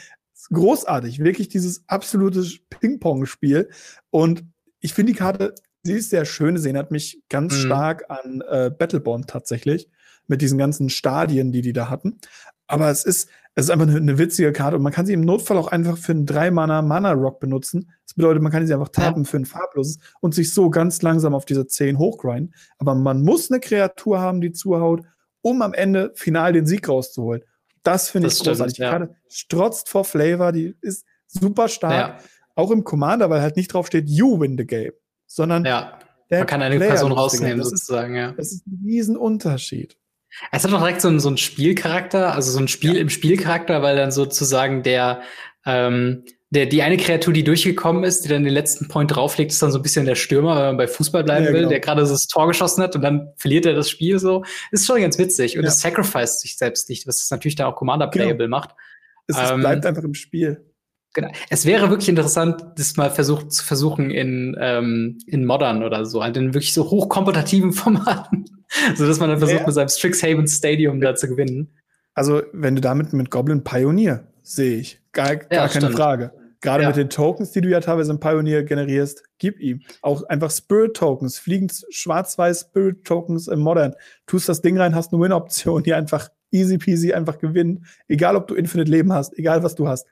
Großartig, 0.50 1.20
wirklich 1.20 1.48
dieses 1.48 1.84
absolute 1.86 2.44
Ping-Pong-Spiel. 2.70 3.68
Und 4.10 4.44
ich 4.80 4.94
finde 4.94 5.12
die 5.12 5.18
Karte, 5.18 5.54
sie 5.82 5.94
ist 5.94 6.10
sehr 6.10 6.24
schön. 6.24 6.56
Sie 6.56 6.68
erinnert 6.68 6.90
mich 6.90 7.22
ganz 7.28 7.54
mhm. 7.54 7.66
stark 7.66 8.10
an 8.10 8.42
äh, 8.48 8.70
Battlebond 8.70 9.28
tatsächlich, 9.28 9.88
mit 10.26 10.42
diesen 10.42 10.58
ganzen 10.58 10.88
Stadien, 10.88 11.52
die 11.52 11.62
die 11.62 11.72
da 11.72 11.90
hatten. 11.90 12.18
Aber 12.66 12.90
es 12.90 13.04
ist, 13.04 13.28
es 13.54 13.64
ist 13.64 13.70
einfach 13.70 13.86
eine, 13.86 13.96
eine 13.96 14.18
witzige 14.18 14.52
Karte 14.52 14.76
und 14.76 14.82
man 14.82 14.92
kann 14.92 15.04
sie 15.04 15.12
im 15.12 15.20
Notfall 15.20 15.58
auch 15.58 15.68
einfach 15.68 15.98
für 15.98 16.12
einen 16.12 16.26
3-Mana-Mana-Rock 16.26 17.38
benutzen. 17.38 17.90
Das 18.06 18.14
bedeutet, 18.14 18.42
man 18.42 18.50
kann 18.50 18.66
sie 18.66 18.72
einfach 18.72 18.88
tappen 18.88 19.24
ja. 19.24 19.30
für 19.30 19.36
ein 19.36 19.44
farbloses 19.44 19.98
und 20.20 20.34
sich 20.34 20.54
so 20.54 20.70
ganz 20.70 21.02
langsam 21.02 21.34
auf 21.34 21.44
diese 21.44 21.66
10 21.66 21.98
hochgrinden. 21.98 22.54
Aber 22.78 22.94
man 22.94 23.22
muss 23.22 23.50
eine 23.50 23.60
Kreatur 23.60 24.20
haben, 24.20 24.40
die 24.40 24.52
zuhaut, 24.52 25.02
um 25.42 25.60
am 25.60 25.74
Ende 25.74 26.12
final 26.14 26.52
den 26.52 26.66
Sieg 26.66 26.88
rauszuholen. 26.88 27.42
Das 27.82 28.08
finde 28.08 28.28
ich 28.28 28.38
großartig. 28.38 28.78
Ja. 28.78 28.90
Gerade 28.90 29.16
strotzt 29.28 29.88
vor 29.88 30.04
Flavor, 30.04 30.52
die 30.52 30.76
ist 30.80 31.04
super 31.26 31.68
stark. 31.68 31.92
Ja. 31.92 32.28
Auch 32.54 32.70
im 32.70 32.84
Commander, 32.84 33.28
weil 33.28 33.40
halt 33.40 33.56
nicht 33.56 33.72
drauf 33.72 33.86
steht, 33.86 34.08
you 34.08 34.38
win 34.38 34.56
the 34.56 34.66
game, 34.66 34.92
sondern 35.34 35.64
ja. 35.64 35.98
man 36.30 36.46
kann 36.46 36.62
eine 36.62 36.76
Player 36.76 36.90
Person 36.90 37.12
rausnehmen, 37.12 37.58
das 37.58 37.70
sozusagen. 37.70 38.14
Ist, 38.14 38.20
ja. 38.20 38.32
Das 38.32 38.52
ist 38.52 38.66
ein 38.66 38.82
Riesenunterschied. 38.84 39.96
Es 40.50 40.64
hat 40.64 40.72
auch 40.72 40.78
direkt 40.78 41.00
so 41.00 41.08
einen, 41.08 41.20
so 41.20 41.28
einen 41.28 41.36
Spielcharakter, 41.38 42.34
also 42.34 42.50
so 42.52 42.58
ein 42.58 42.68
Spiel 42.68 42.94
ja. 42.94 43.00
im 43.00 43.10
Spielcharakter, 43.10 43.82
weil 43.82 43.96
dann 43.96 44.12
sozusagen 44.12 44.82
der, 44.82 45.22
ähm, 45.66 46.24
der, 46.50 46.66
die 46.66 46.82
eine 46.82 46.96
Kreatur, 46.96 47.32
die 47.32 47.44
durchgekommen 47.44 48.04
ist, 48.04 48.24
die 48.24 48.28
dann 48.28 48.44
den 48.44 48.52
letzten 48.52 48.88
Point 48.88 49.14
drauflegt, 49.14 49.52
ist 49.52 49.62
dann 49.62 49.72
so 49.72 49.78
ein 49.78 49.82
bisschen 49.82 50.04
der 50.04 50.14
Stürmer, 50.14 50.56
wenn 50.56 50.64
man 50.64 50.76
bei 50.76 50.88
Fußball 50.88 51.24
bleiben 51.24 51.46
ja, 51.46 51.52
will, 51.52 51.60
genau. 51.60 51.70
der 51.70 51.80
gerade 51.80 52.04
so 52.06 52.12
das 52.12 52.26
Tor 52.26 52.46
geschossen 52.48 52.82
hat 52.82 52.94
und 52.94 53.02
dann 53.02 53.32
verliert 53.36 53.66
er 53.66 53.74
das 53.74 53.88
Spiel 53.88 54.18
so. 54.18 54.44
Ist 54.70 54.86
schon 54.86 55.00
ganz 55.00 55.18
witzig. 55.18 55.56
Und 55.56 55.64
ja. 55.64 55.70
es 55.70 55.80
sacrificed 55.80 56.40
sich 56.40 56.56
selbst 56.56 56.88
nicht, 56.88 57.06
was 57.06 57.22
es 57.22 57.30
natürlich 57.30 57.56
dann 57.56 57.66
auch 57.68 57.76
Commander-Playable 57.76 58.46
genau. 58.46 58.58
macht. 58.58 58.70
Es, 59.26 59.36
ähm, 59.38 59.60
bleibt 59.60 59.86
einfach 59.86 60.02
im 60.02 60.14
Spiel. 60.14 60.71
Genau. 61.14 61.28
Es 61.50 61.66
wäre 61.66 61.90
wirklich 61.90 62.08
interessant, 62.08 62.64
das 62.76 62.96
mal 62.96 63.10
versucht 63.10 63.52
zu 63.52 63.64
versuchen 63.64 64.10
in, 64.10 64.56
ähm, 64.58 65.18
in 65.26 65.44
Modern 65.44 65.82
oder 65.82 66.06
so, 66.06 66.22
halt 66.22 66.36
in 66.36 66.54
wirklich 66.54 66.72
so 66.72 66.90
hochkompetitiven 66.90 67.72
Formaten, 67.72 68.46
so 68.94 69.06
dass 69.06 69.20
man 69.20 69.28
dann 69.28 69.38
versucht, 69.38 69.60
ja. 69.60 69.66
mit 69.66 69.74
seinem 69.74 69.88
Strixhaven 69.88 70.48
Stadium 70.48 71.00
da 71.00 71.14
zu 71.14 71.28
gewinnen. 71.28 71.68
Also, 72.14 72.42
wenn 72.52 72.74
du 72.74 72.80
damit 72.80 73.12
mit 73.12 73.30
Goblin 73.30 73.62
Pioneer 73.62 74.26
sehe 74.42 74.78
ich, 74.78 75.00
gar, 75.12 75.36
gar 75.36 75.52
ja, 75.52 75.68
keine 75.68 75.90
Frage. 75.90 76.32
Gerade 76.62 76.84
ja. 76.84 76.88
mit 76.90 76.96
den 76.96 77.10
Tokens, 77.10 77.50
die 77.50 77.60
du 77.60 77.68
ja 77.68 77.80
teilweise 77.80 78.12
im 78.12 78.20
Pioneer 78.20 78.62
generierst, 78.62 79.24
gib 79.38 79.58
ihm. 79.58 79.82
Auch 80.00 80.22
einfach 80.28 80.50
Spirit-Tokens, 80.50 81.38
fliegend 81.38 81.84
schwarz-weiß 81.90 82.68
Spirit-Tokens 82.68 83.48
im 83.48 83.58
Modern. 83.58 83.94
Tust 84.26 84.48
das 84.48 84.62
Ding 84.62 84.78
rein, 84.78 84.94
hast 84.94 85.12
eine 85.12 85.20
Win-Option, 85.20 85.82
die 85.82 85.92
einfach 85.92 86.28
easy 86.52 86.78
peasy 86.78 87.12
einfach 87.12 87.38
gewinnt. 87.38 87.80
Egal, 88.06 88.36
ob 88.36 88.46
du 88.46 88.54
Infinite 88.54 88.90
Leben 88.90 89.12
hast, 89.12 89.36
egal, 89.36 89.64
was 89.64 89.74
du 89.74 89.88
hast. 89.88 90.06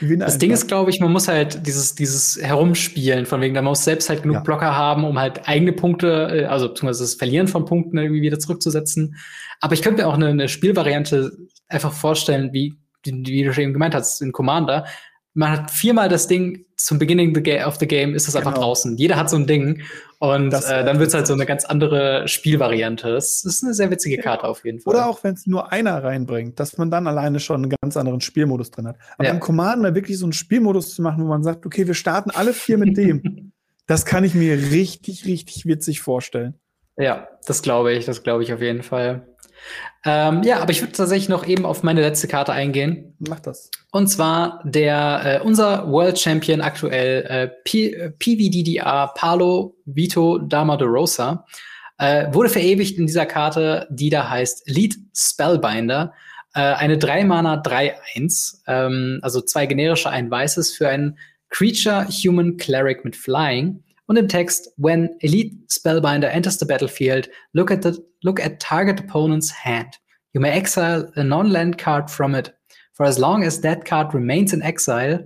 Das 0.00 0.10
einfach. 0.10 0.38
Ding 0.38 0.50
ist, 0.52 0.68
glaube 0.68 0.90
ich, 0.90 1.00
man 1.00 1.12
muss 1.12 1.28
halt 1.28 1.66
dieses, 1.66 1.94
dieses 1.94 2.40
Herumspielen, 2.40 3.26
von 3.26 3.40
wegen, 3.40 3.54
da 3.54 3.62
muss 3.62 3.84
selbst 3.84 4.08
halt 4.08 4.22
genug 4.22 4.36
ja. 4.36 4.40
Blocker 4.40 4.74
haben, 4.74 5.04
um 5.04 5.18
halt 5.18 5.46
eigene 5.48 5.72
Punkte, 5.72 6.28
äh, 6.30 6.44
also 6.46 6.68
beziehungsweise 6.68 7.04
das 7.04 7.14
Verlieren 7.14 7.48
von 7.48 7.64
Punkten 7.64 7.98
irgendwie 7.98 8.22
wieder 8.22 8.38
zurückzusetzen. 8.38 9.16
Aber 9.60 9.74
ich 9.74 9.82
könnte 9.82 10.02
mir 10.02 10.08
auch 10.08 10.14
eine, 10.14 10.28
eine 10.28 10.48
Spielvariante 10.48 11.32
einfach 11.68 11.92
vorstellen, 11.92 12.52
wie, 12.52 12.78
wie 13.04 13.44
du 13.44 13.52
schon 13.52 13.64
eben 13.64 13.72
gemeint 13.72 13.94
hast, 13.94 14.22
in 14.22 14.32
Commander, 14.32 14.86
man 15.34 15.50
hat 15.50 15.70
viermal 15.70 16.08
das 16.08 16.26
Ding 16.26 16.66
zum 16.84 16.98
Beginning 16.98 17.36
of 17.64 17.76
the 17.76 17.86
Game 17.86 18.14
ist 18.14 18.28
es 18.28 18.34
genau. 18.34 18.48
einfach 18.48 18.60
draußen. 18.60 18.96
Jeder 18.96 19.16
hat 19.16 19.30
so 19.30 19.36
ein 19.36 19.46
Ding 19.46 19.82
und 20.18 20.50
das, 20.50 20.70
äh, 20.70 20.84
dann 20.84 20.98
wird 20.98 21.08
es 21.08 21.14
halt 21.14 21.26
so 21.26 21.32
eine 21.32 21.46
ganz 21.46 21.64
andere 21.64 22.28
Spielvariante. 22.28 23.12
Das 23.12 23.44
ist 23.44 23.64
eine 23.64 23.74
sehr 23.74 23.90
witzige 23.90 24.18
Karte 24.18 24.44
auf 24.44 24.64
jeden 24.64 24.80
Fall. 24.80 24.94
Oder 24.94 25.06
auch 25.08 25.24
wenn 25.24 25.34
es 25.34 25.46
nur 25.46 25.72
einer 25.72 26.02
reinbringt, 26.02 26.60
dass 26.60 26.78
man 26.78 26.90
dann 26.90 27.06
alleine 27.06 27.40
schon 27.40 27.62
einen 27.62 27.74
ganz 27.80 27.96
anderen 27.96 28.20
Spielmodus 28.20 28.70
drin 28.70 28.86
hat. 28.86 28.96
Aber 29.16 29.26
ja. 29.26 29.30
im 29.30 29.40
Commander 29.40 29.94
wirklich 29.94 30.18
so 30.18 30.26
einen 30.26 30.32
Spielmodus 30.32 30.94
zu 30.94 31.02
machen, 31.02 31.24
wo 31.24 31.28
man 31.28 31.42
sagt, 31.42 31.64
okay, 31.66 31.86
wir 31.86 31.94
starten 31.94 32.30
alle 32.30 32.52
vier 32.52 32.78
mit 32.78 32.96
dem, 32.96 33.52
das 33.86 34.04
kann 34.04 34.24
ich 34.24 34.34
mir 34.34 34.56
richtig, 34.56 35.24
richtig 35.26 35.66
witzig 35.66 36.00
vorstellen. 36.00 36.54
Ja, 36.96 37.28
das 37.46 37.62
glaube 37.62 37.92
ich, 37.92 38.04
das 38.04 38.22
glaube 38.22 38.42
ich 38.42 38.52
auf 38.52 38.60
jeden 38.60 38.82
Fall. 38.82 39.26
Ähm, 40.04 40.42
ja, 40.42 40.60
aber 40.60 40.70
ich 40.70 40.80
würde 40.80 40.92
tatsächlich 40.92 41.28
noch 41.28 41.46
eben 41.46 41.66
auf 41.66 41.82
meine 41.82 42.00
letzte 42.00 42.26
Karte 42.26 42.52
eingehen. 42.52 43.14
Mach 43.18 43.40
das. 43.40 43.70
Und 43.92 44.08
zwar 44.08 44.62
der 44.64 45.40
äh, 45.42 45.44
unser 45.44 45.90
World 45.90 46.18
Champion 46.18 46.62
aktuell 46.62 47.22
äh, 47.28 47.48
P 47.64 47.92
äh, 47.92 48.10
PVDDR 48.10 49.12
Palo 49.14 49.76
Vito 49.84 50.38
Dama 50.38 50.76
de 50.76 50.88
Rosa 50.88 51.44
äh, 51.98 52.32
wurde 52.32 52.48
verewigt 52.48 52.98
in 52.98 53.06
dieser 53.06 53.26
Karte, 53.26 53.86
die 53.90 54.08
da 54.08 54.30
heißt 54.30 54.68
Lead 54.70 54.96
Spellbinder. 55.14 56.14
Äh, 56.54 56.60
eine 56.60 56.96
3 56.96 57.24
Mana 57.24 57.60
3-1, 57.60 58.62
ähm, 58.66 59.18
also 59.22 59.42
zwei 59.42 59.66
generische, 59.66 60.08
ein 60.08 60.30
weißes 60.30 60.74
für 60.74 60.88
ein 60.88 61.18
Creature 61.50 62.06
Human 62.08 62.56
Cleric 62.56 63.04
mit 63.04 63.16
Flying. 63.16 63.84
Und 64.10 64.16
im 64.16 64.26
Text, 64.26 64.72
when 64.76 65.14
Elite 65.20 65.56
Spellbinder 65.68 66.32
enters 66.32 66.58
the 66.58 66.64
battlefield, 66.64 67.30
look 67.52 67.70
at, 67.70 67.84
the, 67.84 67.96
look 68.24 68.44
at 68.44 68.58
target 68.58 68.98
opponent's 68.98 69.52
hand. 69.52 70.00
You 70.32 70.40
may 70.40 70.50
exile 70.50 71.12
a 71.14 71.22
non-land 71.22 71.78
card 71.78 72.10
from 72.10 72.34
it. 72.34 72.52
For 72.94 73.06
as 73.06 73.20
long 73.20 73.44
as 73.44 73.60
that 73.60 73.84
card 73.84 74.12
remains 74.12 74.52
in 74.52 74.62
exile, 74.62 75.20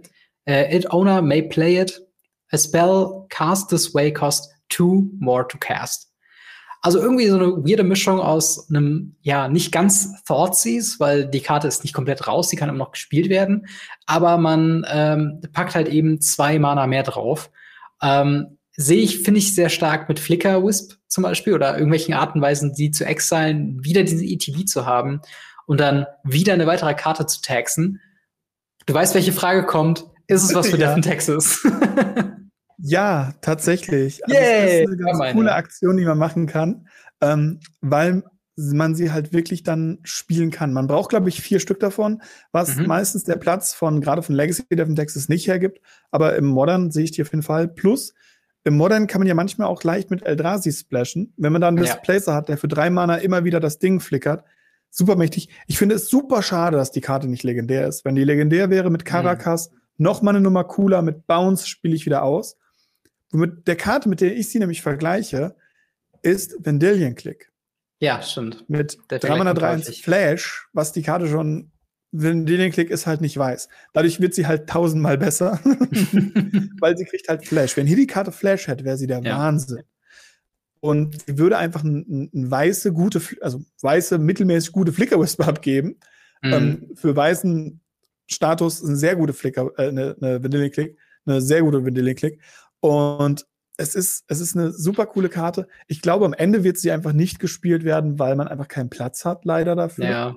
uh, 0.47 0.67
its 0.69 0.85
owner 0.91 1.23
may 1.23 1.41
play 1.41 1.77
it. 1.77 1.99
A 2.53 2.59
spell 2.59 3.27
cast 3.31 3.71
this 3.71 3.95
way 3.95 4.11
costs 4.11 4.53
two 4.69 5.09
more 5.19 5.49
to 5.49 5.57
cast. 5.57 6.13
Also 6.83 7.01
irgendwie 7.01 7.29
so 7.29 7.37
eine 7.37 7.65
weirde 7.65 7.85
Mischung 7.85 8.21
aus 8.21 8.69
einem, 8.69 9.17
ja, 9.23 9.49
nicht 9.49 9.73
ganz 9.73 10.23
Thoughtseize, 10.25 10.97
weil 11.01 11.27
die 11.27 11.41
Karte 11.41 11.69
ist 11.69 11.85
nicht 11.85 11.95
komplett 11.95 12.27
raus, 12.27 12.51
die 12.51 12.57
kann 12.57 12.69
immer 12.69 12.77
noch 12.77 12.93
gespielt 12.93 13.31
werden. 13.31 13.67
Aber 14.05 14.37
man 14.37 14.85
ähm, 14.91 15.41
packt 15.55 15.75
halt 15.75 15.89
eben 15.89 16.21
zwei 16.21 16.59
Mana 16.59 16.87
mehr 16.87 17.03
drauf. 17.03 17.51
Ähm, 18.03 18.59
Sehe 18.77 19.03
ich, 19.03 19.23
finde 19.23 19.39
ich 19.39 19.55
sehr 19.55 19.69
stark 19.69 20.09
mit 20.09 20.19
Flicker 20.19 20.65
Wisp 20.65 20.95
zum 21.07 21.23
Beispiel 21.23 21.55
oder 21.55 21.75
irgendwelchen 21.75 22.15
Arten 22.15 22.39
und 22.39 22.43
Weisen, 22.43 22.75
die 22.75 22.91
zu 22.91 23.05
exilen, 23.07 23.85
wieder 23.85 24.03
diese 24.03 24.25
ETV 24.25 24.65
zu 24.65 24.85
haben 24.85 25.21
und 25.67 25.81
dann 25.81 26.07
wieder 26.25 26.55
eine 26.55 26.67
weitere 26.67 26.95
Karte 26.95 27.27
zu 27.27 27.41
taxen. 27.41 28.01
Du 28.87 28.95
weißt, 28.95 29.15
welche 29.15 29.33
Frage 29.33 29.65
kommt. 29.65 30.05
Ist 30.27 30.43
es 30.43 30.55
was 30.55 30.69
für 30.69 30.77
ja. 30.79 30.89
Death 30.89 30.97
in 30.97 31.03
Texas? 31.03 31.67
Ja, 32.87 33.33
tatsächlich. 33.41 34.23
Also 34.27 34.37
Yay, 34.37 34.83
das 34.83 34.91
ist 34.91 35.01
eine 35.01 35.19
ganz 35.19 35.33
coole 35.35 35.55
Aktion, 35.55 35.97
die 35.97 36.05
man 36.05 36.19
machen 36.19 36.47
kann, 36.47 36.87
ähm, 37.23 37.61
weil 37.81 38.25
man 38.57 38.95
sie 38.95 39.11
halt 39.11 39.33
wirklich 39.33 39.63
dann 39.63 40.01
spielen 40.03 40.51
kann. 40.51 40.75
Man 40.75 40.87
braucht, 40.87 41.09
glaube 41.09 41.31
ich, 41.31 41.41
vier 41.41 41.61
Stück 41.61 41.81
davon, 41.81 42.23
was 42.53 42.77
mhm. 42.77 42.87
meistens 42.87 43.25
der 43.25 43.37
Platz 43.37 43.73
von, 43.73 44.03
gerade 44.03 44.23
von 44.23 44.35
Legacy 44.35 44.65
Devon 44.71 44.97
Texas 44.97 45.31
nicht 45.31 45.47
hergibt. 45.47 45.81
Aber 46.11 46.37
im 46.37 46.45
Modern 46.45 46.91
sehe 46.91 47.05
ich 47.05 47.11
die 47.11 47.23
auf 47.23 47.33
jeden 47.33 47.43
Fall. 47.43 47.69
Plus, 47.69 48.13
im 48.65 48.77
Modern 48.77 49.07
kann 49.07 49.21
man 49.21 49.29
ja 49.29 49.35
manchmal 49.35 49.69
auch 49.69 49.83
leicht 49.85 50.11
mit 50.11 50.23
Eldrazi 50.23 50.73
splashen. 50.73 51.35
Wenn 51.37 51.53
man 51.53 51.61
dann 51.61 51.77
einen 51.77 51.87
ja. 51.87 51.93
Displacer 51.93 52.35
hat, 52.35 52.49
der 52.49 52.57
für 52.57 52.69
drei 52.69 52.89
Mana 52.89 53.17
immer 53.17 53.45
wieder 53.45 53.61
das 53.61 53.79
Ding 53.79 54.01
flickert. 54.01 54.45
Super 54.91 55.17
mächtig. 55.17 55.51
Ich 55.67 55.77
finde 55.77 55.97
es 55.97 56.09
super 56.09 56.43
schade, 56.43 56.79
dass 56.79 56.91
die 56.91 57.03
Karte 57.03 57.29
nicht 57.29 57.43
legendär 57.43 57.87
ist. 57.87 58.05
Wenn 58.05 58.15
die 58.15 58.25
legendär 58.25 58.71
wäre 58.71 58.91
mit 58.91 59.05
Caracas, 59.05 59.71
mhm. 59.71 59.77
noch 59.99 60.23
mal 60.23 60.31
eine 60.31 60.41
Nummer 60.41 60.65
cooler, 60.65 61.03
mit 61.03 61.27
Bounce 61.27 61.69
spiele 61.69 61.95
ich 61.95 62.07
wieder 62.07 62.23
aus. 62.23 62.57
Mit 63.33 63.67
der 63.67 63.77
Karte, 63.77 64.09
mit 64.09 64.21
der 64.21 64.35
ich 64.35 64.49
sie 64.49 64.61
nämlich 64.61 64.81
vergleiche, 64.81 65.57
ist 66.23 66.57
Vendilion 66.65 67.15
Click. 67.15 67.53
Ja, 67.99 68.23
stimmt. 68.23 68.69
Mit 68.69 68.99
303 69.09 69.81
Flash, 69.93 70.69
was 70.73 70.93
die 70.93 71.03
Karte 71.03 71.29
schon, 71.29 71.71
Vendilion 72.17 72.71
Click 72.71 72.91
ist 72.91 73.07
halt 73.07 73.21
nicht 73.21 73.37
weiß. 73.37 73.69
Dadurch 73.93 74.21
wird 74.21 74.35
sie 74.35 74.47
halt 74.47 74.69
tausendmal 74.69 75.19
besser, 75.19 75.59
weil 76.81 76.97
sie 76.97 77.05
kriegt 77.05 77.29
halt 77.29 77.47
Flash. 77.47 77.77
Wenn 77.77 77.87
hier 77.87 77.97
die 77.97 78.07
Karte 78.07 78.31
Flash 78.33 78.69
hätte, 78.69 78.85
wäre 78.85 78.97
sie 78.97 79.09
der 79.09 79.21
ja. 79.21 79.39
Wahnsinn. 79.39 79.83
Und 80.81 81.23
sie 81.27 81.39
würde 81.39 81.59
einfach 81.59 81.83
ein, 81.83 82.31
ein, 82.33 82.51
weiße, 82.51 82.93
gute, 82.93 83.21
also 83.41 83.65
weiße, 83.81 84.19
mittelmäßig 84.19 84.73
gute 84.73 84.93
Flicker 84.93 85.19
Whisper 85.19 85.49
abgeben. 85.49 85.97
Mhm. 86.43 86.53
Ähm, 86.53 86.91
für 86.95 87.17
weißen 87.17 87.81
Status 88.27 88.85
eine 88.85 88.97
sehr 88.97 89.17
gute 89.17 89.33
Flicker, 89.33 89.71
äh, 89.77 89.89
eine, 89.89 90.15
eine 90.21 90.43
Vanilla 90.43 90.69
Click, 90.69 90.99
eine 91.27 91.41
sehr 91.41 91.63
gute 91.63 91.85
Vanilla 91.85 92.15
Click. 92.15 92.41
Und 92.81 93.47
es 93.77 93.95
ist, 93.95 94.25
es 94.29 94.41
ist 94.41 94.57
eine 94.57 94.73
super 94.73 95.07
coole 95.07 95.29
Karte. 95.29 95.67
Ich 95.89 96.01
glaube, 96.01 96.27
am 96.27 96.35
Ende 96.35 96.63
wird 96.63 96.79
sie 96.79 96.93
einfach 96.93 97.13
nicht 97.13 97.41
gespielt 97.41 97.83
werden, 97.83 98.19
weil 98.19 98.37
man 98.37 98.47
einfach 98.47 98.69
keinen 98.69 98.91
Platz 98.91 99.25
hat, 99.25 99.45
leider 99.45 99.75
dafür. 99.75 100.05
Ja. 100.05 100.37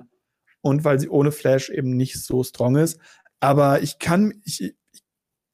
Und 0.60 0.84
weil 0.84 0.98
sie 0.98 1.08
ohne 1.08 1.32
Flash 1.32 1.70
eben 1.70 1.96
nicht 1.96 2.22
so 2.22 2.42
strong 2.42 2.76
ist. 2.76 2.98
Aber 3.40 3.82
ich 3.82 3.98
kann, 3.98 4.34
ich, 4.44 4.60
ich 4.62 5.02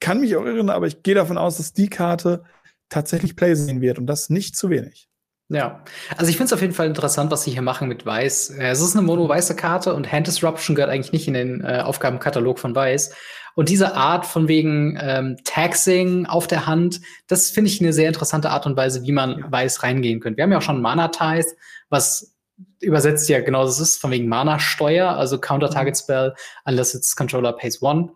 kann 0.01 0.21
mich 0.21 0.37
auch 0.37 0.45
irren, 0.45 0.71
aber 0.71 0.87
ich 0.87 1.03
gehe 1.03 1.15
davon 1.15 1.39
aus, 1.39 1.59
dass 1.59 1.73
die 1.73 1.89
Karte 1.89 2.45
tatsächlich 2.89 3.37
Play 3.37 3.55
sehen 3.55 3.81
wird 3.81 3.99
und 3.99 4.07
das 4.07 4.31
nicht 4.31 4.57
zu 4.57 4.71
wenig. 4.71 5.09
Ja, 5.51 5.85
also 6.17 6.31
ich 6.31 6.37
finde 6.37 6.47
es 6.47 6.53
auf 6.55 6.63
jeden 6.63 6.73
Fall 6.73 6.87
interessant, 6.87 7.31
was 7.31 7.45
sie 7.45 7.51
hier 7.51 7.63
machen 7.63 7.87
mit 7.87 8.07
Weiß. 8.07 8.51
Äh, 8.51 8.71
es 8.71 8.81
ist 8.81 8.97
eine 8.97 9.07
mono-weiße 9.07 9.55
Karte 9.55 9.95
und 9.95 10.11
Hand 10.11 10.27
Disruption 10.27 10.75
gehört 10.75 10.91
eigentlich 10.91 11.13
nicht 11.13 11.29
in 11.29 11.35
den 11.35 11.61
äh, 11.61 11.83
Aufgabenkatalog 11.85 12.59
von 12.59 12.75
Weiß. 12.75 13.15
Und 13.55 13.69
diese 13.69 13.95
Art 13.95 14.27
von 14.27 14.49
wegen 14.49 14.99
ähm, 15.01 15.37
Taxing 15.45 16.27
auf 16.27 16.47
der 16.47 16.67
Hand, 16.67 17.01
das 17.29 17.51
finde 17.51 17.71
ich 17.71 17.81
eine 17.81 17.93
sehr 17.93 18.09
interessante 18.09 18.51
Art 18.51 18.67
und 18.67 18.77
Weise, 18.77 19.03
wie 19.05 19.13
man 19.13 19.45
weiß 19.49 19.83
reingehen 19.83 20.21
könnte. 20.21 20.39
Wir 20.39 20.45
haben 20.45 20.53
ja 20.53 20.59
auch 20.59 20.63
schon 20.63 20.83
Mana 20.83 21.09
Ties, 21.09 21.55
was 21.89 22.34
übersetzt 22.81 23.29
ja 23.29 23.41
genau 23.41 23.65
das 23.65 23.81
ist, 23.81 24.01
von 24.01 24.11
wegen 24.11 24.29
Mana-Steuer, 24.29 25.09
also 25.09 25.39
Counter-Target-Spell, 25.39 26.31
mhm. 26.31 26.35
unless 26.65 26.95
its 26.95 27.17
controller 27.17 27.53
pays 27.53 27.83
one. 27.83 28.11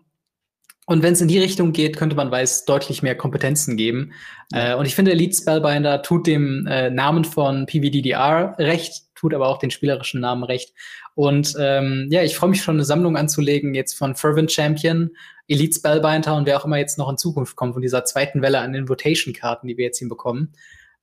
Und 0.89 1.03
wenn 1.03 1.13
es 1.13 1.21
in 1.21 1.27
die 1.27 1.37
Richtung 1.37 1.71
geht, 1.71 1.97
könnte 1.97 2.15
man 2.15 2.31
Weiß 2.31 2.65
deutlich 2.65 3.03
mehr 3.03 3.15
Kompetenzen 3.15 3.77
geben. 3.77 4.13
Ja. 4.51 4.71
Äh, 4.71 4.75
und 4.75 4.87
ich 4.87 4.95
finde, 4.95 5.11
Elite 5.11 5.37
Spellbinder 5.37 6.01
tut 6.01 6.25
dem 6.25 6.65
äh, 6.65 6.89
Namen 6.89 7.25
von 7.25 7.67
PVDDR 7.67 8.55
recht, 8.57 9.03
tut 9.13 9.35
aber 9.35 9.47
auch 9.47 9.59
den 9.59 9.69
spielerischen 9.69 10.19
Namen 10.19 10.43
recht. 10.43 10.73
Und 11.13 11.53
ähm, 11.59 12.07
ja, 12.09 12.23
ich 12.23 12.35
freue 12.35 12.49
mich 12.49 12.63
schon, 12.63 12.77
eine 12.77 12.85
Sammlung 12.85 13.17
anzulegen, 13.17 13.75
jetzt 13.75 13.93
von 13.93 14.15
Fervent 14.15 14.51
Champion, 14.51 15.11
Elite 15.47 15.77
Spellbinder 15.77 16.35
und 16.35 16.47
wer 16.47 16.59
auch 16.59 16.65
immer 16.65 16.77
jetzt 16.77 16.97
noch 16.97 17.09
in 17.09 17.17
Zukunft 17.17 17.55
kommt, 17.55 17.73
von 17.73 17.83
dieser 17.83 18.05
zweiten 18.05 18.41
Welle 18.41 18.59
an 18.59 18.73
Invitation-Karten, 18.73 19.67
die 19.67 19.77
wir 19.77 19.85
jetzt 19.85 19.99
hinbekommen, 19.99 20.53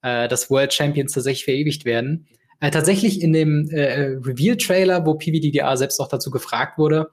äh, 0.02 0.26
dass 0.26 0.50
World 0.50 0.72
Champions 0.72 1.12
tatsächlich 1.12 1.44
verewigt 1.44 1.84
werden. 1.84 2.26
Äh, 2.60 2.70
tatsächlich 2.70 3.22
in 3.22 3.32
dem 3.32 3.68
äh, 3.70 4.16
Reveal-Trailer, 4.24 5.04
wo 5.04 5.14
PVDDR 5.14 5.76
selbst 5.76 6.00
auch 6.00 6.08
dazu 6.08 6.30
gefragt 6.30 6.78
wurde, 6.78 7.10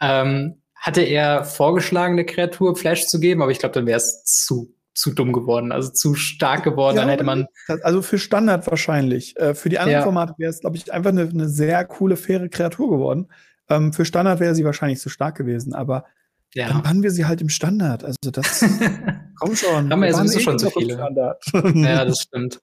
ähm, 0.00 0.62
hatte 0.74 1.02
er 1.02 1.44
vorgeschlagen, 1.44 2.14
eine 2.14 2.26
Kreatur 2.26 2.76
Flash 2.76 3.06
zu 3.06 3.18
geben, 3.18 3.42
aber 3.42 3.50
ich 3.50 3.58
glaube, 3.58 3.72
dann 3.74 3.86
wäre 3.86 3.96
es 3.96 4.24
zu 4.24 4.74
zu 4.94 5.12
dumm 5.12 5.32
geworden, 5.32 5.72
also 5.72 5.90
zu 5.90 6.14
stark 6.14 6.62
geworden. 6.62 6.96
Ja, 6.96 7.02
dann 7.02 7.10
hätte 7.10 7.24
man. 7.24 7.46
Also 7.82 8.00
für 8.00 8.18
Standard 8.18 8.66
wahrscheinlich. 8.70 9.36
Äh, 9.36 9.54
für 9.54 9.68
die 9.68 9.78
anderen 9.78 9.98
ja. 9.98 10.02
Formate 10.02 10.34
wäre 10.38 10.50
es, 10.50 10.60
glaube 10.60 10.76
ich, 10.76 10.92
einfach 10.92 11.10
eine, 11.10 11.22
eine, 11.22 11.48
sehr 11.48 11.84
coole, 11.84 12.16
faire 12.16 12.48
Kreatur 12.48 12.90
geworden. 12.90 13.28
Ähm, 13.68 13.92
für 13.92 14.04
Standard 14.04 14.40
wäre 14.40 14.54
sie 14.54 14.64
wahrscheinlich 14.64 15.00
zu 15.00 15.08
stark 15.08 15.36
gewesen, 15.36 15.74
aber 15.74 16.04
ja. 16.54 16.68
dann 16.68 16.82
bannen 16.82 17.02
wir 17.02 17.10
sie 17.10 17.26
halt 17.26 17.40
im 17.40 17.48
Standard. 17.48 18.04
Also 18.04 18.30
das 18.30 18.64
komm 19.40 19.56
schon. 19.56 19.90
Haben 19.90 20.00
wir 20.00 20.08
ja 20.08 20.14
sowieso 20.14 20.38
schon 20.38 20.58
so 20.58 20.70
viele. 20.70 20.96
ja, 20.96 22.04
das 22.04 22.20
stimmt. 22.20 22.60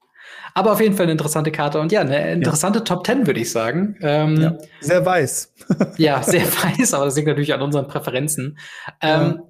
Aber 0.53 0.73
auf 0.73 0.81
jeden 0.81 0.95
Fall 0.95 1.03
eine 1.03 1.13
interessante 1.13 1.51
Karte 1.51 1.79
und 1.79 1.91
ja, 1.91 2.01
eine 2.01 2.33
interessante 2.33 2.79
ja. 2.79 2.85
Top 2.85 3.05
10, 3.05 3.27
würde 3.27 3.39
ich 3.39 3.51
sagen. 3.51 3.95
Ähm, 4.01 4.41
ja. 4.41 4.57
Sehr 4.81 5.05
weiß. 5.05 5.53
ja, 5.97 6.21
sehr 6.23 6.45
weiß, 6.79 6.93
aber 6.93 7.05
das 7.05 7.15
liegt 7.15 7.27
natürlich 7.27 7.53
an 7.53 7.61
unseren 7.61 7.87
Präferenzen. 7.87 8.57
Ähm, 9.01 9.41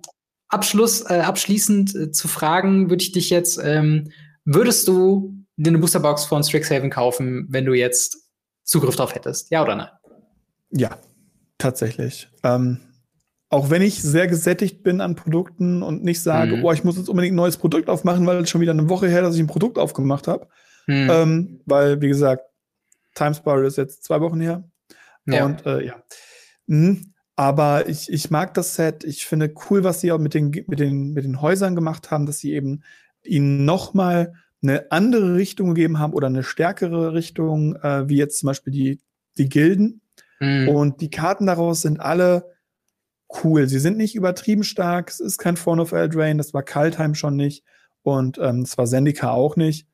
Abschluss, 0.47 1.01
äh, 1.09 1.21
abschließend 1.21 1.95
äh, 1.95 2.11
zu 2.11 2.27
fragen, 2.27 2.89
würde 2.89 3.03
ich 3.03 3.11
dich 3.13 3.29
jetzt, 3.29 3.59
ähm, 3.63 4.11
würdest 4.43 4.87
du 4.87 5.33
eine 5.57 5.77
Boosterbox 5.77 6.25
von 6.25 6.43
Strixhaven 6.43 6.89
kaufen, 6.89 7.47
wenn 7.49 7.65
du 7.65 7.73
jetzt 7.73 8.29
Zugriff 8.63 8.95
drauf 8.95 9.15
hättest? 9.15 9.51
Ja 9.51 9.63
oder 9.63 9.75
nein? 9.75 9.89
Ja, 10.71 10.97
tatsächlich. 11.57 12.29
Ähm, 12.43 12.79
auch 13.49 13.69
wenn 13.69 13.81
ich 13.81 14.01
sehr 14.01 14.27
gesättigt 14.27 14.81
bin 14.81 15.01
an 15.01 15.15
Produkten 15.15 15.83
und 15.83 16.03
nicht 16.03 16.21
sage, 16.21 16.57
mhm. 16.57 16.65
oh, 16.65 16.71
ich 16.71 16.83
muss 16.83 16.97
jetzt 16.97 17.09
unbedingt 17.09 17.33
ein 17.33 17.37
neues 17.37 17.57
Produkt 17.57 17.89
aufmachen, 17.89 18.25
weil 18.25 18.37
es 18.37 18.49
schon 18.49 18.61
wieder 18.61 18.71
eine 18.71 18.89
Woche 18.89 19.07
her, 19.07 19.21
dass 19.21 19.35
ich 19.35 19.41
ein 19.41 19.47
Produkt 19.47 19.77
aufgemacht 19.77 20.27
habe. 20.27 20.47
Mhm. 20.91 21.09
Ähm, 21.09 21.61
weil, 21.65 22.01
wie 22.01 22.09
gesagt, 22.09 22.43
Timespar 23.15 23.63
ist 23.63 23.77
jetzt 23.77 24.03
zwei 24.03 24.19
Wochen 24.21 24.41
her. 24.41 24.63
Ja. 25.25 25.45
Und 25.45 25.65
äh, 25.65 25.85
ja. 25.85 26.03
Mhm. 26.67 27.13
Aber 27.35 27.87
ich, 27.87 28.11
ich 28.11 28.29
mag 28.29 28.53
das 28.53 28.75
Set. 28.75 29.03
Ich 29.03 29.25
finde 29.25 29.53
cool, 29.69 29.83
was 29.83 30.01
sie 30.01 30.11
auch 30.11 30.19
mit 30.19 30.33
den, 30.33 30.51
mit 30.67 30.79
den, 30.79 31.13
mit 31.13 31.23
den 31.23 31.41
Häusern 31.41 31.75
gemacht 31.75 32.11
haben, 32.11 32.25
dass 32.25 32.39
sie 32.39 32.53
eben 32.53 32.83
ihnen 33.23 33.65
nochmal 33.65 34.33
eine 34.61 34.91
andere 34.91 35.35
Richtung 35.35 35.73
gegeben 35.73 35.97
haben 35.97 36.13
oder 36.13 36.27
eine 36.27 36.43
stärkere 36.43 37.13
Richtung, 37.13 37.75
äh, 37.77 38.07
wie 38.09 38.17
jetzt 38.17 38.39
zum 38.39 38.47
Beispiel 38.47 38.73
die, 38.73 38.99
die 39.37 39.49
Gilden. 39.49 40.01
Mhm. 40.39 40.69
Und 40.69 41.01
die 41.01 41.09
Karten 41.09 41.47
daraus 41.47 41.81
sind 41.81 41.99
alle 41.99 42.51
cool. 43.43 43.67
Sie 43.67 43.79
sind 43.79 43.97
nicht 43.97 44.13
übertrieben 44.13 44.63
stark. 44.63 45.09
Es 45.09 45.19
ist 45.19 45.37
kein 45.37 45.57
Phone 45.57 45.79
of 45.79 45.93
Eldrain. 45.93 46.37
Das 46.37 46.53
war 46.53 46.63
Kaltheim 46.63 47.15
schon 47.15 47.37
nicht. 47.37 47.63
Und 48.03 48.37
ähm, 48.39 48.61
es 48.61 48.77
war 48.77 48.85
Zendika 48.85 49.31
auch 49.31 49.55
nicht. 49.55 49.87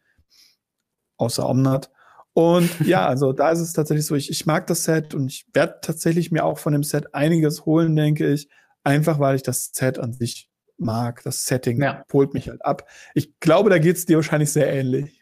Außer 1.18 1.48
Omnat. 1.48 1.92
Und 2.34 2.70
ja, 2.86 3.08
also 3.08 3.34
da 3.34 3.52
ist 3.52 3.60
es 3.60 3.74
tatsächlich 3.74 4.06
so, 4.06 4.16
ich, 4.16 4.30
ich 4.30 4.46
mag 4.46 4.68
das 4.68 4.84
Set 4.84 5.14
und 5.14 5.28
ich 5.28 5.48
werde 5.54 5.80
tatsächlich 5.82 6.32
mir 6.32 6.46
auch 6.46 6.60
von 6.60 6.74
dem 6.74 6.84
Set 6.84 7.14
einiges 7.14 7.66
holen, 7.66 7.96
denke 7.96 8.32
ich. 8.32 8.50
Einfach 8.84 9.20
weil 9.20 9.36
ich 9.36 9.44
das 9.44 9.72
Set 9.74 10.00
an 10.00 10.14
sich 10.14 10.50
mag. 10.78 11.22
Das 11.24 11.46
Setting 11.46 11.82
ja. 11.82 12.04
holt 12.14 12.34
mich 12.34 12.50
halt 12.50 12.64
ab. 12.64 12.88
Ich 13.14 13.40
glaube, 13.40 13.70
da 13.70 13.80
geht 13.80 13.98
es 13.98 14.06
dir 14.06 14.18
wahrscheinlich 14.18 14.52
sehr 14.52 14.72
ähnlich. 14.72 15.22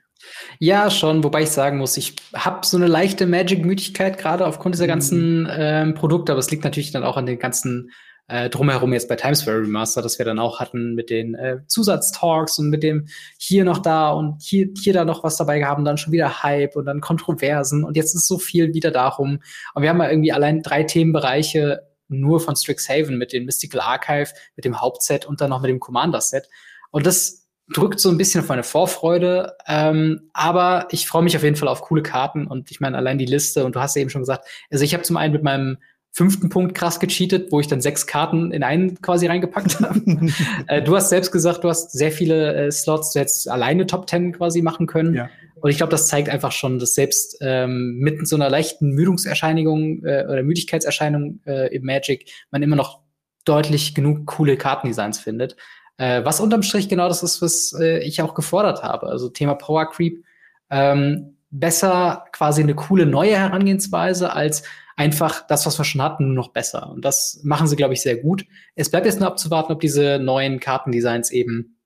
Ja, 0.60 0.90
schon, 0.90 1.24
wobei 1.24 1.44
ich 1.44 1.50
sagen 1.50 1.78
muss, 1.78 1.98
ich 1.98 2.16
habe 2.34 2.66
so 2.66 2.78
eine 2.78 2.88
leichte 2.88 3.28
Magic-Müdigkeit 3.28 4.18
gerade 4.18 4.46
aufgrund 4.46 4.76
dieser 4.76 4.86
mhm. 4.86 4.90
ganzen 4.90 5.48
ähm, 5.52 5.94
Produkte, 5.94 6.32
aber 6.32 6.40
es 6.40 6.50
liegt 6.52 6.64
natürlich 6.64 6.92
dann 6.92 7.04
auch 7.04 7.18
an 7.18 7.26
den 7.26 7.40
ganzen 7.40 7.92
äh, 8.28 8.50
drumherum 8.50 8.94
jetzt 8.94 9.08
bei 9.08 9.16
Times 9.16 9.40
Square 9.40 9.62
Remaster, 9.62 10.02
das 10.02 10.18
wir 10.18 10.26
dann 10.26 10.40
auch 10.40 10.60
hatten 10.60 10.96
mit 10.96 11.10
den 11.10 11.36
äh, 11.36 11.60
Zusatztalks 11.68 12.58
und 12.58 12.70
mit 12.70 12.82
dem 12.84 13.08
hier 13.38 13.64
noch 13.66 13.80
da 13.80 14.12
und 14.12 14.42
hier, 14.42 14.68
hier 14.78 14.94
da 14.94 15.06
noch 15.06 15.24
was 15.24 15.38
dabei 15.38 15.60
gehabt, 15.60 15.86
dann 15.86 15.98
schon 15.98 16.14
wieder 16.14 16.44
Hype 16.44 16.76
und 16.76 16.86
dann 16.86 17.02
Kontroversen 17.02 17.84
und 17.84 17.96
jetzt 17.96 18.16
ist 18.16 18.28
so 18.28 18.40
viel 18.40 18.74
wieder 18.74 18.92
darum. 18.92 19.40
Und 19.74 19.84
wir 19.84 19.90
haben 19.90 20.02
ja 20.02 20.10
irgendwie 20.10 20.32
allein 20.32 20.62
drei 20.62 20.84
Themenbereiche 20.84 21.82
nur 22.08 22.40
von 22.40 22.56
Strixhaven 22.56 23.18
mit 23.18 23.34
dem 23.34 23.46
Mystical 23.46 23.82
Archive, 23.82 24.32
mit 24.56 24.66
dem 24.66 24.80
Hauptset 24.82 25.26
und 25.26 25.42
dann 25.42 25.50
noch 25.50 25.62
mit 25.62 25.70
dem 25.70 25.80
Commander-Set. 25.80 26.48
Und 26.92 27.06
das 27.06 27.46
drückt 27.74 28.00
so 28.00 28.10
ein 28.10 28.18
bisschen 28.18 28.42
auf 28.42 28.48
meine 28.48 28.64
Vorfreude. 28.64 29.56
Ähm, 29.68 30.30
aber 30.34 30.88
ich 30.92 31.08
freue 31.08 31.24
mich 31.24 31.36
auf 31.36 31.44
jeden 31.44 31.56
Fall 31.56 31.68
auf 31.68 31.82
coole 31.82 32.04
Karten 32.04 32.48
und 32.48 32.70
ich 32.70 32.80
meine 32.80 32.98
allein 32.98 33.18
die 33.18 33.26
Liste 33.26 33.66
und 33.66 33.76
du 33.76 33.80
hast 33.80 33.96
ja 33.96 34.02
eben 34.02 34.10
schon 34.10 34.22
gesagt, 34.22 34.48
also 34.72 34.84
ich 34.84 34.94
habe 34.94 35.04
zum 35.04 35.18
einen 35.18 35.34
mit 35.34 35.44
meinem 35.44 35.78
fünften 36.16 36.48
Punkt 36.48 36.76
krass 36.76 37.02
gecheatet, 37.02 37.52
wo 37.52 37.60
ich 37.60 37.68
dann 37.68 37.82
sechs 37.82 38.08
Karten 38.08 38.52
in 38.54 38.64
einen 38.64 39.02
quasi 39.02 39.28
reingepackt 39.28 39.80
habe. 39.82 40.02
äh, 40.68 40.82
du 40.82 40.96
hast 40.96 41.10
selbst 41.10 41.32
gesagt, 41.32 41.66
du 41.66 41.70
hast 41.70 41.92
sehr 41.92 42.12
viele 42.12 42.56
äh, 42.56 42.72
Slots, 42.72 43.12
du 43.12 43.20
hättest 43.20 43.50
alleine 43.50 43.86
Top 43.86 44.08
Ten 44.08 44.32
quasi 44.32 44.62
machen 44.62 44.88
können. 44.88 45.14
Ja. 45.14 45.30
Und 45.56 45.72
ich 45.72 45.78
glaube, 45.78 45.92
das 45.92 46.08
zeigt 46.08 46.30
einfach 46.30 46.54
schon, 46.54 46.80
dass 46.80 46.96
selbst 46.96 47.38
ähm, 47.42 47.98
mit 47.98 48.26
so 48.28 48.38
einer 48.38 48.50
leichten 48.50 48.92
Müdungserscheinung 48.92 50.06
äh, 50.06 50.26
oder 50.26 50.42
Müdigkeitserscheinung 50.44 51.42
äh, 51.46 51.76
im 51.76 51.84
Magic 51.84 52.32
man 52.50 52.64
immer 52.64 52.78
noch 52.78 53.02
deutlich 53.44 53.94
genug 53.94 54.26
coole 54.26 54.56
Kartendesigns 54.56 55.20
findet. 55.20 55.58
Äh, 55.98 56.24
was 56.24 56.40
unterm 56.40 56.64
Strich 56.64 56.88
genau 56.88 57.10
das 57.10 57.24
ist, 57.24 57.42
was 57.42 57.76
äh, 57.78 58.00
ich 58.00 58.22
auch 58.22 58.36
gefordert 58.36 58.84
habe. 58.84 59.08
Also 59.08 59.28
Thema 59.28 59.56
Power 59.56 59.90
Creep. 59.90 60.24
Ähm, 60.70 61.36
besser 61.52 62.26
quasi 62.32 62.62
eine 62.62 62.76
coole 62.76 63.06
neue 63.06 63.38
Herangehensweise 63.38 64.34
als 64.34 64.64
einfach 64.96 65.46
das, 65.48 65.66
was 65.66 65.78
wir 65.78 65.86
schon 65.86 66.02
hatten, 66.02 66.28
nur 66.28 66.36
noch 66.36 66.54
besser. 66.54 66.90
Und 66.90 67.04
das 67.04 67.42
machen 67.44 67.68
sie, 67.68 67.76
glaube 67.76 67.94
ich, 67.94 68.02
sehr 68.02 68.18
gut. 68.18 68.46
Es 68.76 68.90
bleibt 68.90 69.06
jetzt 69.06 69.20
nur 69.20 69.28
abzuwarten, 69.28 69.74
ob 69.74 69.80
diese 69.82 70.20
neuen 70.20 70.60
Kartendesigns 70.60 71.32
eben 71.32 71.78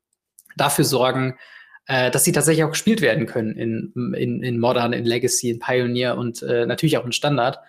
dafür 0.55 0.85
sorgen, 0.85 1.35
äh, 1.87 2.11
dass 2.11 2.23
sie 2.23 2.31
tatsächlich 2.31 2.63
auch 2.63 2.71
gespielt 2.71 3.01
werden 3.01 3.25
können 3.25 3.55
in, 3.55 4.13
in, 4.15 4.43
in 4.43 4.59
Modern, 4.59 4.93
in 4.93 5.05
Legacy, 5.05 5.49
in 5.49 5.59
Pioneer 5.59 6.17
und 6.17 6.43
äh, 6.43 6.65
natürlich 6.65 6.97
auch 6.97 7.05
in 7.05 7.11
Standard. 7.11 7.59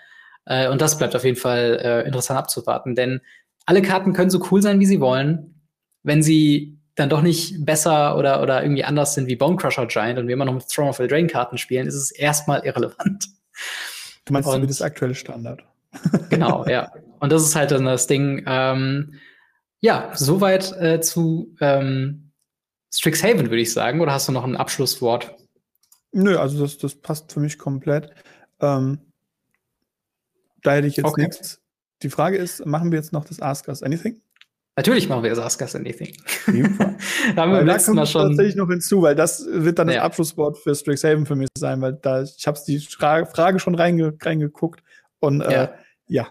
Äh, 0.44 0.68
und 0.68 0.80
das 0.80 0.98
bleibt 0.98 1.16
auf 1.16 1.24
jeden 1.24 1.38
Fall 1.38 1.80
äh, 1.82 2.06
interessant 2.06 2.38
abzuwarten, 2.38 2.94
denn 2.94 3.20
alle 3.66 3.82
Karten 3.82 4.12
können 4.12 4.30
so 4.30 4.44
cool 4.50 4.60
sein, 4.62 4.80
wie 4.80 4.86
sie 4.86 5.00
wollen. 5.00 5.62
Wenn 6.02 6.22
sie 6.22 6.78
dann 6.96 7.08
doch 7.08 7.22
nicht 7.22 7.64
besser 7.64 8.16
oder, 8.16 8.42
oder 8.42 8.62
irgendwie 8.62 8.84
anders 8.84 9.14
sind 9.14 9.26
wie 9.26 9.36
Bone 9.36 9.56
Crusher 9.56 9.86
Giant 9.86 10.18
und 10.18 10.26
wir 10.26 10.34
immer 10.34 10.44
noch 10.44 10.54
mit 10.54 10.68
Throne 10.68 10.90
of 10.90 10.96
the 10.96 11.06
Drain 11.06 11.28
Karten 11.28 11.56
spielen, 11.56 11.86
ist 11.86 11.94
es 11.94 12.10
erstmal 12.10 12.64
irrelevant. 12.64 13.28
Du 14.30 14.34
meinst 14.34 14.48
und, 14.48 14.62
wie 14.62 14.66
das 14.68 14.80
aktuelle 14.80 15.16
Standard. 15.16 15.64
genau, 16.30 16.64
ja. 16.66 16.92
Und 17.18 17.32
das 17.32 17.42
ist 17.42 17.56
halt 17.56 17.72
dann 17.72 17.84
das 17.84 18.06
Ding. 18.06 18.44
Ähm, 18.46 19.14
ja, 19.80 20.12
soweit 20.14 20.72
äh, 20.80 21.00
zu 21.00 21.54
ähm, 21.60 22.30
Strixhaven, 22.92 23.50
würde 23.50 23.60
ich 23.60 23.72
sagen. 23.72 24.00
Oder 24.00 24.12
hast 24.12 24.28
du 24.28 24.32
noch 24.32 24.44
ein 24.44 24.56
Abschlusswort? 24.56 25.34
Nö, 26.12 26.38
also 26.38 26.62
das, 26.62 26.78
das 26.78 26.94
passt 26.94 27.32
für 27.32 27.40
mich 27.40 27.58
komplett. 27.58 28.10
Ähm, 28.60 29.00
da 30.62 30.74
hätte 30.74 30.86
ich 30.86 30.96
jetzt 30.96 31.06
okay. 31.06 31.22
nichts. 31.22 31.60
Die 32.02 32.10
Frage 32.10 32.36
ist, 32.36 32.64
machen 32.64 32.92
wir 32.92 32.98
jetzt 32.98 33.12
noch 33.12 33.24
das 33.24 33.40
Ask 33.40 33.66
Us 33.66 33.82
Anything? 33.82 34.20
Natürlich 34.76 35.08
machen 35.08 35.22
wir 35.22 35.30
das 35.30 35.38
Ask 35.38 35.60
Us 35.60 35.74
Anything. 35.74 36.14
da 36.46 36.52
haben 37.42 37.52
wir 37.52 37.64
da 37.64 37.78
kommt 37.78 38.08
schon 38.08 38.28
tatsächlich 38.28 38.56
noch 38.56 38.68
hinzu, 38.68 39.02
weil 39.02 39.14
das 39.14 39.46
wird 39.50 39.78
dann 39.78 39.88
das 39.88 39.96
ja. 39.96 40.02
Abschlusswort 40.04 40.58
für 40.58 40.74
Strixhaven 40.74 41.26
für 41.26 41.36
mich 41.36 41.48
sein, 41.58 41.80
weil 41.80 41.94
da 41.94 42.22
ich 42.22 42.46
habe 42.46 42.58
die 42.66 42.78
Frage 42.78 43.58
schon 43.58 43.74
reinge, 43.74 44.14
reingeguckt 44.22 44.82
und 45.18 45.42
äh, 45.42 45.52
ja. 45.52 45.74
ja. 46.06 46.28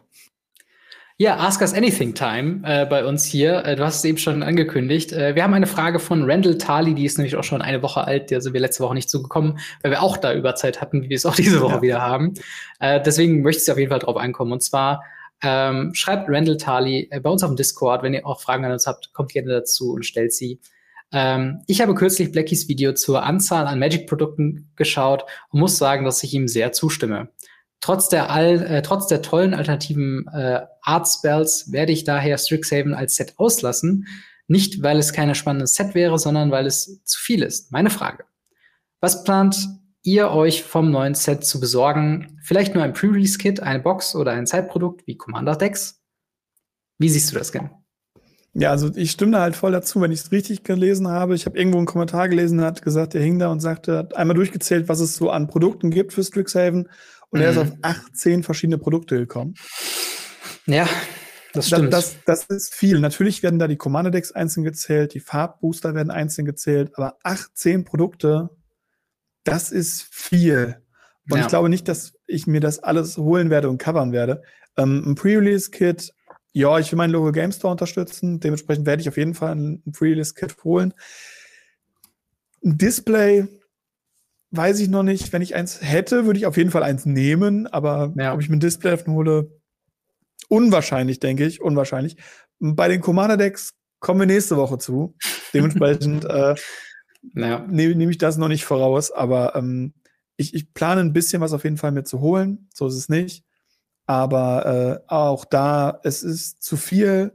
Ja, 1.22 1.36
Ask 1.36 1.60
Us 1.60 1.74
Anything 1.74 2.14
Time 2.14 2.62
äh, 2.64 2.86
bei 2.86 3.04
uns 3.04 3.26
hier. 3.26 3.66
Äh, 3.66 3.76
du 3.76 3.84
hast 3.84 3.98
es 3.98 4.06
eben 4.06 4.18
schon 4.18 4.42
angekündigt. 4.42 5.12
Äh, 5.12 5.36
wir 5.36 5.44
haben 5.44 5.54
eine 5.54 5.68
Frage 5.68 6.00
von 6.00 6.24
Randall 6.24 6.58
Tali, 6.58 6.96
die 6.96 7.04
ist 7.04 7.18
nämlich 7.18 7.36
auch 7.36 7.44
schon 7.44 7.62
eine 7.62 7.84
Woche 7.84 8.06
alt. 8.06 8.32
Da 8.32 8.40
sind 8.40 8.54
wir 8.54 8.62
letzte 8.62 8.86
Woche 8.86 8.94
nicht 8.94 9.10
zugekommen, 9.10 9.60
weil 9.84 9.92
wir 9.92 10.02
auch 10.02 10.16
da 10.16 10.34
Überzeit 10.34 10.80
hatten, 10.80 11.04
wie 11.04 11.10
wir 11.10 11.18
es 11.18 11.26
auch 11.26 11.36
diese 11.36 11.60
Woche 11.62 11.76
ja. 11.76 11.82
wieder 11.82 12.02
haben. 12.02 12.36
Äh, 12.80 13.02
deswegen 13.06 13.42
möchte 13.42 13.62
ich 13.62 13.70
auf 13.70 13.78
jeden 13.78 13.90
Fall 13.90 14.00
drauf 14.00 14.16
ankommen. 14.16 14.54
Und 14.54 14.64
zwar 14.64 15.04
ähm, 15.42 15.94
schreibt 15.94 16.30
Randall 16.30 16.58
Tali 16.58 17.08
äh, 17.12 17.20
bei 17.20 17.30
uns 17.30 17.44
auf 17.44 17.50
dem 17.50 17.56
Discord, 17.56 18.04
wenn 18.04 18.14
ihr 18.14 18.26
auch 18.26 18.42
Fragen 18.42 18.66
an 18.66 18.72
uns 18.72 18.88
habt, 18.88 19.14
kommt 19.14 19.32
gerne 19.32 19.52
dazu 19.52 19.94
und 19.94 20.06
stellt 20.06 20.34
sie. 20.34 20.60
Ähm, 21.12 21.62
ich 21.68 21.82
habe 21.82 21.96
kürzlich 21.96 22.32
Blackies 22.32 22.68
Video 22.68 22.94
zur 22.94 23.24
Anzahl 23.24 23.68
an 23.68 23.80
Magic-Produkten 23.80 24.72
geschaut 24.76 25.26
und 25.50 25.60
muss 25.60 25.78
sagen, 25.78 26.06
dass 26.06 26.24
ich 26.24 26.34
ihm 26.34 26.48
sehr 26.48 26.72
zustimme. 26.72 27.30
Trotz 27.82 28.10
der, 28.10 28.30
all, 28.30 28.62
äh, 28.66 28.82
trotz 28.82 29.08
der 29.08 29.22
tollen 29.22 29.54
alternativen 29.54 30.28
äh, 30.28 30.62
Art 30.82 31.08
Spells 31.08 31.72
werde 31.72 31.94
ich 31.94 32.04
daher 32.04 32.38
Strixhaven 32.38 32.94
als 32.94 33.16
Set 33.16 33.36
auslassen. 33.38 34.06
Nicht, 34.48 34.84
weil 34.84 34.98
es 34.98 35.14
kein 35.14 35.34
spannendes 35.36 35.76
Set 35.76 35.96
wäre, 35.96 36.20
sondern 36.20 36.52
weil 36.52 36.66
es 36.66 37.02
zu 37.06 37.20
viel 37.20 37.44
ist. 37.44 37.72
Meine 37.72 37.90
Frage. 37.90 38.26
Was 39.00 39.24
plant 39.24 39.56
ihr 40.14 40.32
euch 40.32 40.64
vom 40.64 40.92
neuen 40.92 41.16
Set 41.16 41.46
zu 41.46 41.60
besorgen? 41.60 42.40
Vielleicht 42.44 42.74
nur 42.74 42.84
ein 42.84 42.94
Pre-Release-Kit, 42.94 43.62
eine 43.62 43.80
Box 43.80 44.16
oder 44.16 44.32
ein 44.32 44.48
Zeitprodukt 44.48 45.06
wie 45.08 45.18
Commander 45.18 45.56
Decks? 45.56 46.02
Wie 46.98 47.10
siehst 47.10 47.32
du 47.32 47.38
das, 47.38 47.52
Ken? 47.52 47.70
Ja, 48.54 48.72
also 48.72 48.90
ich 48.96 49.12
stimme 49.12 49.34
da 49.34 49.42
halt 49.42 49.56
voll 49.56 49.72
dazu, 49.72 50.02
wenn 50.02 50.12
ich 50.12 50.22
es 50.22 50.32
richtig 50.32 50.64
gelesen 50.64 51.08
habe. 51.08 51.36
Ich 51.36 51.46
habe 51.46 51.58
irgendwo 51.58 51.78
einen 51.78 51.86
Kommentar 51.86 52.28
gelesen, 52.28 52.62
hat 52.62 52.82
gesagt, 52.82 53.14
der 53.14 53.22
hing 53.22 53.38
da 53.38 53.50
und 53.50 53.60
sagte, 53.60 53.98
hat 53.98 54.16
einmal 54.16 54.36
durchgezählt, 54.36 54.90
was 54.90 55.00
es 55.00 55.16
so 55.16 55.30
an 55.30 55.48
Produkten 55.48 55.92
gibt 55.92 56.14
für 56.14 56.24
Strixhaven 56.24 56.90
und 57.30 57.40
mhm. 57.40 57.46
er 57.46 57.52
ist 57.52 57.56
mhm. 57.58 57.62
auf 57.62 57.72
18 57.82 58.44
verschiedene 58.44 58.80
Produkte 58.80 59.18
gekommen. 59.18 59.54
Ja, 60.66 60.90
das 61.54 61.68
stimmt. 61.68 61.94
Das, 61.94 62.16
das, 62.26 62.48
das, 62.48 62.58
ist 62.58 62.74
viel. 62.74 63.00
Natürlich 63.00 63.44
werden 63.44 63.60
da 63.60 63.68
die 63.68 63.78
Commander 63.78 64.12
Decks 64.12 64.32
einzeln 64.32 64.64
gezählt, 64.64 65.14
die 65.14 65.20
Farbbooster 65.20 65.94
werden 65.94 66.12
einzeln 66.12 66.46
gezählt, 66.46 66.92
aber 66.96 67.18
18 67.24 67.86
Produkte 67.86 68.50
das 69.50 69.72
ist 69.72 70.08
viel. 70.12 70.82
Und 71.30 71.38
ja. 71.38 71.44
ich 71.44 71.48
glaube 71.48 71.70
nicht, 71.70 71.88
dass 71.88 72.14
ich 72.28 72.48
mir 72.48 72.60
das 72.60 72.80
alles 72.80 73.18
holen 73.18 73.50
werde 73.50 73.70
und 73.70 73.78
covern 73.78 74.12
werde. 74.12 74.42
Ähm, 74.78 75.04
ein 75.06 75.16
Pre-Release-Kit, 75.16 76.14
ja, 76.54 76.80
ich 76.80 76.92
will 76.92 76.98
meinen 76.98 77.12
Local 77.12 77.32
Game 77.32 77.52
Store 77.52 77.72
unterstützen. 77.72 78.40
Dementsprechend 78.40 78.86
werde 78.86 79.02
ich 79.02 79.10
auf 79.10 79.18
jeden 79.18 79.36
Fall 79.36 79.56
ein 79.56 79.84
Pre-Release-Kit 79.92 80.64
holen. 80.64 80.94
Ein 82.64 82.78
Display, 82.78 83.48
weiß 84.52 84.80
ich 84.80 84.90
noch 84.90 85.04
nicht. 85.04 85.32
Wenn 85.32 85.42
ich 85.42 85.56
eins 85.56 85.82
hätte, 85.82 86.26
würde 86.26 86.40
ich 86.40 86.46
auf 86.46 86.58
jeden 86.58 86.72
Fall 86.72 86.84
eins 86.84 87.06
nehmen. 87.06 87.68
Aber 87.68 88.14
ja. 88.18 88.34
ob 88.34 88.42
ich 88.42 88.50
mir 88.50 88.58
ein 88.58 88.62
Display 88.62 88.98
hole, 89.06 89.52
unwahrscheinlich, 90.48 91.20
denke 91.20 91.46
ich. 91.46 91.62
Unwahrscheinlich. 91.62 92.18
Bei 92.60 92.88
den 92.88 93.02
Commander-Decks 93.02 93.74
kommen 94.00 94.22
wir 94.22 94.28
nächste 94.28 94.58
Woche 94.58 94.80
zu. 94.80 95.16
Dementsprechend 95.54 96.26
äh, 96.30 96.56
naja. 97.22 97.66
nehme 97.68 97.96
nehm 97.96 98.10
ich 98.10 98.18
das 98.18 98.38
noch 98.38 98.48
nicht 98.48 98.66
voraus, 98.66 99.12
aber 99.12 99.56
ähm, 99.56 99.94
ich, 100.38 100.54
ich 100.54 100.74
plane 100.74 101.02
ein 101.02 101.14
bisschen 101.14 101.42
was 101.42 101.54
auf 101.54 101.64
jeden 101.64 101.78
Fall 101.78 101.92
mir 101.92 102.06
zu 102.06 102.22
holen. 102.22 102.70
So 102.74 102.88
ist 102.88 102.96
es 102.96 103.10
nicht. 103.10 103.44
Aber 104.06 104.66
äh, 104.66 105.04
auch 105.08 105.46
da, 105.46 106.00
es 106.04 106.24
ist 106.24 106.64
zu 106.64 106.78
viel. 106.78 107.34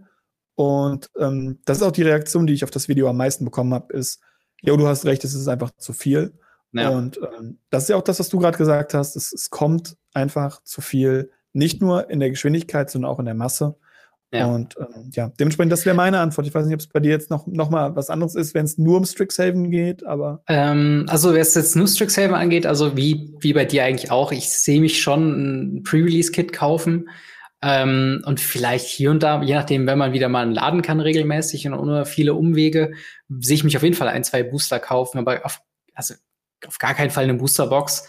Und 0.54 1.10
ähm, 1.18 1.60
das 1.66 1.78
ist 1.78 1.82
auch 1.82 1.92
die 1.92 2.02
Reaktion, 2.02 2.46
die 2.46 2.54
ich 2.54 2.64
auf 2.64 2.70
das 2.70 2.88
Video 2.88 3.08
am 3.08 3.16
meisten 3.16 3.44
bekommen 3.44 3.74
habe, 3.74 3.92
ist, 3.92 4.20
jo, 4.62 4.76
du 4.76 4.86
hast 4.88 5.04
recht, 5.04 5.22
es 5.24 5.34
ist 5.34 5.48
einfach 5.48 5.70
zu 5.76 5.92
viel. 5.92 6.38
Ja. 6.72 6.90
Und 6.90 7.18
ähm, 7.18 7.58
das 7.70 7.84
ist 7.84 7.88
ja 7.90 7.96
auch 7.96 8.02
das, 8.02 8.18
was 8.18 8.28
du 8.28 8.38
gerade 8.38 8.58
gesagt 8.58 8.94
hast. 8.94 9.16
Es, 9.16 9.32
es 9.32 9.50
kommt 9.50 9.96
einfach 10.14 10.62
zu 10.64 10.80
viel, 10.80 11.30
nicht 11.52 11.80
nur 11.80 12.10
in 12.10 12.20
der 12.20 12.30
Geschwindigkeit, 12.30 12.90
sondern 12.90 13.10
auch 13.10 13.18
in 13.18 13.26
der 13.26 13.34
Masse. 13.34 13.76
Ja. 14.34 14.46
Und 14.46 14.74
ähm, 14.78 15.10
ja, 15.12 15.30
dementsprechend, 15.38 15.72
das 15.72 15.86
wäre 15.86 15.94
meine 15.94 16.18
Antwort. 16.18 16.46
Ich 16.46 16.54
weiß 16.54 16.66
nicht, 16.66 16.74
ob 16.74 16.80
es 16.80 16.88
bei 16.88 17.00
dir 17.00 17.10
jetzt 17.10 17.30
noch, 17.30 17.46
noch 17.46 17.70
mal 17.70 17.94
was 17.94 18.10
anderes 18.10 18.34
ist, 18.34 18.52
wenn 18.54 18.64
es 18.64 18.78
nur 18.78 18.96
um 18.96 19.04
Strixhaven 19.04 19.70
geht, 19.70 20.04
aber. 20.04 20.42
Ähm, 20.48 21.06
also, 21.08 21.32
wenn 21.32 21.40
es 21.40 21.54
jetzt 21.54 21.76
nur 21.76 21.86
Strixhaven 21.86 22.34
angeht, 22.34 22.66
also 22.66 22.96
wie, 22.96 23.32
wie 23.40 23.52
bei 23.52 23.64
dir 23.64 23.84
eigentlich 23.84 24.10
auch, 24.10 24.32
ich 24.32 24.50
sehe 24.50 24.80
mich 24.80 25.00
schon 25.00 25.76
ein 25.76 25.82
Pre-Release-Kit 25.84 26.52
kaufen. 26.52 27.08
Ähm, 27.62 28.22
und 28.26 28.40
vielleicht 28.40 28.86
hier 28.86 29.10
und 29.10 29.22
da, 29.22 29.40
je 29.42 29.54
nachdem, 29.54 29.86
wenn 29.86 29.96
man 29.96 30.12
wieder 30.12 30.28
mal 30.28 30.52
laden 30.52 30.82
kann 30.82 31.00
regelmäßig 31.00 31.66
und 31.66 31.74
ohne 31.74 32.04
viele 32.04 32.34
Umwege, 32.34 32.92
sehe 33.28 33.54
ich 33.54 33.64
mich 33.64 33.76
auf 33.76 33.82
jeden 33.82 33.94
Fall 33.94 34.08
ein, 34.08 34.22
zwei 34.22 34.42
Booster 34.42 34.78
kaufen, 34.78 35.16
aber 35.16 35.46
auf, 35.46 35.60
also 35.94 36.14
auf 36.66 36.78
gar 36.78 36.92
keinen 36.92 37.10
Fall 37.10 37.24
eine 37.24 37.34
Boosterbox. 37.34 38.06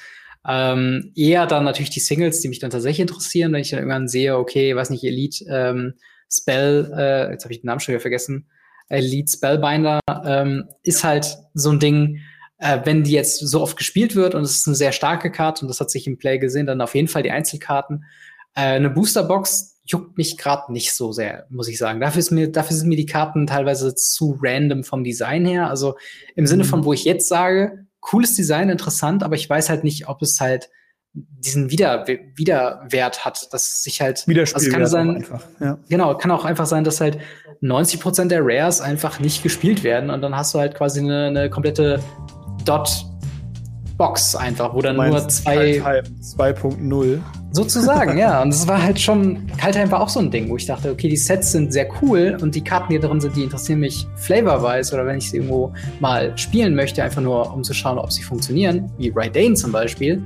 Ähm, 0.48 1.12
eher 1.16 1.48
dann 1.48 1.64
natürlich 1.64 1.90
die 1.90 2.00
Singles, 2.00 2.42
die 2.42 2.50
mich 2.50 2.60
dann 2.60 2.70
tatsächlich 2.70 3.00
interessieren, 3.00 3.54
wenn 3.54 3.62
ich 3.62 3.70
dann 3.70 3.80
irgendwann 3.80 4.08
sehe, 4.08 4.38
okay, 4.38 4.76
weiß 4.76 4.90
nicht, 4.90 5.04
Elite 5.04 5.46
ähm, 5.50 5.94
Spell, 6.32 6.92
äh, 6.98 7.32
jetzt 7.32 7.44
habe 7.44 7.54
ich 7.54 7.62
den 7.62 7.68
Namen 7.68 7.80
schon 7.80 7.94
wieder 7.94 8.02
vergessen, 8.02 8.50
Elite 8.90 9.32
Spellbinder 9.32 10.00
ähm, 10.26 10.66
ist 10.84 11.04
halt 11.04 11.38
so 11.54 11.72
ein 11.72 11.80
Ding, 11.80 12.20
äh, 12.58 12.80
wenn 12.84 13.04
die 13.04 13.12
jetzt 13.12 13.40
so 13.40 13.62
oft 13.62 13.78
gespielt 13.78 14.16
wird 14.16 14.36
und 14.36 14.44
es 14.44 14.58
ist 14.58 14.68
eine 14.68 14.76
sehr 14.76 14.92
starke 14.92 15.32
Karte 15.32 15.62
und 15.62 15.70
das 15.70 15.80
hat 15.80 15.90
sich 15.90 16.08
im 16.08 16.18
Play 16.18 16.38
gesehen, 16.38 16.68
dann 16.68 16.82
auf 16.82 16.96
jeden 16.96 17.08
Fall 17.08 17.24
die 17.24 17.32
Einzelkarten. 17.32 18.06
Äh, 18.54 18.62
eine 18.62 18.90
Boosterbox 18.90 19.82
juckt 19.86 20.18
mich 20.18 20.38
gerade 20.38 20.72
nicht 20.72 20.94
so 20.94 21.12
sehr, 21.12 21.46
muss 21.50 21.68
ich 21.68 21.78
sagen. 21.78 22.00
Dafür, 22.00 22.20
ist 22.20 22.32
mir, 22.32 22.52
dafür 22.52 22.76
sind 22.76 22.90
mir 22.90 22.96
die 22.96 23.06
Karten 23.06 23.46
teilweise 23.46 23.94
zu 23.94 24.38
random 24.42 24.84
vom 24.84 25.04
Design 25.04 25.46
her. 25.46 25.70
Also 25.70 25.96
im 26.36 26.48
Sinne 26.48 26.64
mhm. 26.64 26.68
von, 26.68 26.86
wo 26.86 26.94
ich 26.94 27.06
jetzt 27.06 27.28
sage, 27.28 27.86
cooles 28.00 28.36
Design, 28.36 28.70
interessant, 28.70 29.24
aber 29.24 29.36
ich 29.36 29.50
weiß 29.50 29.70
halt 29.70 29.84
nicht, 29.84 30.08
ob 30.08 30.22
es 30.22 30.40
halt 30.40 30.70
diesen 31.16 31.72
Wider 31.72 32.06
Widerwert 32.36 33.24
hat, 33.24 33.54
dass 33.54 33.84
sich 33.84 34.02
halt 34.02 34.28
also 34.56 34.70
kann 34.70 34.86
sein, 34.86 35.16
einfach, 35.16 35.44
ja. 35.62 35.78
genau, 35.90 36.16
kann 36.18 36.32
auch 36.32 36.44
einfach 36.44 36.66
sein, 36.66 36.84
dass 36.84 37.00
halt 37.00 37.18
90 37.62 38.02
Prozent 38.02 38.32
der 38.32 38.42
Rares 38.44 38.82
einfach 38.82 39.20
nicht 39.20 39.42
gespielt 39.42 39.84
werden 39.84 40.10
und 40.10 40.22
dann 40.22 40.36
hast 40.36 40.54
du 40.54 40.60
halt 40.60 40.76
quasi 40.76 41.00
eine, 41.00 41.28
eine 41.28 41.50
komplette 41.50 42.02
Dot 42.66 43.06
Box 43.98 44.36
einfach, 44.36 44.74
wo 44.74 44.82
dann 44.82 44.98
nur 44.98 45.28
zwei 45.30 45.80
2.0 45.80 47.20
sozusagen, 47.52 48.18
ja. 48.18 48.42
Und 48.42 48.50
es 48.50 48.68
war 48.68 48.84
halt 48.84 49.00
schon 49.00 49.48
Kaltheim 49.58 49.90
war 49.90 50.02
auch 50.02 50.10
so 50.10 50.20
ein 50.20 50.30
Ding, 50.30 50.50
wo 50.50 50.58
ich 50.58 50.66
dachte, 50.66 50.92
okay, 50.92 51.08
die 51.08 51.16
Sets 51.16 51.54
sind 51.54 51.72
sehr 51.72 51.88
cool 52.02 52.38
und 52.42 52.54
die 52.54 52.62
Karten, 52.62 52.92
die 52.92 53.00
drin 53.00 53.22
sind, 53.22 53.38
die 53.38 53.44
interessieren 53.44 53.80
mich 53.80 54.06
flavorwise 54.18 54.94
oder 54.94 55.06
wenn 55.06 55.20
ich 55.20 55.30
sie 55.30 55.38
irgendwo 55.38 55.74
mal 56.02 56.38
spielen 56.38 56.76
möchte, 56.76 57.02
einfach 57.02 57.22
nur 57.22 57.54
um 57.54 57.64
zu 57.64 57.74
schauen, 57.74 57.98
ob 57.98 58.12
sie 58.12 58.24
funktionieren, 58.24 58.92
wie 58.98 59.14
Raidane 59.16 59.54
zum 59.54 59.72
Beispiel, 59.72 60.22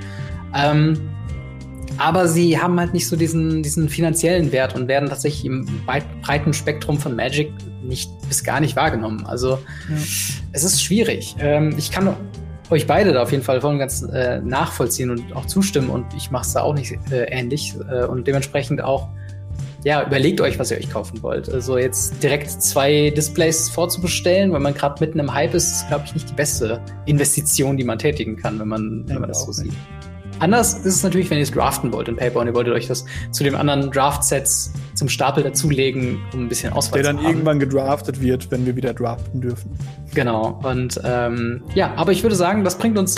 ähm, 0.56 0.98
aber 1.98 2.28
sie 2.28 2.60
haben 2.60 2.80
halt 2.80 2.94
nicht 2.94 3.08
so 3.08 3.16
diesen, 3.16 3.62
diesen 3.62 3.90
finanziellen 3.90 4.52
Wert 4.52 4.76
und 4.76 4.88
werden 4.88 5.10
tatsächlich 5.10 5.46
im 5.46 5.68
breiten 5.86 6.54
Spektrum 6.54 6.98
von 6.98 7.16
Magic 7.16 7.52
nicht 7.84 8.10
bis 8.28 8.44
gar 8.44 8.60
nicht 8.60 8.76
wahrgenommen. 8.76 9.26
Also 9.26 9.52
ja. 9.52 9.96
es 10.54 10.64
ist 10.64 10.82
schwierig. 10.82 11.36
Ähm, 11.40 11.76
ich 11.78 11.92
kann 11.92 12.16
euch 12.70 12.88
beide 12.88 13.14
da 13.14 13.24
auf 13.24 13.32
jeden 13.32 13.44
Fall 13.44 13.60
voll 13.62 13.72
und 13.72 13.80
ganz 13.80 14.02
äh, 14.04 14.40
nachvollziehen 14.42 15.10
und 15.10 15.36
auch 15.36 15.46
zustimmen 15.46 15.90
und 15.90 16.06
ich 16.16 16.32
mache 16.32 16.46
es 16.46 16.54
da 16.54 16.62
auch 16.62 16.74
nicht 16.74 16.94
äh, 17.12 17.24
ähnlich 17.26 17.76
äh, 17.90 18.06
und 18.06 18.28
dementsprechend 18.28 18.82
auch 18.82 19.10
ja, 19.84 20.06
überlegt 20.06 20.42
euch, 20.42 20.60
was 20.60 20.72
ihr 20.72 20.78
euch 20.78 20.90
kaufen 20.90 21.24
wollt. 21.24 21.50
Also 21.50 21.78
jetzt 21.78 22.22
direkt 22.22 22.50
zwei 22.50 23.12
Displays 23.12 23.70
vorzubestellen, 23.70 24.52
wenn 24.54 24.62
man 24.62 24.74
gerade 24.74 25.04
mitten 25.04 25.20
im 25.20 25.34
Hype 25.34 25.54
ist, 25.54 25.72
ist, 25.72 25.88
glaube 25.88 26.04
ich, 26.06 26.14
nicht 26.14 26.30
die 26.30 26.34
beste 26.34 26.82
Investition, 27.06 27.78
die 27.78 27.86
man 27.86 27.98
tätigen 27.98 28.36
kann, 28.36 28.60
wenn 28.60 28.68
man, 28.68 29.04
wenn 29.08 29.20
man 29.20 29.30
das 29.30 29.46
so 29.46 29.52
sieht. 29.52 29.74
Anders 30.40 30.74
ist 30.74 30.96
es 30.96 31.04
natürlich, 31.04 31.30
wenn 31.30 31.38
ihr 31.38 31.44
es 31.44 31.52
draften 31.52 31.92
wollt 31.92 32.08
in 32.08 32.16
Paper 32.16 32.40
und 32.40 32.48
ihr 32.48 32.56
wolltet 32.56 32.74
euch 32.74 32.88
das 32.88 33.06
zu 33.32 33.44
den 33.44 33.56
anderen 33.56 33.92
Draft-Sets 33.92 34.74
zum 34.94 35.10
Stapel 35.10 35.44
dazulegen, 35.44 36.20
um 36.34 36.46
ein 36.46 36.50
bisschen 36.50 36.74
Auswahl 36.74 37.02
Der 37.02 37.14
dann 37.14 37.24
irgendwann 37.24 37.60
gedraftet 37.60 38.22
wird, 38.22 38.50
wenn 38.52 38.66
wir 38.66 38.76
wieder 38.76 38.94
draften 38.94 39.42
dürfen. 39.42 39.72
Genau. 40.14 40.60
Und 40.64 41.00
ähm, 41.04 41.62
ja, 41.76 41.94
aber 41.96 42.12
ich 42.12 42.24
würde 42.24 42.36
sagen, 42.36 42.64
das 42.64 42.78
bringt 42.78 42.98
uns 42.98 43.18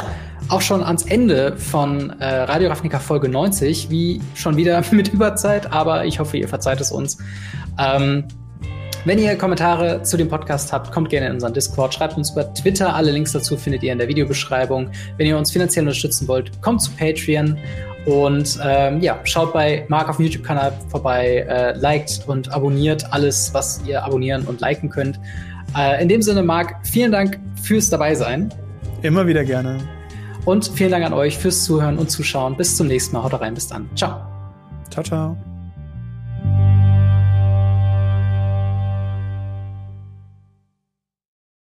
auch 0.50 0.62
schon 0.62 0.84
ans 0.84 1.04
Ende 1.04 1.56
von 1.58 2.10
äh, 2.20 2.26
Radio 2.26 2.70
Ravnica 2.70 3.00
Folge 3.00 3.30
90, 3.30 3.90
wie 3.90 4.22
schon 4.36 4.58
wieder 4.58 4.84
mit 4.92 5.10
Überzeit, 5.14 5.72
aber 5.72 6.06
ich 6.06 6.20
hoffe, 6.20 6.38
ihr 6.38 6.48
verzeiht 6.48 6.82
es 6.82 6.92
uns. 6.92 7.18
Ähm, 7.80 8.26
wenn 9.06 9.18
ihr 9.18 9.36
Kommentare 9.36 10.04
zu 10.04 10.18
dem 10.18 10.30
Podcast 10.30 10.72
habt, 10.72 10.92
kommt 10.92 11.10
gerne 11.10 11.28
in 11.28 11.34
unseren 11.34 11.54
Discord, 11.54 11.94
schreibt 11.94 12.18
uns 12.18 12.32
über 12.32 12.54
Twitter. 12.54 12.96
Alle 12.96 13.12
Links 13.12 13.32
dazu 13.32 13.58
findet 13.58 13.84
ihr 13.84 13.92
in 13.92 13.98
der 13.98 14.08
Videobeschreibung. 14.08 14.90
Wenn 15.18 15.28
ihr 15.28 15.38
uns 15.38 15.52
finanziell 15.52 15.86
unterstützen 15.86 16.28
wollt, 16.28 16.62
kommt 16.62 16.82
zu 16.82 16.92
Patreon. 16.92 17.58
Und 18.06 18.60
ähm, 18.64 19.00
ja, 19.02 19.20
schaut 19.24 19.54
bei 19.54 19.86
Marc 19.88 20.10
auf 20.10 20.18
dem 20.18 20.26
YouTube-Kanal 20.26 20.74
vorbei, 20.90 21.46
äh, 21.48 21.78
liked 21.78 22.24
und 22.28 22.52
abonniert 22.52 23.12
alles, 23.12 23.54
was 23.54 23.82
ihr 23.86 24.04
abonnieren 24.04 24.46
und 24.46 24.60
liken 24.62 24.90
könnt. 24.90 25.20
Äh, 25.78 26.02
in 26.02 26.10
dem 26.10 26.22
Sinne, 26.22 26.44
Marc, 26.44 26.76
vielen 26.84 27.12
Dank 27.12 27.40
fürs 27.62 27.90
Dabeisein. 27.90 28.54
Immer 29.02 29.28
wieder 29.28 29.44
gerne. 29.44 29.80
Und 30.46 30.72
vielen 30.74 30.92
Dank 30.92 31.06
an 31.06 31.14
euch 31.14 31.38
fürs 31.38 31.64
Zuhören 31.64 31.98
und 31.98 32.10
Zuschauen. 32.10 32.58
Bis 32.58 32.76
zum 32.76 32.88
nächsten 32.88 33.16
Mal. 33.16 33.24
Haut 33.24 33.40
rein, 33.40 33.54
bis 33.54 33.68
dann. 33.68 33.90
Ciao. 33.96 34.22
Ciao, 34.90 35.04
ciao. 35.04 35.51